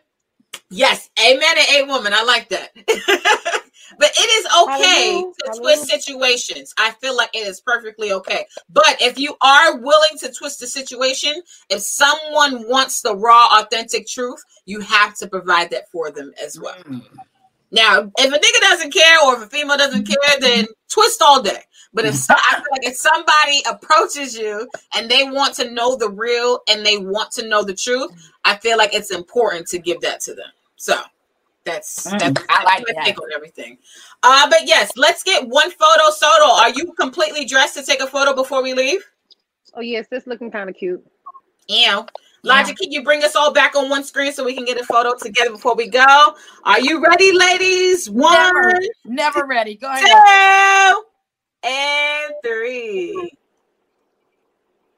Yes, 0.69 1.11
amen 1.21 1.55
and 1.59 1.69
a 1.85 1.93
woman. 1.93 2.13
I 2.13 2.23
like 2.23 2.49
that. 2.49 2.71
but 2.77 4.11
it 4.19 4.31
is 4.31 4.47
okay 4.47 4.73
Hallelujah, 5.13 5.33
to 5.33 5.45
hallelujah. 5.47 5.61
twist 5.61 5.89
situations. 5.89 6.75
I 6.79 6.91
feel 7.01 7.17
like 7.17 7.31
it 7.35 7.47
is 7.47 7.61
perfectly 7.61 8.13
okay. 8.13 8.47
But 8.69 8.97
if 9.01 9.19
you 9.19 9.37
are 9.43 9.77
willing 9.79 10.17
to 10.21 10.33
twist 10.33 10.61
the 10.61 10.67
situation, 10.67 11.43
if 11.71 11.81
someone 11.83 12.69
wants 12.69 13.01
the 13.03 13.17
raw, 13.17 13.49
authentic 13.61 14.07
truth, 14.09 14.43
you 14.65 14.81
have 14.81 15.17
to 15.19 15.27
provide 15.29 15.71
that 15.71 15.91
for 15.91 16.11
them 16.11 16.33
as 16.45 16.59
well. 16.59 16.77
Mm. 16.85 17.03
Now, 17.71 18.11
if 18.19 18.33
a 18.33 18.37
nigga 18.39 18.61
doesn't 18.63 18.93
care 18.93 19.17
or 19.25 19.37
if 19.37 19.43
a 19.43 19.47
female 19.47 19.77
doesn't 19.77 20.07
care, 20.07 20.41
then 20.41 20.67
twist 20.89 21.23
all 21.23 21.43
day. 21.43 21.63
But 21.93 22.05
if 22.05 22.15
so- 22.15 22.35
I 22.37 22.55
feel 22.57 22.65
like 22.71 22.85
if 22.87 22.97
somebody 22.97 23.63
approaches 23.69 24.37
you 24.37 24.69
and 24.97 25.11
they 25.11 25.25
want 25.25 25.55
to 25.57 25.71
know 25.71 25.97
the 25.97 26.09
real 26.09 26.61
and 26.69 26.85
they 26.87 26.99
want 26.99 27.33
to 27.33 27.49
know 27.49 27.63
the 27.65 27.75
truth, 27.75 28.11
I 28.45 28.57
feel 28.57 28.79
like 28.79 28.95
it's 28.95 29.11
important 29.11 29.67
to 29.69 29.79
give 29.79 30.01
that 30.03 30.21
to 30.23 30.35
them. 30.35 30.51
So 30.77 31.01
that's 31.65 32.07
Mm, 32.07 32.19
that's 32.19 32.43
I 32.49 32.63
like 32.65 32.85
my 32.87 32.95
that. 32.95 33.05
take 33.05 33.21
on 33.21 33.29
everything. 33.35 33.79
Uh, 34.23 34.49
but 34.49 34.67
yes, 34.67 34.93
let's 34.97 35.23
get 35.23 35.47
one 35.47 35.71
photo. 35.71 36.11
Soto, 36.11 36.53
are 36.53 36.71
you 36.71 36.93
completely 36.99 37.45
dressed 37.45 37.75
to 37.75 37.83
take 37.85 38.01
a 38.01 38.07
photo 38.07 38.35
before 38.35 38.63
we 38.63 38.73
leave? 38.73 39.05
Oh 39.75 39.81
yes, 39.81 40.07
this 40.11 40.27
looking 40.27 40.51
kind 40.51 40.71
of 40.71 40.77
cute. 40.77 41.05
Yeah. 41.69 42.05
Logic, 42.43 42.77
can 42.77 42.91
you 42.91 43.03
bring 43.03 43.23
us 43.23 43.37
all 43.37 43.53
back 43.53 43.77
on 43.77 43.91
one 43.91 44.03
screen 44.03 44.33
so 44.33 44.45
we 44.45 44.55
can 44.55 44.65
get 44.65 44.81
a 44.81 44.85
photo 44.85 45.15
together 45.15 45.51
before 45.51 45.75
we 45.75 45.89
go? 45.89 46.35
Are 46.65 46.81
you 46.81 47.03
ready, 47.03 47.33
ladies? 47.37 48.09
One, 48.09 48.33
Never, 48.33 48.81
never 49.05 49.47
ready. 49.47 49.77
Go 49.77 49.89
ahead. 49.89 50.03
two, 50.03 51.05
and 51.69 52.35
three. 52.43 53.33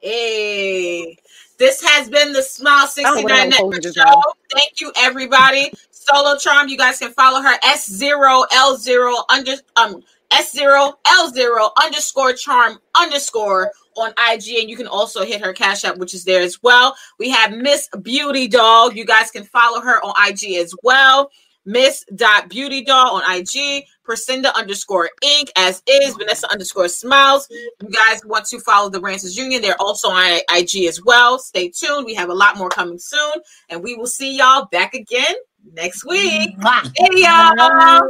Hey, 0.01 1.17
this 1.59 1.83
has 1.83 2.09
been 2.09 2.33
the 2.33 2.43
Smile 2.43 2.89
I 2.99 3.03
don't 3.03 3.17
know 3.17 3.23
what 3.23 3.33
I 3.33 3.49
69 3.49 3.51
Network 3.51 3.95
Show. 3.95 4.23
Thank 4.53 4.81
you, 4.81 4.93
everybody. 4.97 5.73
Solo 5.91 6.37
Charm, 6.37 6.69
you 6.69 6.77
guys 6.77 6.99
can 6.99 7.13
follow 7.13 7.41
her 7.41 7.59
S0L0 7.61 9.25
under 9.29 9.53
um 9.77 10.03
S0L0 10.33 11.71
underscore 11.83 12.33
charm 12.33 12.79
underscore 12.97 13.71
on 13.97 14.11
IG, 14.11 14.61
and 14.61 14.71
you 14.71 14.77
can 14.77 14.87
also 14.87 15.25
hit 15.25 15.41
her 15.41 15.53
cash 15.53 15.85
app, 15.85 15.97
which 15.97 16.15
is 16.15 16.25
there 16.25 16.43
as 16.43 16.63
well. 16.63 16.97
We 17.19 17.31
have 17.31 17.53
Miss 17.53 17.89
Beauty 18.03 18.49
Doll. 18.49 18.93
You 18.93 19.05
guys 19.05 19.31
can 19.31 19.45
follow 19.45 19.81
her 19.81 20.05
on 20.05 20.15
IG 20.29 20.57
as 20.57 20.75
well. 20.83 21.31
Miss 21.65 22.05
dot 22.15 22.49
Beauty 22.49 22.83
Doll 22.83 23.17
on 23.17 23.37
IG, 23.37 23.85
Percinda 24.07 24.53
underscore 24.55 25.11
Inc. 25.23 25.49
as 25.57 25.83
is 25.87 26.15
Vanessa 26.15 26.51
underscore 26.51 26.89
Smiles. 26.89 27.47
You 27.51 27.89
guys 27.91 28.25
want 28.25 28.47
to 28.47 28.59
follow 28.59 28.91
the 28.91 29.01
Ranters 29.01 29.37
Union? 29.37 29.63
They're 29.63 29.81
also 29.81 30.09
on 30.09 30.41
IG 30.53 30.87
as 30.87 31.01
well. 31.05 31.39
Stay 31.39 31.69
tuned. 31.69 32.07
We 32.07 32.15
have 32.15 32.31
a 32.31 32.35
lot 32.35 32.57
more 32.57 32.69
coming 32.69 32.99
soon, 32.99 33.35
and 33.69 33.83
we 33.83 33.95
will 33.95 34.07
see 34.07 34.37
y'all 34.37 34.67
back 34.73 34.95
again 34.95 35.35
next 35.73 36.05
week. 36.05 36.51
Hey 36.97 37.09
y'all. 37.15 38.01